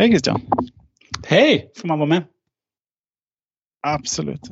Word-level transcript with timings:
Hej 0.00 0.08
Christian! 0.08 0.40
Hej! 1.26 1.72
Får 1.76 1.88
man 1.88 1.98
vara 1.98 2.08
med? 2.08 2.22
Absolut. 3.80 4.50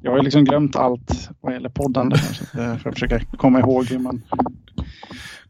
Jag 0.00 0.10
har 0.10 0.18
ju 0.18 0.24
liksom 0.24 0.44
glömt 0.44 0.76
allt 0.76 1.28
vad 1.40 1.52
gäller 1.52 1.68
poddande. 1.68 2.16
Här, 2.16 2.32
så 2.34 2.58
jag 2.58 2.82
får 2.82 2.92
försöka 2.92 3.20
komma 3.24 3.60
ihåg 3.60 3.84
hur 3.86 3.98
man... 3.98 4.22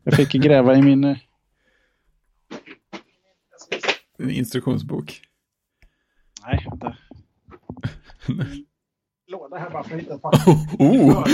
Jag 0.02 0.14
fick 0.14 0.32
gräva 0.32 0.74
i 0.76 0.82
min... 0.82 1.04
eh, 1.04 1.16
En 4.18 4.30
instruktionsbok. 4.30 5.20
Nej, 6.46 6.66
vänta. 6.70 6.96
Låda 9.26 9.56
här 9.58 9.70
bara 9.70 9.84
för 9.84 9.94
att 9.94 10.00
hitta 10.00 10.14
ett 10.14 10.22
papper. 10.22 10.40
Oh! 10.78 11.26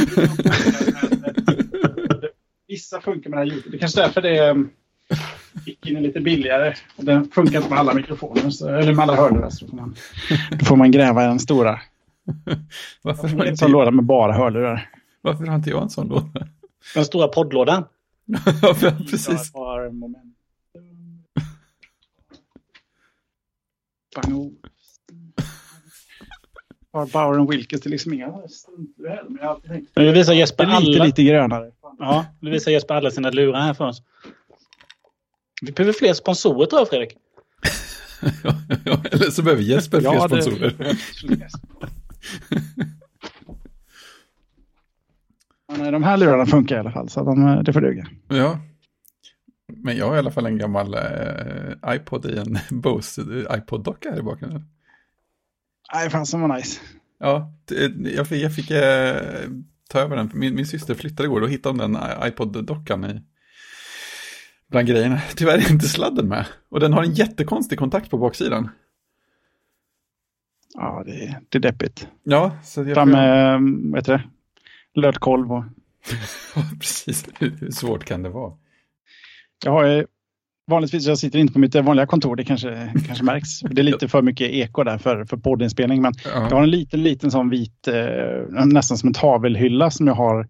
Vissa 2.67 3.01
funkar 3.01 3.31
med 3.31 3.39
det 3.39 3.45
här 3.45 3.51
ljudet. 3.51 3.73
Det 3.73 3.79
kanske 3.79 4.01
är 4.01 4.05
därför 4.05 4.21
det 4.23 4.39
är 4.39 4.69
gick 5.67 5.87
in 5.87 5.97
är 5.97 6.01
lite 6.01 6.21
billigare. 6.21 6.75
Den 6.97 7.31
funkar 7.31 7.57
inte 7.57 7.71
med 7.71 7.79
alla 7.79 7.95
mikrofoner, 7.95 8.51
så, 8.51 8.69
eller 8.69 8.93
med 8.93 9.03
alla 9.03 9.17
hörlurar. 9.17 9.51
Så 9.51 9.67
får 9.67 9.77
man, 9.77 9.95
då 10.51 10.65
får 10.65 10.77
man 10.77 10.91
gräva 10.91 11.25
i 11.25 11.27
den 11.27 11.39
stora. 11.39 11.81
Varför, 13.03 13.29
har 13.29 13.41
En 13.41 13.47
inte, 13.47 13.57
sån 13.57 13.71
låda 13.73 13.91
med 13.91 14.05
bara 14.05 14.33
hörlurar. 14.33 14.91
varför 15.21 15.47
har 15.47 15.55
inte 15.55 15.71
jag 15.71 15.83
en 15.83 15.91
sån 15.91 16.09
låda? 16.09 16.49
Den 16.95 17.05
stora 17.05 17.29
poddlådan. 17.29 17.85
Ja, 18.63 18.75
precis. 19.11 19.55
Har. 19.55 19.91
Har 26.93 27.07
Bauer 27.07 27.39
och 27.39 27.53
Wilkes 27.53 27.81
till 27.81 27.91
liksom 27.91 28.13
inga 28.13 28.27
jag 28.27 28.33
har 28.33 29.49
alltid 29.49 29.71
tänkt 29.71 29.97
Nu 29.97 30.13
visar 30.13 30.33
Jesper 30.33 30.67
det 30.67 30.73
är 30.73 30.81
lite, 30.81 30.97
alla, 30.97 31.05
lite 31.05 31.23
grönare. 31.23 31.71
ja, 31.99 32.27
nu 32.41 32.51
visar 32.51 32.71
Jesper 32.71 32.95
alla 32.95 33.11
sina 33.11 33.31
lurar 33.31 33.61
här 33.61 33.75
för 33.75 33.85
oss. 33.87 34.03
Vi 35.61 35.73
behöver 35.73 35.93
fler 35.93 36.13
sponsorer 36.15 36.67
tror 36.67 36.81
jag 36.81 36.89
Fredrik. 36.89 37.17
Ja, 38.85 39.03
eller 39.13 39.31
så 39.31 39.43
behöver 39.43 39.63
Jesper 39.63 40.01
fler 40.01 40.13
Ja, 40.15 40.29
det- 40.29 40.43
sponsorer. 40.43 40.97
Men 45.69 45.81
nej, 45.81 45.93
de 45.93 46.03
här 46.03 46.17
lurarna 46.17 46.47
funkar 46.47 46.77
i 46.77 46.79
alla 46.79 46.93
fall, 46.93 47.09
så 47.09 47.25
de, 47.25 47.63
det 47.65 47.73
får 47.73 47.81
duga. 47.81 48.07
Ja. 48.29 48.59
Men 49.67 49.97
jag 49.97 50.07
har 50.09 50.17
i 50.17 50.19
alla 50.19 50.31
fall 50.31 50.47
en 50.47 50.59
gammal 50.59 50.95
eh, 50.95 51.95
iPod 51.95 52.27
i 52.27 52.39
en 52.39 52.59
Bose 52.81 53.21
eh, 53.23 53.59
iPod-docka 53.59 54.11
här 54.11 54.19
i 54.19 54.23
bakgrunden. 54.23 54.65
Nej, 55.95 56.11
fan 56.11 56.27
som 56.27 56.41
var 56.41 56.57
nice. 56.57 56.81
Ja, 57.19 57.53
det- 57.65 58.11
jag 58.11 58.29
fick, 58.29 58.43
jag 58.45 58.55
fick 58.55 58.71
eh, 58.71 59.17
ta 59.89 59.99
över 60.01 60.17
den. 60.17 60.31
Min, 60.35 60.55
min 60.55 60.67
syster 60.67 60.95
flyttade 60.95 61.27
igår 61.27 61.41
och 61.41 61.51
hittade 61.51 61.79
den 61.79 61.97
i- 61.97 62.29
iPod-dockan 62.29 63.05
i 63.11 63.23
bland 64.71 64.89
grejerna. 64.89 65.21
Tyvärr 65.37 65.59
är 65.59 65.73
inte 65.73 65.89
sladden 65.89 66.29
med. 66.29 66.47
Och 66.69 66.81
den 66.81 66.93
har 66.93 67.03
en 67.03 67.15
jättekonstig 67.15 67.79
kontakt 67.79 68.11
på 68.11 68.19
baksidan. 68.19 68.69
Ja, 70.75 71.03
det, 71.07 71.41
det 71.49 71.59
är 71.59 71.63
deppigt. 71.63 72.09
Ja, 72.23 72.57
så 72.65 72.83
jag... 72.83 72.95
Fram 72.95 73.11
med, 73.11 73.61
vad 73.91 73.99
heter 73.99 74.13
det? 74.13 74.23
Lötkolv 75.01 75.53
och... 75.53 75.65
Precis. 76.81 77.25
Hur, 77.39 77.57
hur 77.61 77.71
svårt 77.71 78.05
kan 78.05 78.23
det 78.23 78.29
vara? 78.29 78.53
Jag 79.65 79.73
har 79.73 79.85
ju, 79.85 80.07
vanligtvis, 80.67 81.07
jag 81.07 81.19
sitter 81.19 81.39
inte 81.39 81.53
på 81.53 81.59
mitt 81.59 81.75
vanliga 81.75 82.07
kontor, 82.07 82.37
det 82.37 82.45
kanske, 82.45 82.93
kanske 83.07 83.25
märks. 83.25 83.61
Det 83.61 83.83
är 83.83 83.83
lite 83.83 84.09
för 84.09 84.23
mycket 84.23 84.51
eko 84.51 84.85
där 84.85 84.99
för, 84.99 85.25
för 85.25 85.37
poddinspelning, 85.37 86.03
men 86.03 86.13
jag 86.25 86.33
Ja, 86.51 86.57
har 86.57 86.63
en 86.63 86.71
liten, 86.71 87.03
liten 87.03 87.31
sån 87.31 87.51
vit, 87.51 87.89
eh, 87.89 88.65
nästan 88.65 88.99
som 88.99 89.07
en 89.07 89.15
tavelhylla 89.15 89.91
som 89.91 90.07
jag 90.07 90.15
har 90.15 90.49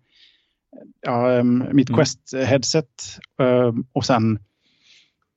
ja, 1.06 1.32
eh, 1.32 1.44
mitt 1.44 1.88
Mm. 1.90 1.98
Quest-headset 1.98 3.18
eh, 3.40 3.72
och 3.92 4.04
sen 4.04 4.38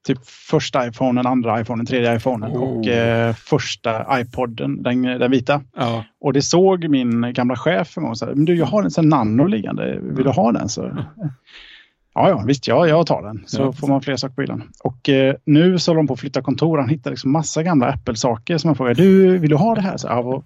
typ 0.07 0.25
första 0.25 0.87
iPhonen, 0.87 1.27
andra 1.27 1.61
iPhonen, 1.61 1.85
tredje 1.85 2.15
iPhonen 2.15 2.51
och 2.51 2.77
Oh. 2.77 2.89
eh, 2.89 3.33
första 3.35 4.19
iPoden, 4.21 4.83
den, 4.83 5.01
den 5.01 5.31
vita. 5.31 5.61
ja. 5.75 6.03
Och 6.19 6.33
det 6.33 6.41
såg 6.41 6.87
min 6.89 7.33
gamla 7.33 7.55
chef 7.55 7.97
en 7.97 8.03
gång. 8.03 8.15
Så 8.15 8.25
här, 8.25 8.35
men 8.35 8.45
du, 8.45 8.55
jag 8.55 8.65
har 8.65 8.83
en 8.83 8.91
sån 8.91 9.09
nano 9.09 9.45
liggande. 9.45 9.99
Vill 10.01 10.23
du 10.23 10.29
ha 10.31 10.51
den? 10.51 10.69
Så, 10.69 10.81
ja, 12.13 12.29
ja, 12.29 12.43
visst, 12.47 12.67
ja, 12.67 12.87
jag 12.87 13.07
tar 13.07 13.21
den. 13.23 13.43
Så 13.45 13.61
Ja. 13.61 13.71
får 13.73 13.87
man 13.87 14.01
fler 14.01 14.15
saker 14.15 14.35
på 14.35 14.41
hyllan. 14.41 14.63
Och 14.83 15.09
eh, 15.09 15.35
nu 15.45 15.79
så 15.79 15.91
håller 15.91 15.97
de 15.99 16.07
på 16.07 16.13
att 16.13 16.19
flytta 16.19 16.41
kontor. 16.41 16.77
Han 16.77 16.89
hittar 16.89 17.11
liksom 17.11 17.31
massa 17.31 17.63
gamla 17.63 17.87
Apple-saker 17.87 18.57
som 18.57 18.67
jag 18.67 18.77
frågar. 18.77 18.93
Du, 18.93 19.37
vill 19.37 19.49
du 19.49 19.55
ha 19.55 19.75
det 19.75 19.81
här? 19.81 19.97
Så, 19.97 20.07
ja, 20.07 20.21
vad, 20.21 20.43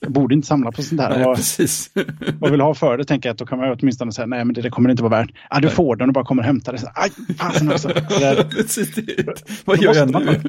jag 0.00 0.12
borde 0.12 0.34
inte 0.34 0.46
samla 0.48 0.72
på 0.72 0.82
sånt 0.82 1.00
här. 1.00 1.10
Nej, 1.10 1.24
Vad, 1.24 1.36
precis. 1.36 1.90
vad 2.40 2.50
vill 2.50 2.60
ha 2.60 2.74
för 2.74 2.98
det? 2.98 3.04
Tänker 3.04 3.28
jag 3.28 3.32
att 3.34 3.38
då 3.38 3.46
kan 3.46 3.58
man 3.58 3.76
åtminstone 3.80 4.12
säga 4.12 4.26
nej, 4.26 4.44
men 4.44 4.54
det, 4.54 4.62
det 4.62 4.70
kommer 4.70 4.88
det 4.88 4.90
inte 4.90 5.02
vara 5.02 5.20
värt. 5.22 5.30
Ja, 5.50 5.60
du 5.60 5.70
får 5.70 5.96
den 5.96 6.08
och 6.08 6.14
bara 6.14 6.24
kommer 6.24 6.42
och 6.42 6.46
hämtar 6.46 6.72
det. 6.72 6.78
Så, 6.78 6.88
aj, 6.94 7.10
fasen 7.38 7.72
också. 7.72 7.88
Precis. 8.50 8.94
Vad 9.64 9.82
gör 9.82 9.94
jag 9.94 10.10
nu? 10.10 10.42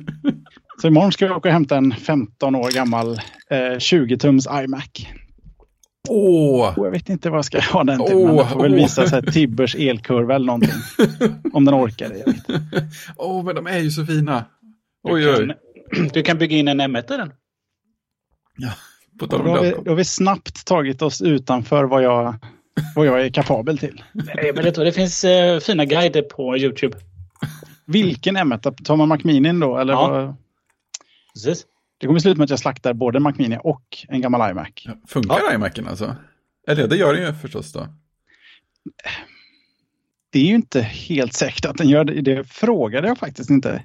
så 0.81 0.87
imorgon 0.87 1.11
ska 1.11 1.25
jag 1.25 1.37
åka 1.37 1.49
och 1.49 1.53
hämta 1.53 1.77
en 1.77 1.93
15 1.95 2.55
år 2.55 2.71
gammal 2.71 3.11
eh, 3.49 3.55
20-tums 3.55 4.63
iMac. 4.63 5.07
Åh! 6.09 6.79
Och 6.79 6.85
jag 6.85 6.91
vet 6.91 7.09
inte 7.09 7.29
vad 7.29 7.37
jag 7.37 7.45
ska 7.45 7.59
ha 7.59 7.83
den 7.83 8.05
till. 8.05 8.15
men 8.15 8.29
Åh, 8.29 8.35
jag 8.37 8.49
får 8.51 8.61
väl 8.61 8.75
visa 8.75 9.07
så 9.07 9.15
här, 9.15 9.21
Tibbers 9.21 9.75
elkurva 9.75 10.35
eller 10.35 10.45
någonting. 10.45 10.71
Om 11.53 11.65
den 11.65 11.75
orkar. 11.75 12.11
Åh, 13.15 13.43
men 13.45 13.55
de 13.55 13.67
är 13.67 13.77
ju 13.79 13.91
så 13.91 14.05
fina. 14.05 14.45
Oj, 15.03 15.21
Du 15.21 15.31
oj. 15.37 15.37
kan, 15.37 16.07
du 16.13 16.23
kan 16.23 16.37
bygga 16.37 16.57
in 16.57 16.67
en 16.67 16.81
M1 16.81 17.13
i 17.13 17.17
den. 17.17 17.31
På 19.19 19.27
tal 19.27 19.43
Då 19.45 19.49
har, 19.49 19.61
vi, 19.61 19.71
då 19.85 19.91
har 19.91 19.95
vi 19.95 20.05
snabbt 20.05 20.65
tagit 20.65 21.01
oss 21.01 21.21
utanför 21.21 21.83
vad 21.83 22.03
jag, 22.03 22.35
vad 22.95 23.05
jag 23.05 23.21
är 23.25 23.29
kapabel 23.29 23.77
till. 23.77 24.03
Nej, 24.13 24.51
men 24.55 24.63
det, 24.63 24.71
det 24.71 24.91
finns 24.91 25.23
eh, 25.23 25.59
fina 25.59 25.85
guider 25.85 26.21
på 26.21 26.57
YouTube. 26.57 26.97
Vilken 27.85 28.37
M1? 28.37 28.83
Tar 28.83 28.95
man 28.95 29.07
Mac 29.07 29.17
Mini 29.23 29.59
då? 29.59 29.77
Eller 29.77 29.93
Ja. 29.93 30.09
vad? 30.09 30.35
Precis. 31.33 31.65
Det 31.97 32.07
kommer 32.07 32.19
sluta 32.19 32.37
med 32.37 32.43
att 32.43 32.49
jag 32.49 32.59
slaktar 32.59 32.93
både 32.93 33.19
Mac 33.19 33.33
Mini 33.37 33.57
och 33.63 33.83
en 34.07 34.21
gammal 34.21 34.51
iMac. 34.51 34.67
Ja, 34.85 34.93
Funkar 35.07 35.53
iMacen 35.53 35.87
alltså? 35.87 36.15
Eller 36.67 36.87
det 36.87 36.95
gör 36.95 37.13
den 37.13 37.25
ju 37.27 37.33
förstås 37.33 37.71
då. 37.73 37.87
Det 40.31 40.39
är 40.39 40.43
ju 40.43 40.55
inte 40.55 40.81
helt 40.81 41.33
säkert 41.33 41.65
att 41.65 41.77
den 41.77 41.89
gör 41.89 42.03
det. 42.03 42.21
Det 42.21 42.43
frågade 42.43 43.07
jag 43.07 43.17
faktiskt 43.17 43.49
inte. 43.49 43.83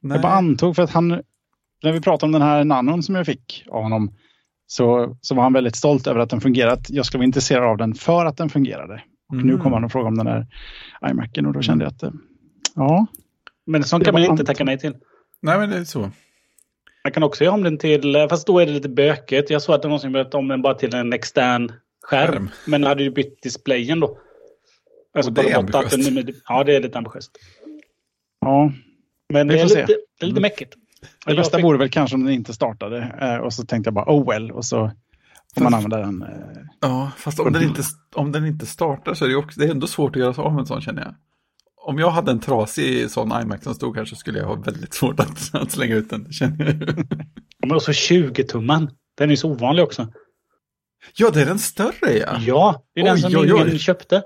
Nej. 0.00 0.14
Jag 0.16 0.22
bara 0.22 0.32
antog 0.32 0.76
för 0.76 0.82
att 0.82 0.90
han, 0.90 1.08
när 1.82 1.92
vi 1.92 2.00
pratade 2.00 2.26
om 2.28 2.32
den 2.32 2.42
här 2.42 2.64
nanon 2.64 3.02
som 3.02 3.14
jag 3.14 3.26
fick 3.26 3.64
av 3.70 3.82
honom, 3.82 4.14
så, 4.76 5.16
så 5.20 5.34
var 5.34 5.42
han 5.42 5.52
väldigt 5.52 5.76
stolt 5.76 6.06
över 6.06 6.20
att 6.20 6.30
den 6.30 6.40
fungerade. 6.40 6.72
Att 6.72 6.90
jag 6.90 7.06
skulle 7.06 7.18
vara 7.18 7.24
intresserad 7.26 7.64
av 7.64 7.76
den 7.76 7.94
för 7.94 8.26
att 8.26 8.36
den 8.36 8.48
fungerade. 8.48 9.02
Och 9.28 9.34
Mm. 9.34 9.46
nu 9.46 9.58
kommer 9.58 9.76
han 9.76 9.84
och 9.84 9.92
frågar 9.92 10.08
om 10.08 10.18
den 10.18 10.26
här 10.26 10.46
iMacen 11.10 11.46
och 11.46 11.52
då 11.52 11.62
kände 11.62 11.84
jag 11.84 11.92
att, 11.92 12.14
ja, 12.74 13.06
Men 13.66 13.84
sånt 13.84 14.04
kan 14.04 14.12
man 14.14 14.24
inte 14.24 14.44
tacka 14.44 14.64
nej 14.64 14.78
till. 14.78 14.94
Nej, 15.42 15.58
men 15.58 15.70
det 15.70 15.76
är 15.76 15.84
så. 15.84 16.00
Man 17.04 17.12
kan 17.12 17.22
också 17.22 17.44
göra 17.44 17.54
om 17.54 17.62
den 17.62 17.78
till, 17.78 18.26
fast 18.30 18.46
då 18.46 18.58
är 18.58 18.66
det 18.66 18.72
lite 18.72 18.88
bökigt. 18.88 19.50
Jag 19.50 19.62
såg 19.62 19.74
att 19.74 19.82
det 19.82 19.88
någonsin 19.88 20.12
bytte 20.12 20.36
om 20.36 20.48
den 20.48 20.62
bara 20.62 20.74
till 20.74 20.94
en 20.94 21.12
extern 21.12 21.72
skärm. 22.02 22.32
Skärm. 22.32 22.50
Men 22.66 22.84
hade 22.84 23.02
ju 23.02 23.10
bytt 23.10 23.42
displayen 23.42 24.00
då. 24.00 24.18
Alltså 25.16 25.30
Och 25.30 25.34
det 25.34 25.40
är 25.50 25.58
att 25.58 25.66
den- 25.72 25.74
ambitiöst. 25.74 26.42
Ja, 26.48 26.64
det 26.64 26.76
är 26.76 26.80
lite 26.80 26.98
ambitiöst. 26.98 27.30
ja. 28.40 28.72
Men 29.32 29.48
det 29.48 29.60
är, 29.60 29.64
lite, 29.64 29.74
det 29.86 29.92
är 30.20 30.26
lite 30.26 30.38
Mm. 30.38 30.42
mäckigt. 30.42 30.74
Det 31.26 31.34
bästa 31.34 31.56
fick- 31.58 31.64
vore 31.64 31.78
väl 31.78 31.90
kanske 31.90 32.16
om 32.16 32.24
den 32.24 32.34
inte 32.34 32.52
startade. 32.54 33.16
Eh, 33.20 33.36
och 33.36 33.52
så 33.52 33.64
tänkte 33.66 33.88
jag 33.88 33.94
bara, 33.94 34.04
oh 34.08 34.30
well. 34.30 34.50
Och 34.50 34.64
så 34.64 34.90
får 35.54 35.62
man 35.62 35.74
använda 35.74 35.96
den. 35.98 36.22
Eh, 36.22 36.28
Ja, 36.80 37.10
fast 37.16 37.40
om 37.40 37.52
den, 37.52 37.62
inte, 37.62 37.82
om 38.14 38.32
den 38.32 38.46
inte 38.46 38.66
startar 38.66 39.14
så 39.14 39.24
är 39.24 39.28
det 39.28 39.36
också, 39.36 39.60
det 39.60 39.66
är 39.66 39.70
ändå 39.70 39.86
svårt 39.86 40.16
att 40.16 40.22
göra 40.22 40.34
sig 40.34 40.42
av 40.44 40.52
med 40.52 40.60
en 40.60 40.66
sån 40.66 40.80
känner 40.80 41.02
jag. 41.02 41.14
Om 41.86 41.98
jag 41.98 42.10
hade 42.10 42.30
en 42.30 42.40
trasig 42.40 43.10
sån 43.10 43.32
iMac 43.42 43.62
som 43.62 43.74
stod 43.74 43.96
här 43.96 44.04
så 44.04 44.16
skulle 44.16 44.38
jag 44.38 44.46
ha 44.46 44.54
väldigt 44.54 44.94
svårt 44.94 45.20
att, 45.20 45.50
att 45.54 45.70
slänga 45.70 45.94
ut 45.94 46.10
den, 46.10 46.32
känner 46.32 46.64
jag. 46.64 47.06
Men 47.66 47.76
också 47.76 47.90
20-tumman. 47.90 48.90
Den 49.18 49.30
är 49.30 49.36
så 49.36 49.50
ovanlig 49.50 49.84
också. 49.84 50.08
Ja, 51.16 51.30
det 51.30 51.40
är 51.42 51.46
den 51.46 51.58
större 51.58 52.12
ja. 52.18 52.38
Ja, 52.40 52.82
det 52.94 53.00
är 53.00 53.04
den 53.04 53.14
Oj, 53.14 53.20
som 53.20 53.32
oj, 53.36 53.50
ingen 53.50 53.66
oj. 53.68 53.78
köpte. 53.78 54.22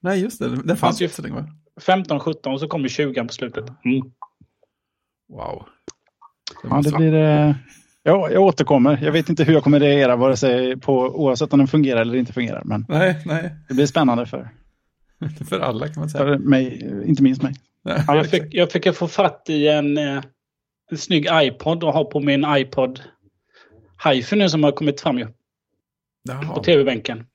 Nej, 0.00 0.20
just 0.20 0.38
det, 0.38 0.48
den 0.48 0.58
fanns 0.66 0.80
Fanns 0.80 1.00
ju 1.00 1.04
ju- 1.04 1.08
så 1.12 1.22
länge 1.22 1.34
va? 1.34 1.48
15, 1.80 2.20
17 2.20 2.52
och 2.52 2.60
så 2.60 2.68
kommer 2.68 2.88
20 2.88 3.24
på 3.24 3.32
slutet. 3.32 3.64
Mm. 3.84 4.02
Wow. 5.28 5.66
Ja, 6.62 6.80
det 6.84 6.96
blir... 6.96 7.14
Eh, 7.14 7.54
ja, 8.02 8.30
jag 8.30 8.42
återkommer. 8.42 8.98
Jag 9.02 9.12
vet 9.12 9.28
inte 9.28 9.44
hur 9.44 9.52
jag 9.52 9.64
kommer 9.64 9.80
reagera 9.80 10.16
vare 10.16 10.36
sig 10.36 10.76
på, 10.76 10.92
oavsett 10.94 11.52
om 11.52 11.58
den 11.58 11.68
fungerar 11.68 12.00
eller 12.00 12.16
inte 12.16 12.32
fungerar. 12.32 12.62
Men 12.64 12.86
Nej, 12.88 13.22
nej, 13.24 13.54
det 13.68 13.74
blir 13.74 13.86
spännande 13.86 14.26
för, 14.26 14.50
för 15.48 15.60
alla 15.60 15.88
kan 15.88 16.00
man 16.00 16.10
säga. 16.10 16.24
för 16.24 16.38
mig, 16.38 16.82
eh, 16.84 17.08
inte 17.08 17.22
minst 17.22 17.42
mig. 17.42 17.54
Nej, 17.84 18.04
Ja, 18.06 18.16
jag, 18.16 18.30
fick, 18.30 18.54
jag 18.54 18.72
fick 18.72 18.94
få 18.94 19.08
fatt 19.08 19.46
i 19.48 19.68
en, 19.68 19.98
eh, 19.98 20.22
en 20.90 20.98
snygg 20.98 21.28
iPod 21.32 21.84
och 21.84 21.92
ha 21.92 22.04
på 22.04 22.20
min 22.20 22.46
iPod 22.48 23.00
Hi-Fi 24.04 24.36
nu 24.36 24.48
som 24.48 24.64
har 24.64 24.72
kommit 24.72 25.00
fram 25.00 25.18
ju. 25.18 25.24
På 25.24 25.32
Jaha. 26.22 26.62
tv-bänken. 26.62 27.26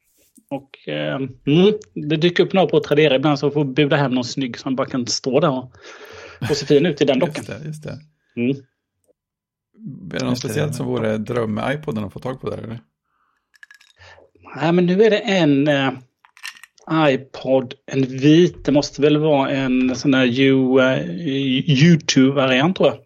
Och 0.50 0.90
eh, 0.90 1.16
mm, 1.16 1.74
det 1.94 2.16
dyker 2.16 2.44
upp 2.44 2.54
några 2.54 2.68
på 2.68 2.80
Tradera 2.80 3.16
ibland 3.16 3.40
så 3.40 3.46
jag 3.46 3.54
får 3.54 3.66
buda 3.66 3.96
hem 3.96 4.12
någon 4.12 4.24
snygg 4.24 4.58
som 4.58 4.76
bara 4.76 4.88
kan 4.88 5.08
stå 5.08 5.40
där 5.40 5.50
och, 5.50 5.72
och 6.50 6.58
se 6.58 6.66
fin 6.66 6.86
ut 6.86 7.02
i 7.02 7.06
den 7.06 7.20
dockan. 7.20 7.46
Just 7.48 7.48
det, 7.48 7.68
just 7.68 7.84
det. 7.84 8.00
Mm. 8.36 8.58
Är 10.14 10.20
det 10.20 10.26
något 10.26 10.40
speciellt 10.40 10.76
som 10.76 10.86
vore 10.86 11.18
dröm 11.18 11.54
med 11.54 11.76
iPoden 11.76 12.04
att 12.04 12.14
få 12.14 12.20
tag 12.20 12.42
på 12.42 12.50
där 12.50 12.58
eller? 12.58 12.80
Nej, 14.56 14.72
men 14.72 14.86
nu 14.86 15.04
är 15.04 15.10
det 15.10 15.18
en 15.18 15.68
eh, 15.68 15.92
iPod, 17.10 17.74
en 17.86 18.02
vit. 18.02 18.66
Det 18.66 18.72
måste 18.72 19.02
väl 19.02 19.18
vara 19.18 19.50
en 19.50 19.96
sån 19.96 20.12
där 20.12 20.26
eh, 20.26 21.06
YouTube-variant 21.84 22.76
tror 22.78 22.90
jag. 22.90 22.98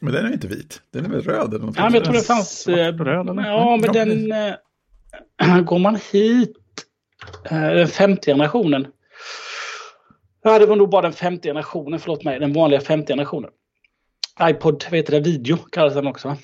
Men 0.00 0.12
den 0.12 0.26
är 0.26 0.32
inte 0.32 0.46
vit. 0.48 0.82
Den 0.92 1.04
är 1.04 1.08
väl 1.08 1.20
röd 1.22 1.54
eller 1.54 1.66
något? 1.66 1.76
Ja, 1.76 1.84
men 1.84 1.94
jag 1.94 2.04
tror 2.04 2.14
det 2.14 2.22
fanns... 2.22 2.50
Svart 2.62 2.78
eh, 2.78 2.92
röd, 3.04 3.28
eller? 3.30 3.42
Ja, 3.42 3.76
men 3.80 3.94
Ja, 3.94 4.04
den... 4.04 4.32
eh, 5.50 5.60
går 5.64 5.78
man 5.78 5.98
hit... 6.12 6.56
eh, 7.50 7.60
Den 7.60 7.88
femte 7.88 8.30
generationen. 8.30 8.86
Ja, 10.42 10.58
det 10.58 10.66
var 10.66 10.76
nog 10.76 10.90
bara 10.90 11.02
den 11.02 11.12
femte 11.12 11.48
generationen, 11.48 12.00
förlåt 12.00 12.24
mig. 12.24 12.40
Den 12.40 12.52
vanliga 12.52 12.80
femte 12.80 13.12
generationen. 13.12 13.50
iPod, 14.42 14.84
vet 14.90 15.06
du 15.06 15.12
det, 15.12 15.20
video 15.20 15.56
kallas 15.56 15.94
den 15.94 16.06
också. 16.06 16.36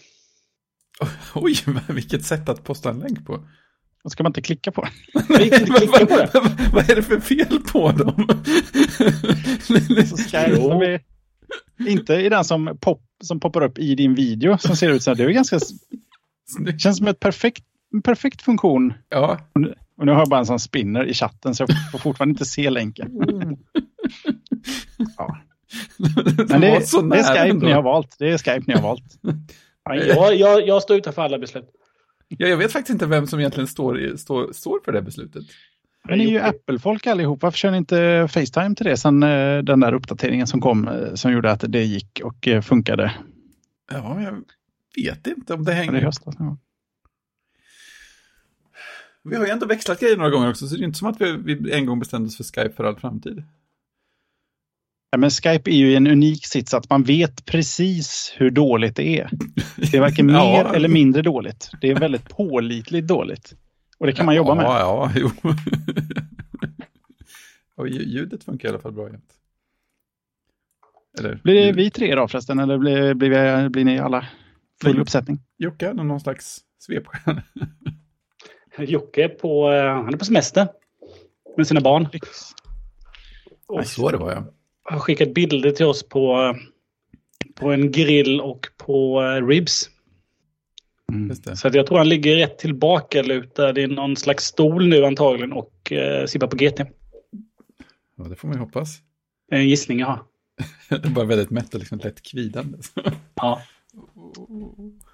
Oj, 1.34 1.54
vilket 1.88 2.24
sätt 2.24 2.48
att 2.48 2.64
posta 2.64 2.90
en 2.90 2.98
länk 2.98 3.26
på. 3.26 3.48
Då 4.04 4.10
ska 4.10 4.22
man 4.22 4.30
inte 4.30 4.42
klicka 4.42 4.72
på 4.72 4.88
gick 5.40 5.52
inte 5.52 5.72
klicka 5.72 6.06
på 6.06 6.16
det. 6.16 6.30
vad, 6.34 6.72
vad 6.72 6.90
är 6.90 6.96
det 6.96 7.02
för 7.02 7.20
fel 7.20 7.60
på 7.72 7.92
dem? 7.92 8.28
Så 9.60 10.36
jag, 10.36 10.50
de 10.50 10.82
är 10.82 11.00
inte 11.88 12.14
i 12.14 12.28
den 12.28 12.44
som, 12.44 12.78
pop, 12.80 13.02
som 13.24 13.40
poppar 13.40 13.62
upp 13.62 13.78
i 13.78 13.94
din 13.94 14.14
video 14.14 14.58
som 14.58 14.76
ser 14.76 14.90
ut 14.90 15.02
så 15.02 15.10
här. 15.10 15.16
Det 15.16 15.24
är 15.24 15.28
ganska... 15.28 15.58
Det 16.58 16.78
känns 16.78 16.98
som 16.98 17.06
ett 17.06 17.20
perfekt, 17.20 17.64
en 17.94 18.02
perfekt 18.02 18.42
funktion. 18.42 18.94
ja, 19.08 19.38
Och 19.96 20.06
nu 20.06 20.12
har 20.12 20.18
jag 20.18 20.28
bara 20.28 20.40
en 20.40 20.46
sån 20.46 20.60
spinner 20.60 21.04
i 21.04 21.14
chatten 21.14 21.54
så 21.54 21.62
jag 21.62 21.90
får 21.92 21.98
fortfarande 21.98 22.32
inte 22.32 22.44
se 22.44 22.70
länken. 22.70 23.10
Ja. 25.16 25.38
Men 26.48 26.60
det, 26.60 26.70
var 26.70 26.80
så 26.80 27.00
det 27.00 27.18
är 27.18 27.22
Skype 27.22 27.38
ändå. 27.50 27.66
ni 27.66 27.72
har 27.72 27.82
valt. 27.82 28.16
Det 28.18 28.28
är 28.32 28.38
Skype 28.38 28.62
ni 28.66 28.74
har 28.74 28.82
valt. 28.82 29.04
Ja, 29.84 29.94
Jag, 29.94 30.34
jag, 30.36 30.66
jag 30.68 30.82
står 30.82 30.96
utanför 30.96 31.22
alla 31.22 31.38
beslut. 31.38 31.70
Ja, 32.28 32.46
jag 32.48 32.56
vet 32.56 32.72
faktiskt 32.72 32.92
inte 32.92 33.06
vem 33.06 33.26
som 33.26 33.38
egentligen 33.40 33.66
står, 33.66 34.00
i- 34.00 34.18
står, 34.18 34.52
står 34.52 34.80
för 34.84 34.92
det 34.92 35.02
beslutet. 35.02 35.44
Men 36.08 36.18
ni 36.18 36.24
är 36.24 36.28
ju 36.30 36.38
Apple-folk 36.40 37.06
allihop. 37.06 37.42
Varför 37.42 37.58
kör 37.58 37.70
ni 37.70 37.76
inte 37.76 38.28
Facetime 38.30 38.74
till 38.74 38.86
det 38.86 38.96
sen 38.96 39.22
eh, 39.22 39.58
den 39.58 39.80
där 39.80 39.92
uppdateringen 39.94 40.46
som 40.46 40.60
kom 40.60 40.88
eh, 40.88 41.14
som 41.14 41.32
gjorde 41.32 41.50
att 41.50 41.64
det 41.68 41.82
gick 41.84 42.20
och 42.24 42.48
eh, 42.48 42.62
funkade 42.62 43.12
Ja, 43.92 44.20
jag 44.22 44.42
vet 45.04 45.26
inte 45.26 45.54
om 45.54 45.64
det 45.64 45.72
hänger. 45.72 46.00
höstas? 46.02 46.34
Ja. 46.38 46.56
Vi 49.24 49.36
har 49.36 49.44
ju 49.46 49.50
ändå 49.52 49.66
växlat 49.66 50.00
grejer 50.00 50.16
några 50.16 50.30
gånger 50.30 50.50
också, 50.50 50.68
så 50.68 50.76
det 50.76 50.82
är 50.82 50.84
inte 50.86 50.98
som 50.98 51.08
att 51.08 51.20
vi, 51.20 51.36
vi 51.36 51.72
en 51.72 51.86
gång 51.86 51.98
bestämde 51.98 52.26
oss 52.26 52.36
för 52.36 52.44
Skype 52.44 52.72
för 52.76 52.84
all 52.84 52.96
framtid. 52.96 53.42
Ja, 55.16 55.20
men 55.20 55.30
Skype 55.30 55.70
är 55.70 55.74
ju 55.74 55.92
i 55.92 55.96
en 55.96 56.06
unik 56.06 56.46
sits 56.46 56.74
att 56.74 56.90
man 56.90 57.02
vet 57.02 57.44
precis 57.44 58.34
hur 58.36 58.50
dåligt 58.50 58.96
det 58.96 59.20
är. 59.20 59.30
Det 59.76 59.96
är 59.96 60.00
varken 60.00 60.28
Ja. 60.34 60.44
mer 60.64 60.74
eller 60.76 60.88
mindre 60.88 61.22
dåligt. 61.22 61.70
Det 61.80 61.90
är 61.90 61.94
väldigt 61.94 62.28
pålitligt 62.28 63.08
dåligt. 63.08 63.54
Och 63.98 64.06
det 64.06 64.12
kan 64.12 64.26
man 64.26 64.34
jobba 64.34 64.54
med. 64.54 64.64
Ja, 64.64 64.78
ja, 64.78 65.12
jo. 65.16 65.30
och 67.76 67.88
lju- 67.88 68.06
ljudet 68.06 68.44
funkar 68.44 68.68
i 68.68 68.70
alla 68.72 68.78
fall 68.78 68.92
bra 68.92 69.10
jämt. 69.10 69.32
Eller? 71.18 71.40
Blir 71.44 71.54
det 71.66 71.72
vi 71.72 71.90
tre 71.90 72.14
då 72.14 72.28
förresten? 72.28 72.58
Eller 72.58 72.78
blir, 72.78 73.14
blir, 73.14 73.62
vi, 73.62 73.68
blir 73.68 73.84
ni 73.84 73.98
alla 73.98 74.26
full 74.82 74.92
Nej. 74.92 75.02
uppsättning? 75.02 75.38
Jocke 75.58 75.92
någon 75.92 76.20
slags 76.20 76.60
svepskäl. 76.78 77.40
Jocke 78.78 79.24
är 79.24 79.28
på, 79.28 79.72
eh, 79.72 79.94
han 79.94 80.14
är 80.14 80.18
på 80.18 80.24
semester 80.24 80.68
med 81.56 81.66
sina 81.66 81.80
barn. 81.80 82.08
Ja, 83.68 83.84
så 83.84 84.10
det 84.10 84.16
var 84.16 84.32
jag. 84.32 84.44
Har 84.86 84.98
skickat 84.98 85.34
bilder 85.34 85.70
till 85.70 85.86
oss 85.86 86.08
på, 86.08 86.56
på 87.54 87.72
en 87.72 87.92
grill 87.92 88.40
och 88.40 88.66
på 88.76 89.22
eh, 89.22 89.46
ribs. 89.46 89.90
Mm. 91.12 91.28
Just 91.28 91.44
det. 91.44 91.56
Så 91.56 91.68
att 91.68 91.74
jag 91.74 91.86
tror 91.86 91.98
han 91.98 92.08
ligger 92.08 92.36
rätt 92.36 92.58
tillbaka 92.58 93.22
lutad 93.22 93.78
i 93.78 93.86
någon 93.86 94.16
slags 94.16 94.44
stol 94.44 94.88
nu 94.88 95.04
antagligen 95.04 95.52
och 95.52 95.92
eh, 95.92 96.26
sippar 96.26 96.46
på 96.46 96.56
GT. 96.56 96.80
Ja, 98.16 98.24
det 98.24 98.36
får 98.36 98.48
man 98.48 98.56
ju 98.56 98.60
hoppas. 98.60 98.98
Det 99.48 99.56
är 99.56 99.60
en 99.60 99.68
gissning 99.68 99.98
jag 99.98 100.06
har. 100.06 100.22
Det 100.88 101.08
är 101.08 101.10
bara 101.10 101.24
väldigt 101.24 101.50
mätt 101.50 101.74
och 101.74 101.80
liksom 101.80 101.98
lätt 101.98 102.22
kvidande. 102.22 102.78
Ja. 103.34 103.62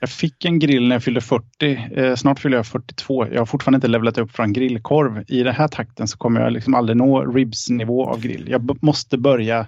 Jag 0.00 0.10
fick 0.10 0.44
en 0.44 0.58
grill 0.58 0.88
när 0.88 0.94
jag 0.96 1.02
fyllde 1.04 1.20
40. 1.20 1.88
Eh, 1.96 2.14
snart 2.14 2.38
fyller 2.40 2.56
jag 2.56 2.66
42. 2.66 3.26
Jag 3.32 3.38
har 3.40 3.46
fortfarande 3.46 3.76
inte 3.76 3.88
levlat 3.88 4.18
upp 4.18 4.32
från 4.32 4.52
grillkorv. 4.52 5.24
I 5.28 5.42
den 5.42 5.54
här 5.54 5.68
takten 5.68 6.08
så 6.08 6.18
kommer 6.18 6.40
jag 6.40 6.52
liksom 6.52 6.74
aldrig 6.74 6.96
nå 6.96 7.24
ribs-nivå 7.24 8.06
av 8.08 8.20
grill. 8.20 8.46
Jag 8.50 8.62
b- 8.64 8.74
måste 8.80 9.18
börja 9.18 9.66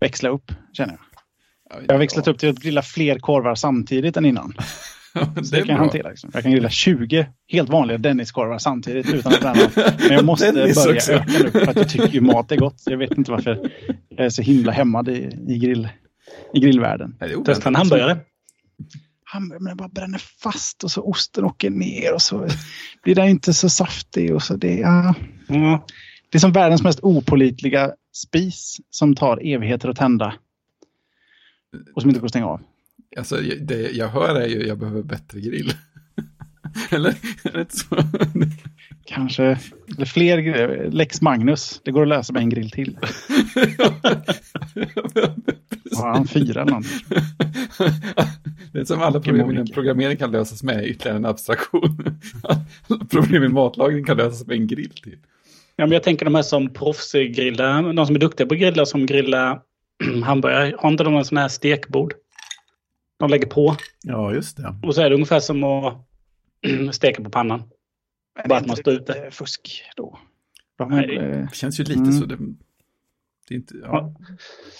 växla 0.00 0.28
upp, 0.28 0.52
känner 0.72 0.92
jag. 0.94 1.00
Jag 1.86 1.94
har 1.94 1.98
växlat 1.98 2.28
upp 2.28 2.38
till 2.38 2.48
att 2.48 2.58
grilla 2.62 2.82
fler 2.82 3.18
korvar 3.18 3.54
samtidigt 3.54 4.16
än 4.16 4.24
innan. 4.24 4.52
Det 5.50 5.56
kan 5.58 5.68
jag 5.68 5.76
hantera. 5.76 6.08
Liksom. 6.10 6.30
Jag 6.34 6.42
kan 6.42 6.52
grilla 6.52 6.70
20 6.70 7.26
helt 7.48 7.68
vanliga 7.68 7.98
Denniskorvar 7.98 8.58
samtidigt 8.58 9.14
utan 9.14 9.32
att 9.32 9.40
bränna. 9.40 9.70
Men 9.98 10.12
jag 10.16 10.24
måste 10.24 10.52
Dennis 10.52 10.84
börja 10.84 10.96
också. 10.96 11.12
öka 11.12 11.24
nu 11.42 11.50
för 11.50 11.68
att 11.70 11.76
jag 11.76 11.88
tycker 11.88 12.08
ju 12.08 12.20
mat 12.20 12.52
är 12.52 12.56
gott. 12.56 12.82
Jag 12.86 12.98
vet 12.98 13.18
inte 13.18 13.30
varför 13.30 13.70
jag 14.08 14.26
är 14.26 14.30
så 14.30 14.42
himla 14.42 14.72
hämmad 14.72 15.08
i, 15.08 15.30
i, 15.48 15.58
grill, 15.58 15.88
i 16.54 16.60
grillvärlden. 16.60 17.14
Testa 17.44 17.68
en 17.68 17.74
hamburgare. 17.74 18.16
Det 19.32 19.74
bara 19.74 19.88
bränner 19.88 20.18
fast 20.18 20.84
och 20.84 20.90
så 20.90 21.02
osten 21.02 21.44
åker 21.44 21.70
ner 21.70 22.14
och 22.14 22.22
så 22.22 22.48
blir 23.02 23.14
den 23.14 23.28
inte 23.28 23.54
så 23.54 23.68
saftig. 23.68 24.34
Och 24.34 24.42
så 24.42 24.56
det, 24.56 24.74
ja. 24.74 25.14
Ja. 25.48 25.86
det 26.30 26.38
är 26.38 26.40
som 26.40 26.52
världens 26.52 26.82
mest 26.82 27.00
opolitliga 27.02 27.92
spis 28.12 28.76
som 28.90 29.14
tar 29.14 29.54
evigheter 29.54 29.88
att 29.88 29.96
tända. 29.96 30.34
Och 31.94 32.02
som 32.02 32.10
inte 32.10 32.20
går 32.20 32.26
att 32.26 32.32
stänga 32.32 32.46
av. 32.46 32.60
Alltså, 33.16 33.36
det 33.60 33.90
jag 33.90 34.08
hör 34.08 34.40
är 34.40 34.46
ju 34.46 34.66
jag 34.66 34.78
behöver 34.78 35.02
bättre 35.02 35.40
grill. 35.40 35.72
Eller? 36.90 37.14
Kanske 39.04 39.58
eller 39.96 40.06
fler 40.06 40.38
grejer. 40.38 40.88
Lex 40.90 41.20
Magnus. 41.20 41.80
Det 41.84 41.90
går 41.90 42.02
att 42.02 42.08
lösa 42.08 42.32
med 42.32 42.42
en 42.42 42.48
grill 42.50 42.70
till. 42.70 42.98
Har 45.96 46.08
han 46.08 46.26
fyra 46.28 46.62
eller 46.62 46.70
någonting? 46.70 46.98
Det 48.72 48.78
är 48.80 48.84
som 48.84 49.02
alla 49.02 49.20
problem 49.20 49.50
inom 49.50 49.66
programmering 49.66 50.16
kan 50.16 50.30
lösas 50.30 50.62
med 50.62 50.86
ytterligare 50.86 51.16
en 51.18 51.24
abstraktion. 51.24 52.20
Alla 52.42 53.04
problem 53.10 53.44
i 53.44 53.48
matlagning 53.48 54.04
kan 54.04 54.16
lösas 54.16 54.46
med 54.46 54.56
en 54.56 54.66
grill 54.66 54.90
till. 54.90 55.18
Ja, 55.76 55.86
men 55.86 55.92
jag 55.92 56.02
tänker 56.02 56.24
de 56.24 56.34
här 56.34 56.42
som 56.42 56.72
proffsgrillar, 56.72 57.92
de 57.92 58.06
som 58.06 58.14
är 58.16 58.20
duktiga 58.20 58.46
på 58.46 58.54
att 58.54 58.60
grilla 58.60 58.86
som 58.86 59.06
grillar 59.06 59.60
hamburgare. 60.24 60.74
Har 60.78 60.90
inte 60.90 61.04
de 61.04 61.16
en 61.16 61.24
sån 61.24 61.38
här 61.38 61.48
stekbord? 61.48 62.14
De 63.18 63.30
lägger 63.30 63.46
på 63.46 63.76
Ja, 64.02 64.34
just 64.34 64.56
det. 64.56 64.74
och 64.82 64.94
så 64.94 65.02
är 65.02 65.08
det 65.10 65.14
ungefär 65.14 65.40
som 65.40 65.64
att 65.64 66.06
steka 66.92 67.22
på 67.22 67.30
pannan. 67.30 67.62
Men 68.38 68.48
Bara 68.48 68.58
att 68.58 68.66
man 68.66 68.76
står 68.76 68.94
ute. 68.94 69.28
Fusk 69.30 69.82
då. 69.96 70.18
Eh, 70.80 70.88
Det 70.96 71.48
känns 71.52 71.80
ju 71.80 71.84
lite 71.84 72.00
Mm. 72.00 72.12
så. 72.12 72.24
Det, 72.26 72.36
det 73.48 73.54
är 73.54 73.56
inte, 73.56 73.74
ja. 73.82 74.14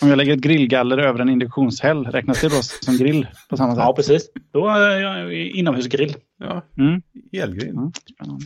Om 0.02 0.08
jag 0.08 0.16
lägger 0.16 0.32
ett 0.32 0.40
grillgaller 0.40 0.98
över 0.98 1.18
en 1.18 1.28
induktionshäll, 1.28 2.04
räknas 2.06 2.40
det 2.40 2.48
då 2.48 2.62
som 2.62 2.96
grill 2.96 3.26
på 3.50 3.56
samma 3.56 3.74
sätt? 3.74 3.84
Ja, 3.86 3.92
precis. 3.96 4.30
Då 4.52 4.68
är 4.68 5.00
jag 5.00 5.32
inomhusgrill. 5.34 6.14
ja, 6.38 6.62
Mm. 6.78 7.02
elgrill. 7.32 7.68
Mm. 7.70 7.90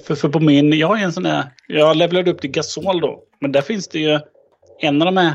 För, 0.07 0.15
för 0.15 0.29
på 0.29 0.41
min, 0.41 0.73
jag 0.73 0.87
har 0.89 0.97
ju 0.97 1.03
en 1.03 1.13
sån 1.13 1.23
där, 1.23 1.45
jag 1.69 1.97
levlade 1.97 2.31
upp 2.31 2.41
till 2.41 2.51
gasol 2.51 3.01
då. 3.01 3.25
Men 3.41 3.53
där 3.53 3.63
finns 3.63 3.89
det 3.89 3.99
ju, 3.99 4.19
en 4.81 5.03
av 5.03 5.07
de 5.07 5.17
här 5.17 5.33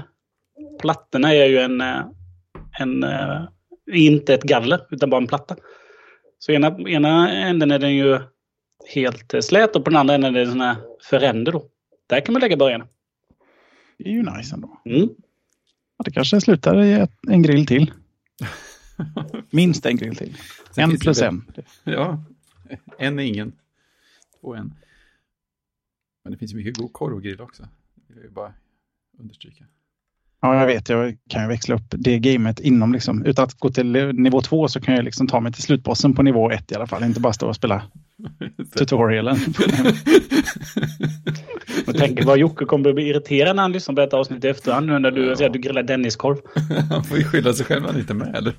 plattorna 0.82 1.34
är 1.36 1.46
ju 1.46 1.58
en, 1.60 1.82
eh, 1.82 2.02
en 2.80 3.04
eh, 3.04 3.42
inte 3.94 4.34
ett 4.34 4.44
galler 4.44 4.82
utan 4.92 5.10
bara 5.10 5.22
en 5.22 5.28
platta. 5.28 5.56
Så 6.40 6.52
ena, 6.52 6.90
ena 6.90 7.32
änden 7.32 7.72
är 7.72 7.80
den 7.80 7.96
ju 7.96 8.20
helt 8.94 9.34
slät 9.42 9.76
och 9.76 9.84
på 9.84 9.90
den 9.90 10.00
andra 10.00 10.16
änden 10.16 10.36
är 10.36 10.40
det 10.40 10.52
sån 10.52 10.62
här 10.62 10.78
föränder 11.02 11.52
då. 11.52 11.66
Där 12.08 12.22
kan 12.22 12.34
man 12.34 12.42
lägga 12.42 12.58
början. 12.58 12.88
Det 13.98 14.10
är 14.10 14.14
ju 14.14 14.24
nice 14.24 14.56
ändå. 14.56 14.82
Mm. 14.86 15.10
Ja, 15.98 16.04
det 16.04 16.12
kanske 16.12 16.42
slutar 16.42 16.82
i 16.82 16.94
ett, 16.94 17.12
en 17.28 17.42
grill 17.42 17.66
till. 17.66 17.94
Minst 19.50 19.86
en 19.86 19.98
grill 19.98 20.16
till. 20.16 20.38
Sen 20.72 20.92
En 20.92 20.98
plus 20.98 21.22
en. 21.22 21.52
Ja, 21.84 22.24
en 22.98 23.20
är 23.20 23.24
ingen. 23.24 23.54
Två 24.42 24.56
en. 24.56 24.74
Men 26.24 26.32
det 26.32 26.38
finns 26.38 26.54
ju 26.54 26.56
mycket 26.56 26.78
god 26.78 26.94
korv 26.94 27.16
och 27.16 27.24
grill 27.24 27.42
också. 27.42 27.64
Det 27.96 28.14
vill 28.14 28.18
jag 28.18 28.24
ju 28.24 28.32
bara 28.32 28.54
understryka. 29.20 29.66
Ja, 30.42 30.60
jag 30.60 30.66
vet. 30.68 30.90
Jag 30.90 31.18
kan 31.30 31.42
ju 31.42 31.48
växla 31.48 31.76
upp 31.76 31.86
det 31.92 32.20
gamet 32.20 32.60
inom 32.60 32.94
liksom. 32.94 33.26
Utan 33.26 33.44
att 33.46 33.54
gå 33.54 33.70
till 33.70 33.92
nivå 34.14 34.42
två 34.42 34.68
så 34.68 34.82
kan 34.82 34.96
jag 34.96 35.06
liksom 35.06 35.28
ta 35.28 35.40
mig 35.40 35.52
till 35.54 35.64
slutbossen 35.64 36.14
på 36.14 36.24
nivå 36.24 36.52
ett 36.52 36.72
i 36.72 36.76
alla 36.76 36.88
fall. 36.88 37.04
Inte 37.04 37.20
bara 37.20 37.34
stå 37.34 37.48
och 37.48 37.56
spela 37.56 37.82
tutorialen. 38.78 39.38
Jag 41.86 41.98
tänker 41.98 42.26
vad 42.26 42.38
Jocke 42.38 42.66
kommer 42.66 42.90
att 42.90 42.96
bli 42.96 43.08
irriterad 43.10 43.56
när 43.56 43.64
han 43.64 43.72
lyssnar 43.72 43.96
på 43.96 44.02
detta 44.02 44.18
avsnitt 44.18 44.46
i 44.46 44.48
efterhand 44.48 44.88
nu 44.88 45.00
när 45.00 45.12
du 45.12 45.26
Ja. 45.30 45.36
säger 45.36 45.50
att 45.50 45.54
du 45.54 45.60
grillar 45.60 45.84
Denniskorv. 45.84 46.38
Han 46.92 47.04
får 47.04 47.18
ju 47.18 47.24
skylla 47.24 47.54
sig 47.54 47.66
själv 47.66 47.86
är 47.86 48.14
med, 48.14 48.36
eller? 48.36 48.54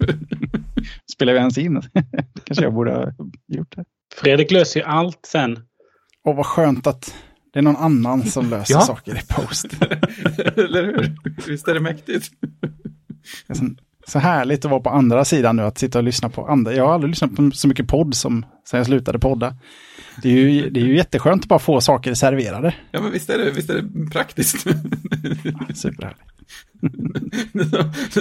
Spelar 1.13 1.33
vi 1.33 1.39
ens 1.39 1.59
in? 1.59 1.83
kanske 2.45 2.65
jag 2.65 2.75
borde 2.75 2.93
ha 2.93 3.13
gjort 3.49 3.77
det. 3.77 3.85
Fredrik 4.17 4.51
löser 4.51 4.81
ju 4.81 4.87
allt 4.87 5.21
sen. 5.27 5.59
Och 6.25 6.37
vad 6.37 6.47
skönt 6.47 6.87
att 6.87 7.15
det 7.52 7.59
är 7.59 7.62
någon 7.62 7.76
annan 7.76 8.23
som 8.25 8.50
löser 8.50 8.75
Ja. 8.78 8.80
saker 8.80 9.19
i 9.19 9.23
post. 9.28 9.66
eller 10.57 10.85
hur? 10.85 11.16
Visst 11.49 11.69
är 11.69 11.75
det 11.75 11.80
mäktigt? 11.80 12.30
Det 13.47 13.52
är 13.52 13.54
så, 13.54 13.64
så 14.07 14.19
härligt 14.19 14.64
att 14.64 14.71
vara 14.71 14.80
på 14.80 14.90
andra 14.90 15.25
sidan 15.25 15.57
nu, 15.57 15.62
att 15.62 15.78
sitta 15.78 15.99
och 15.99 16.04
lyssna 16.04 16.28
på 16.28 16.47
andra. 16.47 16.75
Jag 16.75 16.87
har 16.87 16.95
aldrig 16.95 17.09
lyssnat 17.11 17.37
på 17.37 17.50
så 17.50 17.69
mycket 17.69 17.88
podd 17.88 18.14
som 18.14 18.47
sen 18.69 18.78
jag 18.78 18.87
slutade 18.87 19.19
podda. 19.19 19.57
Det 20.23 20.28
är 20.28 20.33
ju, 20.37 20.71
det 20.71 20.80
är 20.80 20.85
ju 20.85 20.97
jätteskönt 20.97 21.42
att 21.42 21.49
bara 21.49 21.59
få 21.59 21.80
saker 21.80 22.14
serverade. 22.14 22.75
Ja, 22.90 23.00
men 23.02 23.12
visst 23.12 23.30
är 23.30 23.38
det, 23.38 23.50
visst 23.50 23.71
är 23.71 23.83
det 23.83 24.11
praktiskt? 24.11 24.61
Superhärligt. 25.75 26.21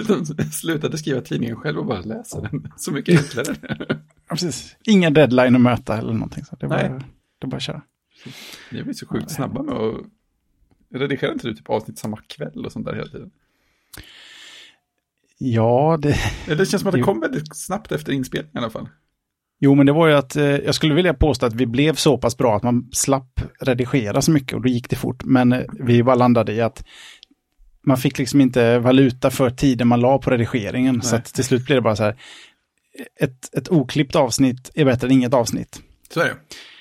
de, 0.08 0.24
de 0.36 0.44
slutade 0.44 0.98
skriva 0.98 1.22
tidningen 1.22 1.56
själv 1.56 1.78
och 1.80 1.86
bara 1.86 2.02
läsa 2.02 2.42
den. 2.42 2.72
Så 2.78 2.92
mycket 2.92 3.20
enklare. 3.20 3.56
Ja, 3.90 3.96
precis. 4.30 4.76
Ingen 4.84 5.14
deadline 5.14 5.56
att 5.56 5.62
möta 5.62 5.98
eller 5.98 6.14
någonting. 6.14 6.46
Så 6.46 6.56
det 6.56 6.66
är 6.66 6.70
bara, 6.70 6.82
det 6.82 7.04
är 7.44 7.48
bara 7.48 7.58
att 7.58 7.64
köra. 7.64 7.82
Ni 8.72 8.84
blir 8.84 8.94
så 8.94 9.08
sjukt 9.08 9.32
snabba 9.32 9.64
med 9.64 9.76
att... 9.76 9.96
Redigerar 10.94 11.32
inte 11.34 11.48
du 11.48 11.56
typ 11.56 11.70
avsnitt 11.70 11.98
samma 11.98 12.18
kväll 12.18 12.66
och 12.66 12.72
sånt 12.72 12.86
där 12.86 12.94
hela 12.96 13.08
tiden? 13.08 13.32
Ja, 15.38 15.98
det, 16.02 16.16
Eller 16.46 16.56
det 16.56 16.66
känns 16.66 16.82
som 16.82 16.88
att 16.88 16.96
det 16.96 17.02
kom 17.02 17.20
väldigt 17.20 17.56
snabbt 17.58 17.92
efter 17.92 18.12
inspelningen 18.14 18.56
i 18.56 18.58
alla 18.58 18.70
fall. 18.70 18.90
jo 19.60 19.76
men 19.76 19.86
det 19.86 19.92
var 19.92 20.08
ju 20.08 20.14
att 20.14 20.36
eh, 20.36 20.44
jag 20.44 20.76
skulle 20.76 20.94
vilja 20.94 21.14
påstå 21.14 21.46
att 21.46 21.54
vi 21.54 21.66
blev 21.66 21.96
så 21.96 22.18
pass 22.18 22.38
bra 22.38 22.56
att 22.56 22.64
man 22.64 22.90
slapp 22.92 23.42
redigera 23.60 24.22
så 24.22 24.32
mycket 24.32 24.54
och 24.54 24.62
då 24.62 24.70
gick 24.70 24.90
det 24.90 24.96
fort. 24.96 25.24
Men 25.24 25.54
eh, 25.54 25.62
vi 25.80 26.04
bara 26.04 26.16
landade 26.16 26.54
i 26.54 26.62
att 26.62 26.84
man 27.82 27.98
fick 27.98 28.18
liksom 28.18 28.42
inte 28.42 28.80
valuta 28.80 29.32
för 29.32 29.50
tiden 29.50 29.88
man 29.88 30.00
la 30.00 30.18
på 30.18 30.30
redigeringen. 30.30 31.02
Så 31.02 31.12
Nej. 31.12 31.20
att 31.20 31.34
till 31.34 31.44
slut 31.44 31.66
blev 31.66 31.76
det 31.76 31.82
bara 31.82 31.96
så 31.96 32.04
här, 32.04 32.16
ett, 33.20 33.58
ett 33.58 33.70
oklippt 33.70 34.16
avsnitt 34.16 34.72
är 34.74 34.86
bättre 34.86 35.08
än 35.08 35.14
inget 35.14 35.34
avsnitt. 35.34 35.82
Så 36.14 36.20
är 36.20 36.26
det. 36.26 36.36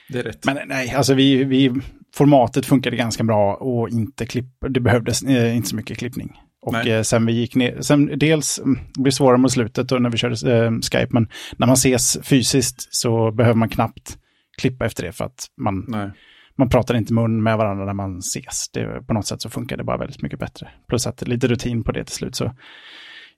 Det 0.09 0.19
är 0.19 0.23
rätt. 0.23 0.45
Men 0.45 0.59
nej, 0.67 0.91
alltså 0.91 1.15
vi, 1.15 1.45
vi, 1.45 1.73
formatet 2.15 2.67
funkade 2.67 2.97
ganska 2.97 3.25
bra 3.25 3.55
och 3.55 3.89
inte 3.89 4.27
klipp, 4.27 4.47
det 4.69 4.81
behövdes 4.81 5.23
eh, 5.23 5.57
inte 5.57 5.69
så 5.69 5.77
mycket 5.77 5.99
klippning. 5.99 6.33
Och 6.63 6.73
Nej. 6.73 6.93
eh, 6.93 7.03
sen 7.03 7.27
vi 7.27 7.33
gick 7.33 7.55
ner, 7.55 7.81
sen 7.81 8.19
dels, 8.19 8.59
mm, 8.59 8.79
det 8.95 9.01
blir 9.03 9.13
svårare 9.13 9.39
mot 9.39 9.53
slutet 9.53 9.93
och 9.93 10.03
när 10.03 10.11
vi 10.11 10.19
körde 10.19 10.57
eh, 10.65 10.71
Skype, 10.73 11.09
men 11.11 11.29
när 11.57 11.67
man 11.67 11.75
ses 11.75 12.19
fysiskt 12.23 12.95
så 12.95 13.31
behöver 13.31 13.57
man 13.57 13.69
knappt 13.69 14.19
klippa 14.59 14.87
efter 14.87 15.03
det 15.03 15.13
för 15.13 15.25
att 15.25 15.47
man, 15.61 15.85
Nej. 15.89 16.11
man 16.59 16.69
pratar 16.69 16.95
inte 16.95 17.13
mun 17.13 17.43
med 17.43 17.57
varandra 17.59 17.85
när 17.85 17.93
man 17.95 18.19
ses. 18.19 18.69
Det, 18.73 19.03
på 19.07 19.15
något 19.15 19.27
sätt 19.27 19.43
så 19.43 19.51
funkar 19.51 19.77
det 19.77 19.85
bara 19.85 19.97
väldigt 19.97 20.23
mycket 20.23 20.39
bättre. 20.39 20.69
Plus 20.89 21.07
att 21.07 21.29
lite 21.29 21.49
rutin 21.49 21.85
på 21.85 21.93
det 21.93 22.05
till 22.05 22.15
slut. 22.15 22.35
Så 22.37 22.53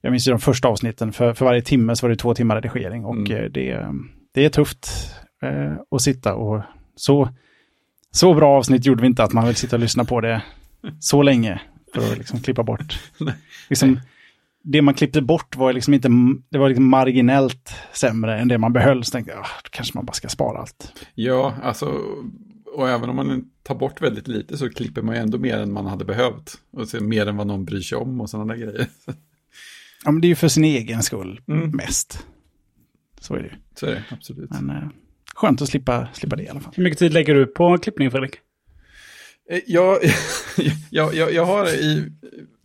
jag 0.01 0.11
minns 0.11 0.27
ju 0.27 0.31
de 0.31 0.39
första 0.39 0.67
avsnitten, 0.67 1.11
för, 1.11 1.33
för 1.33 1.45
varje 1.45 1.61
timme 1.61 1.95
så 1.95 2.05
var 2.05 2.09
det 2.09 2.15
två 2.15 2.33
timmar 2.33 2.55
redigering 2.55 3.05
och 3.05 3.15
Mm. 3.15 3.31
eh, 3.31 3.43
det, 3.51 3.85
det 4.33 4.45
är 4.45 4.49
tufft 4.49 4.89
eh, 5.41 5.73
att 5.91 6.01
sitta 6.01 6.35
och 6.35 6.63
så, 6.95 7.29
så 8.11 8.33
bra 8.33 8.57
avsnitt 8.57 8.85
gjorde 8.85 9.01
vi 9.01 9.07
inte 9.07 9.23
att 9.23 9.33
man 9.33 9.45
vill 9.47 9.55
sitta 9.55 9.75
och 9.75 9.79
lyssna 9.79 10.05
på 10.05 10.21
det 10.21 10.41
så 10.99 11.21
länge 11.23 11.61
för 11.93 12.11
att 12.11 12.17
liksom 12.17 12.39
klippa 12.39 12.63
bort. 12.63 12.99
Liksom, 13.69 13.99
det 14.63 14.81
man 14.81 14.93
klippte 14.93 15.21
bort 15.21 15.55
var 15.55 15.73
liksom 15.73 15.93
inte, 15.93 16.09
det 16.49 16.57
var 16.57 16.67
liksom 16.69 16.89
marginellt 16.89 17.73
sämre 17.93 18.39
än 18.39 18.47
det 18.47 18.57
man 18.57 18.73
behöll. 18.73 19.03
Så 19.03 19.11
tänkte 19.11 19.31
jag, 19.33 19.41
ah, 19.41 19.47
då 19.63 19.69
kanske 19.69 19.97
man 19.97 20.05
bara 20.05 20.13
ska 20.13 20.29
spara 20.29 20.59
allt. 20.59 20.93
Ja, 21.15 21.53
alltså, 21.63 21.85
och 22.75 22.89
även 22.89 23.09
om 23.09 23.15
man 23.15 23.49
tar 23.63 23.75
bort 23.75 24.01
väldigt 24.01 24.27
lite 24.27 24.57
så 24.57 24.69
klipper 24.69 25.01
man 25.01 25.15
ju 25.15 25.21
ändå 25.21 25.37
mer 25.37 25.57
än 25.57 25.73
man 25.73 25.85
hade 25.85 26.05
behövt. 26.05 26.57
Och 26.71 26.87
så 26.87 27.03
mer 27.03 27.25
än 27.27 27.37
vad 27.37 27.47
någon 27.47 27.65
bryr 27.65 27.81
sig 27.81 27.97
om 27.97 28.21
och 28.21 28.29
sådana 28.29 28.53
där 28.53 28.61
grejer. 28.61 28.87
Ja, 30.05 30.11
men 30.11 30.21
det 30.21 30.27
är 30.27 30.29
ju 30.29 30.35
för 30.35 30.47
sin 30.47 30.63
egen 30.65 31.03
skull 31.03 31.41
Mm. 31.47 31.69
mest. 31.71 32.25
Så 33.19 33.35
är 33.35 33.39
det 33.39 33.45
ju. 33.45 33.53
Så 33.75 33.85
är 33.85 33.91
det, 33.91 34.03
absolut. 34.09 34.49
Men 34.49 34.69
eh, 34.69 34.87
skönt 35.35 35.61
att 35.61 35.69
slippa, 35.69 36.07
slippa 36.13 36.35
det 36.35 36.43
i 36.43 36.49
alla 36.49 36.59
fall. 36.59 36.73
Hur 36.75 36.83
mycket 36.83 36.99
tid 36.99 37.13
lägger 37.13 37.35
du 37.35 37.45
på 37.45 37.77
klippning 37.77 38.11
Fredrik? 38.11 38.39
Jag, 39.65 39.97
jag, 40.89 41.13
jag, 41.13 41.33
jag 41.33 41.45
har 41.45 41.67
i, 41.67 42.11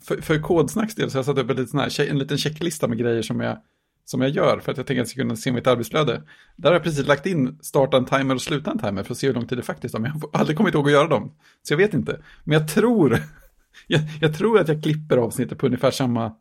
för, 0.03 0.23
för 0.23 0.39
kodsnacks 0.39 0.95
del 0.95 1.11
så 1.11 1.17
har 1.17 1.19
jag 1.19 1.27
satt 1.27 1.39
upp 1.39 1.51
en 1.51 1.57
liten, 1.57 1.81
här, 1.81 2.11
en 2.11 2.19
liten 2.19 2.39
checklista 2.39 2.89
med 2.89 2.99
grejer 2.99 3.23
som 3.23 3.41
jag, 3.41 3.59
som 4.05 4.21
jag 4.21 4.31
gör 4.31 4.61
för 4.61 4.73
att 4.73 4.79
jag 4.79 4.87
tänker 4.87 5.01
att 5.01 5.07
jag 5.07 5.09
ska 5.09 5.21
kunna 5.21 5.37
se 5.37 5.53
mitt 5.53 5.67
arbetsflöde. 5.67 6.23
Där 6.57 6.69
har 6.69 6.75
jag 6.75 6.83
precis 6.83 7.07
lagt 7.07 7.27
in 7.27 7.59
starta 7.63 7.97
en 7.97 8.05
timer 8.05 8.35
och 8.35 8.43
sluta 8.43 8.71
en 8.71 8.79
timer 8.79 9.03
för 9.03 9.13
att 9.13 9.19
se 9.19 9.27
hur 9.27 9.35
lång 9.35 9.47
tid 9.47 9.59
det 9.59 9.63
faktiskt 9.63 9.95
har. 9.95 10.01
Men 10.01 10.11
jag 10.15 10.21
har 10.21 10.41
aldrig 10.41 10.57
kommit 10.57 10.75
ihåg 10.75 10.87
att 10.87 10.93
göra 10.93 11.09
dem. 11.09 11.33
Så 11.63 11.73
jag 11.73 11.79
vet 11.79 11.95
inte. 11.95 12.21
Men 12.45 12.59
jag 12.59 12.69
tror, 12.69 13.19
jag, 13.87 14.01
jag 14.21 14.37
tror 14.37 14.61
att 14.61 14.69
jag 14.69 14.83
klipper 14.83 15.17
avsnittet 15.17 15.59
på 15.59 15.67
ungefär 15.67 15.91
samma 15.91 16.33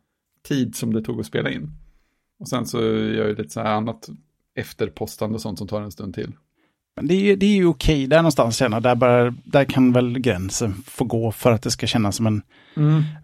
tid 0.48 0.76
som 0.76 0.92
det 0.92 1.02
tog 1.02 1.20
att 1.20 1.26
spela 1.26 1.50
in. 1.50 1.70
Och 2.38 2.48
sen 2.48 2.66
så 2.66 2.82
gör 2.82 3.28
jag 3.28 3.38
lite 3.38 3.50
så 3.50 3.60
här 3.60 3.74
annat 3.74 4.08
efterpostande 4.56 5.34
och 5.34 5.40
sånt 5.40 5.58
som 5.58 5.68
tar 5.68 5.80
en 5.82 5.90
stund 5.92 6.14
till. 6.14 6.32
Men 6.96 7.08
det 7.08 7.14
är, 7.14 7.20
ju- 7.20 7.36
det 7.36 7.46
är 7.46 7.54
ju 7.56 7.66
okej 7.66 8.06
där 8.06 8.16
någonstans 8.16 8.56
känna. 8.56 8.80
Där, 8.80 8.94
bara, 8.94 9.34
där 9.44 9.64
kan 9.64 9.92
väl 9.92 10.18
gränsen 10.18 10.74
få 10.86 11.04
gå 11.04 11.32
för 11.32 11.52
att 11.52 11.62
det 11.62 11.70
ska 11.70 11.86
kännas 11.86 12.16
som 12.16 12.26
en 12.26 12.42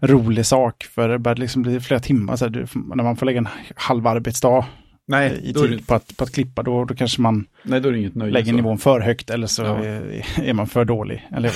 rolig 0.01 0.45
sak. 0.45 0.83
För 0.83 1.09
det 1.09 1.19
börjar 1.19 1.35
liksom 1.35 1.61
bli 1.61 1.79
flera 1.79 1.99
timmar. 1.99 2.35
Så 2.35 2.45
här, 2.45 2.49
du, 2.49 2.65
när 2.95 3.03
man 3.03 3.15
får 3.15 3.25
lägga 3.25 3.37
en 3.37 3.47
halv 3.75 4.07
arbetsdag 4.07 4.65
Nej, 5.07 5.39
i 5.43 5.49
är, 5.49 5.53
det, 5.53 5.59
tid 5.67 5.87
på 5.87 5.95
att, 5.95 6.17
på 6.17 6.23
att 6.23 6.31
klippa, 6.33 6.63
då, 6.63 6.85
då 6.85 6.95
kanske 6.95 7.21
man 7.21 7.45
nej, 7.63 7.81
då 7.81 7.89
är 7.89 7.93
det 7.93 7.99
inget 7.99 8.15
nöje. 8.15 8.31
lägger 8.31 8.51
så. 8.51 8.55
nivån 8.55 8.77
för 8.77 8.99
högt 8.99 9.29
eller 9.29 9.47
så 9.47 9.61
Ja. 9.63 9.77
är, 9.83 10.23
är 10.43 10.53
man 10.53 10.67
för 10.67 10.85
dålig. 10.85 11.27
Eller 11.31 11.51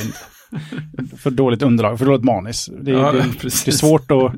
för 1.17 1.31
dåligt 1.31 1.61
underlag, 1.61 1.99
för 1.99 2.05
dåligt 2.05 2.23
manus. 2.23 2.69
Det, 2.81 2.91
är- 2.91 2.95
Ja, 2.95 3.11
det, 3.11 3.19
det 3.41 3.67
är 3.67 3.71
svårt 3.71 4.11
att 4.11 4.33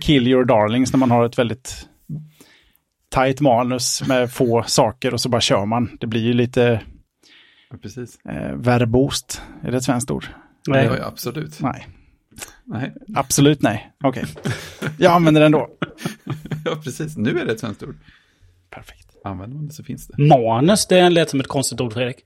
kill 0.02 0.28
your 0.28 0.44
darlings 0.44 0.92
när 0.92 0.98
man 0.98 1.10
har 1.10 1.24
ett 1.26 1.38
väldigt 1.38 1.86
tight 3.10 3.40
manus 3.40 4.02
med 4.08 4.32
få 4.32 4.62
saker 4.62 5.14
och 5.14 5.20
så 5.20 5.28
bara 5.28 5.40
kör 5.40 5.64
man. 5.66 5.96
Det 6.00 6.06
blir 6.06 6.20
ju 6.22 6.32
lite 6.32 6.80
Ja, 7.70 7.76
precis. 7.82 8.18
eh, 8.24 8.52
verbost. 8.54 9.42
Är 9.62 9.70
det 9.70 9.76
ett 9.76 9.84
svenskt 9.84 10.10
ord? 10.10 10.26
Nej. 10.68 10.84
Ja, 10.84 10.96
ja, 10.98 11.04
absolut. 11.06 11.60
Nej, 11.60 11.88
Nej. 12.64 12.94
absolut 13.14 13.62
nej. 13.62 13.92
Okej. 14.04 14.24
Jag 14.98 15.12
använder 15.12 15.40
den 15.40 15.52
då. 15.52 15.68
Ja, 16.64 16.76
precis. 16.84 17.16
Nu 17.16 17.38
är 17.40 17.44
det 17.44 17.52
ett 17.52 17.60
svenskt 17.60 17.82
ord. 17.82 17.96
Perfekt. 18.70 19.06
Använder 19.24 19.56
man 19.56 19.66
det 19.68 19.72
så 19.74 19.84
finns 19.84 20.06
det. 20.06 20.22
Manus, 20.22 20.86
det 20.86 21.08
lät 21.10 21.30
som 21.30 21.40
ett 21.40 21.46
konstigt 21.48 21.80
ord 21.80 21.92
Fredrik. 21.92 22.16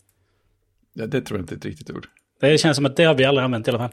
Ja, 0.94 1.06
det 1.06 1.20
tror 1.20 1.38
jag 1.38 1.42
inte 1.42 1.54
är 1.54 1.56
ett 1.56 1.64
riktigt 1.64 1.90
ord. 1.90 2.06
Det 2.40 2.58
känns 2.58 2.76
som 2.76 2.86
att 2.86 2.96
det 2.96 3.04
har 3.04 3.14
vi 3.14 3.24
aldrig 3.24 3.44
använt 3.44 3.68
i 3.68 3.70
alla 3.70 3.78
fall. 3.78 3.90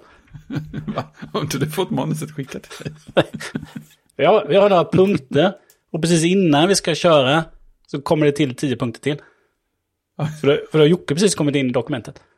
Va? 0.95 1.03
Har 1.33 1.41
inte 1.41 1.57
du 1.57 1.69
fått 1.69 1.89
manuset 1.89 2.31
skickat 2.31 2.63
till 2.63 2.91
dig? 3.13 3.25
Vi 4.15 4.25
har, 4.25 4.45
vi 4.50 4.55
har 4.55 4.69
några 4.69 4.86
punkter 4.86 5.53
och 5.91 6.01
precis 6.01 6.25
innan 6.25 6.67
vi 6.67 6.75
ska 6.75 6.95
köra 6.95 7.43
så 7.88 8.01
kommer 8.01 8.25
det 8.25 8.31
till 8.31 8.55
tio 8.55 8.75
punkter 8.75 9.01
till. 9.01 9.17
För 10.41 10.48
då, 10.48 10.57
för 10.71 10.77
då 10.77 10.83
har 10.83 10.88
Jocke 10.88 11.13
precis 11.13 11.36
kommit 11.36 11.55
in 11.55 11.69
i 11.69 11.71
dokumentet. 11.71 12.21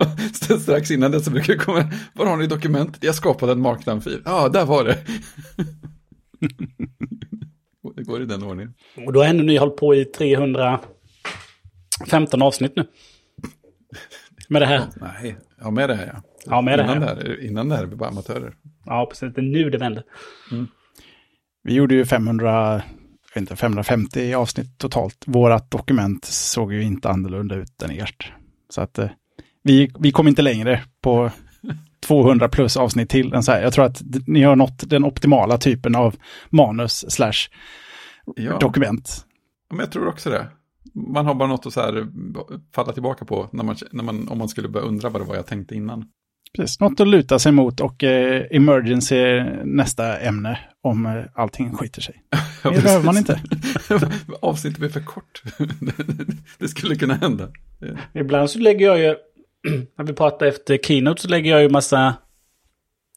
Ja, 0.00 0.16
Strax 0.58 0.90
innan 0.90 1.10
det 1.10 1.20
så 1.20 1.30
brukar 1.30 1.52
det 1.52 1.58
komma, 1.58 1.92
var 2.14 2.26
har 2.26 2.36
ni 2.36 2.46
dokumentet? 2.46 3.04
Jag 3.04 3.14
skapade 3.14 3.52
en 3.52 3.60
markdown-fil. 3.60 4.22
Ja, 4.24 4.48
där 4.48 4.64
var 4.64 4.84
det. 4.84 4.98
Det 7.96 8.02
går 8.04 8.22
i 8.22 8.24
den 8.24 8.42
ordningen. 8.42 8.74
Och 9.06 9.12
då 9.12 9.20
har 9.20 9.26
ändå 9.26 9.44
ni 9.44 9.56
hållit 9.56 9.76
på 9.76 9.94
i 9.94 10.04
315 10.04 10.82
avsnitt 12.42 12.76
nu. 12.76 12.86
Med 14.48 14.62
det 14.62 14.66
här. 14.66 14.86
Nej, 14.96 15.36
ja 15.60 15.70
med 15.70 15.88
det 15.88 15.94
här 15.94 16.12
ja. 16.14 16.22
Ja, 16.46 16.60
med 16.60 16.78
det 16.78 16.82
innan 16.84 17.02
här. 17.02 17.14
Det 17.14 17.22
här, 17.28 17.44
innan 17.44 17.68
det 17.68 17.76
här 17.76 17.82
är 17.82 17.86
vi 17.86 17.96
bara 17.96 18.08
amatörer. 18.08 18.54
Ja, 18.84 19.06
precis. 19.10 19.34
Det 19.34 19.40
är 19.40 19.42
nu 19.42 19.70
det 19.70 19.78
vänder. 19.78 20.04
Vi 21.68 21.74
gjorde 21.74 21.94
ju 21.94 22.04
500, 22.06 22.72
jag 22.72 23.34
vet 23.34 23.36
inte, 23.36 23.56
550 23.56 24.34
avsnitt 24.34 24.78
totalt. 24.78 25.24
Vårat 25.26 25.70
dokument 25.70 26.24
såg 26.24 26.72
ju 26.72 26.82
inte 26.82 27.08
annorlunda 27.10 27.54
ut 27.54 27.82
än 27.82 27.90
ert. 27.90 28.32
Så 28.68 28.80
att 28.80 28.98
eh, 28.98 29.08
vi, 29.62 29.90
vi 29.98 30.12
kom 30.12 30.28
inte 30.28 30.42
längre 30.42 30.82
på 31.02 31.30
200 32.06 32.48
plus 32.48 32.76
avsnitt 32.76 33.10
till 33.10 33.32
än 33.32 33.42
så 33.42 33.52
här. 33.52 33.62
Jag 33.62 33.72
tror 33.72 33.84
att 33.84 34.02
ni 34.26 34.42
har 34.42 34.56
nått 34.56 34.90
den 34.90 35.04
optimala 35.04 35.58
typen 35.58 35.94
av 35.94 36.16
manus 36.50 37.10
slash 37.10 37.48
Ja, 38.36 38.58
dokument. 38.58 39.26
men 39.70 39.78
jag 39.78 39.92
tror 39.92 40.08
också 40.08 40.30
det. 40.30 40.46
Man 40.94 41.26
har 41.26 41.34
bara 41.34 41.48
något 41.48 41.66
att 41.66 41.72
så 41.72 41.80
här 41.80 42.06
falla 42.74 42.92
tillbaka 42.92 43.24
på 43.24 43.48
när 43.52 43.64
man, 43.64 43.76
när 43.90 44.04
man, 44.04 44.28
om 44.28 44.38
man 44.38 44.48
skulle 44.48 44.68
börja 44.68 44.86
undra 44.86 45.08
vad 45.08 45.22
det 45.22 45.26
var 45.26 45.36
jag 45.36 45.46
tänkte 45.46 45.74
innan. 45.74 46.04
Precis, 46.56 46.80
något 46.80 47.00
att 47.00 47.08
luta 47.08 47.38
sig 47.38 47.52
mot 47.52 47.80
och 47.80 48.04
eh, 48.04 48.46
emergency 48.50 49.16
är 49.16 49.62
nästa 49.64 50.18
ämne 50.18 50.58
om 50.82 51.06
eh, 51.06 51.24
allting 51.34 51.72
skiter 51.72 52.02
sig. 52.02 52.22
Ja, 52.64 52.70
Det 52.70 52.82
behöver 52.82 53.04
man 53.04 53.16
inte. 53.16 53.40
Avsnittet 54.40 54.78
blir 54.78 54.88
för 54.88 55.00
kort. 55.00 55.42
det 56.58 56.68
skulle 56.68 56.96
kunna 56.96 57.14
hända. 57.14 57.48
Ibland 58.14 58.50
så 58.50 58.58
lägger 58.58 58.86
jag 58.86 58.98
ju, 58.98 59.14
när 59.98 60.04
vi 60.04 60.12
pratar 60.12 60.46
efter 60.46 60.78
keynote 60.78 61.22
så 61.22 61.28
lägger 61.28 61.50
jag 61.50 61.62
ju 61.62 61.68
massa, 61.68 62.14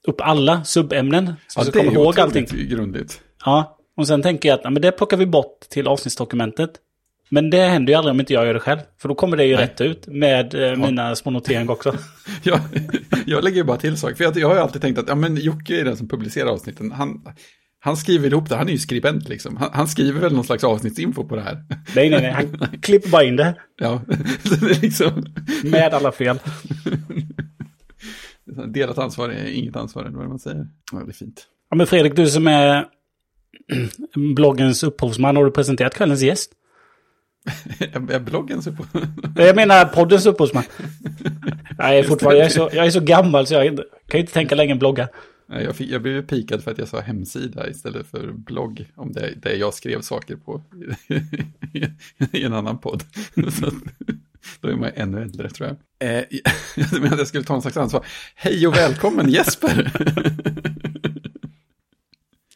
upp 0.07 0.21
alla 0.21 0.63
subämnen. 0.63 1.33
Så 1.47 1.59
jag 1.59 1.67
ska 1.67 1.79
komma 1.79 1.91
ihåg 1.91 2.19
allting. 2.19 2.45
grundligt. 2.45 3.21
Ja, 3.45 3.77
och 3.97 4.07
sen 4.07 4.21
tänker 4.21 4.49
jag 4.49 4.55
att 4.55 4.63
ja, 4.63 4.69
men 4.69 4.81
det 4.81 4.91
plockar 4.91 5.17
vi 5.17 5.25
bort 5.25 5.59
till 5.69 5.87
avsnittsdokumentet. 5.87 6.71
Men 7.33 7.49
det 7.49 7.61
händer 7.61 7.93
ju 7.93 7.97
aldrig 7.97 8.11
om 8.11 8.19
inte 8.19 8.33
jag 8.33 8.45
gör 8.45 8.53
det 8.53 8.59
själv. 8.59 8.79
För 9.01 9.09
då 9.09 9.15
kommer 9.15 9.37
det 9.37 9.45
ju 9.45 9.55
Nej. 9.55 9.63
rätt 9.63 9.81
ut 9.81 10.07
med 10.07 10.53
eh, 10.53 10.77
mina 10.77 11.15
små 11.15 11.31
noteringar 11.31 11.71
också. 11.71 11.95
Jag, 12.43 12.59
jag 13.25 13.43
lägger 13.43 13.57
ju 13.57 13.63
bara 13.63 13.77
till 13.77 13.97
saker. 13.97 14.15
För 14.15 14.23
jag, 14.23 14.37
jag 14.37 14.47
har 14.47 14.55
ju 14.55 14.61
alltid 14.61 14.81
tänkt 14.81 14.99
att 14.99 15.07
ja, 15.07 15.15
men 15.15 15.35
Jocke 15.35 15.81
är 15.81 15.85
den 15.85 15.97
som 15.97 16.07
publicerar 16.07 16.49
avsnitten. 16.49 16.91
Han, 16.91 17.21
han 17.79 17.97
skriver 17.97 18.31
ihop 18.31 18.49
det. 18.49 18.55
Han 18.55 18.67
är 18.67 18.71
ju 18.71 18.77
skribent 18.77 19.29
liksom. 19.29 19.57
Han, 19.57 19.69
han 19.73 19.87
skriver 19.87 20.21
väl 20.21 20.33
någon 20.33 20.43
slags 20.43 20.63
avsnittsinfo 20.63 21.27
på 21.27 21.35
det 21.35 21.41
här. 21.41 21.63
Nej, 21.95 22.09
nej, 22.09 22.21
nej. 22.21 22.31
Han 22.31 22.79
klipper 22.81 23.09
bara 23.09 23.23
in 23.23 23.35
det. 23.35 23.55
Ja, 23.77 24.01
det 24.43 24.71
är 24.71 24.81
liksom... 24.81 25.25
Med 25.63 25.93
alla 25.93 26.11
fel. 26.11 26.39
Delat 28.67 28.97
ansvar 28.97 29.29
är 29.29 29.45
inget 29.45 29.75
ansvar, 29.75 30.03
eller 30.03 30.17
vad 30.17 30.27
man 30.27 30.39
säger. 30.39 30.67
Ja, 30.91 30.99
det 30.99 31.11
är 31.11 31.13
fint. 31.13 31.47
Ja, 31.69 31.75
men 31.75 31.87
Fredrik, 31.87 32.15
du 32.15 32.27
som 32.27 32.47
är 32.47 32.85
bloggens 34.35 34.83
upphovsman, 34.83 35.35
har 35.35 35.45
du 35.45 35.51
presenterat 35.51 35.95
kvällens 35.95 36.21
gäst? 36.21 36.51
Är 37.79 38.19
bloggen 38.19 38.61
så 38.61 38.71
på... 38.71 38.85
Jag 39.35 39.55
menar 39.55 39.85
poddens 39.85 40.25
upphovsman. 40.25 40.63
Jag 41.77 41.97
är 41.97 42.03
fortfarande, 42.03 42.39
jag 42.39 42.45
är 42.45 42.49
så, 42.49 42.69
jag 42.73 42.85
är 42.85 42.89
så 42.89 42.99
gammal 42.99 43.47
så 43.47 43.53
jag 43.53 43.79
kan 44.07 44.19
inte 44.19 44.33
tänka 44.33 44.55
länge 44.55 44.71
än 44.71 44.79
blogga. 44.79 45.07
Nej, 45.49 45.63
Jag, 45.63 45.75
fick, 45.75 45.89
jag 45.89 46.01
blev 46.01 46.27
pikad 46.27 46.63
för 46.63 46.71
att 46.71 46.77
jag 46.77 46.87
sa 46.87 46.99
hemsida 46.99 47.69
istället 47.69 48.07
för 48.07 48.31
blogg, 48.31 48.85
om 48.95 49.11
det 49.11 49.33
där 49.41 49.55
jag 49.55 49.73
skrev 49.73 50.01
saker 50.01 50.35
på 50.35 50.61
i 52.31 52.43
en 52.43 52.53
annan 52.53 52.77
podd. 52.77 53.03
Så 53.51 53.71
då 54.61 54.67
är 54.67 54.75
man 54.75 54.91
ännu 54.95 55.21
äldre 55.21 55.49
tror 55.49 55.69
jag. 55.69 56.09
Eh, 56.09 56.23
jag 56.75 56.93
menade 56.93 57.13
att 57.13 57.17
jag 57.17 57.27
skulle 57.27 57.43
ta 57.43 57.55
en 57.55 57.61
slags 57.61 57.77
ansvar. 57.77 58.05
Hej 58.35 58.67
och 58.67 58.75
välkommen 58.75 59.29
Jesper! 59.29 59.91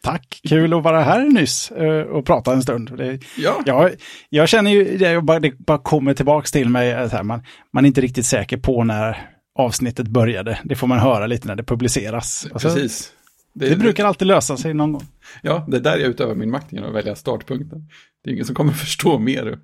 Tack, 0.06 0.42
kul 0.50 0.74
att 0.74 0.84
vara 0.84 1.04
här 1.04 1.24
nyss 1.24 1.72
eh, 1.72 2.02
och 2.02 2.26
prata 2.26 2.54
en 2.54 2.62
stund. 2.62 2.98
Det, 2.98 3.20
Ja, 3.38 3.62
jag, 3.66 3.92
jag 4.30 4.50
känner 4.50 4.72
ju, 4.72 4.98
det 4.98 5.22
bara, 5.22 5.40
det 5.40 5.58
bara 5.58 5.78
kommer 5.78 6.14
tillbaks 6.14 6.52
till 6.52 6.70
mig, 6.70 6.94
att 6.94 7.12
här, 7.12 7.24
man, 7.24 7.44
man 7.74 7.86
är 7.86 7.88
inte 7.88 8.02
riktigt 8.02 8.26
säker 8.26 8.58
på 8.58 8.84
när 8.84 9.30
avsnittet 9.56 10.08
började. 10.08 10.60
Det 10.64 10.76
får 10.76 10.88
man 10.88 11.00
höra 11.00 11.28
lite 11.28 11.48
när 11.48 11.56
det 11.56 11.64
publiceras. 11.64 12.48
Och 12.54 12.62
så- 12.62 12.68
precis. 12.70 13.12
Det 13.54 13.76
brukar 13.76 14.06
alltid 14.06 14.28
lösa 14.28 14.58
sig 14.58 14.74
någon 14.74 14.92
gång. 14.94 15.04
Ja, 15.42 15.66
det 15.68 15.78
är 15.78 15.82
där 15.82 15.98
jag 15.98 16.10
utövar 16.10 16.36
min 16.36 16.52
makt 16.52 16.74
genom 16.74 16.90
att 16.90 16.96
välja 16.96 17.16
startpunkten. 17.16 17.90
Det 18.24 18.30
är 18.30 18.34
ingen 18.34 18.46
som 18.46 18.56
kommer 18.56 18.72
förstå 18.84 19.20
mer 19.20 19.60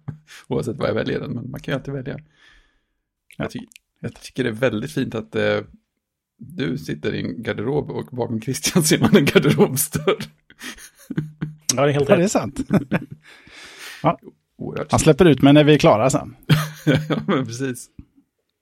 oavsett 0.48 0.78
vad 0.78 0.90
jag 0.90 0.94
väljer, 0.94 1.20
men 1.20 1.52
man 1.52 1.60
kan 1.60 1.72
ju 1.72 1.76
alltid 1.78 1.94
välja. 1.94 2.20
Jag, 3.38 3.52
ty 3.52 3.60
jag 4.00 4.14
tycker 4.22 4.44
det 4.44 4.50
är 4.50 4.54
väldigt 4.54 4.92
fint 4.92 5.16
att 5.16 5.36
eh, 5.36 5.58
du 6.44 6.78
sitter 6.78 7.14
i 7.14 7.20
en 7.20 7.44
garderob 7.44 7.92
och 7.92 8.06
bakom 8.06 8.42
Christian 8.42 8.84
ser 8.84 9.00
man 9.00 9.16
en 9.18 9.26
garderobsdörr. 9.26 10.18
Ja, 11.76 11.82
det 11.86 11.90
är 11.90 11.94
helt 11.94 12.10
Ja, 12.10 12.16
det 12.16 12.22
är 12.22 12.24
rätt. 12.24 12.32
sant. 12.32 12.60
Oerhört 14.58 14.92
Han 14.92 15.00
släpper 15.00 15.26
ut 15.26 15.42
mig 15.42 15.54
när 15.54 15.64
vi 15.64 15.74
är 15.74 15.78
klara 15.78 16.10
sen. 16.10 16.36
ja, 16.86 16.98
men 17.28 17.46
precis. 17.46 17.90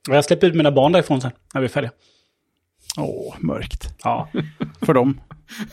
Och 0.09 0.15
Jag 0.15 0.25
släpper 0.25 0.48
ut 0.48 0.55
mina 0.55 0.71
barn 0.71 0.91
därifrån 0.91 1.21
sen, 1.21 1.31
när 1.53 1.62
vi 1.62 1.65
är 1.65 1.69
färdiga. 1.69 1.91
Åh, 2.98 3.36
mörkt. 3.39 3.89
Ja, 4.03 4.29
För 4.81 4.93
dem. 4.93 5.21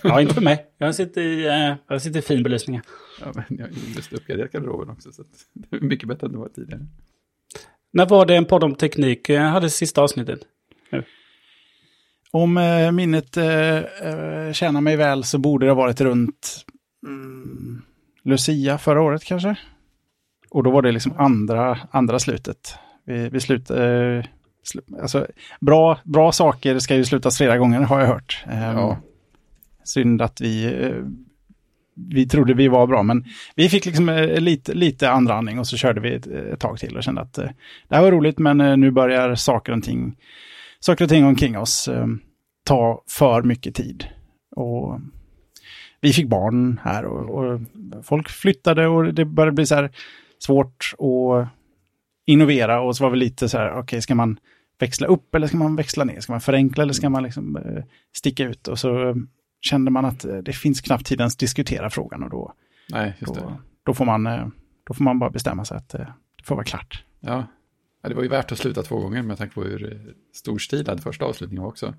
ja 0.02 0.20
inte 0.20 0.34
för 0.34 0.40
mig. 0.42 0.66
Jag 0.78 0.94
sitter 0.94 1.20
i, 1.20 1.46
eh, 1.46 1.74
jag 1.88 2.02
sitter 2.02 2.18
i 2.18 2.22
fin 2.22 2.42
belysning. 2.42 2.80
Ja, 3.20 3.32
men 3.34 3.44
jag 3.48 3.64
har 3.66 3.72
ju 3.72 3.94
just 3.96 4.12
uppgraderat 4.12 4.52
garderoben 4.52 4.90
också, 4.90 5.12
så 5.12 5.22
det 5.52 5.76
är 5.76 5.80
mycket 5.80 6.08
bättre 6.08 6.26
än 6.26 6.32
det 6.32 6.38
var 6.38 6.48
tidigare. 6.48 6.86
När 7.92 8.06
var 8.06 8.26
det 8.26 8.36
en 8.36 8.44
podd 8.44 8.64
om 8.64 8.74
teknik 8.74 9.28
eh, 9.28 9.42
hade 9.42 9.70
sista 9.70 10.02
avsnittet? 10.02 10.40
Om 12.30 12.56
eh, 12.56 12.92
minnet 12.92 13.36
eh, 13.36 13.76
eh, 13.76 14.52
tjänar 14.52 14.80
mig 14.80 14.96
väl 14.96 15.24
så 15.24 15.38
borde 15.38 15.66
det 15.66 15.70
ha 15.70 15.76
varit 15.76 16.00
runt 16.00 16.64
mm, 17.06 17.82
Lucia 18.22 18.78
förra 18.78 19.02
året 19.02 19.24
kanske. 19.24 19.56
Och 20.50 20.62
då 20.62 20.70
var 20.70 20.82
det 20.82 20.92
liksom 20.92 21.12
andra, 21.16 21.78
andra 21.90 22.18
slutet. 22.18 22.74
Vi, 23.04 23.28
vi 23.28 23.40
slut, 23.40 23.70
eh, 23.70 24.24
slu, 24.62 24.80
alltså, 25.02 25.26
bra, 25.60 25.98
bra 26.04 26.32
saker 26.32 26.78
ska 26.78 26.94
ju 26.96 27.04
slutas 27.04 27.36
flera 27.36 27.58
gånger 27.58 27.80
har 27.80 28.00
jag 28.00 28.06
hört. 28.06 28.44
Eh, 28.46 28.62
Ja. 28.62 28.98
Synd 29.84 30.22
att 30.22 30.40
vi, 30.40 30.64
eh, 30.64 31.02
vi 31.94 32.28
trodde 32.28 32.54
vi 32.54 32.68
var 32.68 32.86
bra, 32.86 33.02
men 33.02 33.24
vi 33.54 33.68
fick 33.68 33.86
liksom 33.86 34.08
eh, 34.08 34.40
lite, 34.40 34.74
lite 34.74 35.10
andra 35.10 35.34
andning 35.34 35.58
och 35.58 35.66
så 35.66 35.76
körde 35.76 36.00
vi 36.00 36.14
ett, 36.14 36.26
ett 36.26 36.60
tag 36.60 36.78
till 36.78 36.96
och 36.96 37.02
kände 37.02 37.20
att 37.20 37.32
det 37.32 37.54
här 37.90 38.02
var 38.02 38.12
roligt, 38.12 38.38
men 38.38 38.80
nu 38.80 38.90
börjar 38.90 39.34
saker 39.34 39.72
och 39.72 39.82
ting, 39.82 40.16
saker 40.86 41.04
och 41.04 41.08
ting 41.08 41.24
omkring 41.24 41.58
oss 41.58 41.88
eh, 41.88 42.06
ta 42.64 43.02
för 43.08 43.42
mycket 43.42 43.74
tid. 43.74 44.06
Och 44.56 45.00
vi 46.00 46.12
fick 46.12 46.28
barn 46.28 46.80
här 46.84 47.04
och, 47.04 47.44
och 47.44 47.60
folk 48.02 48.28
flyttade 48.28 48.86
och 48.86 49.14
det 49.14 49.24
började 49.24 49.52
bli 49.52 49.66
så 49.66 49.88
svårt 50.38 50.94
att 50.98 51.48
innovera 52.26 52.80
och 52.80 52.96
så 52.96 53.04
var 53.04 53.10
vi 53.10 53.16
lite 53.16 53.48
så 53.48 53.58
här, 53.58 53.78
okej, 53.78 54.02
ska 54.02 54.14
man 54.14 54.38
växla 54.78 55.06
upp 55.06 55.34
eller 55.34 55.46
ska 55.46 55.56
man 55.56 55.76
växla 55.76 56.04
ner? 56.04 56.20
Ska 56.20 56.32
man 56.32 56.40
förenkla 56.40 56.82
eller 56.82 56.92
ska 56.92 57.10
man 57.10 57.22
liksom 57.22 57.56
eh, 57.56 57.84
sticka 58.16 58.44
ut? 58.44 58.68
Och 58.68 58.78
så 58.78 59.08
eh, 59.08 59.14
kände 59.60 59.90
man 59.90 60.04
att 60.04 60.24
eh, 60.24 60.36
det 60.36 60.52
finns 60.52 60.80
knappt 60.80 61.06
tid 61.06 61.20
ens 61.20 61.36
diskutera 61.36 61.90
frågan 61.90 62.22
och 62.22 62.30
då, 62.30 62.52
Nej, 62.92 63.16
då, 63.20 63.60
då, 63.82 63.94
får 63.94 64.04
man, 64.04 64.26
eh, 64.26 64.46
då 64.84 64.94
får 64.94 65.04
man 65.04 65.18
bara 65.18 65.30
bestämma 65.30 65.64
sig 65.64 65.76
att 65.76 65.88
det 65.88 66.12
får 66.44 66.54
vara 66.54 66.64
klart. 66.64 67.04
Ja. 67.20 67.44
Ja, 68.06 68.08
det 68.10 68.14
var 68.14 68.22
ju 68.22 68.28
värt 68.28 68.52
att 68.52 68.58
sluta 68.58 68.82
två 68.82 68.98
gånger 68.98 69.22
med 69.22 69.38
tanke 69.38 69.54
på 69.54 69.62
hur 69.62 69.92
eh, 69.92 69.98
storstilad 70.34 71.02
första 71.02 71.24
avslutningen 71.24 71.62
var 71.62 71.68
också. 71.70 71.94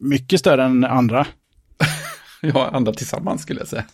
Mycket 0.00 0.40
större 0.40 0.64
än 0.64 0.84
andra. 0.84 1.26
Ja, 2.44 2.70
andra 2.72 2.92
tillsammans 2.92 3.42
skulle 3.42 3.60
jag 3.60 3.68
säga. 3.68 3.84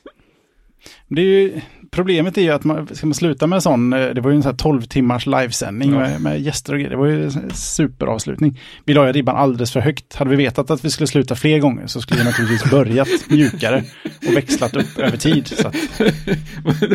Det 1.09 1.21
är 1.21 1.25
ju, 1.25 1.61
problemet 1.91 2.39
är 2.39 2.43
ju 2.43 2.51
att 2.51 2.65
man, 2.65 2.89
ska 2.95 3.07
man 3.07 3.15
sluta 3.15 3.47
med 3.47 3.57
en 3.57 3.63
sån, 3.63 3.93
eh, 3.93 4.09
det 4.15 4.21
var 4.21 4.31
ju 4.31 4.37
en 4.37 4.43
sån 4.43 4.51
här 4.53 4.57
12 4.57 4.83
timmars 4.83 5.27
livesändning 5.27 5.93
Ja. 5.93 5.99
med, 5.99 6.21
med 6.21 6.41
gäster 6.41 6.73
och 6.73 6.79
grejer. 6.79 6.91
Det 6.91 6.97
var 6.97 7.07
ju 7.07 7.25
en 7.25 7.51
superavslutning. 7.55 8.61
Vi 8.85 8.95
la 8.95 9.07
ju 9.07 9.13
ribban 9.13 9.37
alldeles 9.37 9.73
för 9.73 9.81
högt. 9.81 10.15
Hade 10.15 10.31
vi 10.31 10.37
vetat 10.37 10.71
att 10.71 10.85
vi 10.85 10.91
skulle 10.91 11.07
sluta 11.07 11.35
fler 11.37 11.59
gånger 11.59 11.87
så 11.87 12.01
skulle 12.01 12.21
vi 12.21 12.25
naturligtvis 12.27 12.71
börjat 12.71 13.09
mjukare 13.29 13.85
och 14.29 14.37
växlat 14.37 14.77
upp 14.77 14.99
över 14.99 15.17
tid. 15.17 15.47
Så 15.47 15.69
att 15.69 15.77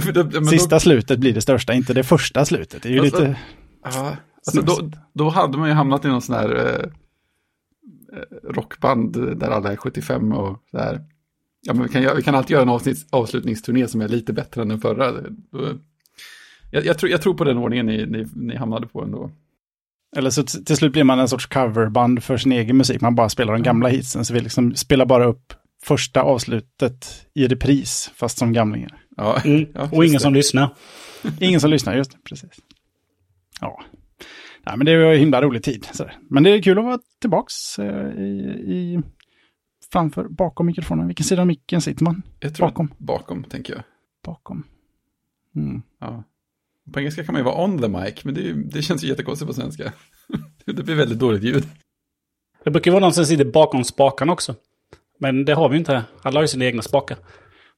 Men 0.05 0.13
då- 0.13 0.45
sista 0.45 0.79
slutet 0.79 1.19
blir 1.19 1.33
det 1.33 1.41
största, 1.41 1.73
inte 1.73 1.93
det 1.93 2.03
första 2.03 2.45
slutet. 2.45 2.83
Det 2.83 2.89
är 2.89 2.93
ju 2.93 2.99
Alltså, 2.99 3.19
lite... 3.21 3.35
Ja, 3.83 4.15
alltså 4.45 4.61
då, 4.61 4.73
Snusigt. 4.75 4.97
då 5.13 5.29
hade 5.29 5.57
man 5.57 5.67
ju 5.69 5.73
hamnat 5.75 6.05
i 6.05 6.07
någon 6.07 6.21
sån 6.21 6.35
här 6.35 6.55
eh, 6.55 6.89
eh, 8.17 8.49
rockband 8.53 9.37
där 9.39 9.49
alla 9.49 9.71
är 9.71 9.75
75 9.75 10.31
och 10.31 10.59
så 10.71 10.77
här. 10.77 11.01
Ja, 11.61 11.73
men 11.73 11.83
vi 11.83 11.89
kan, 11.89 12.15
vi 12.15 12.23
kan 12.23 12.35
alltid 12.35 12.51
göra 12.51 12.61
en 12.63 12.69
avsnitt, 12.69 13.07
avslutningsturné 13.09 13.87
som 13.87 14.01
är 14.01 14.07
lite 14.07 14.33
bättre 14.33 14.61
än 14.61 14.67
den 14.69 14.79
förra. 14.81 15.11
Då, 15.11 15.69
jag, 16.71 16.85
jag, 16.85 16.97
tror, 16.97 17.11
jag 17.11 17.21
tror 17.21 17.33
på 17.33 17.43
den 17.43 17.57
ordningen 17.57 17.85
ni, 17.85 18.05
ni, 18.05 18.27
ni 18.35 18.55
hamnade 18.55 18.87
på 18.87 19.01
ändå. 19.03 19.31
Eller 20.15 20.29
så 20.29 20.43
till 20.43 20.77
slut 20.77 20.91
blir 20.93 21.03
man 21.03 21.19
en 21.19 21.27
sorts 21.27 21.45
coverband 21.45 22.23
för 22.23 22.37
sin 22.37 22.51
egen 22.51 22.77
musik. 22.77 23.01
Man 23.01 23.15
bara 23.15 23.29
spelar 23.29 23.53
de 23.53 23.63
gamla 23.63 23.89
hitsen. 23.89 24.25
Så 24.25 24.33
vi 24.33 24.39
liksom 24.39 24.75
spelar 24.75 25.05
bara 25.05 25.25
upp 25.25 25.53
första 25.83 26.21
avslutet 26.21 27.25
i 27.33 27.47
repris, 27.47 28.11
fast 28.15 28.37
som 28.37 28.53
gamlingar. 28.53 28.99
Ja, 29.17 29.41
Mm. 29.45 29.65
ja, 29.73 29.89
och 29.91 30.03
ingen 30.05 30.13
just 30.13 30.23
som 30.23 30.33
det. 30.33 30.39
lyssnar. 30.39 30.75
Ingen 31.39 31.59
som 31.59 31.69
lyssnar, 31.69 31.95
just 31.95 32.11
det, 32.11 32.17
precis. 32.29 32.49
Ja. 33.63 33.83
Nej, 34.65 34.77
men 34.77 34.85
det 34.85 34.97
var 35.05 35.13
en 35.13 35.19
himla 35.19 35.41
rolig 35.41 35.63
tid. 35.63 35.87
Så. 35.93 36.09
Men 36.29 36.43
det 36.43 36.49
är 36.49 36.61
kul 36.61 36.77
att 36.77 36.83
vara 36.85 36.99
tillbaks 37.21 37.79
eh, 37.79 38.09
i, 38.21 38.29
i, 38.67 39.01
framför, 39.91 40.27
bakom 40.29 40.65
mikrofonen. 40.65 41.07
Vilken 41.07 41.23
sida 41.23 41.41
av 41.41 41.47
micken 41.47 41.81
sitter 41.81 42.03
man? 42.03 42.21
Jag 42.39 42.55
tror 42.55 42.67
bakom. 42.67 42.93
bakom. 42.97 43.43
tänker 43.43 43.73
jag. 43.73 43.83
Bakom. 44.25 44.63
Mm. 45.55 45.81
Ja. 45.99 46.23
På 46.93 46.99
engelska 46.99 47.23
kan 47.23 47.33
man 47.33 47.39
ju 47.39 47.45
vara 47.45 47.63
on 47.63 47.81
the 47.81 47.87
mic, 47.87 48.23
men 48.25 48.33
det, 48.33 48.41
ju- 48.41 48.63
det 48.63 48.81
känns 48.81 49.03
ju 49.03 49.07
jättekonstigt 49.07 49.47
på 49.47 49.53
svenska. 49.53 49.93
det 50.65 50.83
blir 50.83 50.95
väldigt 50.95 51.19
dåligt 51.19 51.43
ljud. 51.43 51.63
Det 52.63 52.71
brukar 52.71 52.91
vara 52.91 53.01
någon 53.01 53.13
som 53.13 53.25
sitter 53.25 53.45
bakom 53.45 53.83
spakarna 53.83 54.33
också. 54.33 54.55
Men 55.19 55.45
det 55.45 55.53
har 55.53 55.69
vi 55.69 55.75
ju 55.75 55.79
inte 55.79 55.93
här. 55.93 56.03
Alla 56.21 56.37
har 56.37 56.43
ju 56.43 56.47
sina 56.47 56.65
egna 56.65 56.81
spakar. 56.81 57.17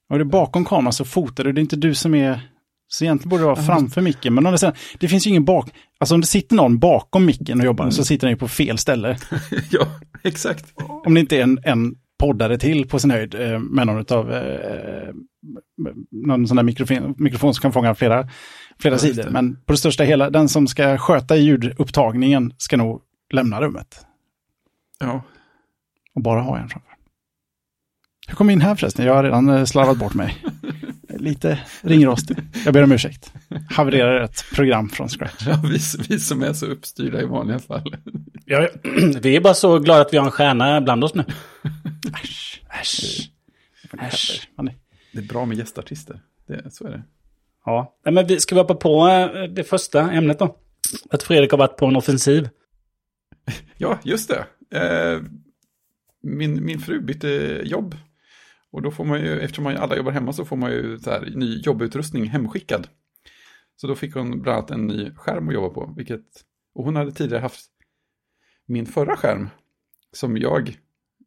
Och 0.08 0.18
det 0.18 0.22
är 0.22 0.24
bakom 0.24 0.64
kameran 0.64 0.92
så 0.92 1.04
fotar 1.04 1.44
du. 1.44 1.52
Det 1.52 1.58
är 1.58 1.62
inte 1.62 1.76
du 1.76 1.94
som 1.94 2.14
är... 2.14 2.40
Så 2.88 3.04
egentligen 3.04 3.28
borde 3.28 3.42
det 3.42 3.46
vara 3.46 3.62
framför 3.62 4.00
micken. 4.00 4.34
Men 4.34 4.46
om 4.46 4.52
det, 4.52 4.58
sen, 4.58 4.72
det 4.98 5.08
finns 5.08 5.26
ju 5.26 5.30
ingen 5.30 5.44
bak... 5.44 5.70
Alltså 5.98 6.14
om 6.14 6.20
det 6.20 6.26
sitter 6.26 6.56
någon 6.56 6.78
bakom 6.78 7.26
micken 7.26 7.60
och 7.60 7.66
jobbar 7.66 7.90
så 7.90 8.04
sitter 8.04 8.26
den 8.26 8.32
ju 8.32 8.38
på 8.38 8.48
fel 8.48 8.78
ställe. 8.78 9.18
ja, 9.70 9.86
exakt. 10.24 10.74
Om 11.04 11.14
det 11.14 11.20
inte 11.20 11.36
är 11.36 11.42
en, 11.42 11.58
en 11.64 11.94
poddare 12.18 12.58
till 12.58 12.88
på 12.88 12.98
sin 12.98 13.10
höjd 13.10 13.34
eh, 13.34 13.58
med 13.58 13.86
någon 13.86 14.04
av 14.10 14.32
eh, 14.32 15.14
någon 16.10 16.48
sån 16.48 16.56
där 16.56 16.64
mikrofon, 16.64 17.14
mikrofon 17.18 17.54
som 17.54 17.62
kan 17.62 17.72
fånga 17.72 17.94
flera, 17.94 18.28
flera 18.78 18.94
Ja, 18.94 18.98
sidor. 18.98 19.30
Men 19.30 19.56
på 19.64 19.72
det 19.72 19.76
största 19.76 20.04
hela, 20.04 20.30
den 20.30 20.48
som 20.48 20.66
ska 20.66 20.98
sköta 20.98 21.36
ljudupptagningen 21.36 22.52
ska 22.58 22.76
nog 22.76 23.02
lämna 23.32 23.60
rummet 23.60 24.06
Ja, 25.00 25.22
och 26.14 26.22
bara 26.22 26.40
ha 26.40 26.58
en 26.58 26.68
framför. 26.68 26.92
Hur 28.28 28.34
kom 28.34 28.48
jag 28.48 28.52
in 28.52 28.60
här 28.60 28.74
förresten? 28.74 29.06
Jag 29.06 29.14
har 29.14 29.24
redan 29.24 29.48
eh, 29.48 29.64
slarvat 29.64 29.98
bort 29.98 30.14
mig. 30.14 30.36
Lite 31.18 31.58
ringrostig. 31.80 32.36
Jag 32.64 32.74
ber 32.74 32.82
om 32.82 32.92
ursäkt. 32.92 33.32
Havererar 33.70 34.20
ett 34.20 34.44
program 34.54 34.88
från 34.88 35.08
scratch. 35.08 35.46
ja 35.46 35.62
vi, 35.64 35.78
vi 36.08 36.20
som 36.20 36.42
är 36.42 36.52
så 36.52 36.66
uppstyrda 36.66 37.22
i 37.22 37.24
vanliga 37.24 37.58
fall. 37.58 37.96
Ja, 38.44 38.68
vi 39.22 39.36
är 39.36 39.40
bara 39.40 39.54
så 39.54 39.78
glada 39.78 40.00
att 40.00 40.12
vi 40.12 40.18
har 40.18 40.24
en 40.24 40.30
stjärna 40.30 40.80
bland 40.80 41.04
oss 41.04 41.14
nu. 41.14 41.24
Äsch, 42.22 42.62
äsch. 42.80 43.30
Äsch. 44.00 44.48
Det 45.12 45.18
är 45.18 45.22
bra 45.22 45.44
med 45.44 45.58
gästartister. 45.58 46.20
Det, 46.46 46.74
så 46.74 46.86
är 46.86 46.90
det. 46.90 47.02
Ja, 47.64 47.96
Nej, 48.04 48.14
men 48.14 48.26
vi 48.26 48.40
ska 48.40 48.54
vi 48.54 48.60
hoppa 48.60 48.74
på 48.74 49.08
eh, 49.08 49.42
det 49.42 49.64
första 49.64 50.10
ämnet 50.10 50.38
då? 50.38 50.56
Att 51.10 51.22
Fredrik 51.22 51.50
har 51.50 51.58
varit 51.58 51.76
på 51.76 51.86
en 51.86 51.96
offensiv. 51.96 52.48
Ja, 53.76 53.98
just 54.04 54.30
det. 54.30 54.46
Eh, 54.78 55.22
min, 56.22 56.64
min 56.64 56.78
fru 56.78 57.00
bytte 57.00 57.60
jobb. 57.64 57.96
Och 58.76 58.82
då 58.82 58.90
får 58.90 59.04
man 59.04 59.20
ju, 59.20 59.40
eftersom 59.40 59.64
man 59.64 59.76
alla 59.76 59.96
jobbar 59.96 60.12
hemma 60.12 60.32
så 60.32 60.44
får 60.44 60.56
man 60.56 60.70
ju 60.70 60.98
så 60.98 61.10
här, 61.10 61.32
ny 61.34 61.60
jobbutrustning 61.60 62.24
hemskickad. 62.28 62.88
Så 63.76 63.86
då 63.86 63.94
fick 63.94 64.14
hon 64.14 64.42
bland 64.42 64.58
annat 64.58 64.70
en 64.70 64.86
ny 64.86 65.14
skärm 65.14 65.48
att 65.48 65.54
jobba 65.54 65.74
på. 65.74 65.94
Vilket, 65.96 66.24
och 66.74 66.84
hon 66.84 66.96
hade 66.96 67.12
tidigare 67.12 67.42
haft 67.42 67.70
min 68.66 68.86
förra 68.86 69.16
skärm. 69.16 69.48
Som 70.12 70.36
jag 70.36 70.76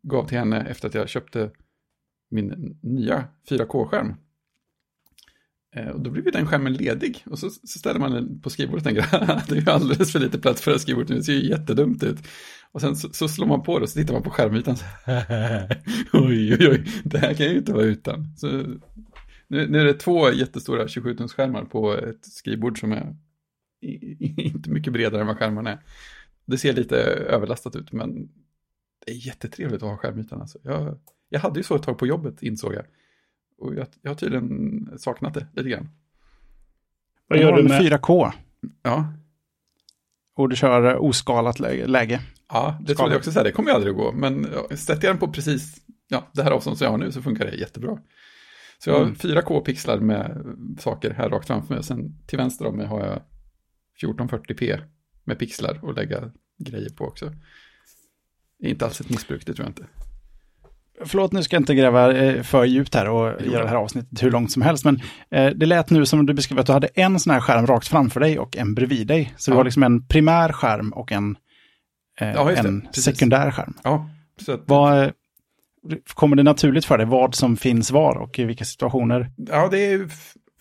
gav 0.02 0.28
till 0.28 0.38
henne 0.38 0.66
efter 0.66 0.88
att 0.88 0.94
jag 0.94 1.10
köpte 1.10 1.52
min 2.30 2.80
nya 2.82 3.28
4K-skärm. 3.50 4.16
Eh, 5.76 5.88
och 5.88 6.02
då 6.02 6.10
blir 6.10 6.26
ju 6.26 6.32
den 6.32 6.48
skärmen 6.48 6.74
ledig 6.74 7.24
och 7.26 7.40
så, 7.40 7.50
så 7.50 7.80
ställer 7.80 8.00
man 8.00 8.12
den 8.12 8.42
på 8.42 8.50
skrivbordet 8.50 8.82
och 8.82 8.94
tänker 8.94 9.02
det 9.50 9.56
är 9.58 9.62
ju 9.62 9.72
alldeles 9.72 10.12
för 10.12 10.20
lite 10.20 10.40
plats 10.40 10.62
för 10.62 10.72
det 10.72 10.80
skrivbordet, 10.80 11.18
det 11.18 11.24
ser 11.24 11.34
ju 11.34 11.50
jättedumt 11.50 12.04
ut. 12.04 12.18
Och 12.72 12.82
sen 12.82 12.96
så, 12.96 13.10
så 13.14 13.28
slår 13.28 13.48
man 13.48 13.64
på 13.64 13.80
det 13.80 13.84
och 13.84 13.90
så 13.90 14.00
tittar 14.00 14.14
man 14.14 14.24
på 14.24 14.30
skärmytan. 14.30 14.78
Så, 14.78 14.86
oj, 16.14 16.54
oj, 16.54 16.70
oj, 16.70 16.86
det 17.04 17.18
här 17.18 17.34
kan 17.34 17.46
ju 17.46 17.58
inte 17.58 17.74
vara 17.74 17.84
utan. 17.84 18.38
Så, 18.38 18.48
nu, 19.48 19.68
nu 19.68 19.80
är 19.80 19.86
det 19.86 19.94
två 19.94 20.32
jättestora 20.32 20.86
27-tumsskärmar 20.86 21.66
på 21.66 21.94
ett 21.94 22.26
skrivbord 22.26 22.80
som 22.80 22.92
är 22.92 23.16
inte 23.82 24.70
mycket 24.70 24.94
bredare 24.94 25.22
än 25.22 25.28
vad 25.28 25.38
skärmen 25.38 25.68
är. 25.68 25.80
Det 26.46 26.58
ser 26.58 26.74
lite 26.74 26.96
överlastat 27.06 27.76
ut, 27.76 27.92
men 27.92 28.30
det 29.06 29.12
är 29.12 29.28
jättetrevligt 29.28 29.84
att 29.84 29.90
ha 29.90 29.98
skärmytan. 29.98 30.42
Alltså. 30.42 30.60
Jag, 30.64 31.00
jag 31.30 31.40
hade 31.40 31.60
ju 31.60 31.64
så 31.64 31.76
ett 31.76 31.84
tag 31.84 31.98
på 31.98 32.08
jobbet, 32.08 32.44
insåg 32.44 32.74
jag. 32.74 32.86
Och 33.60 33.76
jag, 33.76 33.88
jag 34.02 34.12
har 34.12 34.16
tydligen 34.16 34.90
saknat 34.98 35.34
det 35.34 35.48
lite 35.54 35.70
grann. 35.70 35.90
Vad 37.28 37.40
gör 37.40 37.58
du 37.58 37.64
med 37.64 37.82
4K? 37.82 38.32
Ja. 38.84 39.14
Och 40.36 40.50
du 40.50 40.56
kör 40.56 40.96
oskalat 40.96 41.60
läge? 41.60 42.22
Ja, 42.50 42.80
det 42.82 42.96
trodde 42.96 43.12
jag 43.12 43.18
också 43.18 43.32
säga. 43.32 43.44
Det 43.44 43.52
kommer 43.52 43.70
ju 43.70 43.76
aldrig 43.76 43.92
att 43.92 43.98
gå. 43.98 44.12
Men 44.12 44.48
sätter 44.78 45.08
jag 45.08 45.16
den 45.16 45.20
på 45.20 45.32
precis 45.32 45.82
ja, 46.08 46.30
det 46.34 46.44
här 46.44 46.52
avståndet 46.52 46.78
som 46.78 46.86
jag 46.86 46.92
har 46.92 46.98
nu 46.98 47.12
så 47.12 47.22
funkar 47.22 47.46
det 47.46 47.56
jättebra. 47.56 48.00
Så 48.78 48.90
jag 48.90 48.96
har 48.96 49.02
mm. 49.02 49.16
4K-pixlar 49.16 50.00
med 50.00 50.46
saker 50.80 51.12
här 51.12 51.30
rakt 51.30 51.48
framför 51.48 51.74
mig. 51.74 51.84
Sen 51.84 52.26
till 52.28 52.38
vänster 52.38 52.66
om 52.66 52.76
mig 52.76 52.86
har 52.86 53.06
jag 53.06 53.22
1440p 54.02 54.82
med 55.24 55.40
pixlar 55.40 55.90
att 55.90 55.96
lägga 55.96 56.32
grejer 56.58 56.90
på 56.90 57.06
också. 57.06 57.34
Det 58.60 58.68
är 58.68 58.70
inte 58.70 58.86
alls 58.86 59.02
ett 59.02 59.10
missbruk, 59.10 59.46
det 59.46 59.54
tror 59.54 59.66
jag 59.66 59.70
inte. 59.70 59.88
Förlåt, 61.06 61.32
nu 61.32 61.44
ska 61.44 61.56
jag 61.56 61.62
inte 61.62 61.76
gräva 61.76 62.14
eh, 62.14 62.44
för 62.44 62.66
djupt 62.66 62.96
här 62.96 63.10
och 63.10 63.42
göra 63.42 63.64
det 63.64 63.70
här 63.70 63.76
avsnittet 63.76 64.24
hur 64.24 64.32
långt 64.32 64.52
som 64.52 64.62
helst, 64.62 64.86
men 64.86 65.00
eh, 65.32 65.48
det 65.56 65.66
lät 65.66 65.90
nu 65.90 66.06
som 66.06 66.26
du 66.26 66.34
beskrev 66.34 66.60
att 66.60 66.66
du 66.66 66.72
hade 66.74 66.88
en 66.88 67.20
sån 67.20 67.34
här 67.34 67.40
skärm 67.40 67.68
rakt 67.68 67.88
framför 67.88 68.20
dig 68.20 68.40
och 68.40 68.58
en 68.58 68.74
bredvid 68.74 69.08
dig. 69.08 69.34
Så 69.38 69.52
ja. 69.52 69.54
du 69.54 69.58
har 69.58 69.64
liksom 69.64 69.84
en 69.84 70.08
primär 70.08 70.52
skärm 70.52 70.94
och 70.94 71.12
en, 71.12 71.36
eh, 72.22 72.32
ja, 72.32 72.52
en 72.52 72.88
sekundär 72.92 73.52
skärm. 73.52 73.74
Ja, 73.84 74.10
att... 74.48 74.60
Vad, 74.66 75.12
kommer 76.14 76.36
det 76.36 76.44
naturligt 76.44 76.86
för 76.86 76.98
dig 76.98 77.08
vad 77.08 77.36
som 77.36 77.58
finns 77.58 77.92
var 77.92 78.18
och 78.18 78.40
i 78.40 78.44
vilka 78.44 78.66
situationer? 78.66 79.32
Ja, 79.36 79.68
det 79.72 79.86
är 79.86 80.10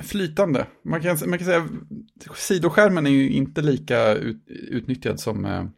flytande. 0.03 0.67
Man 0.85 1.01
kan, 1.01 1.19
man 1.27 1.39
kan 1.39 1.47
säga 1.47 1.69
sidoskärmen 2.35 3.07
är 3.07 3.11
ju 3.11 3.31
inte 3.31 3.63
lika 3.63 4.15
ut, 4.15 4.45
utnyttjad 4.47 5.21
som, 5.21 5.71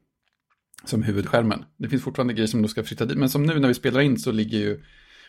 som 0.84 1.02
huvudskärmen. 1.02 1.64
Det 1.76 1.88
finns 1.88 2.02
fortfarande 2.02 2.34
grejer 2.34 2.46
som 2.46 2.62
du 2.62 2.68
ska 2.68 2.82
flytta 2.82 3.06
dit. 3.06 3.18
Men 3.18 3.28
som 3.28 3.42
nu 3.42 3.58
när 3.58 3.68
vi 3.68 3.74
spelar 3.74 4.00
in 4.00 4.18
så 4.18 4.32
ligger 4.32 4.58
ju 4.58 4.82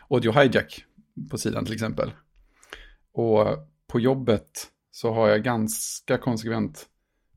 Audio 0.09 0.31
Hijack 0.31 0.85
på 1.29 1.37
sidan 1.37 1.65
till 1.65 1.73
exempel. 1.73 2.11
Och 3.13 3.47
på 3.87 3.99
jobbet 3.99 4.67
så 4.91 5.13
har 5.13 5.29
jag 5.29 5.43
ganska 5.43 6.17
konsekvent, 6.17 6.85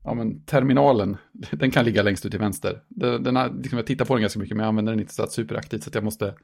ja 0.03 0.13
men 0.13 0.45
terminalen, 0.45 1.17
den 1.51 1.71
kan 1.71 1.85
ligga 1.85 2.03
längst 2.03 2.25
ut 2.25 2.31
till 2.31 2.39
vänster. 2.39 2.83
Den, 2.87 3.23
den 3.23 3.35
har, 3.35 3.49
liksom 3.49 3.77
jag 3.77 3.87
tittar 3.87 4.05
på 4.05 4.13
den 4.13 4.21
ganska 4.21 4.39
mycket 4.39 4.57
men 4.57 4.63
jag 4.63 4.69
använder 4.69 4.91
den 4.93 4.99
inte 4.99 5.13
så 5.13 5.27
superaktivt 5.27 5.83
så 5.83 5.89
att 5.89 5.95
jag 5.95 6.03
måste 6.03 6.35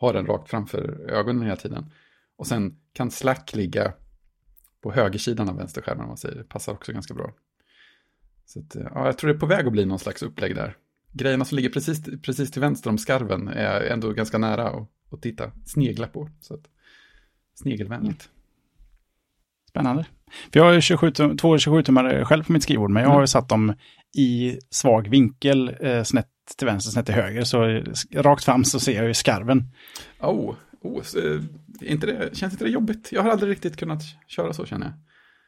ha 0.00 0.12
den 0.12 0.26
rakt 0.26 0.50
framför 0.50 1.10
ögonen 1.10 1.42
hela 1.42 1.56
tiden. 1.56 1.90
Och 2.36 2.46
sen 2.46 2.76
kan 2.92 3.10
Slack 3.10 3.54
ligga 3.54 3.92
på 4.82 4.92
högersidan 4.92 5.48
av 5.48 5.56
vänsterskärmen 5.56 6.02
om 6.02 6.08
man 6.08 6.16
säger. 6.16 6.36
Det 6.36 6.44
passar 6.44 6.72
också 6.72 6.92
ganska 6.92 7.14
bra. 7.14 7.34
Så 8.46 8.60
att, 8.60 8.74
ja, 8.74 9.06
jag 9.06 9.18
tror 9.18 9.28
det 9.28 9.36
är 9.36 9.40
på 9.40 9.46
väg 9.46 9.66
att 9.66 9.72
bli 9.72 9.84
någon 9.86 9.98
slags 9.98 10.22
upplägg 10.22 10.54
där. 10.54 10.76
Grejerna 11.16 11.44
som 11.44 11.56
ligger 11.56 11.70
precis, 11.70 12.04
precis 12.22 12.50
till 12.50 12.60
vänster 12.60 12.90
om 12.90 12.98
skarven 12.98 13.48
är 13.48 13.80
ändå 13.80 14.12
ganska 14.12 14.38
nära 14.38 14.68
att, 14.68 14.88
att 15.12 15.22
titta, 15.22 15.52
snegla 15.66 16.06
på. 16.06 16.30
Så 16.40 16.54
att, 16.54 16.60
snegelvänligt. 17.54 18.28
Spännande. 19.68 20.06
För 20.52 20.60
jag 20.60 20.64
har 20.64 20.80
27, 20.80 21.10
två 21.10 21.56
27-tummare 21.56 22.24
själv 22.24 22.44
på 22.44 22.52
mitt 22.52 22.62
skrivbord, 22.62 22.90
men 22.90 23.02
jag 23.02 23.10
har 23.10 23.16
mm. 23.16 23.26
satt 23.26 23.48
dem 23.48 23.74
i 24.16 24.58
svag 24.70 25.08
vinkel, 25.08 25.76
eh, 25.80 26.02
snett 26.02 26.28
till 26.58 26.66
vänster, 26.66 26.90
snett 26.90 27.06
till 27.06 27.14
höger. 27.14 27.44
Så 27.44 27.82
rakt 28.14 28.44
fram 28.44 28.64
så 28.64 28.80
ser 28.80 28.96
jag 28.96 29.06
ju 29.06 29.14
skarven. 29.14 29.64
Oh, 30.20 30.54
oh 30.80 31.02
så, 31.02 31.40
inte 31.80 32.06
det, 32.06 32.36
känns 32.36 32.52
inte 32.52 32.64
det 32.64 32.70
jobbigt? 32.70 33.08
Jag 33.12 33.22
har 33.22 33.30
aldrig 33.30 33.50
riktigt 33.50 33.76
kunnat 33.76 34.02
köra 34.26 34.52
så 34.52 34.66
känner 34.66 34.86
jag. 34.86 34.94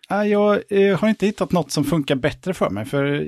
Jag 0.09 0.62
eh, 0.68 0.99
har 0.99 1.09
inte 1.09 1.27
hittat 1.27 1.53
något 1.53 1.71
som 1.71 1.85
funkar 1.85 2.14
bättre 2.16 2.55
för 2.55 2.71
mig. 2.71 2.85
För 2.85 3.27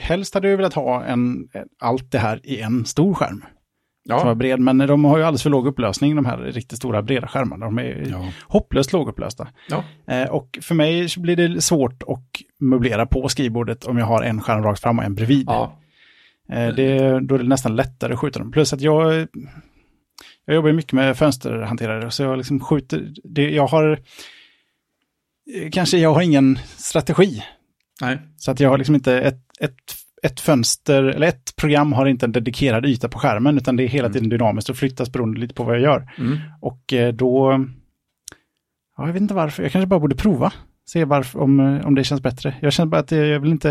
helst 0.00 0.34
hade 0.34 0.48
jag 0.48 0.56
velat 0.56 0.74
ha 0.74 1.04
en, 1.04 1.48
allt 1.80 2.10
det 2.10 2.18
här 2.18 2.40
i 2.42 2.60
en 2.60 2.84
stor 2.84 3.14
skärm. 3.14 3.44
Ja. 4.08 4.18
Som 4.18 4.28
var 4.28 4.34
bred, 4.34 4.60
men 4.60 4.78
de 4.78 5.04
har 5.04 5.18
ju 5.18 5.24
alldeles 5.24 5.42
för 5.42 5.50
låg 5.50 5.66
upplösning, 5.66 6.16
de 6.16 6.26
här 6.26 6.38
riktigt 6.38 6.78
stora 6.78 7.02
breda 7.02 7.28
skärmarna. 7.28 7.64
De 7.64 7.78
är 7.78 8.06
ja. 8.10 8.28
hopplöst 8.42 8.92
lågupplösta. 8.92 9.48
Ja. 9.68 9.84
Eh, 10.14 10.30
och 10.30 10.58
för 10.62 10.74
mig 10.74 11.08
blir 11.16 11.36
det 11.36 11.60
svårt 11.60 12.02
att 12.02 12.30
möblera 12.60 13.06
på 13.06 13.28
skrivbordet 13.28 13.84
om 13.84 13.98
jag 13.98 14.06
har 14.06 14.22
en 14.22 14.40
skärm 14.40 14.62
rakt 14.62 14.80
fram 14.80 14.98
och 14.98 15.04
en 15.04 15.14
bredvid. 15.14 15.46
Ja. 15.46 15.78
Eh, 16.48 16.68
det, 16.68 17.20
då 17.20 17.34
är 17.34 17.38
det 17.38 17.48
nästan 17.48 17.76
lättare 17.76 18.12
att 18.12 18.18
skjuta 18.18 18.38
dem. 18.38 18.52
Plus 18.52 18.72
att 18.72 18.80
jag, 18.80 19.28
jag 20.44 20.54
jobbar 20.54 20.72
mycket 20.72 20.92
med 20.92 21.16
fönsterhanterare, 21.16 22.10
så 22.10 22.22
jag 22.22 22.36
liksom 22.36 22.60
skjuter, 22.60 23.12
det, 23.24 23.50
jag 23.50 23.66
har, 23.66 23.98
kanske 25.72 25.98
jag 25.98 26.14
har 26.14 26.22
ingen 26.22 26.58
strategi. 26.76 27.42
Nej. 28.00 28.18
Så 28.36 28.50
att 28.50 28.60
jag 28.60 28.70
har 28.70 28.78
liksom 28.78 28.94
inte 28.94 29.20
ett, 29.20 29.40
ett, 29.60 29.94
ett 30.22 30.40
fönster, 30.40 31.02
eller 31.02 31.26
ett 31.26 31.56
program 31.56 31.92
har 31.92 32.06
inte 32.06 32.26
en 32.26 32.32
dedikerad 32.32 32.86
yta 32.86 33.08
på 33.08 33.18
skärmen, 33.18 33.56
utan 33.56 33.76
det 33.76 33.82
är 33.82 33.88
hela 33.88 34.06
mm. 34.06 34.12
tiden 34.12 34.28
dynamiskt 34.28 34.70
och 34.70 34.76
flyttas 34.76 35.12
beroende 35.12 35.40
lite 35.40 35.54
på 35.54 35.64
vad 35.64 35.74
jag 35.74 35.82
gör. 35.82 36.12
Mm. 36.18 36.38
Och 36.60 36.92
eh, 36.92 37.14
då, 37.14 37.64
ja, 38.96 39.06
jag 39.06 39.12
vet 39.12 39.22
inte 39.22 39.34
varför, 39.34 39.62
jag 39.62 39.72
kanske 39.72 39.86
bara 39.86 40.00
borde 40.00 40.16
prova, 40.16 40.52
se 40.86 41.04
varför, 41.04 41.40
om, 41.40 41.80
om 41.84 41.94
det 41.94 42.04
känns 42.04 42.22
bättre. 42.22 42.56
Jag 42.60 42.72
känner 42.72 42.90
bara 42.90 43.00
att 43.00 43.10
jag 43.10 43.40
vill 43.40 43.50
inte, 43.50 43.68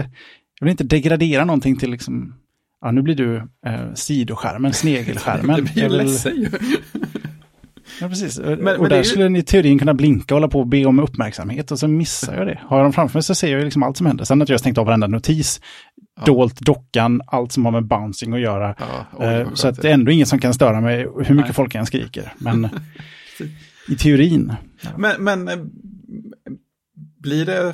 jag 0.60 0.66
vill 0.66 0.72
inte 0.72 0.84
degradera 0.84 1.46
någonting 1.46 1.76
till 1.76 1.92
liksom 1.92 2.34
Ja, 2.84 2.92
nu 2.92 3.02
blir 3.02 3.16
du 3.16 3.36
eh, 3.66 3.94
sidoskärmen, 3.94 4.74
snegelskärmen. 4.84 5.56
det 5.56 5.62
blir 5.62 5.84
ju 5.84 5.90
ledsen 5.90 6.36
ju. 6.36 6.50
Ja, 8.02 8.10
precis. 8.10 8.40
Men, 8.40 8.52
och 8.52 8.82
men 8.82 8.90
där 8.90 8.98
ju... 8.98 9.04
skulle 9.04 9.24
den 9.24 9.36
i 9.36 9.44
teorin 9.44 9.80
kunna 9.80 9.94
blinka 9.94 10.36
och 10.36 10.42
hålla 10.42 10.48
på 10.48 10.60
och 10.60 10.68
be 10.68 10.86
om 10.86 11.00
uppmärksamhet 11.00 11.72
och 11.72 11.80
så 11.80 11.88
missar 11.88 12.38
jag 12.38 12.48
det. 12.48 12.60
Har 12.64 12.78
jag 12.78 12.86
dem 12.86 12.94
framför 12.94 13.18
mig 13.18 13.24
så 13.24 13.36
ser 13.36 13.52
jag 13.52 13.64
liksom 13.64 13.84
allt 13.84 13.98
som 13.98 14.06
händer. 14.06 14.26
Sen 14.26 14.42
att 14.42 14.50
jag 14.50 14.60
stängt 14.60 14.78
av 14.78 14.86
varenda 14.86 15.08
notis, 15.08 15.62
ja. 16.16 16.26
dolt 16.26 16.60
dockan, 16.60 17.22
allt 17.28 17.52
som 17.52 17.66
har 17.66 17.72
med 17.72 17.88
bouncing 17.88 18.34
att 18.34 18.42
göra. 18.42 18.76
Ja, 18.80 19.06
oj, 19.14 19.26
eh, 19.26 19.54
så 19.54 19.68
att 19.68 19.82
det 19.82 19.90
är 19.90 19.94
ändå 19.94 20.12
ingen 20.12 20.28
som 20.28 20.40
kan 20.40 20.54
störa 20.54 20.82
mig 20.82 21.00
hur 21.00 21.18
mycket 21.18 21.36
Nej. 21.36 21.54
folk 21.54 21.76
än 21.76 21.86
skriker. 21.86 22.34
Men 22.38 22.70
i 23.88 23.96
teorin. 23.96 24.54
Ja. 24.82 24.90
Men, 24.98 25.24
men 25.24 25.48
eh, 25.48 25.60
blir 27.20 27.46
det, 27.46 27.74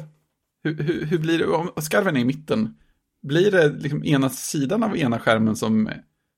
hur, 0.64 0.84
hur, 0.84 1.06
hur 1.06 1.18
blir 1.18 1.40
det, 1.40 1.46
om 1.46 1.70
skarven 1.78 2.16
är 2.16 2.22
i 2.22 2.26
mitten, 2.26 2.76
blir 3.24 3.52
det 3.52 3.70
liksom 3.70 4.04
ena 4.04 4.30
sidan 4.30 4.84
av 4.84 4.98
ena 4.98 5.20
skärmen 5.20 5.56
som, 5.56 5.90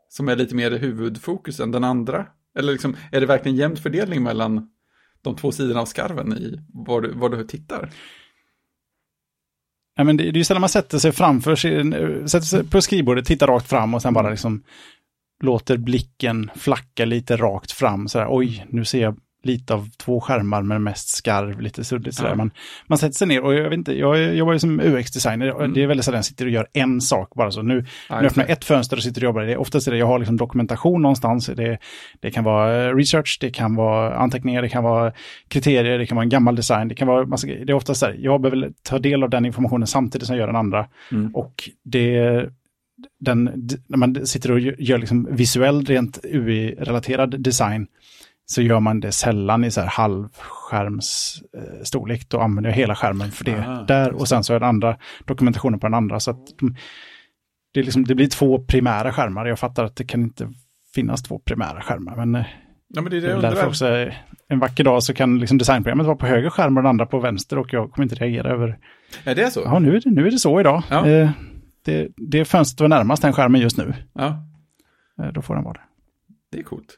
som 0.09 0.29
är 0.29 0.35
lite 0.35 0.55
mer 0.55 0.71
huvudfokus 0.71 1.59
än 1.59 1.71
den 1.71 1.83
andra? 1.83 2.25
Eller 2.59 2.71
liksom, 2.71 2.95
är 3.11 3.19
det 3.19 3.25
verkligen 3.25 3.57
jämn 3.57 3.77
fördelning 3.77 4.23
mellan 4.23 4.69
de 5.21 5.35
två 5.35 5.51
sidorna 5.51 5.81
av 5.81 5.85
skarven 5.85 6.33
i 6.33 6.59
var 6.73 7.01
du, 7.01 7.11
var 7.11 7.29
du 7.29 7.43
tittar? 7.43 7.89
Ja, 9.95 10.03
men 10.03 10.17
det, 10.17 10.23
det 10.23 10.29
är 10.29 10.33
ju 10.37 10.43
sällan 10.43 10.61
man 10.61 10.69
sätter 10.69 10.97
sig 10.97 11.11
framför 11.11 11.55
sig, 11.55 11.91
sätter 12.29 12.45
sig 12.45 12.63
på 12.63 12.81
skrivbordet, 12.81 13.25
tittar 13.25 13.47
rakt 13.47 13.69
fram 13.69 13.93
och 13.93 14.01
sen 14.01 14.13
bara 14.13 14.29
liksom 14.29 14.63
låter 15.43 15.77
blicken 15.77 16.51
flacka 16.55 17.05
lite 17.05 17.37
rakt 17.37 17.71
fram. 17.71 18.07
Så 18.07 18.19
här, 18.19 18.27
oj, 18.29 18.65
nu 18.69 18.85
ser 18.85 19.01
jag 19.01 19.17
lite 19.43 19.73
av 19.73 19.89
två 19.97 20.21
skärmar 20.21 20.61
med 20.61 20.81
mest 20.81 21.09
skarv, 21.09 21.61
lite 21.61 21.83
suddigt 21.83 22.15
sådär. 22.15 22.29
Ja. 22.29 22.35
Man, 22.35 22.51
man 22.87 22.97
sätter 22.97 23.13
sig 23.13 23.27
ner 23.27 23.43
och 23.43 23.53
jag 23.53 23.63
vet 23.63 23.73
inte, 23.73 23.93
jag 23.93 24.35
jobbar 24.35 24.53
ju 24.53 24.59
som 24.59 24.79
UX-designer, 24.79 25.47
mm. 25.49 25.73
det 25.73 25.83
är 25.83 25.87
väldigt 25.87 26.05
sällan 26.05 26.17
jag 26.17 26.25
sitter 26.25 26.45
och 26.45 26.51
gör 26.51 26.67
en 26.73 27.01
sak 27.01 27.29
bara 27.35 27.51
så. 27.51 27.61
Nu, 27.61 27.85
ja, 28.09 28.21
nu 28.21 28.27
öppnar 28.27 28.43
jag 28.43 28.51
ett 28.51 28.65
fönster 28.65 28.97
och 28.97 29.03
sitter 29.03 29.21
och 29.21 29.25
jobbar 29.25 29.41
det. 29.41 29.57
Oftast 29.57 29.87
är 29.87 29.91
det, 29.91 29.97
jag 29.97 30.07
har 30.07 30.19
liksom 30.19 30.37
dokumentation 30.37 31.01
någonstans, 31.01 31.45
det, 31.45 31.77
det 32.19 32.31
kan 32.31 32.43
vara 32.43 32.85
eh, 32.85 32.95
research, 32.95 33.37
det 33.41 33.49
kan 33.49 33.75
vara 33.75 34.15
anteckningar, 34.15 34.61
det 34.61 34.69
kan 34.69 34.83
vara 34.83 35.13
kriterier, 35.47 35.97
det 35.97 36.05
kan 36.05 36.15
vara 36.15 36.23
en 36.23 36.29
gammal 36.29 36.55
design, 36.55 36.87
det 36.87 36.95
kan 36.95 37.07
vara 37.07 37.25
massa 37.25 37.47
grejer. 37.47 37.65
Det 37.65 37.71
är 37.71 37.75
oftast 37.75 37.99
så 37.99 38.05
här, 38.05 38.15
jag 38.19 38.41
behöver 38.41 38.71
ta 38.83 38.99
del 38.99 39.23
av 39.23 39.29
den 39.29 39.45
informationen 39.45 39.87
samtidigt 39.87 40.27
som 40.27 40.35
jag 40.35 40.39
gör 40.39 40.47
den 40.47 40.55
andra. 40.55 40.87
Mm. 41.11 41.35
Och 41.35 41.69
det 41.83 42.49
den, 43.19 43.43
när 43.87 43.97
man 43.97 44.25
sitter 44.25 44.51
och 44.51 44.59
gör 44.59 44.97
liksom 44.97 45.27
visuell, 45.31 45.85
rent 45.85 46.19
UI-relaterad 46.23 47.37
design, 47.37 47.87
så 48.51 48.61
gör 48.61 48.79
man 48.79 48.99
det 48.99 49.11
sällan 49.11 49.63
i 49.63 49.71
så 49.71 49.81
här 49.81 49.87
halvskärmsstorlek. 49.87 52.29
Då 52.29 52.39
använder 52.39 52.69
jag 52.69 52.77
hela 52.77 52.95
skärmen 52.95 53.31
för 53.31 53.45
det 53.45 53.65
ah, 53.67 53.83
där 53.83 54.11
och 54.11 54.27
sen 54.27 54.43
så 54.43 54.53
är 54.53 54.59
det 54.59 54.67
andra 54.67 54.97
dokumentationen 55.25 55.79
på 55.79 55.87
den 55.87 55.93
andra. 55.93 56.19
Så 56.19 56.31
att 56.31 56.47
det, 57.73 57.83
liksom, 57.83 58.03
det 58.03 58.15
blir 58.15 58.27
två 58.27 58.59
primära 58.59 59.13
skärmar. 59.13 59.45
Jag 59.45 59.59
fattar 59.59 59.83
att 59.83 59.95
det 59.95 60.03
kan 60.03 60.21
inte 60.21 60.49
finnas 60.95 61.23
två 61.23 61.39
primära 61.39 61.81
skärmar. 61.81 62.15
Men, 62.15 62.35
eh, 62.35 62.45
ja, 62.87 63.01
men 63.01 63.11
det 63.11 63.17
är 63.17 63.21
det 63.21 63.41
därför 63.41 63.67
också 63.67 64.09
en 64.47 64.59
vacker 64.59 64.83
dag 64.83 65.03
så 65.03 65.13
kan 65.13 65.39
liksom 65.39 65.57
designprogrammet 65.57 66.05
vara 66.05 66.17
på 66.17 66.25
höger 66.25 66.49
skärm 66.49 66.77
och 66.77 66.83
den 66.83 66.89
andra 66.89 67.05
på 67.05 67.19
vänster 67.19 67.57
och 67.57 67.73
jag 67.73 67.91
kommer 67.91 68.03
inte 68.03 68.15
reagera 68.15 68.49
över... 68.49 68.77
Är 69.23 69.35
det 69.35 69.51
så? 69.51 69.61
Ja, 69.65 69.79
nu 69.79 69.95
är 69.95 69.99
det, 69.99 70.09
nu 70.09 70.27
är 70.27 70.31
det 70.31 70.39
så 70.39 70.59
idag. 70.59 70.83
Ja. 70.89 71.07
Eh, 71.07 71.29
det, 71.85 72.07
det 72.17 72.45
fönstret 72.45 72.81
var 72.81 72.87
närmast 72.87 73.21
den 73.21 73.33
skärmen 73.33 73.61
just 73.61 73.77
nu. 73.77 73.93
Ja. 74.13 74.43
Eh, 75.21 75.31
då 75.33 75.41
får 75.41 75.55
den 75.55 75.63
vara 75.63 75.73
det. 75.73 75.83
Det 76.51 76.59
är 76.59 76.63
coolt. 76.63 76.97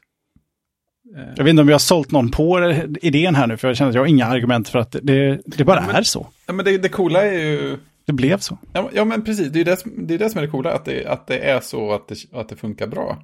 Jag 1.16 1.44
vet 1.44 1.50
inte 1.50 1.62
om 1.62 1.68
jag 1.68 1.74
har 1.74 1.78
sålt 1.78 2.10
någon 2.10 2.30
på 2.30 2.74
idén 3.02 3.34
här 3.34 3.46
nu, 3.46 3.56
för 3.56 3.68
jag 3.68 3.76
känner 3.76 3.88
att 3.88 3.94
jag 3.94 4.02
har 4.02 4.06
inga 4.06 4.26
argument 4.26 4.68
för 4.68 4.78
att 4.78 4.96
det, 5.02 5.40
det 5.46 5.64
bara 5.64 5.80
är 5.80 6.02
så. 6.02 6.26
Ja, 6.46 6.52
men 6.52 6.64
det, 6.64 6.78
det 6.78 6.88
coola 6.88 7.22
är 7.22 7.32
ju... 7.32 7.78
Det 8.06 8.12
blev 8.12 8.38
så. 8.38 8.58
Ja, 8.72 8.90
ja 8.94 9.04
men 9.04 9.24
precis. 9.24 9.48
Det 9.52 9.60
är 9.60 9.64
det, 9.64 9.82
det 9.84 10.14
är 10.14 10.18
det 10.18 10.30
som 10.30 10.38
är 10.38 10.42
det 10.42 10.50
coola, 10.50 10.72
att 10.72 10.84
det, 10.84 11.06
att 11.06 11.26
det 11.26 11.38
är 11.38 11.60
så 11.60 11.92
att 11.92 12.08
det, 12.08 12.16
att 12.32 12.48
det 12.48 12.56
funkar 12.56 12.86
bra. 12.86 13.22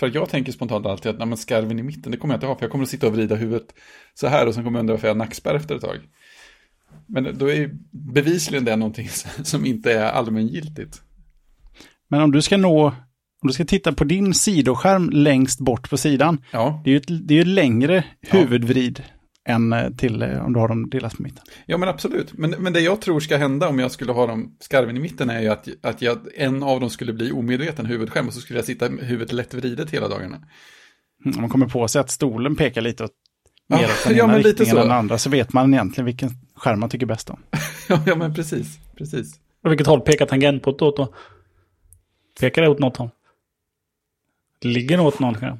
För 0.00 0.10
jag 0.14 0.28
tänker 0.28 0.52
spontant 0.52 0.86
alltid 0.86 1.10
att 1.10 1.18
nej, 1.18 1.26
men 1.26 1.38
skarven 1.38 1.78
i 1.78 1.82
mitten, 1.82 2.12
det 2.12 2.18
kommer 2.18 2.34
jag 2.34 2.36
inte 2.36 2.46
ha, 2.46 2.54
för 2.54 2.62
jag 2.62 2.70
kommer 2.70 2.84
att 2.84 2.90
sitta 2.90 3.06
och 3.06 3.12
vrida 3.12 3.34
huvudet 3.34 3.74
så 4.14 4.26
här 4.26 4.46
och 4.46 4.54
sen 4.54 4.64
kommer 4.64 4.78
jag 4.78 4.82
undra 4.82 4.94
varför 4.94 5.08
jag 5.08 5.14
har 5.14 5.18
nackspärr 5.18 5.54
efter 5.54 5.74
ett 5.74 5.80
tag. 5.80 5.98
Men 7.06 7.38
då 7.38 7.50
är 7.50 7.70
bevisligen 7.90 8.64
det 8.64 8.76
någonting 8.76 9.08
som 9.44 9.66
inte 9.66 9.92
är 9.92 10.10
allmängiltigt. 10.10 11.02
Men 12.08 12.22
om 12.22 12.32
du 12.32 12.42
ska 12.42 12.56
nå, 12.56 12.94
om 13.46 13.48
du 13.48 13.54
ska 13.54 13.64
titta 13.64 13.92
på 13.92 14.04
din 14.04 14.34
sidoskärm 14.34 15.10
längst 15.10 15.60
bort 15.60 15.90
på 15.90 15.96
sidan, 15.96 16.44
Ja, 16.50 16.80
det 16.84 16.90
är 16.90 16.92
ju 16.92 16.96
ett, 16.96 17.28
det 17.28 17.34
är 17.34 17.38
ju 17.38 17.44
längre 17.44 18.04
huvudvrid 18.20 19.02
än 19.48 19.72
eh, 19.72 19.90
till 19.90 20.22
eh, 20.22 20.44
om 20.46 20.52
du 20.52 20.60
har 20.60 20.68
dem 20.68 20.90
delas 20.90 21.14
på 21.16 21.22
mitten. 21.22 21.42
ja 21.66 21.76
men 21.78 21.88
absolut. 21.88 22.32
Men, 22.32 22.50
men 22.50 22.72
det 22.72 22.80
jag 22.80 23.00
tror 23.00 23.20
ska 23.20 23.36
hända 23.36 23.68
om 23.68 23.78
jag 23.78 23.90
skulle 23.90 24.12
ha 24.12 24.26
dem 24.26 24.56
skarven 24.60 24.96
i 24.96 25.00
mitten 25.00 25.30
är 25.30 25.40
ju 25.40 25.48
att, 25.48 25.68
att 25.82 26.02
jag, 26.02 26.18
en 26.36 26.62
av 26.62 26.80
dem 26.80 26.90
skulle 26.90 27.12
bli 27.12 27.32
omedveten 27.32 27.86
huvudskärm 27.86 28.26
och 28.26 28.34
så 28.34 28.40
skulle 28.40 28.58
jag 28.58 28.66
sitta 28.66 28.90
med 28.90 29.04
huvudet 29.06 29.32
lätt 29.32 29.54
vridet 29.54 29.90
hela 29.90 30.08
dagarna. 30.08 30.36
Mm, 31.24 31.36
Om 31.36 31.40
man 31.40 31.50
kommer 31.50 31.66
på 31.66 31.88
sig 31.88 32.00
att 32.00 32.10
stolen 32.10 32.56
pekar 32.56 32.80
lite 32.80 33.04
åt, 33.04 33.10
Ja, 33.66 33.76
mer 33.76 33.84
åt 33.84 34.04
den 34.04 34.16
ja, 34.16 34.24
ena 34.24 34.32
men 34.32 34.36
lite 34.42 34.48
riktningen 34.48 34.74
så. 34.74 34.80
än 34.82 34.88
den 34.88 34.98
andra, 34.98 35.18
så 35.18 35.30
vet 35.30 35.52
man 35.52 35.74
egentligen 35.74 36.06
vilken 36.06 36.30
skärm 36.56 36.80
man 36.80 36.88
tycker 36.90 37.06
bäst 37.06 37.30
om. 37.30 37.40
ja, 37.88 38.02
ja, 38.06 38.16
men 38.16 38.34
precis. 38.34 38.78
Precis. 38.98 39.34
Och 39.64 39.70
vilket 39.72 39.86
håll 39.86 40.00
pekar 40.00 40.26
tangentbordet 40.26 40.82
åt 40.82 40.96
då? 40.96 41.14
Pekar 42.40 42.62
det 42.62 42.68
åt 42.68 42.78
något 42.78 42.96
håll? 42.96 43.10
Ligger 44.72 45.00
åt 45.00 45.20
någon 45.20 45.34
skärm? 45.34 45.58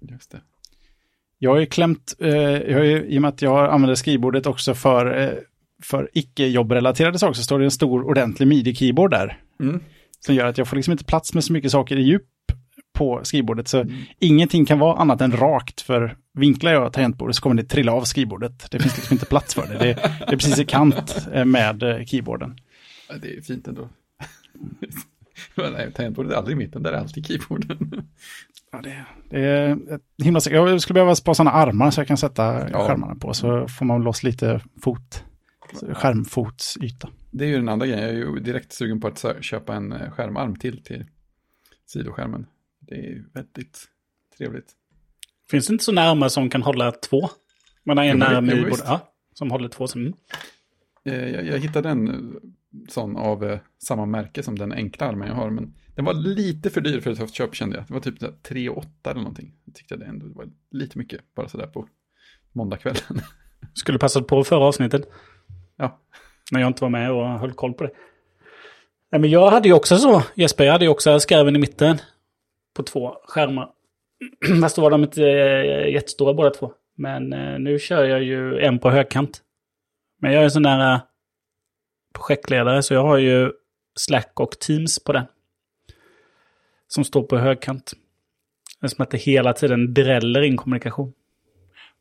Just 0.00 0.30
det. 0.30 0.40
Jag 1.38 1.50
har 1.50 1.58
ju 1.58 1.66
klämt, 1.66 2.14
eh, 2.18 2.30
jag 2.30 2.78
har 2.78 2.84
ju, 2.84 3.04
i 3.04 3.18
och 3.18 3.22
med 3.22 3.28
att 3.28 3.42
jag 3.42 3.70
använder 3.70 3.94
skrivbordet 3.94 4.46
också 4.46 4.74
för, 4.74 5.20
eh, 5.20 5.30
för 5.82 6.10
icke-jobbrelaterade 6.12 7.18
saker, 7.18 7.34
så 7.34 7.42
står 7.42 7.58
det 7.58 7.64
en 7.64 7.70
stor 7.70 8.02
ordentlig 8.02 8.46
midi-keyboard 8.46 9.10
där. 9.10 9.40
Mm. 9.60 9.80
Som 10.20 10.34
gör 10.34 10.46
att 10.46 10.58
jag 10.58 10.68
får 10.68 10.76
liksom 10.76 10.92
inte 10.92 11.04
plats 11.04 11.34
med 11.34 11.44
så 11.44 11.52
mycket 11.52 11.70
saker 11.70 11.96
i 11.96 12.02
djup 12.02 12.22
på 12.92 13.20
skrivbordet. 13.22 13.68
Så 13.68 13.84
ingenting 14.18 14.66
kan 14.66 14.78
vara 14.78 14.98
annat 14.98 15.20
än 15.20 15.32
rakt, 15.32 15.80
för 15.80 16.16
vinklar 16.34 16.72
jag 16.72 16.92
tangentbordet 16.92 17.36
så 17.36 17.42
kommer 17.42 17.56
det 17.56 17.68
trilla 17.68 17.92
av 17.92 18.02
skrivbordet. 18.02 18.70
Det 18.70 18.78
finns 18.78 18.96
liksom 18.96 19.14
inte 19.14 19.26
plats 19.26 19.54
för 19.54 19.66
det. 19.66 19.78
Det, 19.78 19.84
det 20.26 20.32
är 20.32 20.36
precis 20.36 20.58
i 20.58 20.64
kant 20.64 21.28
eh, 21.32 21.44
med 21.44 21.82
eh, 21.82 22.04
keyboarden. 22.04 22.58
Ja, 23.08 23.14
det 23.22 23.36
är 23.36 23.42
fint 23.42 23.68
ändå. 23.68 23.88
Nej, 25.72 25.92
tangentbordet 25.92 26.32
är 26.32 26.36
aldrig 26.36 26.56
i 26.56 26.58
mitten, 26.58 26.82
där 26.82 26.92
är 26.92 26.96
alltid 26.96 27.26
keyboarden. 27.26 28.08
Ja, 28.72 28.80
det, 28.82 29.04
det 29.30 29.40
är 29.40 29.94
ett 29.94 30.02
himla... 30.24 30.40
Jag 30.50 30.80
skulle 30.82 30.94
behöva 30.94 31.14
spara 31.14 31.34
sådana 31.34 31.50
armar 31.50 31.90
så 31.90 32.00
jag 32.00 32.08
kan 32.08 32.16
sätta 32.16 32.70
Ja. 32.70 32.86
skärmarna 32.86 33.14
på, 33.14 33.34
så 33.34 33.68
får 33.68 33.84
man 33.84 34.02
loss 34.02 34.22
lite 34.22 34.60
fot, 34.84 35.24
skärmfotsyta. 35.92 37.08
Det 37.30 37.44
är 37.44 37.48
ju 37.48 37.56
den 37.56 37.68
andra 37.68 37.86
grejen, 37.86 38.02
jag 38.02 38.10
är 38.10 38.14
ju 38.16 38.38
direkt 38.40 38.72
sugen 38.72 39.00
på 39.00 39.08
att 39.08 39.24
köpa 39.44 39.74
en 39.74 39.92
eh, 39.92 40.10
skärmarm 40.10 40.56
till 40.56 40.82
till 40.84 41.04
sidoskärmen. 41.86 42.46
Det 42.80 42.94
är 42.94 43.02
ju 43.02 43.24
väldigt 43.34 43.84
trevligt. 44.38 44.72
Finns 45.50 45.66
det 45.66 45.72
inte 45.72 45.84
så 45.84 45.92
närmare 45.92 46.30
som 46.30 46.50
kan 46.50 46.62
hålla 46.62 46.92
två? 46.92 47.28
Man 47.84 47.96
har 47.96 48.04
en 48.04 48.22
arm 48.22 48.50
i 48.50 48.66
ja, 48.84 49.12
som 49.34 49.50
håller 49.50 49.68
två. 49.68 49.86
Som, 49.86 50.00
mm. 50.00 50.14
Eh, 51.04 51.28
Jag, 51.28 51.46
jag 51.46 51.58
hittade 51.58 51.88
en 51.88 52.08
eh, 52.08 52.14
sån 52.88 53.16
av 53.16 53.44
eh, 53.44 53.58
samma 53.78 54.06
märke 54.06 54.42
som 54.42 54.58
den 54.58 54.72
enkla 54.72 55.06
armen 55.06 55.28
jag 55.28 55.34
har, 55.34 55.50
men 55.50 55.74
den 55.94 56.04
var 56.04 56.14
lite 56.14 56.70
för 56.70 56.80
dyr 56.80 57.00
för 57.00 57.10
ett 57.10 57.34
köp 57.34 57.54
kände 57.54 57.76
jag. 57.76 57.86
Det 57.86 57.94
var 57.94 58.00
typ 58.00 58.18
så 58.18 58.26
här 58.26 58.34
3 58.42 58.68
8 58.68 58.88
eller 59.04 59.20
någonting. 59.20 59.54
Jag 59.64 59.74
tyckte 59.74 59.96
det 59.96 60.04
ändå 60.04 60.26
var 60.28 60.48
lite 60.70 60.98
mycket, 60.98 61.34
bara 61.34 61.48
sådär 61.48 61.66
på 61.66 61.88
måndagskvällen. 62.52 63.02
Skulle 63.74 63.98
passat 63.98 64.26
på 64.26 64.44
förra 64.44 64.64
avsnittet. 64.64 65.08
ja, 65.76 66.00
När 66.52 66.60
jag 66.60 66.66
inte 66.66 66.84
var 66.84 66.90
med 66.90 67.12
och 67.12 67.26
höll 67.26 67.52
koll 67.52 67.74
på 67.74 67.84
det. 67.84 67.90
Nej, 69.12 69.20
men 69.20 69.30
jag 69.30 69.50
hade 69.50 69.68
ju 69.68 69.74
också 69.74 69.96
så, 69.96 70.22
Jesper, 70.34 70.64
jag 70.64 70.72
hade 70.72 70.84
ju 70.84 70.90
också 70.90 71.20
skarven 71.20 71.56
i 71.56 71.58
mitten. 71.58 71.98
På 72.76 72.82
två 72.82 73.16
skärmar. 73.24 73.70
Fast 74.62 74.76
då 74.76 74.82
var 74.82 74.90
de 74.90 75.02
inte 75.02 75.22
eh, 75.22 75.92
jättestora 75.92 76.34
båda 76.34 76.50
två. 76.50 76.72
Men 76.96 77.32
eh, 77.32 77.58
nu 77.58 77.78
kör 77.78 78.04
jag 78.04 78.22
ju 78.22 78.58
en 78.58 78.78
på 78.78 78.90
högkant. 78.90 79.42
Men 80.20 80.32
jag 80.32 80.40
är 80.40 80.44
en 80.44 80.50
sån 80.50 80.62
där 80.62 80.94
eh, 80.94 81.00
projektledare 82.18 82.82
så 82.82 82.94
jag 82.94 83.02
har 83.02 83.18
ju 83.18 83.52
Slack 83.96 84.32
och 84.34 84.50
Teams 84.50 85.04
på 85.04 85.12
den. 85.12 85.24
Som 86.88 87.04
står 87.04 87.22
på 87.22 87.38
högkant. 87.38 87.92
Det 88.80 88.86
är 88.86 88.88
som 88.88 89.02
att 89.02 89.10
det 89.10 89.18
hela 89.18 89.52
tiden 89.52 89.94
dräller 89.94 90.42
in 90.42 90.56
kommunikation. 90.56 91.12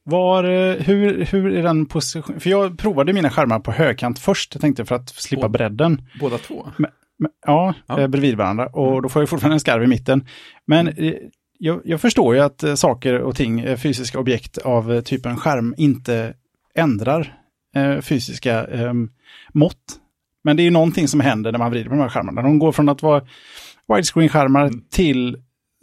Var, 0.04 0.44
eh, 0.44 0.74
hur, 0.74 1.26
hur 1.26 1.56
är 1.56 1.64
den 1.64 1.86
position? 1.86 2.40
För 2.40 2.50
jag 2.50 2.78
provade 2.78 3.14
mina 3.14 3.30
skärmar 3.30 3.60
på 3.60 3.72
högkant 3.72 4.20
först, 4.20 4.56
jag 4.56 4.62
tänkte 4.62 4.86
för 4.86 4.96
att 4.96 5.10
slippa 5.10 5.50
bredden. 5.50 6.02
båda 6.20 6.38
två. 6.38 6.72
Men, 6.78 6.92
ja, 7.46 7.74
Ja. 7.86 8.00
Eh, 8.00 8.08
bredvid 8.08 8.38
varandra. 8.38 8.68
Och 8.68 9.02
då 9.02 9.10
får 9.10 9.22
jag 9.22 9.30
fortfarande 9.30 9.56
en 9.56 9.60
skarv 9.60 9.84
i 9.84 9.88
mitten. 9.88 10.28
Men 10.66 10.88
eh, 10.88 11.14
jag, 11.60 11.82
jag 11.86 12.02
förstår 12.02 12.36
ju 12.36 12.42
att 12.42 12.80
saker 12.80 13.22
och 13.22 13.36
ting, 13.36 13.78
fysiska 13.78 14.20
objekt 14.20 14.58
av 14.58 15.02
typen 15.02 15.38
skärm, 15.38 15.76
inte 15.78 16.34
ändrar 16.76 17.34
fysiska 18.02 18.68
eh, 18.68 18.94
mått. 19.54 20.00
Men 20.48 20.58
det 20.58 20.62
är 20.62 20.66
ju 20.66 20.72
någonting 20.72 21.08
som 21.08 21.20
händer 21.20 21.52
när 21.52 21.60
man 21.60 21.72
vrider 21.72 21.90
på 21.90 21.96
de 21.96 22.02
här 22.02 22.10
skärmarna. 22.10 22.42
De 22.42 22.60
går 22.60 22.72
från 22.72 22.90
att 22.90 23.02
vara 23.02 23.22
widescreen-skärmar 23.88 24.72
till 24.92 25.38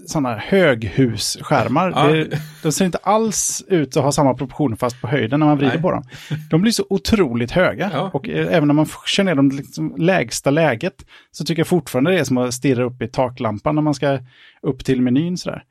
sådana 0.07 0.37
höghusskärmar. 0.37 1.93
Ja. 1.97 2.07
Det, 2.07 2.39
de 2.63 2.73
ser 2.73 2.85
inte 2.85 2.99
alls 2.99 3.65
ut 3.69 3.97
att 3.97 4.05
ha 4.05 4.13
samma 4.13 4.35
proportioner 4.35 4.77
fast 4.77 5.01
på 5.01 5.09
höjden 5.09 5.41
när 5.41 5.47
man 5.47 5.57
vrider 5.57 5.73
Nej. 5.73 5.83
på 5.83 5.91
dem. 5.91 6.03
De 6.51 6.63
blir 6.63 6.73
så 6.73 6.87
otroligt 6.91 7.51
höga. 7.51 7.91
Ja. 7.93 8.11
Och 8.13 8.29
eh, 8.29 8.55
även 8.57 8.67
när 8.69 8.75
man 8.75 8.87
kör 9.07 9.25
ner 9.25 9.35
dem 9.35 9.51
till 9.51 9.59
liksom 9.59 9.95
lägsta 9.99 10.51
läget 10.51 11.07
så 11.31 11.45
tycker 11.45 11.61
jag 11.61 11.67
fortfarande 11.67 12.11
det 12.11 12.19
är 12.19 12.25
som 12.25 12.39
att 12.39 12.55
stirra 12.55 12.85
upp 12.85 13.03
i 13.03 13.09
taklampan 13.09 13.75
när 13.75 13.83
man 13.83 13.95
ska 13.95 14.19
upp 14.63 14.85
till 14.85 15.03
menyn 15.03 15.37
sådär. 15.37 15.65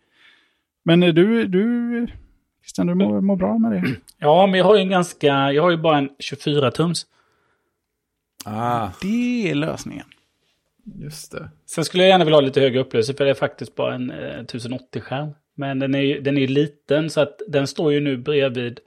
Men 0.85 1.03
eh, 1.03 1.13
du, 1.13 1.47
du 1.47 2.07
Christian, 2.63 2.87
du 2.87 2.95
mår, 2.95 3.21
mår 3.21 3.35
bra 3.35 3.57
med 3.57 3.71
det? 3.71 3.95
Ja, 4.19 4.47
men 4.47 4.57
jag 4.57 4.65
har 4.65 4.75
ju 4.75 4.81
en 4.81 4.89
ganska, 4.89 5.51
jag 5.51 5.63
har 5.63 5.71
ju 5.71 5.77
bara 5.77 5.97
en 5.97 6.09
24-tums. 6.31 7.05
Ah, 8.45 8.89
Det 9.01 9.49
är 9.49 9.55
lösningen. 9.55 10.05
just 10.85 11.31
det. 11.31 11.49
Sen 11.65 11.85
skulle 11.85 12.03
jag 12.03 12.09
gärna 12.09 12.23
vilja 12.25 12.37
ha 12.37 12.41
lite 12.41 12.59
högre 12.61 12.79
upplösning 12.79 13.17
för 13.17 13.23
det 13.25 13.29
är 13.29 13.35
faktiskt 13.35 13.75
bara 13.75 13.95
en 13.95 14.11
eh, 14.11 14.43
1080-skärm. 14.43 15.29
Men 15.55 15.79
den 15.79 15.95
är 15.95 15.99
ju 15.99 16.21
den 16.21 16.37
är 16.37 16.47
liten 16.47 17.09
så 17.09 17.21
att 17.21 17.41
den 17.47 17.67
står 17.67 17.93
ju 17.93 17.99
nu 17.99 18.17
bredvid... 18.17 18.79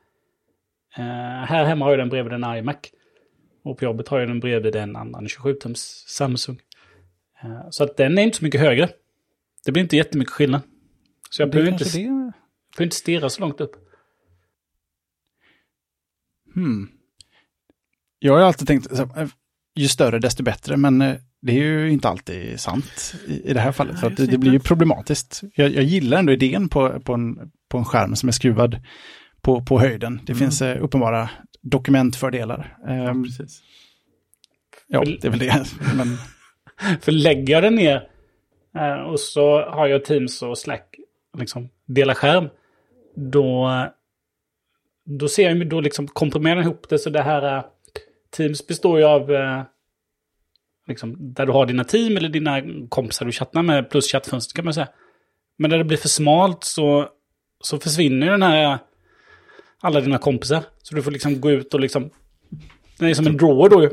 Eh, 0.96 1.04
här 1.44 1.64
hemma 1.64 1.84
har 1.84 1.92
jag 1.92 1.98
den 1.98 2.08
bredvid 2.08 2.32
en 2.32 2.56
iMac. 2.56 2.76
Och 3.62 3.78
på 3.78 3.84
jobbet 3.84 4.08
har 4.08 4.18
jag 4.18 4.28
den 4.28 4.40
bredvid 4.40 4.76
en 4.76 4.96
annan 4.96 5.26
27-tums 5.26 6.04
Samsung. 6.08 6.60
Eh, 7.42 7.70
så 7.70 7.84
att 7.84 7.96
den 7.96 8.18
är 8.18 8.22
inte 8.22 8.36
så 8.38 8.44
mycket 8.44 8.60
högre. 8.60 8.88
Det 9.64 9.72
blir 9.72 9.82
inte 9.82 9.96
jättemycket 9.96 10.32
skillnad. 10.32 10.60
Så 11.30 11.42
jag 11.42 11.50
behöver 11.50 11.72
inte, 11.72 11.84
det. 11.84 11.92
behöver 12.02 12.32
inte 12.80 12.96
stirra 12.96 13.28
så 13.30 13.40
långt 13.40 13.60
upp. 13.60 13.76
Hmm. 16.54 16.88
Jag 18.18 18.32
har 18.32 18.40
ju 18.40 18.44
alltid 18.46 18.68
tänkt, 18.68 18.92
eh, 18.92 19.26
ju 19.76 19.88
större 19.88 20.18
desto 20.18 20.42
bättre, 20.42 20.76
men 20.76 21.02
eh, 21.02 21.14
det 21.42 21.52
är 21.52 21.56
ju 21.64 21.90
inte 21.90 22.08
alltid 22.08 22.60
sant 22.60 23.14
i, 23.28 23.50
i 23.50 23.52
det 23.52 23.60
här 23.60 23.72
fallet. 23.72 24.00
För 24.00 24.10
det, 24.10 24.26
det 24.26 24.38
blir 24.38 24.52
ju 24.52 24.60
problematiskt. 24.60 25.42
Jag, 25.54 25.70
jag 25.74 25.84
gillar 25.84 26.18
ändå 26.18 26.32
idén 26.32 26.68
på, 26.68 27.00
på, 27.00 27.12
en, 27.14 27.50
på 27.68 27.78
en 27.78 27.84
skärm 27.84 28.16
som 28.16 28.28
är 28.28 28.32
skruvad 28.32 28.80
på, 29.40 29.64
på 29.64 29.80
höjden. 29.80 30.20
Det 30.26 30.32
Mm. 30.32 30.38
finns 30.38 30.62
eh, 30.62 30.82
uppenbara 30.84 31.30
dokumentfördelar. 31.62 32.76
Ja, 32.86 32.90
Ehm, 32.92 33.24
precis. 33.24 33.60
ja, 34.86 35.04
det 35.04 35.24
är 35.24 35.30
väl 35.30 35.38
det. 35.38 35.64
Men, 35.96 36.16
För 37.00 37.12
lägger 37.12 37.54
jag 37.54 37.62
den 37.62 37.74
ner 37.74 38.08
eh, 38.78 38.92
och 39.02 39.20
så 39.20 39.60
har 39.70 39.86
jag 39.86 40.04
Teams 40.04 40.42
och 40.42 40.58
Slack, 40.58 40.94
liksom 41.38 41.68
dela 41.86 42.14
skärm, 42.14 42.48
då, 43.16 43.70
då 45.04 45.28
ser 45.28 45.50
jag 45.50 45.68
då 45.68 45.80
liksom 45.80 46.06
komprimerar 46.08 46.60
ihop 46.60 46.86
det 46.88 46.98
så 46.98 47.10
det 47.10 47.22
här 47.22 47.62
Teams 48.36 48.66
består 48.66 48.98
ju 48.98 49.04
av 49.04 49.32
eh, 49.32 49.62
liksom, 50.88 51.34
där 51.34 51.46
du 51.46 51.52
har 51.52 51.66
dina 51.66 51.84
team 51.84 52.16
eller 52.16 52.28
dina 52.28 52.62
kompisar 52.88 53.26
du 53.26 53.32
chattar 53.32 53.62
med 53.62 53.90
plus 53.90 54.12
chattfönster 54.12 54.56
kan 54.56 54.64
man 54.64 54.74
säga. 54.74 54.88
Men 55.56 55.70
när 55.70 55.78
det 55.78 55.84
blir 55.84 55.98
för 55.98 56.08
smalt 56.08 56.64
så, 56.64 57.08
så 57.60 57.78
försvinner 57.78 58.30
den 58.30 58.42
här 58.42 58.78
alla 59.80 60.00
dina 60.00 60.18
kompisar. 60.18 60.62
Så 60.82 60.94
du 60.94 61.02
får 61.02 61.10
liksom 61.10 61.40
gå 61.40 61.50
ut 61.50 61.74
och 61.74 61.80
liksom 61.80 62.10
det 62.98 63.06
är 63.06 63.14
som 63.14 63.26
en 63.26 63.36
drawer 63.36 63.68
då 63.68 63.82
ju. 63.82 63.90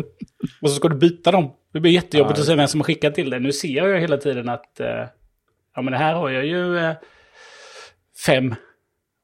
Och 0.62 0.70
så 0.70 0.76
ska 0.76 0.88
du 0.88 0.96
byta 0.96 1.32
dem. 1.32 1.52
Det 1.74 1.80
blir 1.80 1.92
jättejobbigt 1.92 2.40
att 2.40 2.46
se 2.46 2.56
vem 2.56 2.68
som 2.68 2.80
har 2.80 2.86
skickat 2.86 3.16
till 3.16 3.30
dig. 3.30 3.40
Nu 3.40 3.52
ser 3.52 3.68
jag 3.78 3.90
ju 3.90 3.98
hela 3.98 4.18
tiden 4.18 4.50
att 4.50 4.80
eh, 4.80 5.08
ja, 5.76 5.82
men 5.82 5.92
det 5.92 5.98
här 5.98 6.14
har 6.14 6.30
jag 6.30 6.46
ju 6.46 6.78
eh, 6.78 6.96
fem 8.26 8.56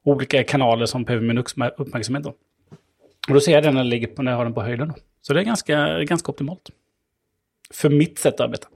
olika 0.05 0.43
kanaler 0.43 0.85
som 0.85 1.03
behöver 1.03 1.27
min 1.27 1.37
uppmär- 1.37 1.73
uppmärksamhet. 1.77 2.23
Då. 2.23 2.29
Och 3.27 3.33
då 3.33 3.39
ser 3.39 3.51
jag 3.51 3.63
den 3.63 3.73
när, 3.73 3.81
den 3.81 3.89
ligger 3.89 4.07
på, 4.07 4.21
när 4.21 4.31
jag 4.31 4.37
har 4.37 4.45
den 4.45 4.53
på 4.53 4.61
höjden. 4.61 4.87
Då. 4.87 4.95
Så 5.21 5.33
det 5.33 5.39
är 5.39 5.43
ganska, 5.43 6.03
ganska 6.03 6.31
optimalt. 6.31 6.69
För 7.73 7.89
mitt 7.89 8.19
sätt 8.19 8.33
att 8.33 8.39
arbeta. 8.39 8.67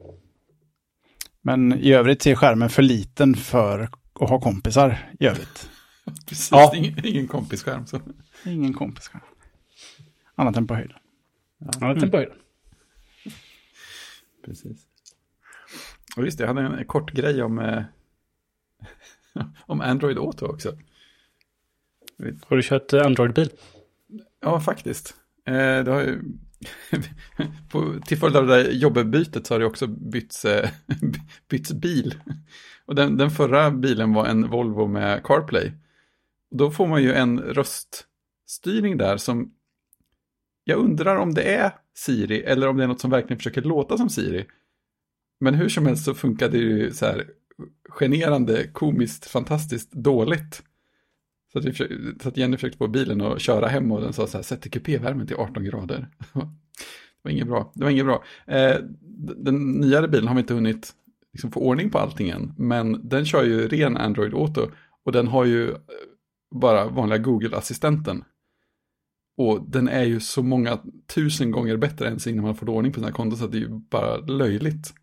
men 1.42 1.74
i 1.74 1.94
övrigt 1.94 2.26
är 2.28 2.36
skärmen 2.36 2.70
för 2.70 2.82
liten 2.82 3.36
för 3.36 3.80
att 4.20 4.30
ha 4.30 4.42
kompisar 4.42 5.10
i 5.20 5.26
övrigt. 5.28 5.70
Precis, 6.28 6.52
Ja. 6.52 6.72
ingen, 6.76 7.06
ingen 7.06 7.28
kompisskärm. 7.28 7.88
Så. 7.88 8.02
Ingen 8.46 8.74
kompis. 8.74 9.12
Annat 10.36 10.58
än 10.58 10.68
på 10.68 10.76
höjden. 10.76 10.98
Ja, 11.58 11.92
mm. 11.92 12.10
början. 12.10 12.38
Precis. 14.46 14.88
Och 16.18 16.26
just 16.26 16.38
det, 16.38 16.44
jag 16.44 16.54
hade 16.54 16.78
en 16.78 16.86
kort 16.86 17.12
grej 17.12 17.44
om, 17.44 17.60
eh, 17.60 17.84
om 19.66 19.82
Android 19.82 20.18
Auto 20.18 20.46
också. 20.46 20.78
Har 22.46 22.56
du 22.56 22.64
kört 22.64 22.94
Android-bil? 22.94 23.50
Ja, 24.40 24.60
faktiskt. 24.60 25.16
Eh, 25.46 25.84
det 25.84 25.92
har 25.92 26.02
ju, 26.02 26.22
på, 27.72 28.00
till 28.06 28.18
följd 28.18 28.36
av 28.36 28.48
det 28.48 28.56
där 28.56 28.72
jobbebytet 28.72 29.48
så 29.48 29.54
har 29.54 29.60
det 29.60 29.66
också 29.66 29.88
bytts, 29.88 30.46
eh, 30.46 30.70
bytts 31.50 31.74
bil. 31.74 32.16
Och 32.86 32.96
den, 32.96 33.18
den 33.18 33.32
förra 33.32 33.72
bilen 33.72 34.14
var 34.14 34.26
en 34.26 34.50
Volvo 34.50 34.88
med 34.88 35.24
CarPlay. 35.24 35.72
Då 36.52 36.72
får 36.72 36.88
man 36.88 37.04
ju 37.04 37.14
en 37.14 37.40
röststyrning 37.40 38.98
där 38.98 39.18
som 39.18 39.54
jag 40.64 40.80
undrar 40.80 41.16
om 41.16 41.34
det 41.34 41.56
är 41.56 41.72
Siri 41.96 42.44
eller 42.44 42.68
om 42.68 42.78
det 42.78 42.84
är 42.84 42.88
något 42.88 43.02
som 43.02 43.12
verkligen 43.12 43.38
försöker 43.38 43.62
låta 43.62 43.98
som 43.98 44.10
Siri. 44.10 44.46
Men 45.40 45.54
hur 45.54 45.70
som 45.70 45.86
helst 45.86 46.06
så 46.06 46.14
funkade 46.14 46.58
det 46.58 46.64
ju 46.64 46.92
så 46.92 47.06
här 47.06 47.28
generande, 47.90 48.68
komiskt, 48.68 49.26
fantastiskt 49.26 49.92
dåligt. 49.92 50.64
Så 51.54 51.60
att, 51.60 51.66
vi 51.66 51.72
försökte, 51.72 52.24
så 52.24 52.30
att 52.30 52.38
Jenny 52.38 52.58
försökte 52.58 52.78
på 52.78 52.88
bilen 52.88 53.22
och 53.22 53.40
köra 53.40 53.68
hem 53.68 53.92
och 53.92 54.02
den 54.02 54.14
sa 54.14 54.28
så 54.28 54.38
här, 54.38 54.44
sätt 54.44 54.72
kupévärmen 54.72 55.28
till 55.28 55.36
18 55.36 55.64
grader. 55.64 56.10
Det 57.24 57.30
var 57.30 57.32
inget 57.32 57.48
bra. 57.48 57.72
Det 57.76 57.84
var 57.84 57.92
inget 57.92 58.06
bra. 58.06 58.24
Eh, 58.48 58.76
den 59.36 59.72
nyare 59.72 60.08
bilen 60.08 60.28
har 60.28 60.36
vi 60.36 60.42
inte 60.42 60.54
hunnit 60.54 60.94
liksom, 61.34 61.52
få 61.52 61.60
ordning 61.60 61.90
på 61.90 62.00
allting 62.00 62.30
än, 62.30 62.54
men 62.58 63.10
den 63.10 63.26
kör 63.26 63.44
ju 63.44 63.68
ren 63.68 63.98
Android 63.98 64.34
Auto 64.34 64.68
och 65.06 65.12
den 65.12 65.28
har 65.28 65.46
ju 65.46 65.72
eh, 65.72 65.78
bara 66.56 66.88
vanliga 66.88 67.18
Google-assistenten. 67.18 68.24
Och 69.38 69.70
den 69.70 69.88
är 69.88 70.04
ju 70.04 70.20
så 70.20 70.44
många 70.44 70.80
tusen 71.16 71.52
gånger 71.52 71.78
bättre 71.78 72.08
än 72.08 72.20
innan 72.28 72.46
man 72.46 72.56
får 72.56 72.70
ordning 72.70 72.92
på 72.92 73.00
sina 73.00 73.12
konton 73.12 73.40
så 73.40 73.46
att 73.46 73.52
det 73.52 73.58
är 73.58 73.62
ju 73.62 73.70
bara 73.70 74.18
löjligt. 74.18 74.94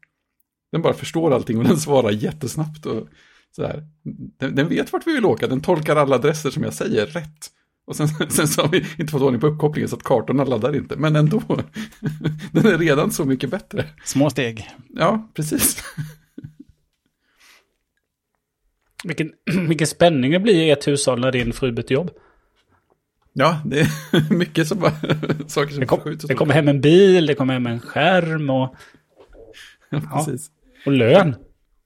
Den 0.72 0.82
bara 0.82 0.94
förstår 0.94 1.30
allting 1.34 1.58
och 1.58 1.64
den 1.64 1.76
svarar 1.86 2.10
jättesnabbt 2.10 2.86
och 2.86 3.08
så 3.56 3.62
här. 3.62 3.84
Den, 4.38 4.54
den 4.54 4.68
vet 4.68 4.92
vart 4.92 5.06
vi 5.06 5.12
vill 5.14 5.24
åka, 5.24 5.46
den 5.46 5.60
tolkar 5.60 5.96
alla 5.96 6.16
adresser 6.16 6.50
som 6.50 6.62
jag 6.62 6.72
säger 6.72 7.06
rätt. 7.06 7.50
Och 7.86 7.96
sen, 7.96 8.08
sen 8.28 8.48
så 8.48 8.62
har 8.62 8.68
vi 8.68 8.86
inte 8.98 9.12
fått 9.12 9.22
ordning 9.22 9.40
på 9.40 9.46
uppkopplingen 9.46 9.88
så 9.88 9.96
att 9.96 10.02
kartorna 10.02 10.44
laddar 10.44 10.76
inte, 10.76 10.96
men 10.96 11.16
ändå. 11.16 11.40
den 12.52 12.66
är 12.66 12.78
redan 12.78 13.10
så 13.10 13.24
mycket 13.24 13.50
bättre. 13.50 13.84
Små 14.04 14.30
steg. 14.30 14.70
Ja, 14.88 15.30
precis. 15.34 15.82
Vilken, 19.04 19.32
vilken 19.68 19.86
spänning 19.86 20.30
det 20.30 20.40
blir 20.40 20.54
i 20.54 20.70
ett 20.70 20.88
hushåll 20.88 21.20
när 21.20 21.32
din 21.32 21.52
fru 21.52 21.72
byter 21.72 21.92
jobb. 21.92 22.10
Ja, 23.32 23.62
det 23.64 23.80
är 23.80 24.34
mycket 24.34 24.68
som 24.68 24.78
bara, 24.78 24.92
saker 25.46 25.70
som 25.70 25.80
Det, 25.80 25.86
kom, 25.86 26.18
det 26.28 26.34
kommer 26.34 26.54
hem 26.54 26.68
en 26.68 26.80
bil, 26.80 27.26
det 27.26 27.34
kommer 27.34 27.54
hem 27.54 27.66
en 27.66 27.80
skärm 27.80 28.50
och, 28.50 28.74
Ja, 29.90 30.00
precis. 30.00 30.50
och 30.86 30.92
lön. 30.92 31.34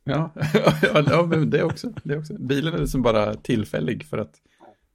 Ja, 0.05 0.31
ja, 0.83 1.05
ja 1.07 1.27
men 1.27 1.51
det 1.51 1.63
också, 1.63 1.93
det 2.03 2.17
också. 2.17 2.35
Bilen 2.39 2.75
är 2.75 2.79
liksom 2.79 3.03
bara 3.03 3.35
tillfällig 3.35 4.05
för 4.07 4.19
att 4.19 4.35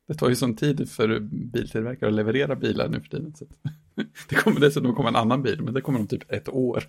det 0.08 0.14
tar 0.14 0.30
ju 0.30 0.36
sån 0.36 0.56
tid 0.56 0.90
för 0.90 1.20
biltillverkare 1.20 2.10
att 2.10 2.16
leverera 2.16 2.56
bilar 2.56 2.88
nu 2.90 3.02
för 3.02 3.10
tiden. 3.10 3.34
Så 3.36 3.44
att, 3.46 3.72
det 4.30 4.36
kommer 4.36 4.60
dessutom 4.60 4.96
komma 4.96 5.10
en 5.10 5.16
annan 5.16 5.44
bil, 5.44 5.62
men 5.62 5.74
det 5.74 5.82
kommer 5.82 6.00
om 6.00 6.08
typ 6.08 6.32
ett 6.32 6.50
år. 6.50 6.84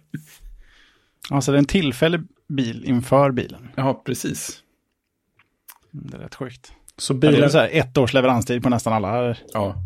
Alltså 1.31 1.53
det 1.53 1.57
är 1.57 1.59
en 1.59 1.65
tillfällig 1.65 2.21
bil 2.49 2.85
inför 2.85 3.31
bilen. 3.31 3.69
Ja, 3.77 4.03
precis. 4.05 4.63
Mm, 5.95 6.07
Det 6.11 6.17
är 6.17 6.21
rätt 6.21 6.35
sjukt. 6.35 6.73
Så 6.97 7.15
Bilen... 7.15 7.41
Det 7.41 7.47
är 7.47 7.49
så 7.49 7.59
här 7.59 7.69
ett 7.73 7.99
års 7.99 8.15
leveranstid 8.15 8.63
på 8.63 8.69
nästan 8.69 8.93
alla 8.93 9.37
Ja, 9.53 9.85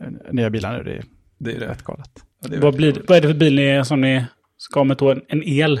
eh, 0.00 0.32
nya 0.32 0.50
bilar 0.50 0.78
nu. 0.78 0.84
Det 0.84 0.92
är 0.96 1.04
det 1.38 1.52
är 1.56 1.60
det. 1.60 1.66
rätt 1.68 1.82
galet. 1.82 2.10
Ja, 2.42 2.48
det 2.48 2.56
är 2.56 2.60
vad, 2.60 2.76
blir, 2.76 3.02
vad 3.08 3.16
är 3.18 3.22
det 3.22 3.28
för 3.28 3.34
bil 3.34 3.54
ni, 3.54 3.84
som 3.84 4.00
ni 4.00 4.24
ska 4.56 4.84
då? 4.84 5.10
En, 5.10 5.22
en 5.28 5.42
el? 5.42 5.80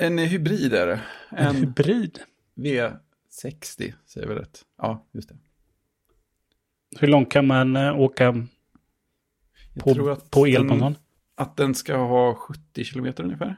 En 0.00 0.18
hybrid 0.18 0.72
är 0.74 0.86
det. 0.86 1.00
En 1.30 1.46
En 1.46 1.56
hybrid? 1.56 2.20
V60, 2.54 3.94
säger 4.06 4.26
vi 4.28 4.34
rätt. 4.34 4.64
Ja, 4.78 5.06
just 5.12 5.28
det. 5.28 5.36
Hur 7.00 7.08
långt 7.08 7.32
kan 7.32 7.46
man 7.46 7.76
eh, 7.76 8.00
åka 8.00 8.24
Jag 9.74 9.84
på, 9.84 9.94
tror 9.94 10.10
att 10.12 10.30
på 10.30 10.48
el 10.48 10.68
på 10.68 10.78
sån? 10.78 10.96
att 11.34 11.56
den 11.56 11.74
ska 11.74 11.96
ha 11.96 12.34
70 12.34 12.84
kilometer 12.84 13.24
ungefär. 13.24 13.56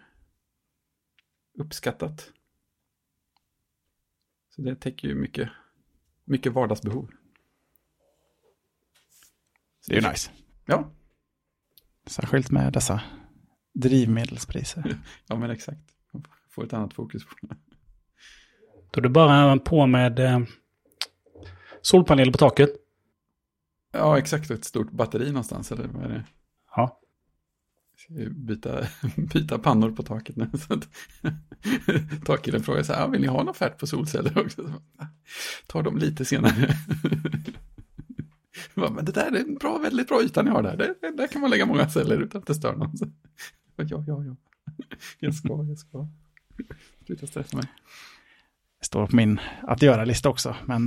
Uppskattat. 1.59 2.33
Så 4.49 4.63
det 4.63 4.77
täcker 4.77 5.09
ju 5.09 5.15
mycket, 5.15 5.49
mycket 6.25 6.53
vardagsbehov. 6.53 7.11
Det 9.89 9.97
är 9.97 10.03
ju 10.03 10.09
nice. 10.09 10.31
Ja, 10.67 10.91
Särskilt 12.07 12.51
med 12.51 12.73
dessa 12.73 13.03
drivmedelspriser. 13.73 14.99
ja 15.27 15.37
men 15.37 15.51
exakt. 15.51 15.96
Får 16.57 16.65
ett 16.65 16.73
annat 16.73 16.95
fokus 16.95 17.25
på 17.25 17.35
det. 17.41 17.57
Då 18.91 19.01
det 19.01 19.09
bara 19.09 19.59
på 19.59 19.87
med 19.87 20.19
eh, 20.19 20.41
solpaneler 21.83 22.33
på 22.33 22.39
taket. 22.39 22.71
Ja, 23.93 24.19
exakt. 24.19 24.51
Ett 24.51 24.65
stort 24.65 24.91
batteri 24.91 25.29
någonstans, 25.29 25.73
eller 25.73 25.89
vad 25.89 26.05
är 26.05 26.09
det? 26.09 26.25
Ja. 26.77 27.01
Byta, 28.31 28.87
byta 29.33 29.59
pannor 29.59 29.91
på 29.91 30.03
taket 30.03 30.37
nu. 30.37 30.51
Så 30.67 30.75
att 30.75 30.89
takkillen 32.25 32.63
frågar 32.63 32.83
så 32.83 32.93
här, 32.93 33.01
"Ja, 33.01 33.07
vill 33.07 33.21
ni 33.21 33.27
ha 33.27 33.41
en 33.41 33.49
offert 33.49 33.79
på 33.79 33.87
solceller 33.87 34.39
också? 34.45 34.63
Så, 34.69 34.83
"Ah, 34.99 35.07
Tar 35.67 35.83
dem 35.83 35.99
lite 35.99 36.25
senare. 36.25 36.75
Bara, 38.75 38.91
Men 38.91 39.05
det 39.05 39.13
där 39.13 39.33
är 39.33 39.41
en 39.41 39.55
bra, 39.55 39.79
väldigt 39.79 40.09
bra 40.09 40.23
yta 40.23 40.43
ni 40.43 40.51
har 40.51 40.63
där. 40.63 40.77
där. 40.77 41.17
Där 41.17 41.27
kan 41.27 41.41
man 41.41 41.51
lägga 41.51 41.67
många 41.67 41.89
celler 41.89 42.19
utan 42.23 42.41
att 42.41 42.47
det 42.47 42.55
stör 42.55 42.77
någon. 42.77 42.97
Så, 42.97 43.07
Ja, 43.77 44.05
ja, 44.07 44.25
ja. 44.25 44.37
Jag 45.19 45.35
ska, 45.35 45.65
jag 45.69 45.79
ska. 45.79 46.09
Sluta 47.07 47.27
stressa 47.27 47.57
mig. 47.57 47.67
Det 48.81 48.87
står 48.87 49.07
på 49.07 49.17
min 49.17 49.41
att 49.63 49.83
göra-lista 49.83 50.29
också. 50.29 50.57
Men 50.65 50.85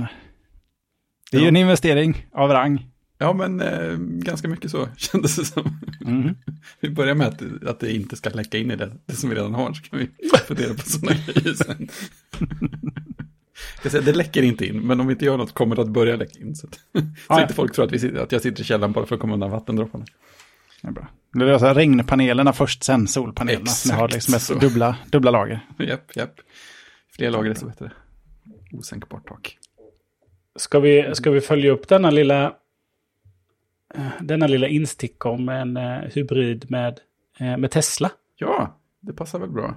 det 1.30 1.36
är 1.36 1.40
ju 1.40 1.46
Ja. 1.46 1.48
en 1.48 1.56
investering 1.56 2.26
av 2.32 2.50
rang. 2.50 2.86
Ja, 3.18 3.32
men 3.32 3.60
eh, 3.60 3.96
ganska 3.98 4.48
mycket 4.48 4.70
så 4.70 4.88
kändes 4.96 5.36
det 5.36 5.44
som. 5.44 5.78
Mm. 6.06 6.34
Vi 6.80 6.90
börjar 6.90 7.14
med 7.14 7.26
att, 7.26 7.42
att 7.66 7.80
det 7.80 7.92
inte 7.92 8.16
ska 8.16 8.30
läcka 8.30 8.58
in 8.58 8.70
i 8.70 8.76
det, 8.76 8.92
det 9.06 9.14
som 9.16 9.30
vi 9.30 9.36
redan 9.36 9.54
har, 9.54 9.72
så 9.72 9.82
kan 9.82 9.98
vi 9.98 10.08
fundera 10.46 10.74
på 10.74 10.80
sådana 10.80 11.16
grejer 11.26 11.54
sen. 11.54 11.88
Säga, 13.90 14.02
det 14.02 14.12
läcker 14.12 14.42
inte 14.42 14.66
in, 14.66 14.86
men 14.86 15.00
om 15.00 15.06
vi 15.06 15.12
inte 15.12 15.24
gör 15.24 15.36
något 15.36 15.52
kommer 15.54 15.76
det 15.76 15.82
att 15.82 15.88
börja 15.88 16.16
läcka 16.16 16.40
in. 16.40 16.56
Så, 16.56 16.66
att, 16.66 16.74
så 16.74 17.02
ja. 17.28 17.42
inte 17.42 17.54
folk 17.54 17.74
tror 17.74 17.84
att, 17.84 17.92
vi 17.92 18.18
att 18.18 18.32
jag 18.32 18.42
sitter 18.42 18.60
i 18.60 18.64
källaren 18.64 18.92
bara 18.92 19.06
för 19.06 19.14
att 19.14 19.20
komma 19.20 19.34
undan 19.34 19.50
vattendropparna. 19.50 20.04
Det 20.82 20.88
är 20.88 20.92
bra. 20.92 21.08
Det 21.32 21.44
är 21.44 21.48
alltså 21.48 21.66
regnpanelerna 21.66 22.52
först, 22.52 22.84
sen 22.84 23.08
solpanelerna. 23.08 23.66
Som 23.66 23.96
har 23.96 24.08
liksom 24.08 24.34
ett 24.34 24.42
så. 24.42 24.54
dubbla, 24.54 24.96
dubbla 25.12 25.30
lager. 25.30 25.60
Japp, 25.78 26.16
japp. 26.16 26.34
Fler 27.12 27.30
lager 27.30 27.50
desto 27.50 27.66
bättre. 27.66 27.92
Osänkbart 28.72 29.28
tak. 29.28 29.58
Ska 30.56 30.80
vi, 30.80 31.14
ska 31.14 31.30
vi 31.30 31.40
följa 31.40 31.70
upp 31.70 31.88
denna 31.88 32.10
lilla, 32.10 32.54
eh, 33.94 34.08
denna 34.20 34.46
lilla 34.46 34.68
instick 34.68 35.26
om 35.26 35.48
en 35.48 35.76
eh, 35.76 36.00
hybrid 36.00 36.70
med, 36.70 37.00
eh, 37.38 37.56
med 37.56 37.70
Tesla? 37.70 38.10
Ja, 38.36 38.80
det 39.00 39.12
passar 39.12 39.38
väl 39.38 39.50
bra. 39.50 39.76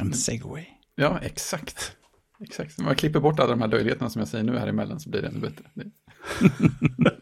En 0.00 0.12
segway. 0.12 0.64
Ja, 0.94 1.18
exakt. 1.22 1.96
Exakt. 2.40 2.78
Om 2.78 2.84
man 2.84 2.94
klipper 2.94 3.20
bort 3.20 3.40
alla 3.40 3.50
de 3.50 3.60
här 3.60 3.68
löjligheterna 3.68 4.10
som 4.10 4.20
jag 4.20 4.28
säger 4.28 4.44
nu 4.44 4.58
här 4.58 4.66
emellan 4.66 5.00
så 5.00 5.10
blir 5.10 5.22
det 5.22 5.28
ännu 5.28 5.40
bättre. 5.40 5.64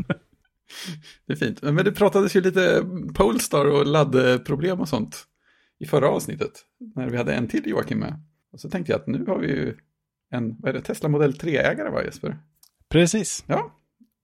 Det, 1.26 1.32
är 1.32 1.36
fint. 1.36 1.62
Men 1.62 1.76
det 1.76 1.92
pratades 1.92 2.36
ju 2.36 2.40
lite 2.40 2.84
Polestar 3.14 3.64
och 3.64 3.86
laddproblem 3.86 4.80
och 4.80 4.88
sånt 4.88 5.24
i 5.78 5.86
förra 5.86 6.08
avsnittet. 6.08 6.52
När 6.96 7.10
vi 7.10 7.16
hade 7.16 7.34
en 7.34 7.48
till 7.48 7.66
Joakim 7.66 7.98
med. 7.98 8.22
Och 8.52 8.60
så 8.60 8.68
tänkte 8.68 8.92
jag 8.92 9.00
att 9.00 9.06
nu 9.06 9.24
har 9.26 9.38
vi 9.38 9.46
ju 9.46 9.76
en, 10.30 10.56
vad 10.60 10.68
är 10.68 10.72
det, 10.72 10.80
Tesla 10.80 11.08
Model 11.08 11.32
3-ägare 11.32 11.90
va 11.90 12.04
Jesper? 12.04 12.38
Precis. 12.88 13.44
Ja. 13.46 13.80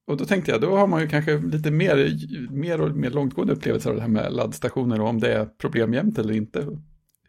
Och 0.07 0.17
då 0.17 0.25
tänkte 0.25 0.51
jag, 0.51 0.61
då 0.61 0.77
har 0.77 0.87
man 0.87 1.01
ju 1.01 1.07
kanske 1.07 1.37
lite 1.37 1.71
mer, 1.71 2.17
mer 2.51 2.81
och 2.81 2.91
mer 2.91 3.09
långtgående 3.09 3.53
upplevelser 3.53 3.89
av 3.89 3.95
det 3.95 4.01
här 4.01 4.09
med 4.09 4.33
laddstationer 4.33 5.01
och 5.01 5.07
om 5.07 5.19
det 5.19 5.33
är 5.33 5.45
problem 5.45 5.93
jämt 5.93 6.19
eller 6.19 6.33
inte. 6.33 6.67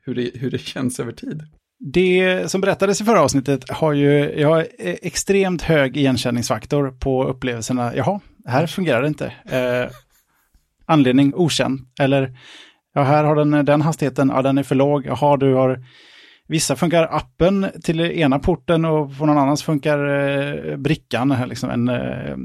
Hur 0.05 0.15
det, 0.15 0.31
hur 0.35 0.51
det 0.51 0.59
känns 0.59 1.01
över 1.01 1.13
tid. 1.13 1.43
Det 1.79 2.51
som 2.51 2.61
berättades 2.61 3.01
i 3.01 3.05
förra 3.05 3.23
avsnittet 3.23 3.71
har 3.71 3.93
ju 3.93 4.41
jag 4.41 4.49
har 4.49 4.61
eh, 4.61 4.97
extremt 5.03 5.63
hög 5.63 5.97
igenkänningsfaktor 5.97 6.91
på 6.91 7.25
upplevelserna. 7.25 7.97
Jaha, 7.97 8.21
här 8.47 8.67
fungerar 8.67 9.03
det 9.03 9.09
inte. 9.09 9.33
Eh, 9.45 9.91
anledning 10.87 11.35
okänd. 11.35 11.81
Eller, 12.01 12.39
ja, 12.95 13.03
här 13.03 13.25
har 13.25 13.37
den 13.37 13.65
den 13.65 13.83
hastigheten, 13.83 14.29
ja 14.35 14.43
den 14.43 14.59
är 14.59 14.63
för 14.63 14.75
låg. 14.75 15.07
Jaha, 15.07 15.37
du 15.37 15.55
har... 15.55 15.85
Vissa 16.49 16.77
funkar 16.77 17.09
appen 17.11 17.67
till 17.83 18.01
ena 18.01 18.39
porten 18.39 18.85
och 18.85 19.19
på 19.19 19.27
någon 19.27 19.39
annan 19.39 19.57
funkar 19.57 20.09
eh, 20.09 20.77
brickan, 20.77 21.37
liksom 21.47 21.71
en 21.71 21.89
eh, 21.89 22.37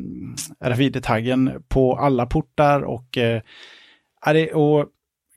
RFID-taggen 0.69 1.63
på 1.67 1.97
alla 1.97 2.25
portar 2.25 2.81
och, 2.81 3.17
eh, 3.17 3.41
och 4.53 4.85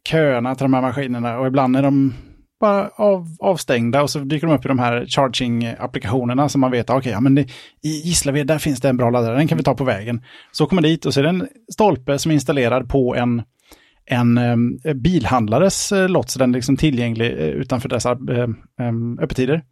köerna 0.09 0.55
till 0.55 0.65
de 0.65 0.75
här 0.75 0.83
maskinerna 0.83 1.39
och 1.39 1.47
ibland 1.47 1.77
är 1.77 1.83
de 1.83 2.15
bara 2.61 2.89
av, 2.89 3.37
avstängda 3.41 4.03
och 4.03 4.11
så 4.11 4.19
dyker 4.19 4.47
de 4.47 4.57
upp 4.57 4.65
i 4.65 4.69
de 4.69 4.79
här 4.79 5.05
charging-applikationerna 5.07 6.49
som 6.49 6.61
man 6.61 6.71
vet, 6.71 6.91
ah, 6.91 6.93
okej, 6.93 6.99
okay, 7.01 7.13
ja, 7.13 7.21
men 7.21 7.35
det, 7.35 7.43
i 7.83 8.03
Gislaved 8.05 8.47
där 8.47 8.59
finns 8.59 8.81
det 8.81 8.89
en 8.89 8.97
bra 8.97 9.11
laddare, 9.11 9.37
den 9.37 9.49
kan 9.49 9.59
vi 9.59 9.65
ta 9.65 9.75
på 9.75 9.85
vägen. 9.85 10.23
Så 10.53 10.67
kommer 10.67 10.83
man 10.83 10.91
dit 10.91 11.07
och 11.07 11.15
så 11.15 11.21
är 11.21 11.25
det 11.25 11.29
en 11.29 11.49
stolpe 11.73 12.19
som 12.19 12.31
är 12.31 12.35
installerad 12.35 12.89
på 12.89 13.15
en, 13.15 13.43
en 14.07 14.39
um, 14.39 14.81
bilhandlares 14.95 15.93
eh, 15.93 16.03
uh, 16.03 16.09
lott, 16.09 16.31
så 16.31 16.39
den 16.39 16.51
är 16.51 16.55
liksom 16.55 16.77
tillgänglig 16.77 17.33
uh, 17.33 17.39
utanför 17.39 17.89
dess 17.89 18.07
uh, 18.07 18.13
um, 18.89 19.19
öppettider. 19.19 19.63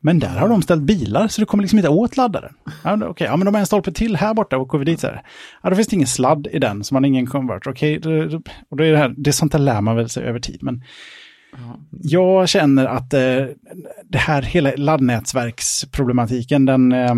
Men 0.00 0.18
där 0.18 0.38
har 0.38 0.48
de 0.48 0.62
ställt 0.62 0.82
bilar 0.82 1.28
så 1.28 1.40
du 1.40 1.46
kommer 1.46 1.62
liksom 1.62 1.78
inte 1.78 1.88
åt 1.88 2.16
laddaren. 2.16 2.52
Ja, 2.84 2.94
Okej, 2.94 3.08
okay, 3.08 3.26
ja, 3.26 3.36
men 3.36 3.44
de 3.44 3.54
har 3.54 3.60
en 3.60 3.66
stolpe 3.66 3.92
till 3.92 4.16
här 4.16 4.34
borta 4.34 4.58
och 4.58 4.68
går 4.68 4.78
vi 4.78 4.84
dit 4.84 5.00
så 5.00 5.06
här. 5.06 5.22
Ja, 5.62 5.70
då 5.70 5.76
finns 5.76 5.88
det 5.88 5.94
ingen 5.94 6.06
sladd 6.06 6.48
i 6.52 6.58
den 6.58 6.84
så 6.84 6.94
man 6.94 7.02
har 7.02 7.08
ingen 7.08 7.26
converter. 7.26 7.70
Okej, 7.70 7.98
okay, 7.98 8.40
och 8.68 8.76
då 8.76 8.84
är 8.84 8.92
det 8.92 8.98
här, 8.98 9.14
det 9.16 9.30
är 9.30 9.32
sånt 9.32 9.52
där 9.52 9.58
lär 9.58 9.80
man 9.80 9.96
väl 9.96 10.08
sig 10.08 10.24
över 10.24 10.40
tid. 10.40 10.58
Men 10.62 10.82
jag 11.90 12.48
känner 12.48 12.86
att 12.86 13.14
eh, 13.14 13.44
det 14.04 14.18
här 14.18 14.42
hela 14.42 14.72
laddnätverksproblematiken, 14.76 16.66
den, 16.66 16.92
eh, 16.92 17.14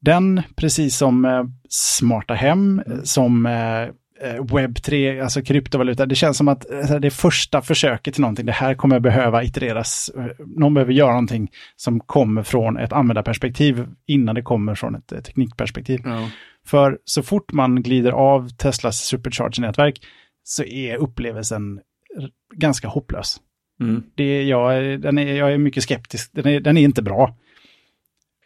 den 0.00 0.42
precis 0.56 0.96
som 0.96 1.24
eh, 1.24 1.44
smarta 1.68 2.34
hem, 2.34 2.82
som 3.04 3.46
eh, 3.46 3.88
webb 4.54 4.82
3, 4.82 5.20
alltså 5.20 5.42
kryptovaluta, 5.42 6.06
det 6.06 6.14
känns 6.14 6.36
som 6.36 6.48
att 6.48 6.70
eh, 6.70 6.96
det 6.96 7.10
första 7.10 7.62
försöket 7.62 8.14
till 8.14 8.20
någonting. 8.20 8.46
Det 8.46 8.52
här 8.52 8.74
kommer 8.74 9.00
behöva 9.00 9.44
itereras. 9.44 10.10
Någon 10.38 10.74
behöver 10.74 10.92
göra 10.92 11.10
någonting 11.10 11.50
som 11.76 12.00
kommer 12.00 12.42
från 12.42 12.76
ett 12.76 12.92
användarperspektiv 12.92 13.86
innan 14.06 14.34
det 14.34 14.42
kommer 14.42 14.74
från 14.74 14.94
ett, 14.94 15.24
teknikperspektiv. 15.24 16.00
Ja. 16.04 16.28
För 16.66 16.98
så 17.04 17.22
fort 17.22 17.52
man 17.52 17.82
glider 17.82 18.12
av 18.12 18.48
Teslas 18.48 19.12
supercharger-nätverk 19.12 20.00
så 20.44 20.64
är 20.64 20.96
upplevelsen 20.96 21.80
ganska 22.54 22.88
hopplös. 22.88 23.40
Mm. 23.80 24.02
Det, 24.14 24.42
jag, 24.42 25.00
den 25.00 25.18
är, 25.18 25.34
jag 25.34 25.52
är 25.52 25.58
mycket 25.58 25.82
skeptisk, 25.82 26.30
den 26.32 26.46
är, 26.46 26.60
den 26.60 26.76
är 26.76 26.82
inte 26.82 27.02
bra. 27.02 27.36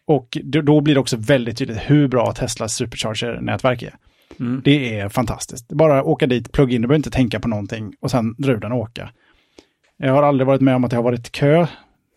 Och 0.06 0.38
då 0.42 0.80
blir 0.80 0.94
det 0.94 1.00
också 1.00 1.16
väldigt 1.16 1.58
tydligt 1.58 1.78
hur 1.78 2.08
bra 2.08 2.32
Teslas 2.32 2.80
supercharger-nätverk 2.80 3.82
är. 3.82 3.94
Mm. 4.40 4.62
Det 4.64 4.98
är 4.98 5.08
fantastiskt. 5.08 5.68
Bara 5.68 6.02
åka 6.02 6.26
dit, 6.26 6.52
plugga 6.52 6.74
in, 6.74 6.82
du 6.82 6.88
behöver 6.88 6.98
inte 6.98 7.10
tänka 7.10 7.40
på 7.40 7.48
någonting 7.48 7.94
och 8.00 8.10
sen 8.10 8.34
dra 8.38 8.52
ur 8.52 8.56
den 8.56 8.72
och 8.72 8.78
åka. 8.78 9.10
Jag 9.96 10.12
har 10.12 10.22
aldrig 10.22 10.46
varit 10.46 10.60
med 10.60 10.76
om 10.76 10.84
att 10.84 10.90
det 10.90 10.96
har 10.96 11.02
varit 11.02 11.32
kö. 11.32 11.66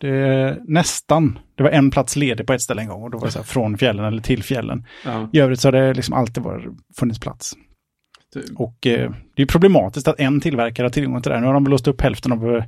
Det 0.00 0.08
är 0.08 0.60
nästan, 0.64 1.38
det 1.54 1.62
var 1.62 1.70
en 1.70 1.90
plats 1.90 2.16
ledig 2.16 2.46
på 2.46 2.52
ett 2.52 2.60
ställe 2.60 2.82
en 2.82 2.88
gång 2.88 3.02
och 3.02 3.10
då 3.10 3.18
var 3.18 3.26
det 3.26 3.32
så 3.32 3.38
här, 3.38 3.46
från 3.46 3.78
fjällen 3.78 4.04
eller 4.04 4.22
till 4.22 4.42
fjällen. 4.42 4.86
Ja. 5.04 5.28
I 5.32 5.40
övrigt 5.40 5.60
så 5.60 5.68
har 5.68 5.72
det 5.72 5.94
liksom 5.94 6.14
alltid 6.14 6.42
varit, 6.42 6.64
funnits 6.98 7.20
plats. 7.20 7.56
Och 8.54 8.86
eh, 8.86 9.12
det 9.34 9.42
är 9.42 9.46
problematiskt 9.46 10.08
att 10.08 10.20
en 10.20 10.40
tillverkare 10.40 10.84
har 10.84 10.90
tillgång 10.90 11.22
till 11.22 11.30
det 11.30 11.34
här. 11.34 11.40
Nu 11.40 11.46
har 11.46 11.54
de 11.54 11.66
låst 11.66 11.88
upp 11.88 12.00
hälften 12.00 12.32
av 12.32 12.56
eh, 12.56 12.64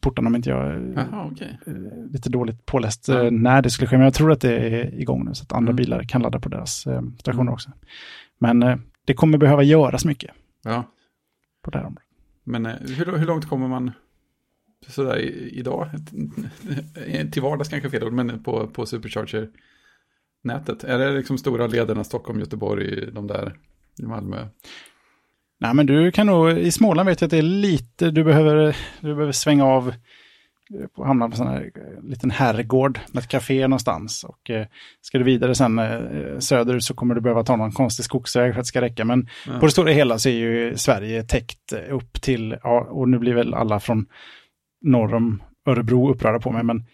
portarna 0.00 0.28
om 0.28 0.36
inte 0.36 0.50
jag 0.50 0.66
är 0.66 1.26
okay. 1.32 1.48
eh, 1.66 1.74
lite 2.10 2.28
dåligt 2.28 2.66
påläst 2.66 3.08
ja. 3.08 3.24
Eh, 3.24 3.30
när 3.30 3.62
det 3.62 3.70
skulle 3.70 3.88
ske. 3.88 3.96
Men 3.96 4.04
jag 4.04 4.14
tror 4.14 4.32
att 4.32 4.40
det 4.40 4.56
är 4.56 5.00
igång 5.00 5.24
nu 5.24 5.34
så 5.34 5.42
att 5.42 5.52
andra 5.52 5.70
mm. 5.70 5.76
bilar 5.76 6.02
kan 6.02 6.22
ladda 6.22 6.40
på 6.40 6.48
deras 6.48 6.86
eh, 6.86 7.02
stationer 7.18 7.42
mm. 7.42 7.54
också. 7.54 7.70
Men 8.38 8.62
eh, 8.62 8.76
det 9.04 9.14
kommer 9.14 9.38
behöva 9.38 9.62
göras 9.62 10.04
mycket. 10.04 10.30
Ja. 10.62 10.84
På 11.62 11.70
det 11.70 11.78
här 11.78 11.84
området. 11.84 12.06
Men 12.44 12.66
hur, 12.66 13.18
hur 13.18 13.26
långt 13.26 13.48
kommer 13.48 13.68
man 13.68 13.90
sådär 14.86 15.18
idag? 15.52 15.88
Till 17.32 17.42
vardags 17.42 17.68
kanske 17.68 17.90
fel 17.90 18.04
ord, 18.04 18.12
men 18.12 18.42
på, 18.42 18.66
på 18.66 18.86
Supercharger-nätet. 18.86 20.84
Är 20.84 20.98
det 20.98 21.12
liksom 21.12 21.38
stora 21.38 21.66
lederna 21.66 22.04
Stockholm, 22.04 22.40
Göteborg, 22.40 23.12
de 23.12 23.26
där 23.26 23.56
i 23.98 24.02
Malmö? 24.02 24.46
Nej, 25.60 25.74
men 25.74 25.86
du 25.86 26.12
kan 26.12 26.26
nog, 26.26 26.50
i 26.50 26.70
Småland 26.70 27.08
vet 27.08 27.20
jag 27.20 27.26
att 27.26 27.30
det 27.30 27.38
är 27.38 27.42
lite, 27.42 28.10
du 28.10 28.24
behöver, 28.24 28.76
du 29.00 29.14
behöver 29.14 29.32
svänga 29.32 29.64
av 29.64 29.92
och 30.96 31.06
hamna 31.06 31.28
på 31.28 31.42
en 31.42 31.48
här 31.48 31.70
liten 32.02 32.30
herrgård 32.30 33.00
med 33.12 33.22
ett 33.22 33.28
café 33.28 33.68
någonstans. 33.68 34.24
Och 34.24 34.50
eh, 34.50 34.66
ska 35.00 35.18
du 35.18 35.24
vidare 35.24 35.54
sen 35.54 35.78
eh, 35.78 36.38
söderut 36.38 36.84
så 36.84 36.94
kommer 36.94 37.14
du 37.14 37.20
behöva 37.20 37.44
ta 37.44 37.56
någon 37.56 37.72
konstig 37.72 38.04
skogsväg 38.04 38.52
för 38.52 38.60
att 38.60 38.64
det 38.64 38.68
ska 38.68 38.80
räcka. 38.80 39.04
Men 39.04 39.28
mm. 39.46 39.60
på 39.60 39.66
det 39.66 39.72
stora 39.72 39.92
hela 39.92 40.18
så 40.18 40.28
är 40.28 40.32
ju 40.32 40.76
Sverige 40.76 41.22
täckt 41.22 41.72
upp 41.72 42.22
till, 42.22 42.56
ja, 42.62 42.80
och 42.90 43.08
nu 43.08 43.18
blir 43.18 43.34
väl 43.34 43.54
alla 43.54 43.80
från 43.80 44.06
norr 44.82 45.14
om 45.14 45.42
Örebro 45.66 46.10
upprörda 46.10 46.38
på 46.38 46.50
mig, 46.50 46.62
men 46.62 46.84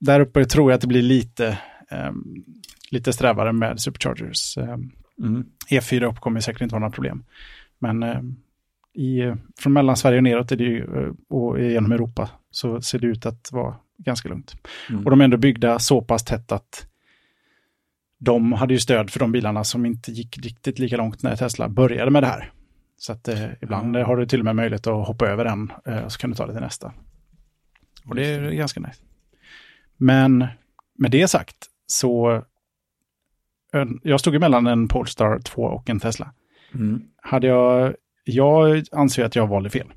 där 0.00 0.20
uppe 0.20 0.44
tror 0.44 0.70
jag 0.70 0.74
att 0.76 0.80
det 0.80 0.86
blir 0.86 1.02
lite, 1.02 1.58
eh, 1.90 2.12
lite 2.90 3.12
strävare 3.12 3.52
med 3.52 3.80
superchargers. 3.80 4.58
Mm. 5.22 5.44
E4 5.70 6.04
upp 6.04 6.20
kommer 6.20 6.40
säkert 6.40 6.62
inte 6.62 6.72
vara 6.72 6.80
några 6.80 6.92
problem. 6.92 7.24
Men 7.78 8.02
eh, 8.02 8.20
i, 8.94 9.34
från 9.58 9.72
Mellansverige 9.72 10.16
och 10.16 10.22
neråt 10.22 10.52
är 10.52 10.56
det 10.56 10.64
ju, 10.64 10.84
eh, 10.84 11.12
och 11.28 11.60
genom 11.60 11.92
Europa 11.92 12.30
så 12.50 12.80
ser 12.80 12.98
det 12.98 13.06
ut 13.06 13.26
att 13.26 13.52
vara 13.52 13.76
ganska 13.98 14.28
lugnt. 14.28 14.54
Mm. 14.90 15.04
Och 15.04 15.10
de 15.10 15.20
är 15.20 15.24
ändå 15.24 15.36
byggda 15.36 15.78
så 15.78 16.02
pass 16.02 16.24
tätt 16.24 16.52
att 16.52 16.86
de 18.18 18.52
hade 18.52 18.74
ju 18.74 18.80
stöd 18.80 19.10
för 19.10 19.20
de 19.20 19.32
bilarna 19.32 19.64
som 19.64 19.86
inte 19.86 20.12
gick 20.12 20.38
riktigt 20.38 20.78
lika 20.78 20.96
långt 20.96 21.22
när 21.22 21.36
Tesla 21.36 21.68
började 21.68 22.10
med 22.10 22.22
det 22.22 22.26
här. 22.26 22.52
Så 22.98 23.12
att 23.12 23.28
eh, 23.28 23.46
ibland 23.60 23.96
har 23.96 24.16
du 24.16 24.26
till 24.26 24.38
och 24.38 24.44
med 24.44 24.56
möjlighet 24.56 24.86
att 24.86 25.06
hoppa 25.06 25.26
över 25.26 25.44
en 25.44 25.72
eh, 25.86 26.04
och 26.04 26.12
så 26.12 26.18
kan 26.18 26.30
du 26.30 26.36
ta 26.36 26.46
det 26.46 26.52
till 26.52 26.62
nästa. 26.62 26.92
Och 28.06 28.14
det 28.14 28.26
är 28.26 28.50
ganska 28.50 28.80
nice. 28.80 29.02
Men 29.96 30.46
med 30.98 31.10
det 31.10 31.28
sagt 31.28 31.56
så 31.86 32.42
jag 34.02 34.20
stod 34.20 34.34
emellan 34.34 34.66
en 34.66 34.88
Polestar 34.88 35.38
2 35.38 35.62
och 35.62 35.90
en 35.90 36.00
Tesla. 36.00 36.32
Mm. 36.76 37.02
Hade 37.22 37.46
jag, 37.46 37.94
jag 38.24 38.84
anser 38.92 39.24
att 39.24 39.36
jag 39.36 39.46
valde 39.46 39.70
fel. 39.70 39.92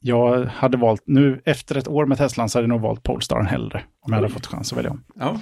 Jag 0.00 0.44
hade 0.44 0.76
valt, 0.76 1.02
nu 1.06 1.42
efter 1.44 1.76
ett 1.76 1.88
år 1.88 2.06
med 2.06 2.18
Teslan 2.18 2.48
så 2.48 2.58
hade 2.58 2.64
jag 2.64 2.68
nog 2.68 2.80
valt 2.80 3.02
Polestar 3.02 3.42
hellre. 3.42 3.82
Om 4.00 4.12
jag 4.12 4.16
hade 4.16 4.28
fått 4.28 4.46
chans 4.46 4.72
att 4.72 4.78
välja 4.78 4.90
om. 4.90 5.04
Ja. 5.14 5.40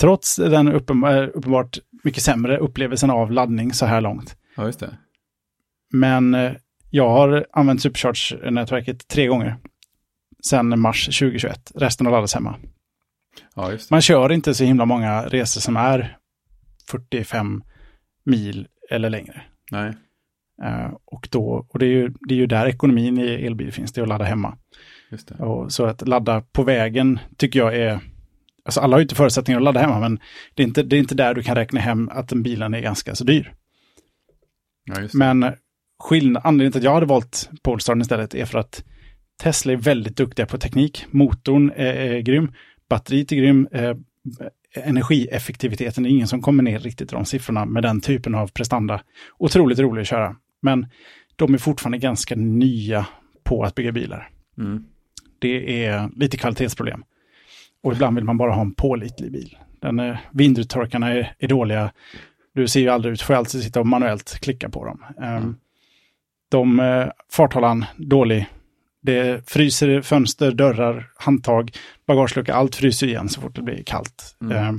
Trots 0.00 0.36
den 0.36 0.68
uppenbar, 0.72 1.30
uppenbart 1.34 1.78
mycket 2.04 2.22
sämre 2.22 2.58
upplevelsen 2.58 3.10
av 3.10 3.32
laddning 3.32 3.72
så 3.72 3.86
här 3.86 4.00
långt. 4.00 4.36
Ja, 4.56 4.66
just 4.66 4.80
det. 4.80 4.98
Men 5.92 6.34
eh, 6.34 6.52
jag 6.90 7.08
har 7.08 7.46
använt 7.52 7.80
Supercharge-nätverket 7.82 9.08
tre 9.08 9.26
gånger. 9.26 9.56
Sedan 10.44 10.80
mars 10.80 11.04
2021. 11.04 11.72
Resten 11.74 12.06
har 12.06 12.12
laddats 12.12 12.34
hemma. 12.34 12.56
Ja, 13.54 13.72
Man 13.90 14.02
kör 14.02 14.32
inte 14.32 14.54
så 14.54 14.64
himla 14.64 14.84
många 14.84 15.22
resor 15.22 15.60
som 15.60 15.76
är 15.76 16.16
45 16.90 17.62
mil 18.24 18.68
eller 18.90 19.10
längre. 19.10 19.42
Nej. 19.72 19.92
Uh, 20.64 20.96
och 21.04 21.28
då, 21.30 21.66
och 21.68 21.78
det 21.78 21.86
är, 21.86 21.90
ju, 21.90 22.12
det 22.28 22.34
är 22.34 22.38
ju 22.38 22.46
där 22.46 22.66
ekonomin 22.66 23.18
i 23.18 23.46
elbil 23.46 23.72
finns, 23.72 23.92
det 23.92 24.00
är 24.00 24.02
att 24.02 24.08
ladda 24.08 24.24
hemma. 24.24 24.58
Just 25.10 25.28
det. 25.28 25.34
Och 25.34 25.72
så 25.72 25.84
att 25.84 26.08
ladda 26.08 26.40
på 26.40 26.62
vägen 26.62 27.18
tycker 27.36 27.60
jag 27.60 27.76
är, 27.76 28.00
alltså 28.64 28.80
alla 28.80 28.94
har 28.94 28.98
ju 28.98 29.02
inte 29.02 29.14
förutsättningar 29.14 29.60
att 29.60 29.64
ladda 29.64 29.80
hemma, 29.80 30.00
men 30.00 30.20
det 30.54 30.62
är 30.62 30.66
inte, 30.66 30.82
det 30.82 30.96
är 30.96 31.00
inte 31.00 31.14
där 31.14 31.34
du 31.34 31.42
kan 31.42 31.56
räkna 31.56 31.80
hem 31.80 32.08
att 32.08 32.28
den 32.28 32.42
bilen 32.42 32.74
är 32.74 32.80
ganska 32.80 33.14
så 33.14 33.24
dyr. 33.24 33.54
Ja, 34.84 35.08
men 35.14 35.52
skillnad, 36.02 36.42
anledningen 36.46 36.72
till 36.72 36.80
att 36.80 36.84
jag 36.84 36.94
hade 36.94 37.06
valt 37.06 37.50
Polestar 37.62 38.00
istället 38.00 38.34
är 38.34 38.44
för 38.44 38.58
att 38.58 38.84
Tesla 39.42 39.72
är 39.72 39.76
väldigt 39.76 40.16
duktiga 40.16 40.46
på 40.46 40.58
teknik. 40.58 41.06
Motorn 41.10 41.72
är, 41.76 41.94
är 41.94 42.20
grym, 42.20 42.52
batteriet 42.88 43.32
är 43.32 43.36
grym, 43.36 43.68
eh, 43.72 43.96
energieffektiviteten 44.74 46.06
är 46.06 46.10
ingen 46.10 46.28
som 46.28 46.42
kommer 46.42 46.62
ner 46.62 46.78
riktigt 46.78 47.12
i 47.12 47.14
de 47.14 47.24
siffrorna 47.24 47.64
med 47.64 47.82
den 47.82 48.00
typen 48.00 48.34
av 48.34 48.48
prestanda. 48.48 49.02
Otroligt 49.38 49.78
rolig 49.78 50.02
att 50.02 50.08
köra, 50.08 50.36
men 50.62 50.86
de 51.36 51.54
är 51.54 51.58
fortfarande 51.58 51.98
ganska 51.98 52.36
nya 52.36 53.06
på 53.44 53.64
att 53.64 53.74
bygga 53.74 53.92
bilar. 53.92 54.28
Mm. 54.58 54.84
Det 55.38 55.84
är 55.84 56.10
lite 56.16 56.36
kvalitetsproblem. 56.36 57.04
Och 57.82 57.92
ibland 57.92 58.16
vill 58.16 58.24
man 58.24 58.38
bara 58.38 58.52
ha 58.52 58.60
en 58.60 58.74
pålitlig 58.74 59.32
bil. 59.32 59.58
Den 59.80 59.98
är, 59.98 60.20
vindrutetorkarna 60.30 61.12
är, 61.12 61.34
är 61.38 61.48
dåliga. 61.48 61.92
Du 62.54 62.68
ser 62.68 62.80
ju 62.80 62.88
aldrig 62.88 63.12
ut, 63.12 63.22
får 63.22 63.34
alltid 63.34 63.62
sitta 63.62 63.80
och 63.80 63.86
manuellt 63.86 64.38
klicka 64.40 64.68
på 64.68 64.84
dem. 64.84 65.04
Um, 65.16 65.24
mm. 65.24 65.56
De, 66.48 66.80
uh, 66.80 67.08
farthållaren, 67.30 67.84
dålig. 67.96 68.46
Det 69.02 69.50
fryser 69.50 70.00
fönster, 70.00 70.52
dörrar, 70.52 71.10
handtag, 71.16 71.70
bagagelucka, 72.06 72.54
allt 72.54 72.74
fryser 72.74 73.06
igen 73.06 73.28
så 73.28 73.40
fort 73.40 73.56
det 73.56 73.62
blir 73.62 73.82
kallt. 73.82 74.36
Mm. 74.42 74.56
Eh, 74.56 74.72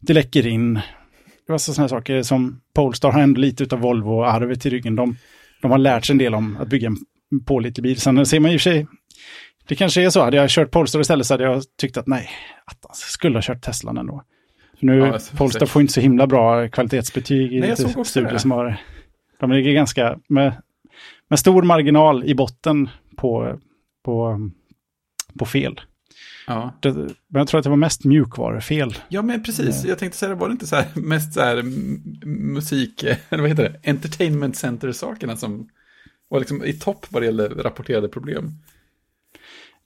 det 0.00 0.12
läcker 0.12 0.46
in. 0.46 0.74
Det 0.74 1.52
var 1.52 1.58
sådana 1.58 1.88
saker 1.88 2.22
som 2.22 2.60
Polestar 2.74 3.12
har 3.12 3.20
ändå 3.20 3.40
lite 3.40 3.74
av 3.74 3.80
Volvo-arvet 3.80 4.66
i 4.66 4.70
ryggen. 4.70 4.96
De, 4.96 5.16
de 5.62 5.70
har 5.70 5.78
lärt 5.78 6.04
sig 6.04 6.14
en 6.14 6.18
del 6.18 6.34
om 6.34 6.56
att 6.60 6.68
bygga 6.68 6.88
en 6.88 6.96
pålitlig 7.46 7.82
bil. 7.82 8.00
Sen 8.00 8.26
ser 8.26 8.40
man 8.40 8.50
i 8.50 8.56
och 8.56 8.60
för 8.60 8.70
sig, 8.70 8.86
det 9.68 9.74
kanske 9.74 10.02
är 10.02 10.10
så, 10.10 10.20
hade 10.20 10.36
jag 10.36 10.50
kört 10.50 10.70
Polestar 10.70 11.00
istället 11.00 11.26
så 11.26 11.34
hade 11.34 11.44
jag 11.44 11.62
tyckt 11.80 11.96
att 11.96 12.06
nej, 12.06 12.30
att 12.64 12.78
jag 12.82 12.96
skulle 12.96 13.36
ha 13.36 13.42
kört 13.42 13.62
Teslan 13.62 13.98
ändå. 13.98 14.22
För 14.78 14.86
nu, 14.86 14.98
ja, 14.98 15.18
Polestar 15.36 15.66
får 15.66 15.82
inte 15.82 15.94
så 15.94 16.00
himla 16.00 16.26
bra 16.26 16.68
kvalitetsbetyg 16.68 17.52
i 17.52 17.60
nej, 17.60 17.76
studier 18.04 18.38
som 18.38 18.50
har... 18.50 18.76
De 19.40 19.52
ligger 19.52 19.72
ganska 19.72 20.18
med, 20.28 20.62
med 21.30 21.38
stor 21.38 21.62
marginal 21.62 22.24
i 22.24 22.34
botten 22.34 22.88
på, 23.16 23.58
på, 24.04 24.40
på 25.38 25.46
fel. 25.46 25.80
Ja. 26.46 26.72
Det, 26.80 26.92
men 26.92 27.14
jag 27.28 27.48
tror 27.48 27.58
att 27.58 27.64
det 27.64 27.70
var 27.70 27.76
mest 27.76 28.04
mjukvarufel. 28.04 28.94
Ja, 29.08 29.22
men 29.22 29.42
precis. 29.42 29.84
Jag 29.84 29.98
tänkte 29.98 30.18
säga, 30.18 30.34
var 30.34 30.48
det 30.48 30.52
inte 30.52 30.66
så 30.66 30.76
här, 30.76 30.86
mest 30.94 31.34
så 31.34 31.40
här 31.40 31.62
musik, 32.26 33.02
eller 33.28 33.42
vad 33.42 33.50
heter 33.50 33.62
det, 33.62 33.90
entertainment 33.90 34.56
center-sakerna 34.56 35.36
som 35.36 35.68
var 36.28 36.38
liksom 36.38 36.64
i 36.64 36.72
topp 36.72 37.06
vad 37.08 37.22
det 37.22 37.26
gäller 37.26 37.48
rapporterade 37.48 38.08
problem? 38.08 38.52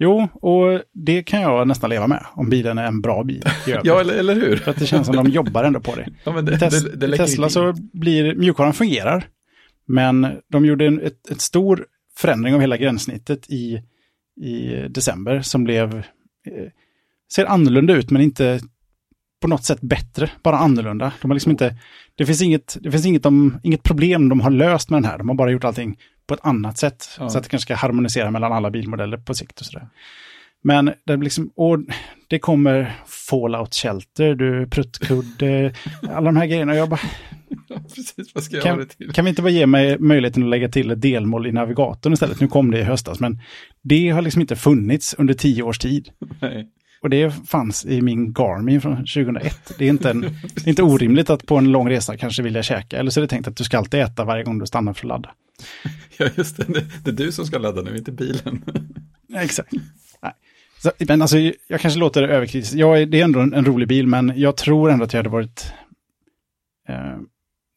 Jo, 0.00 0.28
och 0.32 0.82
det 0.92 1.22
kan 1.22 1.40
jag 1.40 1.68
nästan 1.68 1.90
leva 1.90 2.06
med 2.06 2.26
om 2.34 2.50
bilen 2.50 2.78
är 2.78 2.86
en 2.86 3.00
bra 3.00 3.24
bil. 3.24 3.44
ja, 3.84 4.00
eller, 4.00 4.14
eller 4.14 4.34
hur? 4.34 4.56
För 4.56 4.70
att 4.70 4.76
det 4.76 4.86
känns 4.86 5.06
som 5.06 5.16
de 5.16 5.28
jobbar 5.28 5.64
ändå 5.64 5.80
på 5.80 5.94
det. 5.94 6.08
Ja, 6.24 6.42
det, 6.42 6.58
Tes 6.58 6.84
det, 6.84 7.06
det 7.06 7.16
Tesla 7.16 7.48
så 7.48 7.74
blir 7.92 8.34
mjukvaran 8.34 8.72
fungerar. 8.72 9.26
Men 9.86 10.36
de 10.48 10.66
gjorde 10.66 10.86
en 10.86 11.00
ett, 11.00 11.30
ett 11.30 11.40
stor 11.40 11.86
förändring 12.18 12.54
av 12.54 12.60
hela 12.60 12.76
gränssnittet 12.76 13.50
i, 13.50 13.82
i 14.40 14.68
december 14.88 15.40
som 15.40 15.64
blev, 15.64 15.96
eh, 15.96 16.68
ser 17.32 17.46
annorlunda 17.46 17.94
ut 17.94 18.10
men 18.10 18.22
inte 18.22 18.60
på 19.40 19.48
något 19.48 19.64
sätt 19.64 19.80
bättre, 19.80 20.30
bara 20.42 20.58
annorlunda. 20.58 21.12
De 21.20 21.30
har 21.30 21.34
liksom 21.34 21.50
inte, 21.50 21.76
det 22.14 22.26
finns, 22.26 22.42
inget, 22.42 22.76
det 22.80 22.90
finns 22.90 23.06
inget, 23.06 23.22
de, 23.22 23.58
inget 23.62 23.82
problem 23.82 24.28
de 24.28 24.40
har 24.40 24.50
löst 24.50 24.90
med 24.90 24.96
den 25.02 25.10
här, 25.10 25.18
de 25.18 25.28
har 25.28 25.36
bara 25.36 25.50
gjort 25.50 25.64
allting 25.64 25.98
på 26.26 26.34
ett 26.34 26.40
annat 26.42 26.78
sätt. 26.78 27.08
Ja. 27.18 27.28
Så 27.28 27.38
att 27.38 27.44
det 27.44 27.50
kanske 27.50 27.66
ska 27.66 27.74
harmonisera 27.74 28.30
mellan 28.30 28.52
alla 28.52 28.70
bilmodeller 28.70 29.18
på 29.18 29.34
sikt 29.34 29.60
och 29.60 29.66
sådär. 29.66 29.88
Men 30.62 30.92
det, 31.04 31.16
liksom, 31.16 31.50
och 31.56 31.78
det 32.28 32.38
kommer 32.38 32.96
Fallout 33.06 33.74
Shelter, 33.74 34.34
du 34.34 34.66
pruttkudde, 34.66 35.74
alla 36.02 36.26
de 36.26 36.36
här 36.36 36.46
grejerna. 36.46 36.74
Jag 36.74 36.88
bara, 36.88 37.00
precis, 37.94 38.34
vad 38.34 38.44
ska 38.44 38.56
jag 38.56 38.62
kan, 38.62 38.72
ha 38.72 38.84
det 38.84 38.86
till? 38.86 39.12
kan 39.12 39.24
vi 39.24 39.28
inte 39.28 39.42
bara 39.42 39.50
ge 39.50 39.66
mig 39.66 39.98
möjligheten 39.98 40.42
att 40.42 40.48
lägga 40.48 40.68
till 40.68 40.90
ett 40.90 41.00
delmål 41.00 41.46
i 41.46 41.52
navigatorn 41.52 42.12
istället? 42.12 42.40
Nu 42.40 42.48
kom 42.48 42.70
det 42.70 42.78
i 42.78 42.82
höstas, 42.82 43.20
men 43.20 43.40
det 43.82 44.10
har 44.10 44.22
liksom 44.22 44.40
inte 44.40 44.56
funnits 44.56 45.14
under 45.18 45.34
tio 45.34 45.62
års 45.62 45.78
tid. 45.78 46.08
Nej. 46.40 46.68
Och 47.00 47.10
det 47.10 47.48
fanns 47.48 47.86
i 47.86 48.02
min 48.02 48.32
Garmin 48.32 48.80
från 48.80 48.96
2001. 48.96 49.72
Det 49.78 49.84
är 49.84 49.88
inte, 49.88 50.10
en, 50.10 50.20
det 50.54 50.64
är 50.64 50.68
inte 50.68 50.82
orimligt 50.82 51.30
att 51.30 51.46
på 51.46 51.56
en 51.56 51.72
lång 51.72 51.90
resa 51.90 52.16
kanske 52.16 52.42
vilja 52.42 52.62
käka. 52.62 52.98
Eller 52.98 53.10
så 53.10 53.20
är 53.20 53.22
det 53.22 53.28
tänkt 53.28 53.48
att 53.48 53.56
du 53.56 53.64
ska 53.64 53.78
alltid 53.78 54.00
äta 54.00 54.24
varje 54.24 54.44
gång 54.44 54.58
du 54.58 54.66
stannar 54.66 54.92
för 54.92 55.00
att 55.00 55.08
ladda. 55.08 55.30
Ja, 56.18 56.26
just 56.36 56.56
det. 56.56 56.64
Det, 56.64 56.84
det 57.04 57.10
är 57.10 57.26
du 57.26 57.32
som 57.32 57.46
ska 57.46 57.58
ladda 57.58 57.82
nu, 57.82 57.96
inte 57.96 58.12
bilen. 58.12 58.64
Ja, 59.26 59.40
exakt. 59.40 59.72
Nej. 60.22 60.32
Så, 60.82 60.90
men 60.98 61.22
alltså, 61.22 61.38
jag 61.68 61.80
kanske 61.80 62.00
låter 62.00 62.22
överkritisk. 62.22 62.74
Jag, 62.74 63.10
det 63.10 63.20
är 63.20 63.24
ändå 63.24 63.40
en, 63.40 63.54
en, 63.54 63.64
rolig 63.64 63.88
bil, 63.88 64.06
men 64.06 64.32
jag 64.36 64.56
tror 64.56 64.90
ändå 64.90 65.04
att 65.04 65.12
jag 65.12 65.18
hade 65.18 65.28
varit 65.28 65.72
eh, 66.88 67.18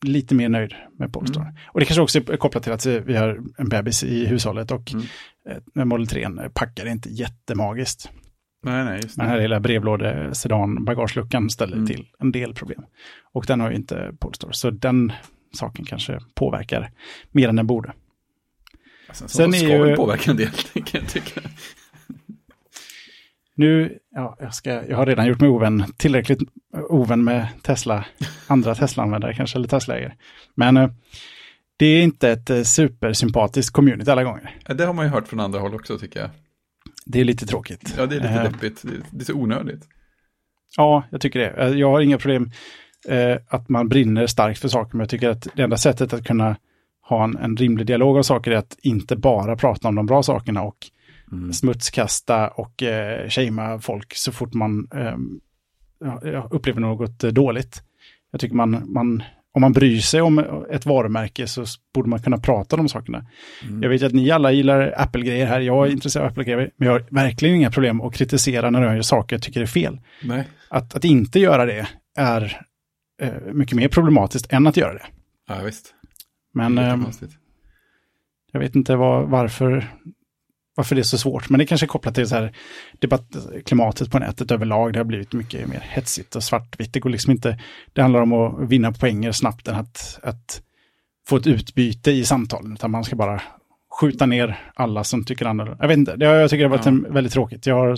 lite 0.02 0.36
mer 0.36 0.50
nöjd 0.50 0.76
med 1.00 1.14
Polestar. 1.14 1.42
Mm. 1.42 1.54
Och 1.68 1.80
det 1.80 1.86
kanske 1.86 2.02
också 2.02 2.20
är 2.20 2.38
kopplat 2.38 2.64
till 2.64 2.72
att 2.72 2.86
vi 2.86 3.16
har 3.16 3.40
en 3.58 3.70
bebis 3.70 4.04
i 4.04 4.26
hushållet 4.26 4.72
och 4.72 4.94
mm. 4.94 5.06
eh, 5.76 5.86
Model 5.86 6.08
3 6.08 6.28
packar 6.54 6.86
inte 6.86 7.10
jättemagiskt. 7.10 8.10
Nej, 8.64 8.86
nej, 8.86 9.00
just 9.04 9.16
det. 9.16 9.22
Den 9.22 9.30
här 9.30 9.42
lilla 9.42 9.60
brevlåde 9.60 10.36
sedan 10.36 10.86
bagageluckan 10.86 11.50
ställer 11.50 11.74
mm. 11.74 11.88
till 11.88 12.08
en 12.20 12.32
del 12.32 12.54
problem. 12.54 12.84
Och 13.34 13.46
den 13.48 13.60
har 13.60 13.70
ju 13.70 13.76
inte 13.76 14.14
Polestar, 14.20 14.52
så 14.52 14.70
den 14.70 15.12
saken 15.54 15.86
kanske 15.86 16.20
påverkar 16.36 16.92
mer 17.32 17.50
än 17.50 17.56
den 17.56 17.68
borde. 17.68 17.94
Alltså, 19.08 19.28
Sen 19.28 19.54
ska 19.54 19.68
är 19.68 19.86
ju... 19.86 19.96
påverka 19.96 20.32
en 20.32 20.38
del, 20.38 20.50
kan 20.74 21.02
jag 21.02 21.10
tycka. 21.10 21.42
Nu, 23.56 23.98
ja, 24.16 24.38
jag, 24.40 24.54
ska, 24.54 24.88
jag 24.88 24.98
har 24.98 25.06
redan 25.06 25.28
gjort 25.28 25.40
mig 25.40 25.50
ovän, 25.50 25.84
tillräckligt 25.98 26.40
ovän 26.90 27.24
med 27.24 27.48
Tesla, 27.62 28.06
andra 28.48 28.76
Tesla-användare 28.76 29.34
kanske, 29.34 29.58
eller 29.58 29.68
Tesla-ägare. 29.68 30.14
Men 30.56 30.78
eh, 30.78 30.90
det 31.78 31.86
är 31.86 32.04
inte 32.04 32.30
ett 32.30 32.50
eh, 32.50 32.62
supersympatiskt 32.62 33.74
community 33.74 34.12
alla 34.12 34.24
gånger. 34.24 34.58
Det 34.66 34.86
har 34.86 34.94
man 34.94 35.06
ju 35.06 35.12
hört 35.12 35.28
från 35.28 35.40
andra 35.40 35.60
håll 35.60 35.76
också 35.76 35.98
tycker 35.98 36.20
jag. 36.20 36.30
Det 37.06 37.20
är 37.20 37.24
lite 37.24 37.46
tråkigt. 37.46 37.96
Ja, 37.98 38.06
det 38.06 38.16
är 38.16 38.20
lite 38.20 38.34
eh, 38.34 38.44
deppigt. 38.44 38.86
Det 39.12 39.22
är 39.22 39.26
så 39.26 39.34
onödigt. 39.34 39.88
Ja, 40.78 41.04
jag 41.10 41.22
tycker 41.22 41.40
det. 41.40 41.78
Jag 41.78 41.92
har 41.92 42.02
inga 42.02 42.18
problem 42.18 42.52
eh, 43.08 43.38
att 43.48 43.70
man 43.70 43.90
brinner 43.90 44.28
starkt 44.28 44.60
för 44.60 44.68
saker, 44.68 44.98
men 44.98 45.00
jag 45.00 45.10
tycker 45.10 45.30
att 45.30 45.48
det 45.56 45.64
enda 45.64 45.78
sättet 45.78 46.14
att 46.14 46.26
kunna 46.26 46.56
ha 47.02 47.24
en, 47.24 47.38
en 47.38 47.58
rimlig 47.58 47.88
dialog 47.88 48.18
av 48.18 48.24
saker 48.24 48.52
är 48.52 48.56
att 48.56 48.78
inte 48.82 49.16
bara 49.16 49.56
prata 49.56 49.88
om 49.88 49.96
de 49.96 50.06
bra 50.06 50.24
sakerna 50.24 50.62
och 50.62 50.78
mm. 51.32 51.54
smutskasta 51.54 52.48
och 52.48 52.84
eh, 52.84 53.30
shamea 53.30 53.80
folk 53.80 54.14
så 54.16 54.32
fort 54.32 54.54
man 54.54 54.88
eh, 54.96 56.46
upplever 56.52 56.82
något 56.82 57.20
dåligt. 57.20 57.84
Jag 58.32 58.42
tycker 58.42 58.56
man, 58.56 58.94
man 58.94 59.24
om 59.54 59.62
man 59.62 59.74
bryr 59.74 60.00
sig 60.00 60.22
om 60.22 60.66
ett 60.72 60.86
varumärke 60.86 61.48
så 61.48 61.66
borde 61.94 62.10
man 62.10 62.22
kunna 62.22 62.38
prata 62.38 62.76
om 62.76 62.84
de 62.84 62.90
sakerna. 62.90 63.26
Mm. 63.64 63.84
Jag 63.84 63.90
vet 63.90 64.04
att 64.04 64.14
ni 64.14 64.32
alla 64.32 64.52
gillar 64.52 64.94
Apple-grejer 64.98 65.46
här, 65.46 65.60
jag 65.60 65.78
är 65.78 65.86
mm. 65.86 65.94
intresserad 65.94 66.26
av 66.26 66.32
Apple-grejer, 66.32 66.72
men 66.78 66.86
jag 66.86 66.94
har 66.94 67.06
verkligen 67.10 67.56
inga 67.56 67.72
problem 67.72 68.02
att 68.02 68.14
kritisera 68.14 68.70
när 68.70 68.82
jag 68.82 68.96
gör 68.96 69.02
saker 69.02 69.36
jag 69.36 69.44
tycker 69.44 69.62
är 69.62 69.66
fel. 69.66 70.00
Nej. 70.24 70.48
Att, 70.70 70.96
att 70.96 71.06
inte 71.06 71.40
göra 71.40 71.66
det 71.66 71.88
är 72.18 72.62
eh, 73.22 73.34
mycket 73.54 73.76
mer 73.76 73.88
problematiskt 73.88 74.54
än 74.54 74.68
att 74.68 74.78
göra 74.78 74.94
det. 74.94 75.06
Ja, 75.48 75.62
visst. 75.66 75.94
Men 76.54 76.78
eh, 76.78 76.98
jag 78.52 78.60
vet 78.60 78.76
inte 78.76 78.96
var, 78.96 79.24
varför 79.26 79.92
varför 80.76 80.96
det 80.96 81.02
är 81.02 81.04
så 81.04 81.18
svårt. 81.18 81.50
Men 81.50 81.60
det 81.60 81.66
kanske 81.66 81.86
är 81.86 81.88
kopplat 81.88 82.16
till 82.16 82.28
så 82.28 82.36
här 82.36 82.56
debattklimatet 83.00 84.12
på 84.12 84.20
nätet 84.20 84.52
överlag. 84.52 84.94
Det 84.94 85.00
har 85.00 85.04
blivit 85.04 85.34
mycket 85.34 85.68
mer 85.68 85.80
hetsigt 85.90 86.36
och 86.36 86.44
svartvitt. 86.44 86.94
Det 86.94 87.00
går 87.00 87.10
liksom 87.10 87.32
inte, 87.32 87.60
det 87.94 88.02
handlar 88.02 88.22
om 88.22 88.34
att 88.34 88.70
vinna 88.70 88.92
poänger 88.92 89.32
snabbt 89.32 89.68
än 89.68 89.76
att, 89.76 90.20
att 90.24 90.62
få 91.28 91.38
ett 91.38 91.48
utbyte 91.48 92.12
i 92.12 92.26
samtalen. 92.26 92.74
Utan 92.74 92.92
man 92.92 93.04
ska 93.04 93.16
bara 93.16 93.42
skjuta 94.00 94.26
ner 94.26 94.60
alla 94.74 95.04
som 95.04 95.26
tycker 95.26 95.46
annorlunda. 95.46 95.84
Jag 95.84 95.88
vet 95.88 95.98
inte, 95.98 96.16
det, 96.16 96.26
jag 96.26 96.50
tycker 96.50 96.64
det 96.64 96.70
har 96.70 96.78
varit 96.78 96.86
ja. 96.86 96.92
en, 96.92 97.14
väldigt 97.14 97.34
tråkigt. 97.34 97.66
Jag 97.66 97.76
har, 97.76 97.90
eh, 97.90 97.96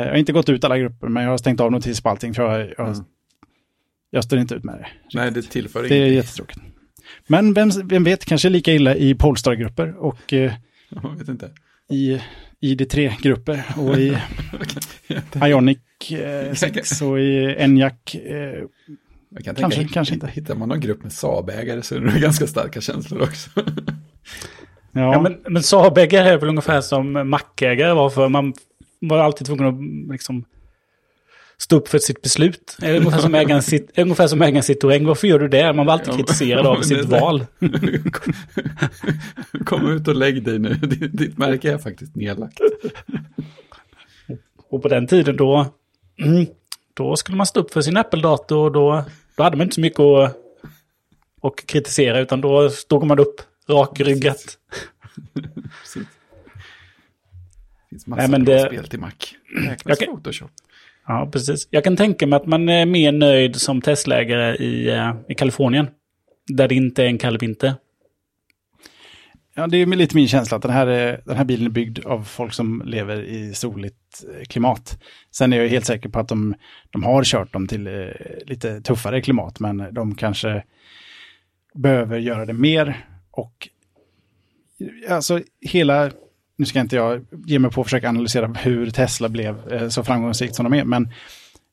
jag 0.00 0.08
har 0.08 0.16
inte 0.16 0.32
gått 0.32 0.48
ut 0.48 0.64
alla 0.64 0.78
grupper, 0.78 1.08
men 1.08 1.22
jag 1.22 1.30
har 1.30 1.38
stängt 1.38 1.60
av 1.60 1.72
notis 1.72 2.00
på 2.00 2.08
allting. 2.08 2.34
För 2.34 2.42
jag, 2.42 2.74
jag, 2.78 2.88
mm. 2.88 3.04
jag 4.10 4.24
står 4.24 4.38
inte 4.38 4.54
ut 4.54 4.64
med 4.64 4.74
det. 4.74 4.86
Nej, 5.14 5.30
det 5.30 5.42
tillför 5.42 5.82
Det 5.82 5.94
är 5.94 6.06
jättetråkigt. 6.06 6.60
Men 7.26 7.54
vem, 7.54 7.70
vem 7.84 8.04
vet, 8.04 8.24
kanske 8.24 8.48
lika 8.48 8.72
illa 8.72 8.94
i 8.94 9.14
Polestar-grupper. 9.14 9.94
Och 9.98 10.32
eh, 10.90 10.98
jag 11.02 11.18
vet 11.18 11.28
inte. 11.28 11.50
I 11.90 12.20
ID3-grupper 12.60 13.64
och 13.78 13.98
i 13.98 14.18
Ionic 15.44 15.78
eh, 16.10 16.54
6 16.54 17.02
och 17.02 17.20
i 17.20 17.54
Enyaq. 17.58 18.14
Eh, 18.14 18.64
kan 19.44 19.54
kanske, 19.54 19.78
tänka, 19.78 19.94
kanske 19.94 20.14
inte. 20.14 20.26
Hittar 20.26 20.54
man 20.54 20.68
någon 20.68 20.80
grupp 20.80 21.02
med 21.02 21.12
Saab-ägare 21.12 21.82
så 21.82 21.94
är 21.94 22.00
det 22.00 22.20
ganska 22.20 22.46
starka 22.46 22.80
känslor 22.80 23.22
också. 23.22 23.50
ja. 24.92 25.12
ja, 25.12 25.20
men, 25.20 25.36
men 25.48 25.62
Saab-ägare 25.62 26.28
är 26.28 26.38
väl 26.38 26.48
ungefär 26.48 26.80
som 26.80 27.12
Mac-ägare 27.12 27.92
var 27.92 28.10
för 28.10 28.28
man 28.28 28.54
var 29.00 29.18
alltid 29.18 29.46
tvungen 29.46 29.66
att 29.66 30.12
liksom 30.12 30.44
stå 31.60 31.76
upp 31.76 31.88
för 31.88 31.98
sitt 31.98 32.22
beslut. 32.22 32.76
Ungefär 32.82 33.18
som 33.18 33.34
ägaren, 33.34 33.62
sitt, 33.62 33.98
ungefär 33.98 34.26
som 34.26 34.42
ägaren 34.42 34.62
Citroën. 34.62 35.06
Varför 35.06 35.28
gör 35.28 35.38
du 35.38 35.48
det? 35.48 35.72
Man 35.72 35.86
var 35.86 35.92
alltid 35.92 36.14
kritiserad 36.14 36.66
av 36.66 36.82
sitt 36.82 37.04
val. 37.04 37.46
Kom 39.64 39.90
ut 39.90 40.08
och 40.08 40.14
lägg 40.14 40.44
dig 40.44 40.58
nu. 40.58 40.74
Ditt 41.12 41.38
märke 41.38 41.72
är 41.72 41.78
faktiskt 41.78 42.16
nedlagt. 42.16 42.60
Och 44.70 44.82
på 44.82 44.88
den 44.88 45.06
tiden 45.06 45.36
då, 45.36 45.66
då 46.94 47.16
skulle 47.16 47.36
man 47.36 47.46
stå 47.46 47.60
upp 47.60 47.72
för 47.72 47.80
sin 47.80 47.96
Apple-dator 47.96 48.58
och 48.58 48.72
då, 48.72 49.04
då 49.36 49.42
hade 49.42 49.56
man 49.56 49.64
inte 49.64 49.74
så 49.74 49.80
mycket 49.80 50.00
att, 50.00 50.36
att 51.42 51.66
kritisera 51.66 52.20
utan 52.20 52.40
då 52.40 52.70
stod 52.70 53.06
man 53.06 53.18
upp 53.18 53.40
rakryggat. 53.68 54.58
Det 57.90 57.94
finns 57.94 58.06
massa 58.06 58.22
Nej, 58.22 58.30
men 58.30 58.44
bra 58.44 58.54
det, 58.54 58.66
spel 58.66 58.88
till 58.88 59.00
Mac. 59.00 59.10
Räknas 59.66 59.98
Photoshop. 59.98 60.50
Ja, 61.10 61.28
precis. 61.32 61.68
Jag 61.70 61.84
kan 61.84 61.96
tänka 61.96 62.26
mig 62.26 62.36
att 62.36 62.46
man 62.46 62.68
är 62.68 62.86
mer 62.86 63.12
nöjd 63.12 63.56
som 63.56 63.80
Tesla-ägare 63.80 64.56
i, 64.56 64.90
eh, 64.90 65.14
i 65.28 65.34
Kalifornien. 65.34 65.86
Där 66.46 66.68
det 66.68 66.74
inte 66.74 67.02
är 67.02 67.06
en 67.06 67.18
kall 67.18 67.38
vinter. 67.38 67.74
Ja, 69.54 69.66
det 69.66 69.76
är 69.76 69.86
lite 69.86 70.16
min 70.16 70.28
känsla 70.28 70.56
att 70.56 70.62
den 70.62 70.70
här, 70.70 70.86
eh, 70.86 71.18
den 71.24 71.36
här 71.36 71.44
bilen 71.44 71.66
är 71.66 71.70
byggd 71.70 72.06
av 72.06 72.22
folk 72.22 72.52
som 72.52 72.82
lever 72.86 73.22
i 73.22 73.54
soligt 73.54 74.24
eh, 74.34 74.44
klimat. 74.44 75.02
Sen 75.30 75.52
är 75.52 75.60
jag 75.60 75.68
helt 75.68 75.86
säker 75.86 76.08
på 76.08 76.18
att 76.18 76.28
de, 76.28 76.54
de 76.90 77.02
har 77.02 77.24
kört 77.24 77.52
dem 77.52 77.66
till 77.66 77.86
eh, 77.86 77.92
lite 78.46 78.80
tuffare 78.80 79.20
klimat, 79.20 79.60
men 79.60 79.94
de 79.94 80.14
kanske 80.14 80.64
behöver 81.74 82.18
göra 82.18 82.46
det 82.46 82.52
mer. 82.52 83.06
Och 83.30 83.68
alltså 85.08 85.40
hela 85.60 86.10
nu 86.60 86.66
ska 86.66 86.80
inte 86.80 86.96
jag 86.96 87.26
ge 87.46 87.58
mig 87.58 87.70
på 87.70 87.80
att 87.80 87.86
försöka 87.86 88.08
analysera 88.08 88.46
hur 88.46 88.90
Tesla 88.90 89.28
blev 89.28 89.72
eh, 89.72 89.88
så 89.88 90.04
framgångsrikt 90.04 90.54
som 90.54 90.64
de 90.64 90.78
är, 90.78 90.84
men 90.84 91.08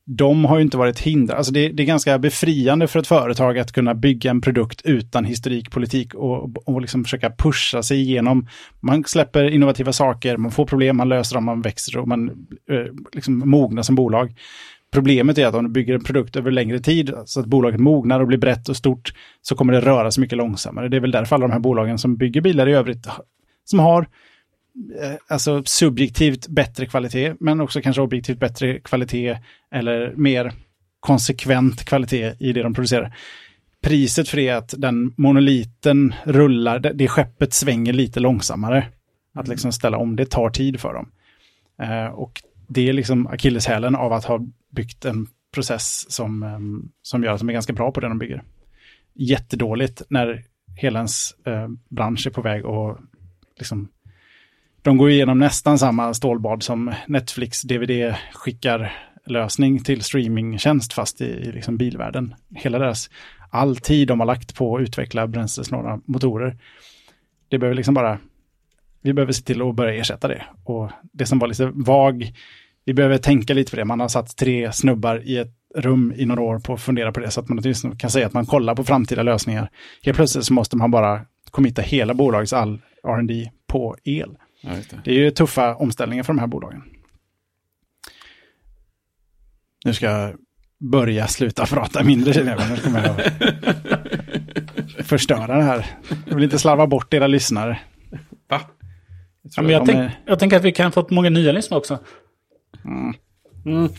de 0.06 0.46
har 0.46 0.58
ju 0.58 0.64
inte 0.64 0.78
varit 0.78 1.00
hinder. 1.00 1.36
Alltså 1.36 1.54
det, 1.54 1.70
det, 1.70 1.84
är 1.84 1.88
ganska 1.88 2.20
befriande 2.20 2.88
för 2.88 3.00
ett 3.00 3.08
företag 3.08 3.60
att 3.60 3.72
kunna 3.72 3.94
bygga 3.94 4.32
en 4.32 4.42
produkt 4.42 4.82
utan 4.84 5.26
historikpolitik 5.26 6.14
och, 6.14 6.68
och 6.68 6.82
liksom 6.82 7.04
försöka 7.04 7.30
pusha 7.30 7.84
sig 7.84 8.02
igenom. 8.02 8.48
Man 8.80 9.04
släpper 9.04 9.50
innovativa 9.50 9.94
saker, 9.94 10.38
man 10.38 10.52
får 10.52 10.66
problem, 10.66 10.98
man 10.98 11.10
löser 11.10 11.36
dem, 11.36 11.46
man 11.46 11.62
växer 11.62 11.98
och 11.98 12.08
man 12.08 12.30
eh, 12.72 12.94
liksom 13.14 13.50
mognar 13.50 13.82
som 13.82 13.96
bolag. 13.96 14.36
Problemet 14.94 15.38
är 15.38 15.48
att 15.48 15.56
om 15.56 15.64
du 15.64 15.70
bygger 15.70 15.94
en 15.94 16.04
produkt 16.04 16.36
över 16.36 16.52
längre 16.52 16.80
tid, 16.80 17.14
så 17.26 17.40
att 17.40 17.46
bolaget 17.46 17.80
mognar 17.80 18.20
och 18.20 18.28
blir 18.28 18.38
brett 18.38 18.70
och 18.70 18.78
stort, 18.78 19.14
så 19.42 19.56
kommer 19.56 19.74
det 19.74 19.82
röra 19.82 20.12
sig 20.12 20.22
mycket 20.22 20.38
långsammare. 20.38 20.90
Det 20.90 20.98
är 20.98 21.02
väl 21.02 21.12
därför 21.12 21.36
alla 21.36 21.48
de 21.48 21.54
här 21.54 21.60
bolagen 21.60 21.98
som 21.98 22.18
bygger 22.18 22.42
bilar 22.42 22.70
i 22.70 22.74
övrigt, 22.74 23.08
som 23.66 23.80
har 23.80 24.08
alltså 25.28 25.64
subjektivt 25.66 26.48
bättre 26.48 26.86
kvalitet, 26.86 27.34
men 27.40 27.62
också 27.62 27.82
kanske 27.82 28.02
objektivt 28.02 28.40
bättre 28.40 28.80
kvalitet 28.80 29.38
eller 29.72 30.14
mer 30.16 30.54
konsekvent 31.00 31.86
kvalitet 31.86 32.34
i 32.40 32.54
det 32.54 32.64
de 32.64 32.74
producerar. 32.74 33.16
Priset 33.82 34.30
för 34.30 34.38
det 34.38 34.48
är 34.48 34.56
att 34.56 34.74
den 34.78 35.14
monoliten 35.18 36.14
rullar, 36.24 36.80
det 36.80 37.08
skeppet 37.08 37.54
svänger 37.54 37.94
lite 37.94 38.20
långsammare. 38.20 38.88
Att 39.34 39.48
liksom 39.48 39.72
ställa 39.72 39.98
om, 39.98 40.16
det 40.16 40.30
tar 40.30 40.50
tid 40.50 40.80
för 40.80 40.94
dem. 40.94 41.12
Eh, 41.82 42.08
och 42.08 42.42
det 42.68 42.90
är 42.90 42.94
liksom 42.94 43.28
akilleshälen 43.28 43.96
av 43.96 44.14
att 44.14 44.26
ha 44.26 44.40
byggt 44.72 45.06
en 45.06 45.28
process 45.54 46.12
som, 46.12 46.44
eh, 46.44 46.60
som 47.02 47.24
gör 47.24 47.34
att 47.34 47.40
de 47.40 47.50
är 47.50 47.54
ganska 47.54 47.74
bra 47.74 47.92
på 47.92 48.00
det 48.00 48.08
de 48.08 48.20
bygger. 48.20 48.44
Jättedåligt 49.14 50.02
när 50.10 50.44
hela 50.76 51.00
ens 51.00 51.32
eh, 51.46 51.68
bransch 51.90 52.28
är 52.28 52.32
på 52.32 52.42
väg 52.42 52.66
och 52.66 52.98
liksom 53.60 53.90
de 54.88 54.98
går 54.98 55.10
igenom 55.10 55.40
nästan 55.40 55.80
samma 55.80 56.14
stålbad 56.14 56.64
som 56.64 56.94
Netflix 57.08 57.62
DVD-skickar 57.62 58.94
lösning 59.26 59.84
till 59.84 60.02
streamingtjänst 60.02 60.94
fast 60.94 61.22
i, 61.22 61.26
i 61.26 61.52
liksom 61.52 61.78
bilvärlden. 61.78 62.36
Hela 62.56 62.80
deras, 62.80 63.10
all 63.50 63.76
tid 63.76 64.08
de 64.08 64.20
har 64.20 64.28
lagt 64.28 64.56
på 64.56 64.76
att 64.76 64.82
utveckla 64.82 65.28
bränslesnåla 65.28 66.00
motorer. 66.06 66.58
Det 67.48 67.58
behöver 67.58 67.76
liksom 67.76 67.94
bara, 67.94 68.20
vi 69.02 69.14
behöver 69.14 69.34
se 69.34 69.44
till 69.44 69.62
att 69.62 69.76
börja 69.76 69.94
ersätta 69.94 70.28
det. 70.28 70.44
Och 70.64 70.92
det 71.02 71.26
som 71.26 71.40
var 71.40 71.48
lite 71.48 71.66
vag, 71.66 72.34
vi 72.86 72.94
behöver 72.94 73.18
tänka 73.18 73.54
lite 73.54 73.72
på 73.72 73.78
det. 73.78 73.86
Man 73.86 74.00
har 74.00 74.08
satt 74.08 74.38
tre 74.38 74.72
snubbar 74.72 75.22
i 75.26 75.38
ett 75.38 75.54
rum 75.76 76.14
i 76.18 76.26
några 76.26 76.42
år 76.42 76.60
på 76.60 76.74
att 76.74 76.82
fundera 76.82 77.12
på 77.12 77.20
det 77.20 77.32
så 77.32 77.40
att 77.40 77.50
man 77.50 77.60
åtminstone 77.60 77.96
kan 77.96 78.10
säga 78.10 78.28
att 78.28 78.34
man 78.34 78.46
kollar 78.46 78.76
på 78.76 78.84
framtida 78.84 79.24
lösningar. 79.24 79.70
Helt 80.04 80.16
plötsligt 80.16 80.46
så 80.46 80.54
måste 80.54 80.78
man 80.78 80.92
bara 80.92 81.22
committa 81.52 81.82
hela 81.82 82.14
bolagets 82.14 82.54
all 82.54 82.82
R&D 83.04 83.52
på 83.68 83.96
el. 84.04 84.38
Ja, 84.62 84.70
det. 84.70 85.00
Det 85.06 85.12
är 85.12 85.16
ju 85.16 85.32
tuffa 85.32 85.76
omställningar 85.76 86.24
för 86.24 86.34
de 86.34 86.40
här 86.40 86.48
bolagen. 86.48 86.84
Nu 89.86 89.94
ska 89.94 90.06
jag 90.06 90.36
börja 90.80 91.28
sluta 91.28 91.66
prata 91.70 92.04
mindre 92.04 92.34
känner 92.34 92.52
jag. 92.58 92.70
Nu 92.72 92.78
kommer 92.78 93.04
jag 93.08 93.22
att 95.00 95.06
förstöra 95.08 95.58
det 95.58 95.64
här. 95.64 95.86
Jag 96.28 96.36
vill 96.36 96.44
inte 96.44 96.60
slarva 96.60 96.88
bort 96.88 97.14
era 97.14 97.28
lyssnare. 97.28 97.80
Va? 98.48 98.62
Ja, 99.56 99.62
men 99.62 99.72
jag, 99.72 99.82
de 99.82 99.86
tänk, 99.86 99.98
är- 99.98 100.20
jag 100.26 100.40
tänker 100.40 100.58
att 100.58 100.64
vi 100.64 100.72
kan 100.72 100.92
få 100.92 101.08
många 101.10 101.30
nya 101.30 101.52
lyssnare 101.52 101.78
också. 101.80 102.00
Mm. 103.66 103.90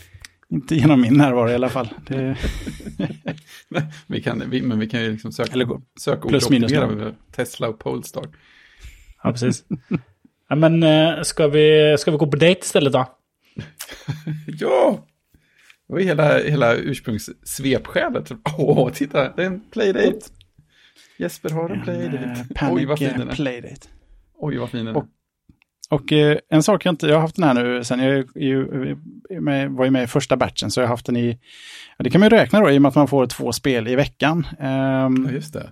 Inte 0.49 0.75
genom 0.75 1.01
min 1.01 1.13
närvaro 1.13 1.49
i 1.49 1.55
alla 1.55 1.69
fall. 1.69 1.89
Det, 2.07 2.37
Vi 4.07 4.21
kan, 4.21 4.49
vi, 4.49 4.61
men 4.61 4.79
vi 4.79 4.89
kan 4.89 5.01
ju 5.03 5.11
liksom 5.11 5.31
söka, 5.31 5.51
Eller 5.53 5.67
söka 5.99 6.29
plus 6.29 6.49
minus 6.49 6.71
Tesla 7.35 7.67
och 7.69 7.79
Polestar. 7.79 8.25
Ja, 9.23 9.31
precis. 9.31 9.63
Ja, 10.49 10.55
men 10.55 10.83
eh, 10.83 11.21
ska 11.21 11.47
vi, 11.47 11.95
ska 11.99 12.11
vi 12.11 12.17
gå 12.17 12.27
på 12.27 12.37
dejt 12.37 12.61
istället 12.61 12.93
då? 12.93 13.05
ja! 14.47 15.05
Det 15.87 15.93
var 15.93 15.99
hela, 15.99 16.37
hela 16.37 16.75
ursprungssvepskälet. 16.75 18.31
Åh, 18.31 18.79
oh, 18.79 18.91
titta, 18.91 19.33
det 19.35 19.41
är 19.41 19.45
en 19.45 19.61
playdate. 19.71 20.19
Jesper 21.17 21.49
har 21.49 21.69
en, 21.69 21.89
en 21.89 22.13
eh, 22.13 22.47
playdate. 22.55 22.73
Oj, 22.73 22.85
vad 22.85 22.99
fin 22.99 23.07
eh, 23.07 23.17
den 23.17 23.29
är. 23.29 23.35
Playdate. 23.35 23.87
Oj, 24.37 24.57
vad 24.57 24.69
fin 24.69 24.85
den 24.85 24.95
är. 24.95 24.99
Och, 24.99 25.05
och 25.89 26.11
en 26.49 26.63
sak 26.63 26.85
jag 26.85 26.91
inte, 26.91 27.07
jag 27.07 27.15
har 27.15 27.21
haft 27.21 27.35
den 27.35 27.43
här 27.43 27.53
nu 27.53 27.83
sen 27.83 27.99
jag 27.99 28.29
ju, 28.35 28.63
var 29.69 29.85
ju 29.85 29.91
med 29.91 30.03
i 30.03 30.07
första 30.07 30.37
batchen, 30.37 30.71
så 30.71 30.79
jag 30.79 30.87
har 30.87 30.93
haft 30.93 31.05
den 31.05 31.17
i, 31.17 31.39
det 31.99 32.09
kan 32.09 32.19
man 32.19 32.29
ju 32.29 32.37
räkna 32.37 32.59
då 32.59 32.71
i 32.71 32.77
och 32.77 32.81
med 32.81 32.89
att 32.89 32.95
man 32.95 33.07
får 33.07 33.25
två 33.25 33.51
spel 33.51 33.87
i 33.87 33.95
veckan. 33.95 34.47
Ehm, 34.59 35.25
ja, 35.25 35.31
just 35.31 35.53
det. 35.53 35.69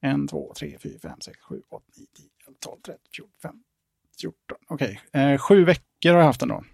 En, 0.00 0.28
två, 0.28 0.52
tre, 0.58 0.76
fyra, 0.82 0.98
fem, 1.02 1.20
sex, 1.20 1.38
sju, 1.40 1.60
åtta, 1.70 1.84
nio, 1.96 2.06
tio, 2.16 2.28
elva, 2.46 2.58
tolv, 2.60 2.80
tretton, 2.82 3.10
fjorton, 3.12 3.34
femton. 3.42 3.71
14, 4.22 4.34
okej, 4.68 5.00
okay. 5.08 5.32
eh, 5.32 5.38
sju 5.38 5.64
veckor 5.64 6.10
har 6.10 6.18
jag 6.18 6.24
haft 6.24 6.40
den 6.40 6.48
då. 6.48 6.64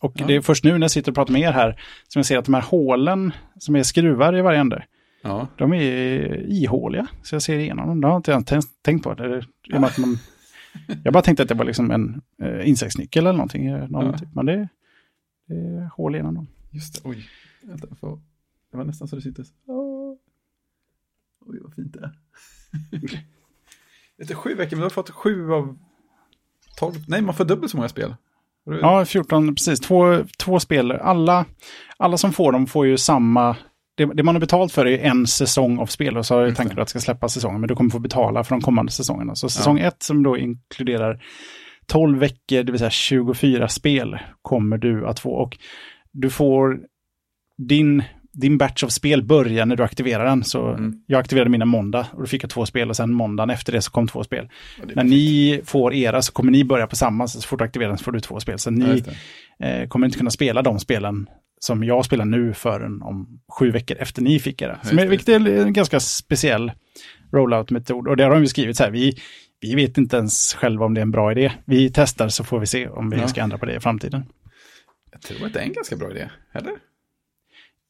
Och 0.00 0.12
ja. 0.14 0.26
det 0.26 0.34
är 0.34 0.40
först 0.40 0.64
nu 0.64 0.72
när 0.72 0.80
jag 0.80 0.90
sitter 0.90 1.12
och 1.12 1.14
pratar 1.14 1.32
med 1.32 1.42
er 1.42 1.52
här 1.52 1.82
som 2.08 2.18
jag 2.18 2.26
ser 2.26 2.38
att 2.38 2.44
de 2.44 2.54
här 2.54 2.62
hålen 2.62 3.32
som 3.58 3.76
är 3.76 3.82
skruvar 3.82 4.36
i 4.36 4.42
varje 4.42 4.60
ände, 4.60 4.84
ja. 5.22 5.48
de 5.56 5.72
är 5.72 5.80
ihåliga. 6.48 7.06
Så 7.22 7.34
jag 7.34 7.42
ser 7.42 7.58
igenom 7.58 7.86
dem, 7.86 8.00
det 8.00 8.08
har 8.08 8.16
inte 8.16 8.30
jag 8.30 8.40
inte 8.40 8.60
tänkt 8.82 9.04
på. 9.04 9.14
Det 9.14 9.24
är, 9.24 9.46
ja. 9.62 9.86
att 9.86 9.98
man, 9.98 10.18
jag 11.04 11.12
bara 11.12 11.22
tänkte 11.22 11.42
att 11.42 11.48
det 11.48 11.54
var 11.54 11.64
liksom 11.64 11.90
en 11.90 12.22
eh, 12.42 12.68
insektsnyckel 12.68 13.26
eller 13.26 13.36
någonting, 13.36 13.66
eh, 13.66 13.88
någon 13.88 14.18
typ. 14.18 14.28
men 14.34 14.46
det, 14.46 14.68
det 15.46 15.54
är 15.54 15.90
hål 15.96 16.14
igenom 16.14 16.34
dem. 16.34 16.46
Just 16.70 17.02
det, 17.02 17.08
oj. 17.08 17.28
Det 18.70 18.76
var 18.76 18.84
nästan 18.84 19.08
så 19.08 19.16
det 19.16 19.22
syntes. 19.22 19.48
Oj, 21.46 21.58
vad 21.62 21.74
fint 21.74 21.92
det 21.92 22.00
är. 22.00 22.12
Det 24.16 24.30
är 24.30 24.34
sju 24.34 24.54
veckor, 24.54 24.76
men 24.76 24.80
du 24.80 24.84
har 24.84 24.90
fått 24.90 25.10
sju 25.10 25.52
av 25.52 25.78
tolv. 26.76 26.94
Nej, 27.08 27.22
man 27.22 27.34
får 27.34 27.44
dubbelt 27.44 27.70
så 27.70 27.76
många 27.76 27.88
spel. 27.88 28.14
Ja, 28.80 29.04
14, 29.04 29.54
precis. 29.54 29.80
Två, 29.80 30.24
två 30.38 30.60
spel. 30.60 30.92
Alla, 30.92 31.44
alla 31.96 32.16
som 32.16 32.32
får 32.32 32.52
dem 32.52 32.66
får 32.66 32.86
ju 32.86 32.96
samma... 32.96 33.56
Det, 33.96 34.04
det 34.04 34.22
man 34.22 34.34
har 34.34 34.40
betalt 34.40 34.72
för 34.72 34.86
är 34.86 34.98
en 34.98 35.26
säsong 35.26 35.78
av 35.78 35.86
spel 35.86 36.16
och 36.16 36.26
så 36.26 36.34
har 36.34 36.50
tanken 36.50 36.78
att 36.78 36.86
det 36.86 36.90
ska 36.90 37.00
släppas 37.00 37.34
säsonger, 37.34 37.58
men 37.58 37.68
du 37.68 37.74
kommer 37.74 37.90
få 37.90 37.98
betala 37.98 38.44
för 38.44 38.54
de 38.54 38.60
kommande 38.60 38.92
säsongerna. 38.92 39.34
Så 39.34 39.48
säsong 39.48 39.78
ett 39.78 40.02
som 40.02 40.22
då 40.22 40.38
inkluderar 40.38 41.22
12 41.86 42.18
veckor, 42.18 42.62
det 42.62 42.72
vill 42.72 42.78
säga 42.78 42.90
24 42.90 43.68
spel, 43.68 44.18
kommer 44.42 44.78
du 44.78 45.06
att 45.06 45.20
få. 45.20 45.30
Och 45.30 45.58
du 46.12 46.30
får 46.30 46.80
din, 47.68 48.02
din 48.32 48.58
batch 48.58 48.84
av 48.84 48.88
spel 48.88 49.22
börjar 49.22 49.66
när 49.66 49.76
du 49.76 49.82
aktiverar 49.82 50.24
den. 50.24 50.44
Så 50.44 50.68
Mm. 50.68 50.92
jag 51.06 51.20
aktiverade 51.20 51.50
mina 51.50 51.64
måndag 51.64 52.06
och 52.12 52.20
då 52.20 52.26
fick 52.26 52.42
jag 52.42 52.50
två 52.50 52.66
spel 52.66 52.88
och 52.90 52.96
sen 52.96 53.12
måndagen 53.12 53.50
efter 53.50 53.72
det 53.72 53.82
så 53.82 53.90
kom 53.90 54.06
två 54.08 54.24
spel. 54.24 54.48
När 54.94 55.04
ni 55.04 55.60
får 55.64 55.94
era 55.94 56.22
så 56.22 56.32
kommer 56.32 56.52
ni 56.52 56.64
börja 56.64 56.86
på 56.86 56.96
samma, 56.96 57.26
så 57.28 57.40
fort 57.48 57.58
du 57.58 57.64
aktiverar 57.64 57.88
den 57.88 57.98
så 57.98 58.04
får 58.04 58.12
du 58.12 58.20
två 58.20 58.40
spel. 58.40 58.58
Så 58.58 58.70
ni 58.70 59.04
eh, 59.62 59.88
kommer 59.88 60.06
inte 60.06 60.18
kunna 60.18 60.30
spela 60.30 60.62
de 60.62 60.78
spelen 60.78 61.26
som 61.60 61.84
jag 61.84 62.04
spelar 62.04 62.24
nu 62.24 62.54
förrän 62.54 63.02
om 63.02 63.40
sju 63.58 63.70
veckor 63.70 63.96
efter 64.00 64.22
ni 64.22 64.38
fick 64.38 64.62
era. 64.62 64.78
Som 64.82 64.98
är, 64.98 65.06
vilket 65.06 65.28
är 65.28 65.48
en 65.48 65.72
ganska 65.72 66.00
speciell 66.00 66.72
rollout-metod. 67.32 68.08
Och 68.08 68.16
där 68.16 68.30
har 68.30 68.38
vi 68.40 68.46
skrivit 68.46 68.76
så 68.76 68.84
här, 68.84 68.90
vi, 68.90 69.16
vi 69.60 69.74
vet 69.74 69.98
inte 69.98 70.16
ens 70.16 70.54
själva 70.54 70.84
om 70.84 70.94
det 70.94 71.00
är 71.00 71.02
en 71.02 71.10
bra 71.10 71.32
idé. 71.32 71.52
Vi 71.64 71.90
testar 71.94 72.28
så 72.28 72.44
får 72.44 72.60
vi 72.60 72.66
se 72.66 72.88
om 72.88 73.10
vi 73.10 73.16
Ja. 73.16 73.28
ska 73.28 73.40
ändra 73.40 73.58
på 73.58 73.66
det 73.66 73.74
i 73.76 73.80
framtiden. 73.80 74.24
Jag 75.12 75.20
tror 75.20 75.46
att 75.46 75.52
det 75.52 75.60
är 75.60 75.64
en 75.64 75.72
ganska 75.72 75.96
bra 75.96 76.10
idé, 76.10 76.28
eller? 76.54 76.72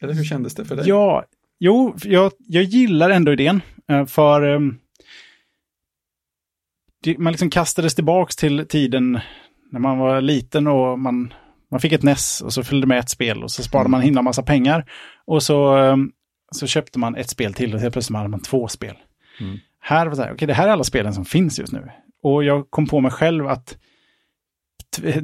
Eller 0.03 0.15
hur 0.15 0.25
kändes 0.25 0.55
det 0.55 0.65
för 0.65 0.77
dig? 0.77 0.89
Ja, 0.89 1.25
jo, 1.59 1.97
jag, 2.05 2.33
jag 2.39 2.65
gillar 2.65 3.11
ändå 3.11 3.33
idén. 3.33 3.63
eh, 3.89 4.07
För 4.07 4.43
ehm, 4.43 4.79
det, 7.03 7.19
man 7.19 7.33
liksom 7.33 7.51
kastades 7.51 7.95
tillbaks 7.95 8.37
till 8.37 8.67
tiden 8.69 9.21
när 9.73 9.81
man 9.81 9.99
var 9.99 10.21
liten 10.21 10.67
och 10.67 10.99
man, 10.99 11.35
man 11.71 11.81
fick 11.81 11.93
ett 11.93 12.03
NES 12.03 12.41
och 12.41 12.53
så 12.53 12.63
fyllde 12.65 12.87
med 12.87 12.99
ett 12.99 13.09
spel 13.11 13.43
och 13.43 13.51
så 13.51 13.63
sparade 13.63 13.91
man 13.91 14.01
himla 14.01 14.23
massa 14.23 14.43
pengar. 14.43 14.91
Och 15.25 15.43
så, 15.43 15.77
ehm, 15.77 16.13
så 16.53 16.67
köpte 16.67 16.99
man 16.99 17.17
ett 17.17 17.31
spel 17.31 17.55
till 17.55 17.75
och 17.75 17.81
helt 17.81 17.93
plötsligt 17.93 18.17
hade 18.17 18.29
man 18.29 18.41
två 18.43 18.69
spel. 18.69 18.97
Mm. 19.41 19.59
Här 19.81 20.07
var 20.07 20.11
det 20.11 20.17
så 20.17 20.23
här, 20.23 20.33
okej 20.35 20.49
det 20.49 20.55
här 20.55 20.69
är 20.69 20.73
alla 20.73 20.85
spelen 20.85 21.15
som 21.15 21.25
finns 21.25 21.59
just 21.59 21.73
nu. 21.73 21.91
Och 22.23 22.45
jag 22.45 22.71
kom 22.71 22.87
på 22.87 23.01
mig 23.01 23.11
själv 23.11 23.47
att 23.47 23.77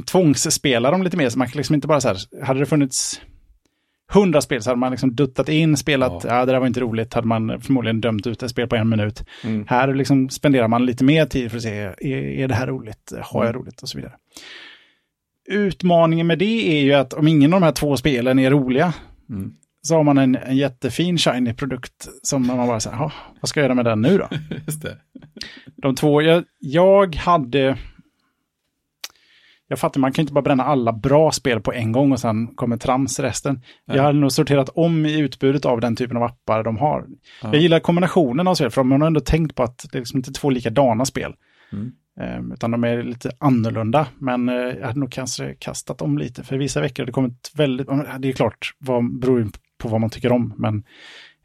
tvångsspela 0.07 0.91
dem 0.91 1.03
lite 1.03 1.17
mer, 1.17 1.29
så 1.29 1.39
man 1.39 1.49
kan 1.49 1.57
liksom 1.57 1.75
inte 1.75 1.87
bara 1.89 2.01
så 2.01 2.09
här, 2.09 2.45
hade 2.45 2.61
det 2.61 2.67
funnits 2.67 3.21
hundra 4.13 4.41
spel 4.41 4.63
så 4.63 4.71
hade 4.71 4.81
man 4.81 4.91
liksom 4.91 5.15
duttat 5.15 5.49
in, 5.49 5.77
spelat, 5.77 6.25
ja. 6.29 6.45
det 6.45 6.53
där 6.53 6.59
var 6.61 6.67
inte 6.67 6.81
roligt, 6.81 7.15
hade 7.15 7.27
man 7.27 7.61
förmodligen 7.61 8.01
dömt 8.01 8.27
ut 8.27 8.43
ett 8.43 8.51
spel 8.51 8.69
på 8.69 8.77
en 8.77 8.89
minut. 8.89 9.25
Mm. 9.45 9.65
Här 9.69 9.95
liksom 9.95 10.29
spenderar 10.29 10.69
man 10.69 10.87
lite 10.87 11.05
mer 11.05 11.27
tid 11.27 11.51
för 11.51 11.57
att 11.57 11.63
se, 11.63 11.71
är, 11.79 12.07
är 12.17 12.49
det 12.49 12.55
här 12.55 12.67
roligt, 12.67 13.13
har 13.23 13.45
jag 13.45 13.51
Mm. 13.51 13.63
roligt 13.63 13.83
och 13.83 13.89
så 13.89 13.99
vidare. 13.99 14.13
Utmaningen 15.49 16.27
med 16.27 16.39
det 16.39 16.79
är 16.79 16.83
ju 16.83 16.93
att 16.93 17.13
om 17.13 17.29
ingen 17.29 17.55
av 17.55 17.61
de 17.61 17.67
här 17.67 17.73
två 17.73 17.97
spelen 17.97 18.39
är 18.39 18.51
roliga, 18.51 18.93
Mm. 19.31 19.53
så 19.83 19.95
har 19.95 20.03
man 20.03 20.19
en, 20.19 20.37
en 20.37 20.57
jättefin 20.57 21.19
shiny 21.19 21.55
produkt 21.55 22.09
som 22.23 22.47
man 22.47 22.67
bara 22.67 22.81
säger, 22.81 22.97
vad 23.41 23.49
ska 23.49 23.61
jag 23.61 23.65
göra 23.65 23.75
med 23.75 23.85
den 23.85 24.01
nu 24.03 24.19
då? 24.19 24.29
Just 24.67 24.83
det. 24.83 24.97
De 25.77 25.95
två, 25.95 26.23
jag, 26.23 26.45
jag 26.59 27.15
hade... 27.17 27.79
Jag 29.69 29.79
fattar, 29.79 30.01
man 30.01 30.13
kan 30.13 30.23
inte 30.23 30.33
bara 30.33 30.43
bränna 30.43 30.65
alla 30.65 30.93
bra 30.93 31.33
spel 31.33 31.61
på 31.61 31.73
en 31.73 31.93
gång 31.93 32.13
och 32.13 32.21
sen 32.21 32.47
kommer 32.47 32.77
trams 32.77 33.21
resten. 33.21 33.61
Nej. 33.85 33.97
Jag 33.97 34.05
hade 34.05 34.19
nog 34.19 34.33
sorterat 34.33 34.69
om 34.69 35.07
i 35.07 35.19
utbudet 35.19 35.65
av 35.65 35.81
den 35.81 35.97
typen 35.97 36.17
av 36.17 36.23
appar 36.23 36.63
de 36.63 36.77
har. 36.77 37.07
Ja. 37.43 37.49
Jag 37.53 37.63
gillar 37.63 37.81
kombinationen 37.81 38.49
av 38.49 38.55
spel, 38.55 38.71
för 38.71 38.83
man 38.83 39.01
har 39.01 39.07
ändå 39.07 39.21
tänkt 39.21 39.55
på 39.55 39.63
att 39.63 39.87
det 39.93 39.99
är 39.99 40.01
liksom 40.01 40.17
inte 40.17 40.33
två 40.33 40.51
likadana 40.51 41.05
spel. 41.05 41.35
Mm. 41.73 41.93
Eh, 42.21 42.55
utan 42.55 42.71
de 42.71 42.85
är 42.85 43.03
lite 43.03 43.31
annorlunda. 43.39 44.07
Men 44.19 44.49
eh, 44.49 44.55
jag 44.55 44.87
hade 44.87 45.01
nog 45.01 45.13
kanske 45.13 45.55
kastat 45.55 46.03
om 46.03 46.19
lite. 46.19 46.43
För 46.45 46.57
vissa 46.57 46.81
veckor 46.81 47.03
har 47.03 47.07
det 47.07 47.13
kommit 47.13 47.53
väldigt... 47.55 47.87
Det 48.19 48.29
är 48.29 48.33
klart, 48.33 48.73
vad 48.79 49.19
beror 49.19 49.49
på 49.79 49.89
vad 49.89 50.01
man 50.01 50.11
tycker 50.11 50.33
om. 50.33 50.55
Men 50.57 50.85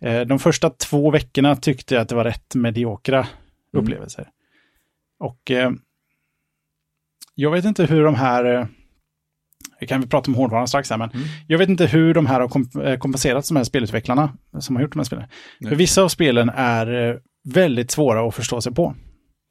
eh, 0.02 0.22
de 0.22 0.40
första 0.40 0.70
två 0.70 1.12
veckorna 1.12 1.56
tyckte 1.56 1.94
jag 1.94 2.02
att 2.02 2.10
det 2.10 2.16
var 2.16 2.24
rätt 2.24 2.56
mediokra 2.56 3.28
Mm. 3.74 3.84
upplevelser. 3.86 4.28
Och 5.20 5.52
eh, 5.52 5.72
jag 7.36 7.52
vet 7.52 7.66
inte 7.66 7.86
hur 7.86 8.04
de 8.04 8.16
här... 8.16 8.46
Eh, 8.46 8.66
vi 9.80 9.88
kan 9.88 10.02
vi 10.02 10.08
prata 10.08 10.32
om 10.32 10.36
hårdvaran 10.36 10.68
strax 10.68 10.90
här, 10.90 10.98
men 10.98 11.10
Mm. 11.10 11.28
jag 11.48 11.58
vet 11.58 11.70
inte 11.70 11.86
hur 11.86 12.14
de 12.14 12.26
här 12.26 12.40
har 12.40 12.48
komp 12.48 12.76
eh, 12.76 12.96
kompenserat 12.96 13.48
de 13.48 13.58
här 13.58 13.64
spelutvecklarna 13.64 14.34
som 14.60 14.76
har 14.76 14.84
gjort 14.84 14.92
de 14.94 15.00
här 15.00 15.04
spelen. 15.04 15.26
Nej. 15.60 15.70
För 15.70 15.76
vissa 15.76 16.02
av 16.04 16.08
spelen 16.08 16.50
är 16.56 17.10
eh, 17.10 17.16
väldigt 17.54 17.92
svåra 17.92 18.28
att 18.28 18.36
förstå 18.36 18.62
sig 18.62 18.74
på. 18.74 18.96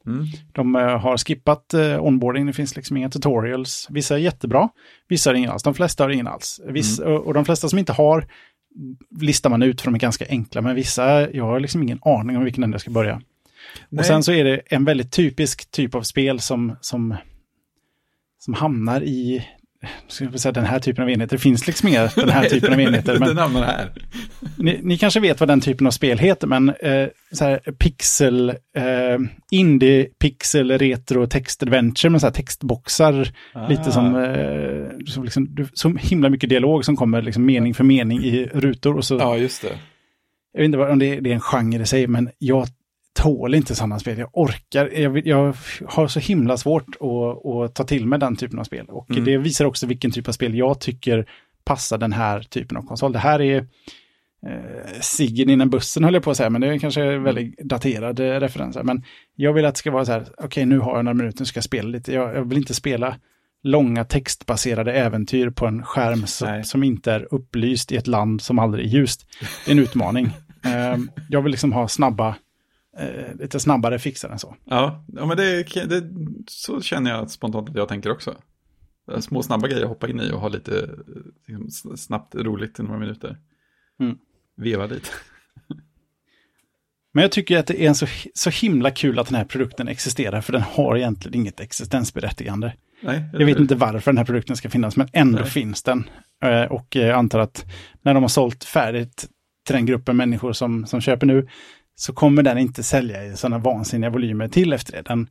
Mm. 0.05 0.25
De 0.53 0.75
har 0.75 1.17
skippat 1.17 1.73
onboarding, 1.99 2.45
det 2.45 2.53
finns 2.53 2.75
liksom 2.75 2.97
inga 2.97 3.09
tutorials. 3.09 3.87
Vissa 3.89 4.15
är 4.15 4.19
jättebra, 4.19 4.69
vissa 5.07 5.29
har 5.29 5.35
ingen 5.35 5.49
alls. 5.49 5.63
De 5.63 5.73
flesta 5.73 6.03
har 6.03 6.09
ingen 6.09 6.27
alls. 6.27 6.61
Vissa, 6.67 7.07
och, 7.07 7.27
och 7.27 7.33
de 7.33 7.45
flesta 7.45 7.69
som 7.69 7.79
inte 7.79 7.93
har 7.93 8.27
listar 9.19 9.49
man 9.49 9.63
ut 9.63 9.81
för 9.81 9.87
de 9.87 9.95
är 9.95 9.99
ganska 9.99 10.25
enkla, 10.29 10.61
men 10.61 10.75
vissa, 10.75 11.31
jag 11.31 11.45
har 11.45 11.59
liksom 11.59 11.83
ingen 11.83 11.99
aning 12.01 12.37
om 12.37 12.43
vilken 12.43 12.63
ände 12.63 12.75
jag 12.75 12.81
ska 12.81 12.91
börja. 12.91 13.21
Nej. 13.89 13.99
Och 13.99 14.05
sen 14.05 14.23
så 14.23 14.31
är 14.31 14.43
det 14.43 14.61
en 14.65 14.85
väldigt 14.85 15.11
typisk 15.11 15.71
typ 15.71 15.95
av 15.95 16.01
spel 16.01 16.39
som, 16.39 16.75
som, 16.81 17.15
som 18.45 18.53
hamnar 18.53 19.03
i 19.03 19.45
ska 20.07 20.25
jag 20.25 20.39
säga, 20.39 20.51
den 20.51 20.65
här 20.65 20.79
typen 20.79 21.03
av 21.03 21.09
enheter. 21.09 21.35
Det 21.35 21.41
finns 21.41 21.67
liksom 21.67 21.89
inga 21.89 22.07
den 22.07 22.29
här 22.29 22.49
typen 22.49 22.73
av 22.73 22.79
enheter. 22.79 23.19
Men... 23.19 23.27
Den 23.27 23.37
hamnar 23.37 23.63
här. 23.63 23.91
ni, 24.57 24.79
ni 24.83 24.97
kanske 24.97 25.19
vet 25.19 25.39
vad 25.39 25.49
den 25.49 25.61
typen 25.61 25.87
av 25.87 25.91
spel 25.91 26.19
heter, 26.19 26.47
men 26.47 26.69
eh, 26.69 27.07
så 27.31 27.45
här 27.45 27.57
pixel, 27.57 28.49
eh, 28.49 29.19
indie, 29.51 30.03
pixel, 30.19 30.77
retro, 30.77 31.27
text 31.27 31.63
adventure 31.63 32.09
med 32.09 32.21
så 32.21 32.27
här 32.27 32.33
textboxar. 32.33 33.31
Lite 33.69 33.91
som, 33.91 34.15
eh, 34.15 35.05
som, 35.07 35.23
liksom, 35.23 35.67
så 35.73 35.89
himla 35.89 36.29
mycket 36.29 36.49
dialog 36.49 36.85
som 36.85 36.95
kommer 36.95 37.21
liksom 37.21 37.45
mening 37.45 37.73
för 37.73 37.83
mening 37.83 38.23
i 38.23 38.45
rutor. 38.53 38.97
Och 38.97 39.05
så, 39.05 39.17
Ja, 39.17 39.37
just 39.37 39.61
det. 39.61 39.77
Jag 40.53 40.61
vet 40.61 40.65
inte 40.65 40.77
om 40.77 40.99
det, 40.99 41.19
det 41.19 41.29
är 41.29 41.33
en 41.33 41.41
genre 41.41 41.81
i 41.81 41.85
sig, 41.85 42.07
men 42.07 42.29
jag 42.37 42.67
tål 43.13 43.55
inte 43.55 43.75
sådana 43.75 43.99
spel. 43.99 44.17
Jag 44.17 44.29
orkar, 44.33 44.89
jag, 44.99 45.27
jag 45.27 45.55
har 45.85 46.07
så 46.07 46.19
himla 46.19 46.57
svårt 46.57 46.87
att, 46.99 47.45
att 47.45 47.75
ta 47.75 47.83
till 47.83 48.05
mig 48.07 48.19
den 48.19 48.35
typen 48.35 48.59
av 48.59 48.63
spel. 48.63 48.85
Och 48.89 49.11
Mm. 49.11 49.23
det 49.25 49.37
visar 49.37 49.65
också 49.65 49.87
vilken 49.87 50.11
typ 50.11 50.27
av 50.27 50.31
spel 50.31 50.55
jag 50.55 50.79
tycker 50.79 51.29
passar 51.63 51.97
den 51.97 52.13
här 52.13 52.39
typen 52.41 52.77
av 52.77 52.81
konsol. 52.81 53.11
Det 53.13 53.19
här 53.19 53.41
är 53.41 53.57
eh, 54.47 54.99
Siggen 55.01 55.49
innan 55.49 55.69
bussen 55.69 56.03
höll 56.03 56.13
jag 56.13 56.23
på 56.23 56.31
att 56.31 56.37
säga, 56.37 56.49
men 56.49 56.61
det 56.61 56.67
är 56.67 56.77
kanske 56.79 57.01
Mm. 57.03 57.23
väldigt 57.23 57.57
daterade 57.57 58.39
referenser. 58.39 58.83
Men 58.83 59.03
jag 59.35 59.53
vill 59.53 59.65
att 59.65 59.75
det 59.75 59.79
ska 59.79 59.91
vara 59.91 60.05
så 60.05 60.11
här, 60.11 60.25
okej 60.37 60.65
nu 60.65 60.79
har 60.79 60.95
jag 60.95 61.05
några 61.05 61.13
minuter, 61.17 61.39
nu 61.41 61.45
ska 61.45 61.57
jag 61.57 61.63
spela 61.63 61.89
lite. 61.89 62.13
Jag, 62.13 62.35
jag 62.35 62.49
vill 62.49 62.57
inte 62.57 62.73
spela 62.73 63.15
långa 63.63 64.05
textbaserade 64.05 64.93
äventyr 64.93 65.49
på 65.49 65.65
en 65.67 65.83
skärm 65.83 66.27
som, 66.27 66.63
som 66.63 66.83
inte 66.83 67.11
är 67.11 67.27
upplyst 67.33 67.91
i 67.91 67.95
ett 67.97 68.07
land 68.07 68.41
som 68.41 68.59
aldrig 68.59 68.85
är 68.85 68.89
ljust. 68.89 69.25
Det 69.65 69.71
är 69.71 69.75
en 69.75 69.79
utmaning. 69.83 70.29
Eh, 70.65 70.97
jag 71.29 71.41
vill 71.41 71.51
liksom 71.51 71.73
ha 71.73 71.87
snabba, 71.87 72.35
eh, 72.97 73.35
lite 73.39 73.59
snabbare 73.59 73.99
fixar 73.99 74.29
än 74.29 74.39
så. 74.39 74.55
Ja, 74.65 75.05
ja 75.07 75.25
men 75.25 75.37
det, 75.37 75.63
det, 75.85 76.03
så 76.47 76.81
känner 76.81 77.11
jag 77.11 77.29
spontant 77.31 77.69
att 77.69 77.75
jag 77.75 77.87
tänker 77.87 78.11
också. 78.11 78.35
Små 79.19 79.43
snabba 79.43 79.67
grejer 79.67 79.83
att 79.83 79.89
hoppa 79.89 80.09
in 80.09 80.19
i 80.19 80.31
och 80.31 80.39
ha 80.39 80.47
lite 80.47 80.83
eh, 81.49 81.59
liksom, 81.59 81.97
snabbt 81.97 82.35
roligt 82.35 82.79
i 82.79 82.83
några 82.83 82.99
minuter. 82.99 83.37
Mm. 83.99 84.17
Veva 84.57 84.85
lite. 84.85 85.09
Men 87.13 87.21
jag 87.21 87.31
tycker 87.31 87.57
att 87.57 87.67
det 87.67 87.83
är 87.83 87.87
en 87.87 87.95
så, 87.95 88.07
så 88.33 88.49
himla 88.49 88.91
kul 88.91 89.19
att 89.19 89.27
den 89.27 89.35
här 89.35 89.45
produkten 89.45 89.87
existerar, 89.87 90.41
för 90.41 90.53
den 90.53 90.61
har 90.61 90.97
egentligen 90.97 91.41
inget 91.41 91.59
existensberättigande. 91.59 92.73
Nej, 93.01 93.23
Jag 93.33 93.45
vet 93.45 93.59
inte 93.59 93.75
varför 93.75 94.11
den 94.11 94.17
här 94.17 94.25
produkten 94.25 94.55
ska 94.55 94.69
finnas, 94.69 94.97
men 94.97 95.07
ändå 95.13 95.39
Nej. 95.39 95.49
finns 95.49 95.83
den. 95.83 96.09
Eh, 96.43 96.63
Och 96.63 96.95
jag 96.95 97.09
antar 97.09 97.39
att 97.39 97.65
när 98.01 98.13
de 98.13 98.23
har 98.23 98.27
sålt 98.27 98.63
färdigt 98.63 99.27
till 99.65 99.75
den 99.75 99.85
gruppen 99.85 100.17
människor 100.17 100.53
som, 100.53 100.85
som 100.85 101.01
köper 101.01 101.27
nu, 101.27 101.47
så 102.01 102.13
kommer 102.13 102.43
den 102.43 102.57
inte 102.57 102.83
sälja 102.83 103.25
i 103.25 103.37
sådana 103.37 103.57
vansinniga 103.57 104.09
volymer 104.09 104.47
till 104.47 104.73
efter 104.73 104.93
det. 104.93 105.01
Den, 105.01 105.27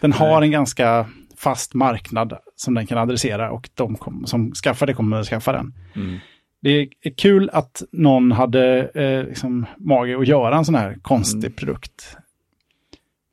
den 0.00 0.12
har 0.12 0.42
en 0.42 0.50
ganska 0.50 1.06
fast 1.36 1.74
marknad 1.74 2.38
som 2.56 2.74
den 2.74 2.86
kan 2.86 2.98
adressera 2.98 3.50
och 3.50 3.70
de 3.74 3.96
kom, 3.96 4.26
som 4.26 4.52
skaffar 4.54 4.86
det 4.86 4.94
kommer 4.94 5.16
att 5.16 5.26
skaffa 5.26 5.52
den. 5.52 5.74
Mm. 5.96 6.18
Det 6.62 6.70
är 6.70 6.88
kul 7.16 7.50
att 7.52 7.82
någon 7.92 8.32
hade 8.32 8.90
eh, 8.94 9.28
liksom, 9.28 9.66
mage 9.78 10.18
att 10.18 10.28
göra 10.28 10.56
en 10.56 10.64
sån 10.64 10.74
här 10.74 10.96
konstig 11.02 11.44
Mm. 11.44 11.52
produkt. 11.52 12.16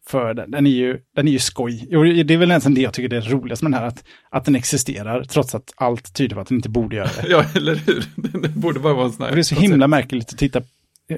För 0.07 0.33
den, 0.33 0.51
den, 0.51 0.67
är 0.67 0.71
ju, 0.71 0.99
den 1.15 1.27
är 1.27 1.31
ju 1.31 1.39
skoj. 1.39 1.87
Jo, 1.89 2.03
Det 2.03 2.33
är 2.33 2.37
väl 2.37 2.49
nästan 2.49 2.73
det 2.73 2.81
jag 2.81 2.93
tycker 2.93 3.15
är 3.17 3.21
roligast 3.21 3.61
med 3.61 3.71
den 3.71 3.79
här, 3.79 3.87
att, 3.87 4.03
att 4.29 4.45
den 4.45 4.55
existerar, 4.55 5.23
trots 5.23 5.55
att 5.55 5.73
allt 5.75 6.13
tyder 6.13 6.35
på 6.35 6.41
att 6.41 6.47
den 6.47 6.57
inte 6.57 6.69
borde 6.69 6.95
göra 6.95 7.09
det. 7.21 7.27
Ja, 7.29 7.45
eller 7.55 7.75
hur? 7.75 8.03
Det 8.41 8.49
borde 8.49 8.79
bara 8.79 8.93
vara 8.93 9.05
en 9.05 9.11
sån 9.11 9.21
här. 9.23 9.29
Och 9.29 9.35
det 9.35 9.41
är 9.41 9.43
så 9.43 9.55
himla 9.55 9.87
märkligt 9.87 10.29
att 10.33 10.37
titta, 10.37 10.61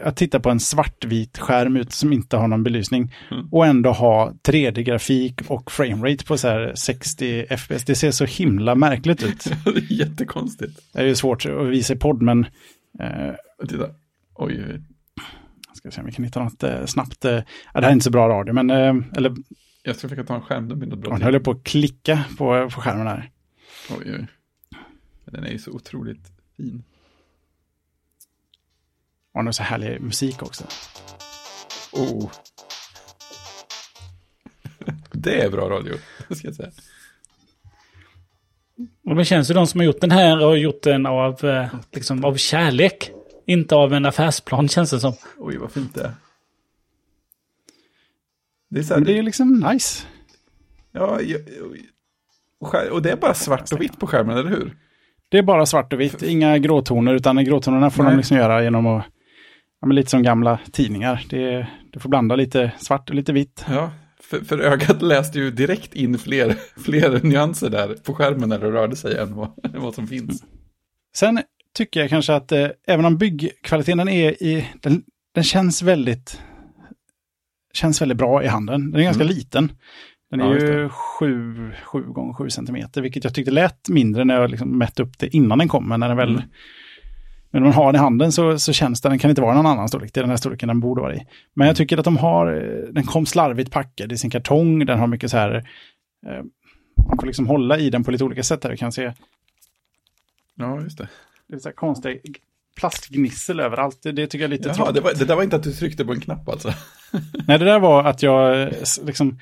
att 0.03 0.15
titta 0.17 0.39
på 0.39 0.49
en 0.49 0.59
svartvit 0.59 1.37
skärm 1.37 1.77
ut 1.77 1.91
som 1.91 2.13
inte 2.13 2.37
har 2.37 2.47
någon 2.47 2.63
belysning 2.63 3.13
Mm. 3.31 3.47
och 3.51 3.65
ändå 3.65 3.91
ha 3.91 4.33
3D-grafik 4.43 5.41
och 5.47 5.71
framerate 5.71 6.25
på 6.25 6.37
så 6.37 6.47
här 6.47 6.73
60 6.75 7.45
FPS. 7.57 7.85
Det 7.85 7.95
ser 7.95 8.11
så 8.11 8.25
himla 8.25 8.75
märkligt 8.75 9.23
ut. 9.23 9.43
det 9.65 9.69
är 9.69 9.91
jättekonstigt. 9.93 10.79
Det 10.93 10.99
är 10.99 11.05
ju 11.05 11.15
svårt 11.15 11.45
att 11.45 11.67
visa 11.67 11.93
i 11.93 11.97
podd, 11.97 12.21
men 12.21 12.45
eh, 12.99 13.33
Titta. 13.69 13.89
Oj, 14.35 14.63
oj. 14.69 14.81
Ska 15.73 15.91
se 15.91 16.01
om 16.01 16.05
vi 16.07 16.11
kan 16.13 16.25
hitta 16.25 16.43
något 16.43 16.63
eh, 16.63 16.85
snabbt. 16.85 17.25
Eh, 17.25 17.31
ja, 17.31 17.41
det 17.73 17.81
här 17.81 17.89
är 17.89 17.91
inte 17.93 18.03
så 18.03 18.11
bra 18.11 18.29
radio, 18.29 18.53
men 18.53 18.69
eh, 18.69 18.95
eller, 19.17 19.35
Jag 19.83 19.95
ska 19.95 20.09
försöka 20.09 20.27
ta 20.27 20.53
en 20.53 20.67
man 20.67 20.79
tid. 21.01 21.23
höll 21.23 21.39
på 21.39 21.51
att 21.51 21.63
klicka 21.63 22.23
på, 22.37 22.69
på 22.73 22.81
skärmen 22.81 23.07
här. 23.07 23.29
Oj, 23.89 24.13
oj. 24.19 24.27
Den 25.25 25.43
är 25.43 25.51
ju 25.51 25.57
så 25.59 25.71
otroligt 25.71 26.31
fin. 26.57 26.83
Och 29.33 29.45
nu 29.45 29.53
så 29.53 29.63
härlig 29.63 30.01
musik 30.01 30.43
också. 30.43 30.63
Oh. 31.91 32.31
Det 35.11 35.41
är 35.41 35.49
bra 35.49 35.69
radio, 35.69 35.93
ska 36.29 36.47
jag 36.47 36.55
säga. 36.55 36.71
Och 39.05 39.15
det 39.15 39.25
känns 39.25 39.49
ju 39.49 39.53
de 39.53 39.67
som 39.67 39.79
har 39.79 39.85
gjort 39.85 40.01
den 40.01 40.11
här 40.11 40.37
har 40.37 40.55
gjort 40.55 40.83
den 40.83 41.05
av, 41.05 41.45
eh, 41.45 41.67
liksom, 41.91 42.25
av 42.25 42.35
kärlek. 42.35 43.11
Inte 43.45 43.75
av 43.75 43.93
en 43.93 44.05
affärsplan 44.05 44.67
känns 44.67 44.91
det 44.91 44.99
som. 44.99 45.13
Oj, 45.37 45.57
vad 45.57 45.71
fint 45.71 45.95
det 45.95 46.01
är. 46.01 46.13
Det 48.69 48.79
är 48.79 48.83
så 48.83 48.93
här, 48.93 49.01
det 49.01 49.11
är 49.11 49.15
ju 49.15 49.21
liksom 49.21 49.59
nice. 49.71 50.05
ja, 50.91 51.19
och 52.91 53.01
det 53.01 53.11
är 53.11 53.15
bara 53.15 53.33
svart 53.33 53.71
och 53.71 53.81
vitt 53.81 53.99
på 53.99 54.07
skärmen, 54.07 54.37
eller 54.37 54.49
hur? 54.49 54.77
Det 55.29 55.37
är 55.37 55.43
bara 55.43 55.65
svart 55.65 55.93
och 55.93 55.99
vitt, 55.99 56.23
inga 56.23 56.57
gråtoner, 56.57 57.13
utan 57.13 57.45
gråtonerna 57.45 57.89
får 57.89 58.03
Nej. 58.03 58.11
de 58.11 58.17
liksom 58.17 58.37
göra 58.37 58.63
genom 58.63 58.87
att, 58.87 59.05
ja, 59.81 59.87
men 59.87 59.95
lite 59.95 60.09
som 60.09 60.23
gamla 60.23 60.59
tidningar. 60.71 61.25
Det, 61.29 61.67
du 61.91 61.99
får 61.99 62.09
blanda 62.09 62.35
lite 62.35 62.71
svart 62.77 63.09
och 63.09 63.15
lite 63.15 63.33
vitt. 63.33 63.65
Ja, 63.69 63.91
för, 64.19 64.39
för 64.39 64.59
ögat 64.59 65.01
läste 65.01 65.39
ju 65.39 65.51
direkt 65.51 65.95
in 65.95 66.17
fler, 66.19 66.55
fler 66.81 67.19
nyanser 67.23 67.69
där 67.69 67.87
på 68.03 68.13
skärmen 68.13 68.49
när 68.49 68.59
det 68.59 68.71
rörde 68.71 68.95
sig 68.95 69.17
än 69.17 69.35
vad, 69.35 69.51
vad 69.75 69.93
som 69.95 70.07
finns. 70.07 70.43
Sen 71.15 71.41
tycker 71.77 71.99
jag 71.99 72.09
kanske 72.09 72.33
att 72.35 72.51
eh, 72.51 72.67
även 72.87 73.05
om 73.05 73.17
byggkvaliteten 73.17 74.09
är 74.09 74.43
i, 74.43 74.67
den, 74.81 75.03
den 75.35 75.43
känns 75.43 75.81
väldigt, 75.81 76.41
känns 77.73 78.01
väldigt 78.01 78.17
bra 78.17 78.43
i 78.43 78.47
handen. 78.47 78.91
Den 78.91 78.99
är 78.99 79.03
ganska 79.05 79.23
Mm. 79.23 79.35
liten. 79.35 79.71
Den 80.31 80.41
är 80.41 80.45
Ja, 80.45 80.53
just 80.53 80.65
ju 80.65 80.83
det. 80.83 80.89
7, 80.89 81.71
7 81.85 82.01
gånger 82.03 82.33
7 82.33 82.49
centimeter, 82.49 83.01
vilket 83.01 83.23
jag 83.23 83.33
tyckte 83.33 83.51
lät 83.51 83.89
mindre 83.89 84.23
när 84.25 84.41
jag 84.41 84.51
liksom 84.51 84.77
mätte 84.77 85.03
upp 85.03 85.19
det 85.19 85.35
innan 85.35 85.57
den 85.57 85.67
kom. 85.67 85.87
Men 85.89 85.99
när 85.99 86.07
den 86.07 86.17
väl, 86.17 86.29
Mm. 86.29 86.41
Men 87.51 87.61
när 87.61 87.69
man 87.69 87.73
har 87.73 87.85
den 87.85 87.95
i 87.95 88.03
handen 88.03 88.31
så, 88.31 88.59
så 88.59 88.73
känns 88.73 89.01
den, 89.01 89.09
den 89.09 89.19
kan 89.19 89.29
inte 89.29 89.41
vara 89.41 89.53
någon 89.53 89.65
annan 89.65 89.87
storlek, 89.87 90.13
det 90.13 90.19
är 90.19 90.23
den 90.23 90.29
här 90.29 90.37
storleken 90.37 90.67
den 90.67 90.79
borde 90.79 91.01
vara 91.01 91.15
i. 91.15 91.25
Men 91.53 91.67
jag 91.67 91.75
tycker 91.75 91.97
att 91.97 92.05
de 92.05 92.17
har, 92.17 92.53
eh, 92.53 92.93
den 92.93 93.03
kom 93.03 93.25
slarvigt 93.25 93.71
packad 93.71 94.11
i 94.11 94.17
sin 94.17 94.29
kartong, 94.29 94.85
den 94.85 94.99
har 94.99 95.07
mycket 95.07 95.31
så 95.31 95.37
här, 95.37 95.55
eh, 96.27 96.43
man 97.07 97.17
får 97.19 97.25
liksom 97.27 97.47
hålla 97.47 97.77
i 97.77 97.89
den 97.89 98.03
på 98.03 98.11
lite 98.11 98.23
olika 98.23 98.43
sätt 98.43 98.63
här, 98.63 98.71
vi 98.71 98.77
kan 98.77 98.91
se 98.91 99.13
Ja, 100.55 100.81
just 100.81 100.97
det. 100.97 101.09
det 101.47 101.55
är 101.55 101.59
så 101.59 101.69
här 101.69 101.75
konstigt 101.75 102.37
plastgnissel 102.79 103.59
överallt. 103.59 103.99
Det, 104.03 104.11
det 104.11 104.27
tycker 104.27 104.43
jag 104.43 104.47
är 104.53 104.57
lite 104.57 104.67
Jaha, 104.69 104.75
tråkigt. 104.75 104.95
det, 104.95 105.01
var, 105.01 105.13
det 105.13 105.25
där 105.25 105.35
var 105.35 105.43
inte 105.43 105.55
att 105.55 105.63
du 105.63 105.73
tryckte 105.73 106.05
på 106.05 106.11
en 106.11 106.21
knapp 106.21 106.49
alltså? 106.49 106.73
Nej, 107.47 107.59
det 107.59 107.65
där 107.65 107.79
var 107.79 108.03
att 108.03 108.23
jag 108.23 108.61
eh, 108.61 108.69
liksom 109.05 109.39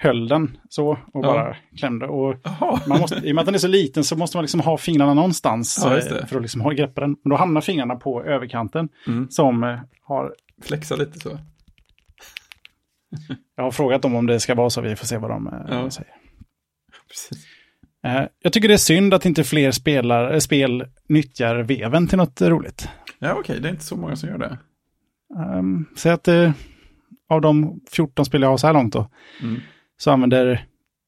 höll 0.00 0.28
den 0.28 0.58
så 0.68 0.88
och 0.90 0.98
Ja. 1.12 1.22
bara 1.22 1.56
klämde. 1.78 2.06
Och 2.06 2.34
man 2.88 3.00
måste, 3.00 3.16
I 3.16 3.30
och 3.30 3.34
med 3.34 3.42
att 3.42 3.46
den 3.46 3.54
är 3.54 3.58
så 3.58 3.68
liten 3.68 4.04
så 4.04 4.16
måste 4.16 4.36
man 4.36 4.42
liksom 4.44 4.60
ha 4.60 4.78
fingrarna 4.78 5.14
någonstans 5.14 5.80
Ja, 5.84 5.90
det. 5.90 6.20
eh, 6.20 6.26
för 6.26 6.36
att 6.36 6.42
liksom 6.42 6.60
ha 6.60 6.70
greppa 6.70 7.00
den. 7.00 7.16
Men 7.24 7.30
då 7.30 7.36
hamnar 7.36 7.60
fingrarna 7.60 7.96
på 7.96 8.24
överkanten 8.24 8.88
Mm. 9.06 9.30
som 9.30 9.64
eh, 9.64 9.78
har... 10.02 10.34
Flexa 10.62 10.96
lite 10.96 11.18
så. 11.20 11.38
Jag 13.56 13.64
har 13.64 13.70
frågat 13.70 14.02
dem 14.02 14.14
om 14.14 14.26
det 14.26 14.40
ska 14.40 14.54
vara 14.54 14.70
så, 14.70 14.80
vi 14.80 14.96
får 14.96 15.06
se 15.06 15.18
vad 15.18 15.30
de 15.30 15.46
eh, 15.46 15.52
Ja. 15.68 15.90
säger. 15.90 16.12
Precis. 17.08 17.46
Jag 18.42 18.52
tycker 18.52 18.68
det 18.68 18.74
är 18.74 18.78
synd 18.78 19.14
att 19.14 19.26
inte 19.26 19.44
fler 19.44 19.70
spelar, 19.70 20.38
spel 20.38 20.84
nyttjar 21.08 21.56
veven 21.56 22.06
till 22.08 22.18
något 22.18 22.42
roligt. 22.42 22.88
Ja, 23.18 23.34
okej, 23.34 23.60
det 23.60 23.68
är 23.68 23.72
inte 23.72 23.84
så 23.84 23.96
många 23.96 24.16
som 24.16 24.28
gör 24.28 24.38
det. 24.38 24.58
Um, 25.58 25.86
Säg 25.96 26.12
att 26.12 26.28
eh, 26.28 26.50
av 27.28 27.40
de 27.40 27.80
14 27.90 28.24
spel 28.24 28.42
jag 28.42 28.48
har 28.48 28.56
så 28.56 28.66
här 28.66 28.74
långt 28.74 28.92
då, 28.92 29.10
Mm. 29.42 29.60
Så 29.98 30.10
använder 30.10 30.66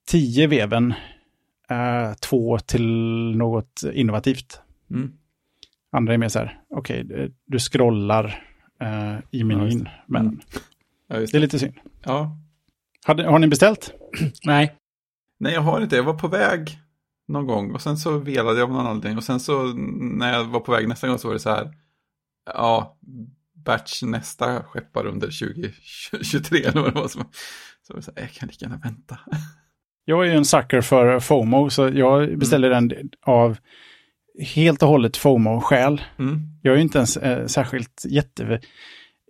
10 0.08 0.46
veven 0.46 0.94
eh, 1.70 2.14
två 2.20 2.58
till 2.58 2.86
något 3.36 3.82
innovativt. 3.92 4.60
Mm. 4.90 5.12
Andra 5.92 6.14
är 6.14 6.18
mer 6.18 6.28
så 6.28 6.38
här, 6.38 6.60
okej, 6.70 7.06
eh, 7.14 7.28
du 7.46 7.58
scrollar 7.58 8.24
eh, 8.80 9.14
i 9.30 9.38
Ja, 9.38 9.44
menyn. 9.46 9.84
det. 9.84 9.90
men 10.06 10.26
Mm. 10.26 10.40
Ja, 11.08 11.16
just 11.20 11.32
det 11.32 11.38
är 11.38 11.40
det. 11.40 11.46
lite 11.46 11.58
synd. 11.58 11.74
Ja. 12.04 12.36
Hade, 13.06 13.24
har 13.24 13.38
ni 13.38 13.46
beställt? 13.48 13.92
Nej. 14.44 14.76
Nej, 15.38 15.52
jag 15.54 15.60
har 15.60 15.80
inte. 15.80 15.96
Jag 15.96 16.02
var 16.02 16.14
på 16.14 16.28
väg 16.28 16.78
någon 17.28 17.46
gång 17.46 17.70
och 17.74 17.80
sen 17.82 17.96
så 17.96 18.18
velade 18.18 18.58
jag 18.58 18.68
av 18.70 18.76
någon 18.76 18.86
anledning. 18.86 19.16
Och 19.18 19.24
sen 19.24 19.40
så 19.40 19.62
när 20.18 20.32
jag 20.32 20.44
var 20.44 20.60
på 20.60 20.72
väg 20.72 20.88
nästa 20.88 21.08
gång 21.08 21.18
så 21.18 21.28
var 21.28 21.34
det 21.34 21.40
så 21.40 21.50
här. 21.50 21.74
Ja, 22.54 22.98
batch 23.64 24.02
nästa 24.02 24.62
skeppar 24.62 25.06
under 25.06 25.26
2023 25.26 26.58
eller 26.64 26.80
vad 26.80 26.94
det 26.94 27.00
var. 27.00 27.08
Som, 27.08 27.24
så 28.00 28.12
här, 28.16 28.22
jag 28.22 28.30
kan 28.32 28.48
lika 28.48 28.64
gärna 28.64 28.76
vänta. 28.84 29.18
Jag 30.04 30.26
är 30.26 30.30
ju 30.30 30.36
en 30.36 30.44
sucker 30.44 30.80
för 30.80 31.20
FOMO, 31.20 31.70
så 31.70 31.88
jag 31.94 32.38
beställer 32.38 32.70
Mm. 32.70 32.88
den 32.88 33.10
av 33.26 33.56
helt 34.54 34.82
och 34.82 34.88
hållet 34.88 35.16
FOMO-skäl. 35.16 36.00
Mm. 36.18 36.40
Jag 36.62 36.72
är 36.72 36.76
ju 36.76 36.82
inte 36.82 36.98
ens 36.98 37.16
eh, 37.16 37.46
särskilt 37.46 38.02
jätte... 38.08 38.60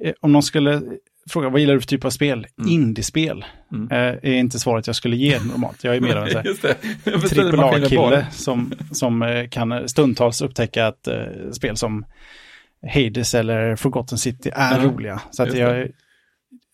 Eh, 0.05 0.13
om 0.21 0.33
någon 0.33 0.43
skulle 0.43 0.83
fråga, 1.31 1.49
vad 1.49 1.61
gillar 1.61 1.75
du 1.75 1.81
för 1.81 1.87
typ 1.87 2.05
av 2.05 2.11
spel? 2.11 2.47
Mm. 2.59 2.71
Indiespel 2.71 3.45
Mm. 3.73 3.89
eh, 3.91 3.99
är 3.99 4.33
inte 4.33 4.59
svaret 4.59 4.87
jag 4.87 4.97
skulle 4.97 5.17
ge 5.17 5.39
normalt. 5.39 5.85
Jag 5.85 5.97
är 5.97 6.01
mer 6.01 6.17
av 6.17 6.29
en 6.29 6.33
trippel. 7.29 7.61
A-kille 7.61 8.27
som, 8.33 8.73
som 8.93 9.23
eh, 9.23 9.49
kan 9.49 9.89
stundtals 9.89 10.43
upptäcka 10.43 10.87
att 10.87 11.07
eh, 11.09 11.23
spel 11.53 11.77
som 11.77 12.05
Hades 12.95 13.35
eller 13.35 13.77
Forgotten 13.77 14.19
City 14.19 14.51
är 14.55 14.81
roliga. 14.81 15.21
Så 15.31 15.43
att 15.43 15.55
jag, 15.55 15.89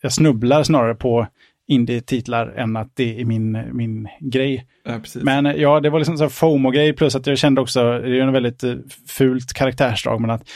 jag 0.01 0.13
snubblar 0.13 0.63
snarare 0.63 0.95
på 0.95 1.27
indie-titlar 1.67 2.47
än 2.47 2.77
att 2.77 2.91
det 2.95 3.21
är 3.21 3.25
min, 3.25 3.75
min 3.77 4.07
grej. 4.19 4.65
Ja. 4.85 4.99
Men 5.15 5.45
eh, 5.45 5.53
ja, 5.53 5.79
det 5.79 5.89
var 5.89 5.99
liksom 5.99 6.21
en 6.21 6.29
FOMO-grej 6.29 6.93
plus 6.93 7.15
att 7.15 7.27
jag 7.27 7.37
kände 7.37 7.61
också, 7.61 7.83
det 7.99 8.17
är 8.17 8.21
en 8.21 8.33
väldigt 8.33 8.63
eh, 8.63 8.75
fult 9.07 9.53
karaktärsdrag, 9.53 10.21
men 10.21 10.29
att 10.29 10.49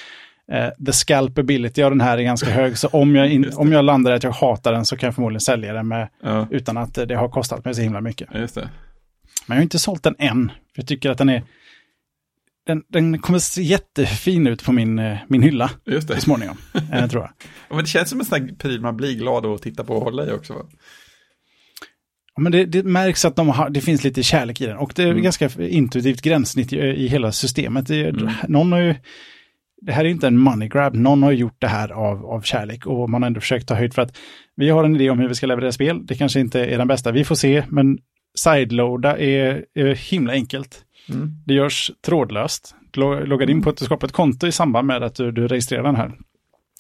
eh, 0.52 0.70
the 0.86 0.94
scalpability 0.94 1.84
av 1.84 1.92
den 1.92 2.02
här 2.02 2.18
är 2.18 2.22
ganska 2.22 2.50
hög. 2.50 2.78
Så 2.78 2.88
om 2.88 3.16
jag, 3.16 3.30
in, 3.32 3.52
om 3.56 3.72
jag 3.72 3.86
landar 3.86 4.12
att 4.12 4.24
jag 4.24 4.32
hatar 4.32 4.74
den 4.74 4.86
så 4.86 4.98
kan 4.98 5.08
jag 5.08 5.16
förmodligen 5.16 5.42
sälja 5.42 5.74
den 5.74 5.88
med, 5.88 6.10
ja, 6.24 6.48
utan 6.52 6.78
att 6.78 6.98
eh, 6.98 7.06
det 7.06 7.16
har 7.16 7.30
kostat 7.30 7.66
mig 7.66 7.76
så 7.76 7.82
himla 7.82 8.02
mycket. 8.02 8.30
det. 8.32 8.70
Men 9.46 9.56
jag 9.56 9.56
har 9.56 9.64
inte 9.64 9.80
sålt 9.80 10.04
den 10.04 10.16
än. 10.20 10.48
För 10.48 10.82
jag 10.82 10.88
tycker 10.88 11.10
att 11.10 11.18
den 11.18 11.30
är... 11.30 11.44
Den, 12.66 12.84
den 12.88 13.20
kommer 13.20 13.40
se 13.40 13.62
jättefin 13.62 14.48
ut 14.48 14.64
på 14.66 14.72
min, 14.72 15.18
min 15.28 15.42
hylla 15.42 15.70
Just 15.86 16.08
det. 16.08 16.16
så 16.16 16.22
småningom, 16.22 16.58
eh, 16.94 17.08
tror 17.08 17.24
jag. 17.24 17.32
Ja, 17.70 17.76
Men 17.76 17.78
det 17.84 17.90
känns 17.90 18.10
som 18.10 18.20
en 18.20 18.26
sån 18.26 18.42
här 18.42 18.56
pryl 18.56 18.82
man 18.82 18.98
blir 18.98 19.14
glad 19.16 19.46
att 19.46 19.62
titta 19.62 19.84
på 19.84 19.96
och 19.96 20.04
hålla 20.04 20.26
i 20.28 20.32
också. 20.32 20.54
Va? 20.54 20.62
Men 22.40 22.52
det, 22.52 22.66
det 22.66 22.84
märks 22.84 23.26
att 23.26 23.36
de 23.36 23.50
har, 23.50 23.70
det 23.70 23.82
finns 23.82 24.04
lite 24.04 24.24
kärlek 24.24 24.62
i 24.62 24.66
den. 24.66 24.78
Och 24.78 24.94
det 24.96 25.04
är 25.04 25.12
Mm. 25.12 25.24
ganska 25.24 25.50
intuitivt 25.60 26.22
gränssnitt 26.22 26.74
i, 26.74 26.78
i 26.78 27.08
hela 27.08 27.32
systemet. 27.32 27.88
Det, 27.88 28.10
Mm. 28.10 28.30
Någon 28.48 28.72
har 28.72 28.80
ju... 28.80 28.96
Det 29.82 29.92
här 29.92 30.06
är 30.06 30.10
inte 30.10 30.28
en 30.28 30.38
money 30.38 30.70
grab. 30.70 30.96
Någon 30.96 31.24
har 31.24 31.32
gjort 31.32 31.56
det 31.60 31.68
här 31.68 31.90
av, 31.92 32.26
av 32.26 32.42
kärlek. 32.42 32.86
Och 32.86 33.10
man 33.10 33.22
har 33.22 33.28
ändå 33.28 33.40
försökt 33.40 33.68
ta 33.68 33.76
höjd 33.76 33.94
för 33.94 34.02
att 34.02 34.18
vi 34.56 34.70
har 34.70 34.84
en 34.84 34.96
idé 34.96 35.10
om 35.10 35.20
hur 35.20 35.28
vi 35.28 35.36
ska 35.36 35.48
leverera 35.48 35.72
spel. 35.72 36.06
Det 36.06 36.16
kanske 36.16 36.40
inte 36.40 36.66
är 36.66 36.78
den 36.78 36.88
bästa. 36.88 37.12
Vi 37.12 37.24
får 37.24 37.36
se. 37.36 37.64
Men 37.70 37.98
sideloada 38.38 39.18
är, 39.20 39.66
är 39.76 39.96
himla 40.12 40.34
enkelt. 40.34 40.82
Mm. 41.10 41.30
Det 41.46 41.54
görs 41.54 41.92
trådlöst. 42.06 42.76
Du 42.92 43.00
lo- 43.00 43.26
loggar 43.26 43.50
in 43.50 43.62
på 43.62 43.70
ett, 43.70 43.78
du 43.78 43.86
skapar 43.86 44.08
ett 44.08 44.14
konto 44.14 44.48
i 44.48 44.52
samband 44.52 44.88
med 44.88 45.04
att 45.04 45.16
du, 45.16 45.32
du 45.32 45.48
registrerar 45.48 45.84
den 45.84 45.96
här. 45.96 46.12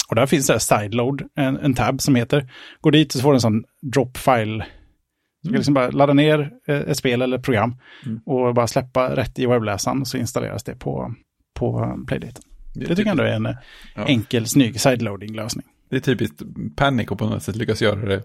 Och 0.09 0.15
där 0.15 0.25
finns 0.25 0.47
det 0.47 0.59
sideload, 0.59 1.23
en, 1.35 1.57
en 1.57 1.73
tab 1.73 2.01
som 2.01 2.15
heter. 2.15 2.49
Gå 2.81 2.89
dit 2.89 3.07
och 3.07 3.13
så 3.13 3.19
får 3.21 3.31
du 3.31 3.35
en 3.35 3.41
sån 3.41 3.63
drop 3.93 4.17
file. 4.17 4.65
Du 5.41 5.49
kan 5.49 5.55
liksom 5.57 5.73
bara 5.73 5.89
ladda 5.91 6.13
ner 6.13 6.51
eh, 6.67 6.75
ett 6.79 6.97
spel 6.97 7.21
eller 7.21 7.37
program 7.39 7.75
Mm. 8.05 8.19
och 8.25 8.53
bara 8.53 8.67
släppa 8.67 9.15
rätt 9.15 9.39
i 9.39 9.45
webbläsaren 9.45 10.05
så 10.05 10.17
installeras 10.17 10.63
det 10.63 10.75
på, 10.75 11.13
på 11.53 11.99
Playdaten. 12.07 12.43
Det 12.73 12.85
tycker 12.87 13.01
jag 13.01 13.07
ändå 13.11 13.23
är 13.23 13.31
en 13.35 13.45
eh, 13.45 13.55
Ja. 13.95 14.05
enkel, 14.07 14.47
snygg 14.47 14.81
sideloading-lösning. 14.81 15.65
Det 15.89 15.95
är 15.95 15.99
typiskt 15.99 16.41
Panic 16.75 17.07
och 17.11 17.19
på 17.19 17.25
något 17.25 17.43
sätt 17.43 17.55
lyckas 17.55 17.81
göra 17.81 18.05
det 18.05 18.23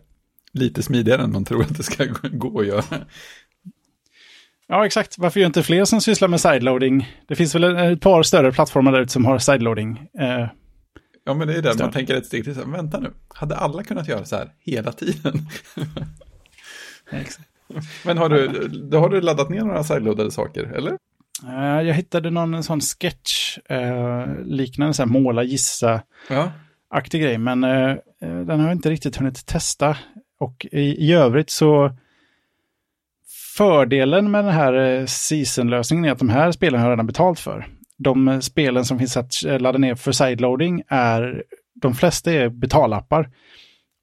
lite 0.52 0.82
smidigare 0.82 1.22
än 1.22 1.32
man 1.32 1.44
tror 1.44 1.62
att 1.62 1.76
det 1.76 1.82
ska 1.82 2.04
gå 2.32 2.60
att 2.60 2.66
göra. 2.66 2.82
Ja, 4.68 4.86
exakt. 4.86 5.18
Varför 5.18 5.40
gör 5.40 5.46
inte 5.46 5.62
fler 5.62 5.84
som 5.84 6.00
sysslar 6.00 6.28
med 6.28 6.40
sideloading? 6.40 7.08
Det 7.28 7.34
finns 7.36 7.54
väl 7.54 7.64
ett 7.64 8.00
par 8.00 8.22
större 8.22 8.52
plattformar 8.52 8.92
där 8.92 9.00
ute 9.00 9.12
som 9.12 9.24
har 9.24 9.38
sideloading. 9.38 9.98
Eh, 10.18 10.46
Ja, 11.28 11.34
men 11.34 11.48
det 11.48 11.54
är 11.54 11.62
där 11.62 11.70
Stöd. 11.70 11.84
man 11.86 11.92
tänker 11.92 12.14
ett 12.14 12.26
steg 12.26 12.44
till. 12.44 12.54
Så 12.54 12.60
här, 12.64 12.72
Vänta 12.72 13.00
nu, 13.00 13.10
hade 13.28 13.56
alla 13.56 13.82
kunnat 13.84 14.08
göra 14.08 14.24
så 14.24 14.36
här 14.36 14.50
hela 14.58 14.92
tiden? 14.92 15.32
exakt. 17.10 17.48
Men 18.04 18.18
har 18.18 18.28
du, 18.28 18.68
då 18.68 18.98
har 18.98 19.08
du 19.08 19.20
laddat 19.20 19.50
ner 19.50 19.60
några 19.60 19.84
sideloadade 19.84 20.30
saker, 20.30 20.62
eller? 20.62 20.98
Eh, 21.48 21.82
jag 21.86 21.94
hittade 21.94 22.30
någon 22.30 22.62
sån 22.62 22.80
sketch, 22.80 23.58
eh, 23.68 24.26
liknande 24.44 24.94
så 24.94 25.02
här 25.02 25.08
måla, 25.10 25.42
gissa, 25.42 26.02
Ja. 26.28 26.52
aktig 26.90 27.22
grej, 27.22 27.38
men 27.38 27.64
eh, 27.64 27.96
den 28.20 28.50
har 28.60 28.66
jag 28.66 28.72
inte 28.72 28.90
riktigt 28.90 29.16
hunnit 29.16 29.46
testa. 29.46 29.96
Och 30.38 30.66
i, 30.72 30.80
i 30.80 31.12
övrigt 31.12 31.50
så 31.50 31.96
fördelen 33.56 34.30
med 34.30 34.44
den 34.44 34.54
här 34.54 35.06
season-lösningen 35.06 36.04
är 36.04 36.12
att 36.12 36.18
de 36.18 36.28
här 36.28 36.52
spelen 36.52 36.80
har 36.80 36.86
jag 36.88 36.92
redan 36.92 37.06
betalt 37.06 37.40
för. 37.40 37.66
De 37.98 38.42
spelen 38.42 38.84
som 38.84 38.98
finns 38.98 39.16
att 39.16 39.42
ladda 39.42 39.78
ner 39.78 39.94
för 39.94 40.12
sideloading 40.12 40.82
är, 40.88 41.42
de 41.74 41.94
flesta 41.94 42.32
är 42.32 42.48
betalappar. 42.48 43.30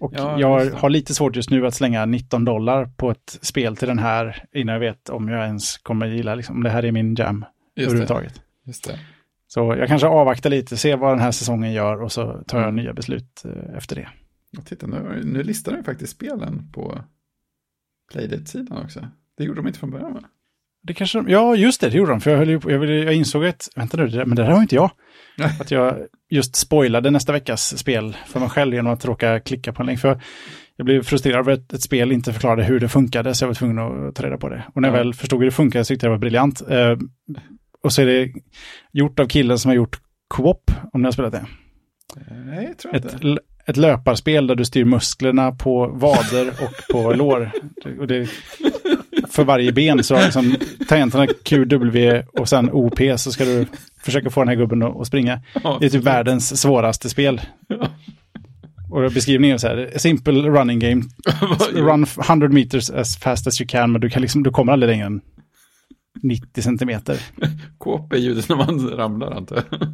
Och 0.03 0.13
Ja, 0.15 0.39
jag 0.39 0.71
det. 0.71 0.77
har 0.77 0.89
lite 0.89 1.13
svårt 1.13 1.35
just 1.35 1.49
nu 1.49 1.67
att 1.67 1.73
slänga 1.73 2.05
19 2.05 2.45
dollar 2.45 2.85
på 2.85 3.11
ett 3.11 3.39
spel 3.41 3.75
till 3.75 3.87
den 3.87 3.99
här 3.99 4.45
innan 4.53 4.73
jag 4.73 4.79
vet 4.79 5.09
om 5.09 5.27
jag 5.29 5.45
ens 5.45 5.77
kommer 5.77 6.07
gilla, 6.07 6.35
liksom, 6.35 6.55
om 6.55 6.63
det 6.63 6.69
här 6.69 6.85
är 6.85 6.91
min 6.91 7.15
jam 7.15 7.45
Just 7.45 7.75
det. 7.75 7.83
överhuvudtaget. 7.83 8.41
Just 8.65 8.83
det. 8.87 8.99
Så 9.47 9.75
jag 9.79 9.87
kanske 9.87 10.07
avvaktar 10.07 10.49
lite, 10.49 10.77
ser 10.77 10.97
vad 10.97 11.11
den 11.11 11.19
här 11.19 11.31
säsongen 11.31 11.73
gör 11.73 12.01
och 12.01 12.11
så 12.11 12.43
tar 12.47 12.57
jag 12.59 12.69
Mm. 12.69 12.83
nya 12.83 12.93
beslut 12.93 13.45
eh, 13.45 13.77
efter 13.77 13.95
det. 13.95 14.09
Och 14.57 14.65
titta, 14.65 14.87
nu, 14.87 15.21
nu 15.25 15.43
listar 15.43 15.71
de 15.71 15.83
faktiskt 15.83 16.13
spelen 16.13 16.71
på 16.73 17.01
Playdate-sidan 18.11 18.77
också. 18.83 19.07
Det 19.37 19.43
gjorde 19.43 19.59
de 19.61 19.67
inte 19.67 19.79
från 19.79 19.91
början, 19.91 20.13
va? 20.13 20.21
Det 20.83 20.93
kanske 20.93 21.17
de, 21.17 21.29
ja, 21.29 21.55
just 21.55 21.81
det, 21.81 21.89
det 21.89 21.97
gjorde 21.97 22.11
de. 22.11 22.21
För 22.21 22.31
jag, 22.31 22.37
höll 22.37 22.49
ju 22.49 22.59
jag, 22.67 22.85
jag 22.85 23.13
insåg 23.13 23.45
att, 23.45 23.69
vänta 23.75 23.97
nu, 23.97 24.07
det 24.07 24.25
men 24.25 24.35
det 24.35 24.43
där 24.43 24.51
har 24.51 24.61
inte 24.61 24.75
jag. 24.75 24.91
Att 25.59 25.71
jag 25.71 25.95
just 26.29 26.55
spoilade 26.55 27.11
nästa 27.11 27.31
veckas 27.31 27.77
spel 27.77 28.17
för 28.27 28.39
mig 28.39 28.49
själv 28.49 28.73
genom 28.73 28.93
att 28.93 29.05
råka 29.05 29.39
klicka 29.39 29.73
på 29.73 29.81
en 29.81 29.85
länk. 29.85 29.99
För 29.99 30.21
jag 30.75 30.85
blev 30.85 31.03
frustrerad 31.03 31.39
över 31.39 31.53
att 31.53 31.73
ett 31.73 31.81
spel 31.81 32.11
inte 32.11 32.33
förklarade 32.33 32.63
hur 32.63 32.79
det 32.79 32.89
funkade, 32.89 33.33
så 33.35 33.43
jag 33.43 33.47
var 33.47 33.55
tvungen 33.55 33.79
att 33.79 34.15
ta 34.15 34.23
reda 34.23 34.37
på 34.37 34.49
det. 34.49 34.63
Och 34.75 34.81
när 34.81 34.89
jag 34.89 34.95
Ja. 34.97 35.03
väl 35.03 35.13
förstod 35.13 35.39
hur 35.39 35.45
det 35.45 35.51
funkade 35.51 35.85
så 35.85 35.87
tyckte 35.87 36.05
jag 36.05 36.11
det 36.11 36.15
var 36.15 36.19
briljant. 36.19 36.61
Eh, 36.69 36.97
och 37.83 37.93
så 37.93 38.01
är 38.01 38.05
det 38.05 38.29
gjort 38.91 39.19
av 39.19 39.25
killen 39.27 39.59
som 39.59 39.69
har 39.69 39.75
gjort 39.75 39.99
Co-op, 40.27 40.71
om 40.93 41.01
ni 41.01 41.05
har 41.05 41.11
spelat 41.11 41.31
det. 41.31 41.45
Nej, 42.45 42.65
jag 42.65 42.77
tror 42.77 42.95
inte. 42.95 43.07
Ett, 43.07 43.23
l- 43.23 43.39
ett 43.67 43.77
löparspel 43.77 44.47
där 44.47 44.55
du 44.55 44.65
styr 44.65 44.85
musklerna 44.85 45.51
på 45.51 45.87
vader 45.87 46.47
och 46.49 46.93
på 46.95 47.13
lår. 47.13 47.51
Och 47.99 48.07
det, 48.07 48.29
för 49.33 49.43
varje 49.43 49.71
ben 49.71 50.03
så 50.03 50.15
har 50.15 50.23
liksom 50.23 50.55
tangenterna 50.89 51.27
Q, 51.43 51.65
W 51.65 52.23
och 52.39 52.49
sen 52.49 52.69
OP 52.71 52.99
så 53.17 53.31
ska 53.31 53.45
du 53.45 53.65
försöka 54.03 54.29
få 54.29 54.41
den 54.41 54.47
här 54.47 54.55
gubben 54.55 54.83
att 54.83 55.07
springa. 55.07 55.41
Det 55.79 55.85
är 55.85 55.89
typ 55.89 56.03
världens 56.03 56.61
svåraste 56.61 57.09
spel. 57.09 57.41
Och 58.91 59.11
beskrivningen 59.11 59.53
är 59.53 59.57
så 59.57 59.67
här, 59.67 59.91
simple 59.97 60.33
running 60.33 60.79
game, 60.79 61.03
run 61.73 62.05
100 62.27 62.47
meters 62.49 62.89
as 62.89 63.17
fast 63.17 63.47
as 63.47 63.61
you 63.61 63.67
can, 63.67 63.91
men 63.91 64.01
du, 64.01 64.09
kan 64.09 64.21
liksom, 64.21 64.43
du 64.43 64.51
kommer 64.51 64.73
aldrig 64.73 64.89
längre 64.89 65.05
än 65.05 65.21
90 66.21 66.61
centimeter. 66.61 67.19
Kåp 67.77 68.13
är 68.13 68.17
ljudet 68.17 68.49
när 68.49 68.55
man 68.55 68.89
ramlar, 68.89 69.31
antar 69.31 69.55
jag. 69.55 69.89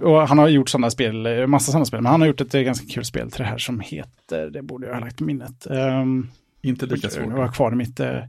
Ja, 0.00 0.24
han 0.24 0.38
har 0.38 0.48
gjort 0.48 0.68
sådana 0.68 0.90
spel, 0.90 1.46
massa 1.46 1.72
sådana 1.72 1.84
spel, 1.84 2.00
men 2.00 2.12
han 2.12 2.20
har 2.20 2.28
gjort 2.28 2.40
ett 2.40 2.52
ganska 2.52 2.86
kul 2.86 3.04
spel 3.04 3.30
till 3.30 3.42
det 3.42 3.48
här 3.48 3.58
som 3.58 3.80
heter, 3.80 4.50
det 4.50 4.62
borde 4.62 4.86
jag 4.86 4.94
ha 4.94 5.00
lagt 5.00 5.16
på 5.16 5.24
minnet. 5.24 5.66
Um, 5.70 6.30
Inte 6.62 6.86
lika 6.86 7.10
svårt. 7.10 7.32
har 7.32 7.40
jag 7.40 7.54
kvar 7.54 7.70
mitt, 7.70 8.00
eh, 8.00 8.24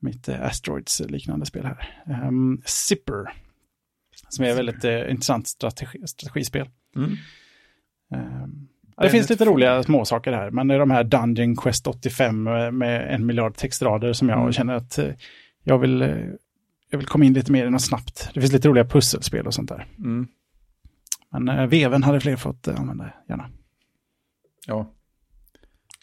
mitt 0.00 0.28
eh, 0.28 0.42
Asteroids-liknande 0.42 1.46
spel 1.46 1.64
här. 1.64 2.02
Um, 2.28 2.62
Zipper, 2.64 3.32
som 4.28 4.44
är 4.44 4.48
ett 4.48 4.58
väldigt 4.58 4.84
eh, 4.84 5.10
intressant 5.10 5.48
strategi, 5.48 6.06
strategispel. 6.06 6.68
Mm. 6.96 7.10
Um, 8.42 8.68
det 9.00 9.10
finns 9.10 9.30
lite 9.30 9.44
roliga 9.44 9.82
småsaker 9.82 10.32
här, 10.32 10.50
men 10.50 10.68
det 10.68 10.74
är 10.74 10.78
de 10.78 10.90
här 10.90 11.04
Dungeon 11.04 11.56
Quest 11.56 11.86
85 11.86 12.42
med, 12.42 13.14
en 13.14 13.26
miljard 13.26 13.54
textrader 13.56 14.12
som 14.12 14.28
jag 14.28 14.38
Mm. 14.40 14.52
känner 14.52 14.74
att 14.74 14.98
jag 15.62 15.78
vill, 15.78 16.00
jag 16.90 16.98
vill 16.98 17.06
komma 17.06 17.24
in 17.24 17.32
lite 17.32 17.52
mer 17.52 17.66
i 17.66 17.70
något 17.70 17.82
snabbt. 17.82 18.30
Det 18.34 18.40
finns 18.40 18.52
lite 18.52 18.68
roliga 18.68 18.84
pusselspel 18.84 19.46
och 19.46 19.54
sånt 19.54 19.68
där. 19.68 19.86
Mm. 19.98 20.28
Men 21.30 21.68
veven 21.68 22.02
hade 22.02 22.20
fler 22.20 22.36
fått 22.36 22.68
använda 22.68 23.12
gärna. 23.28 23.50
Ja, 24.66 24.92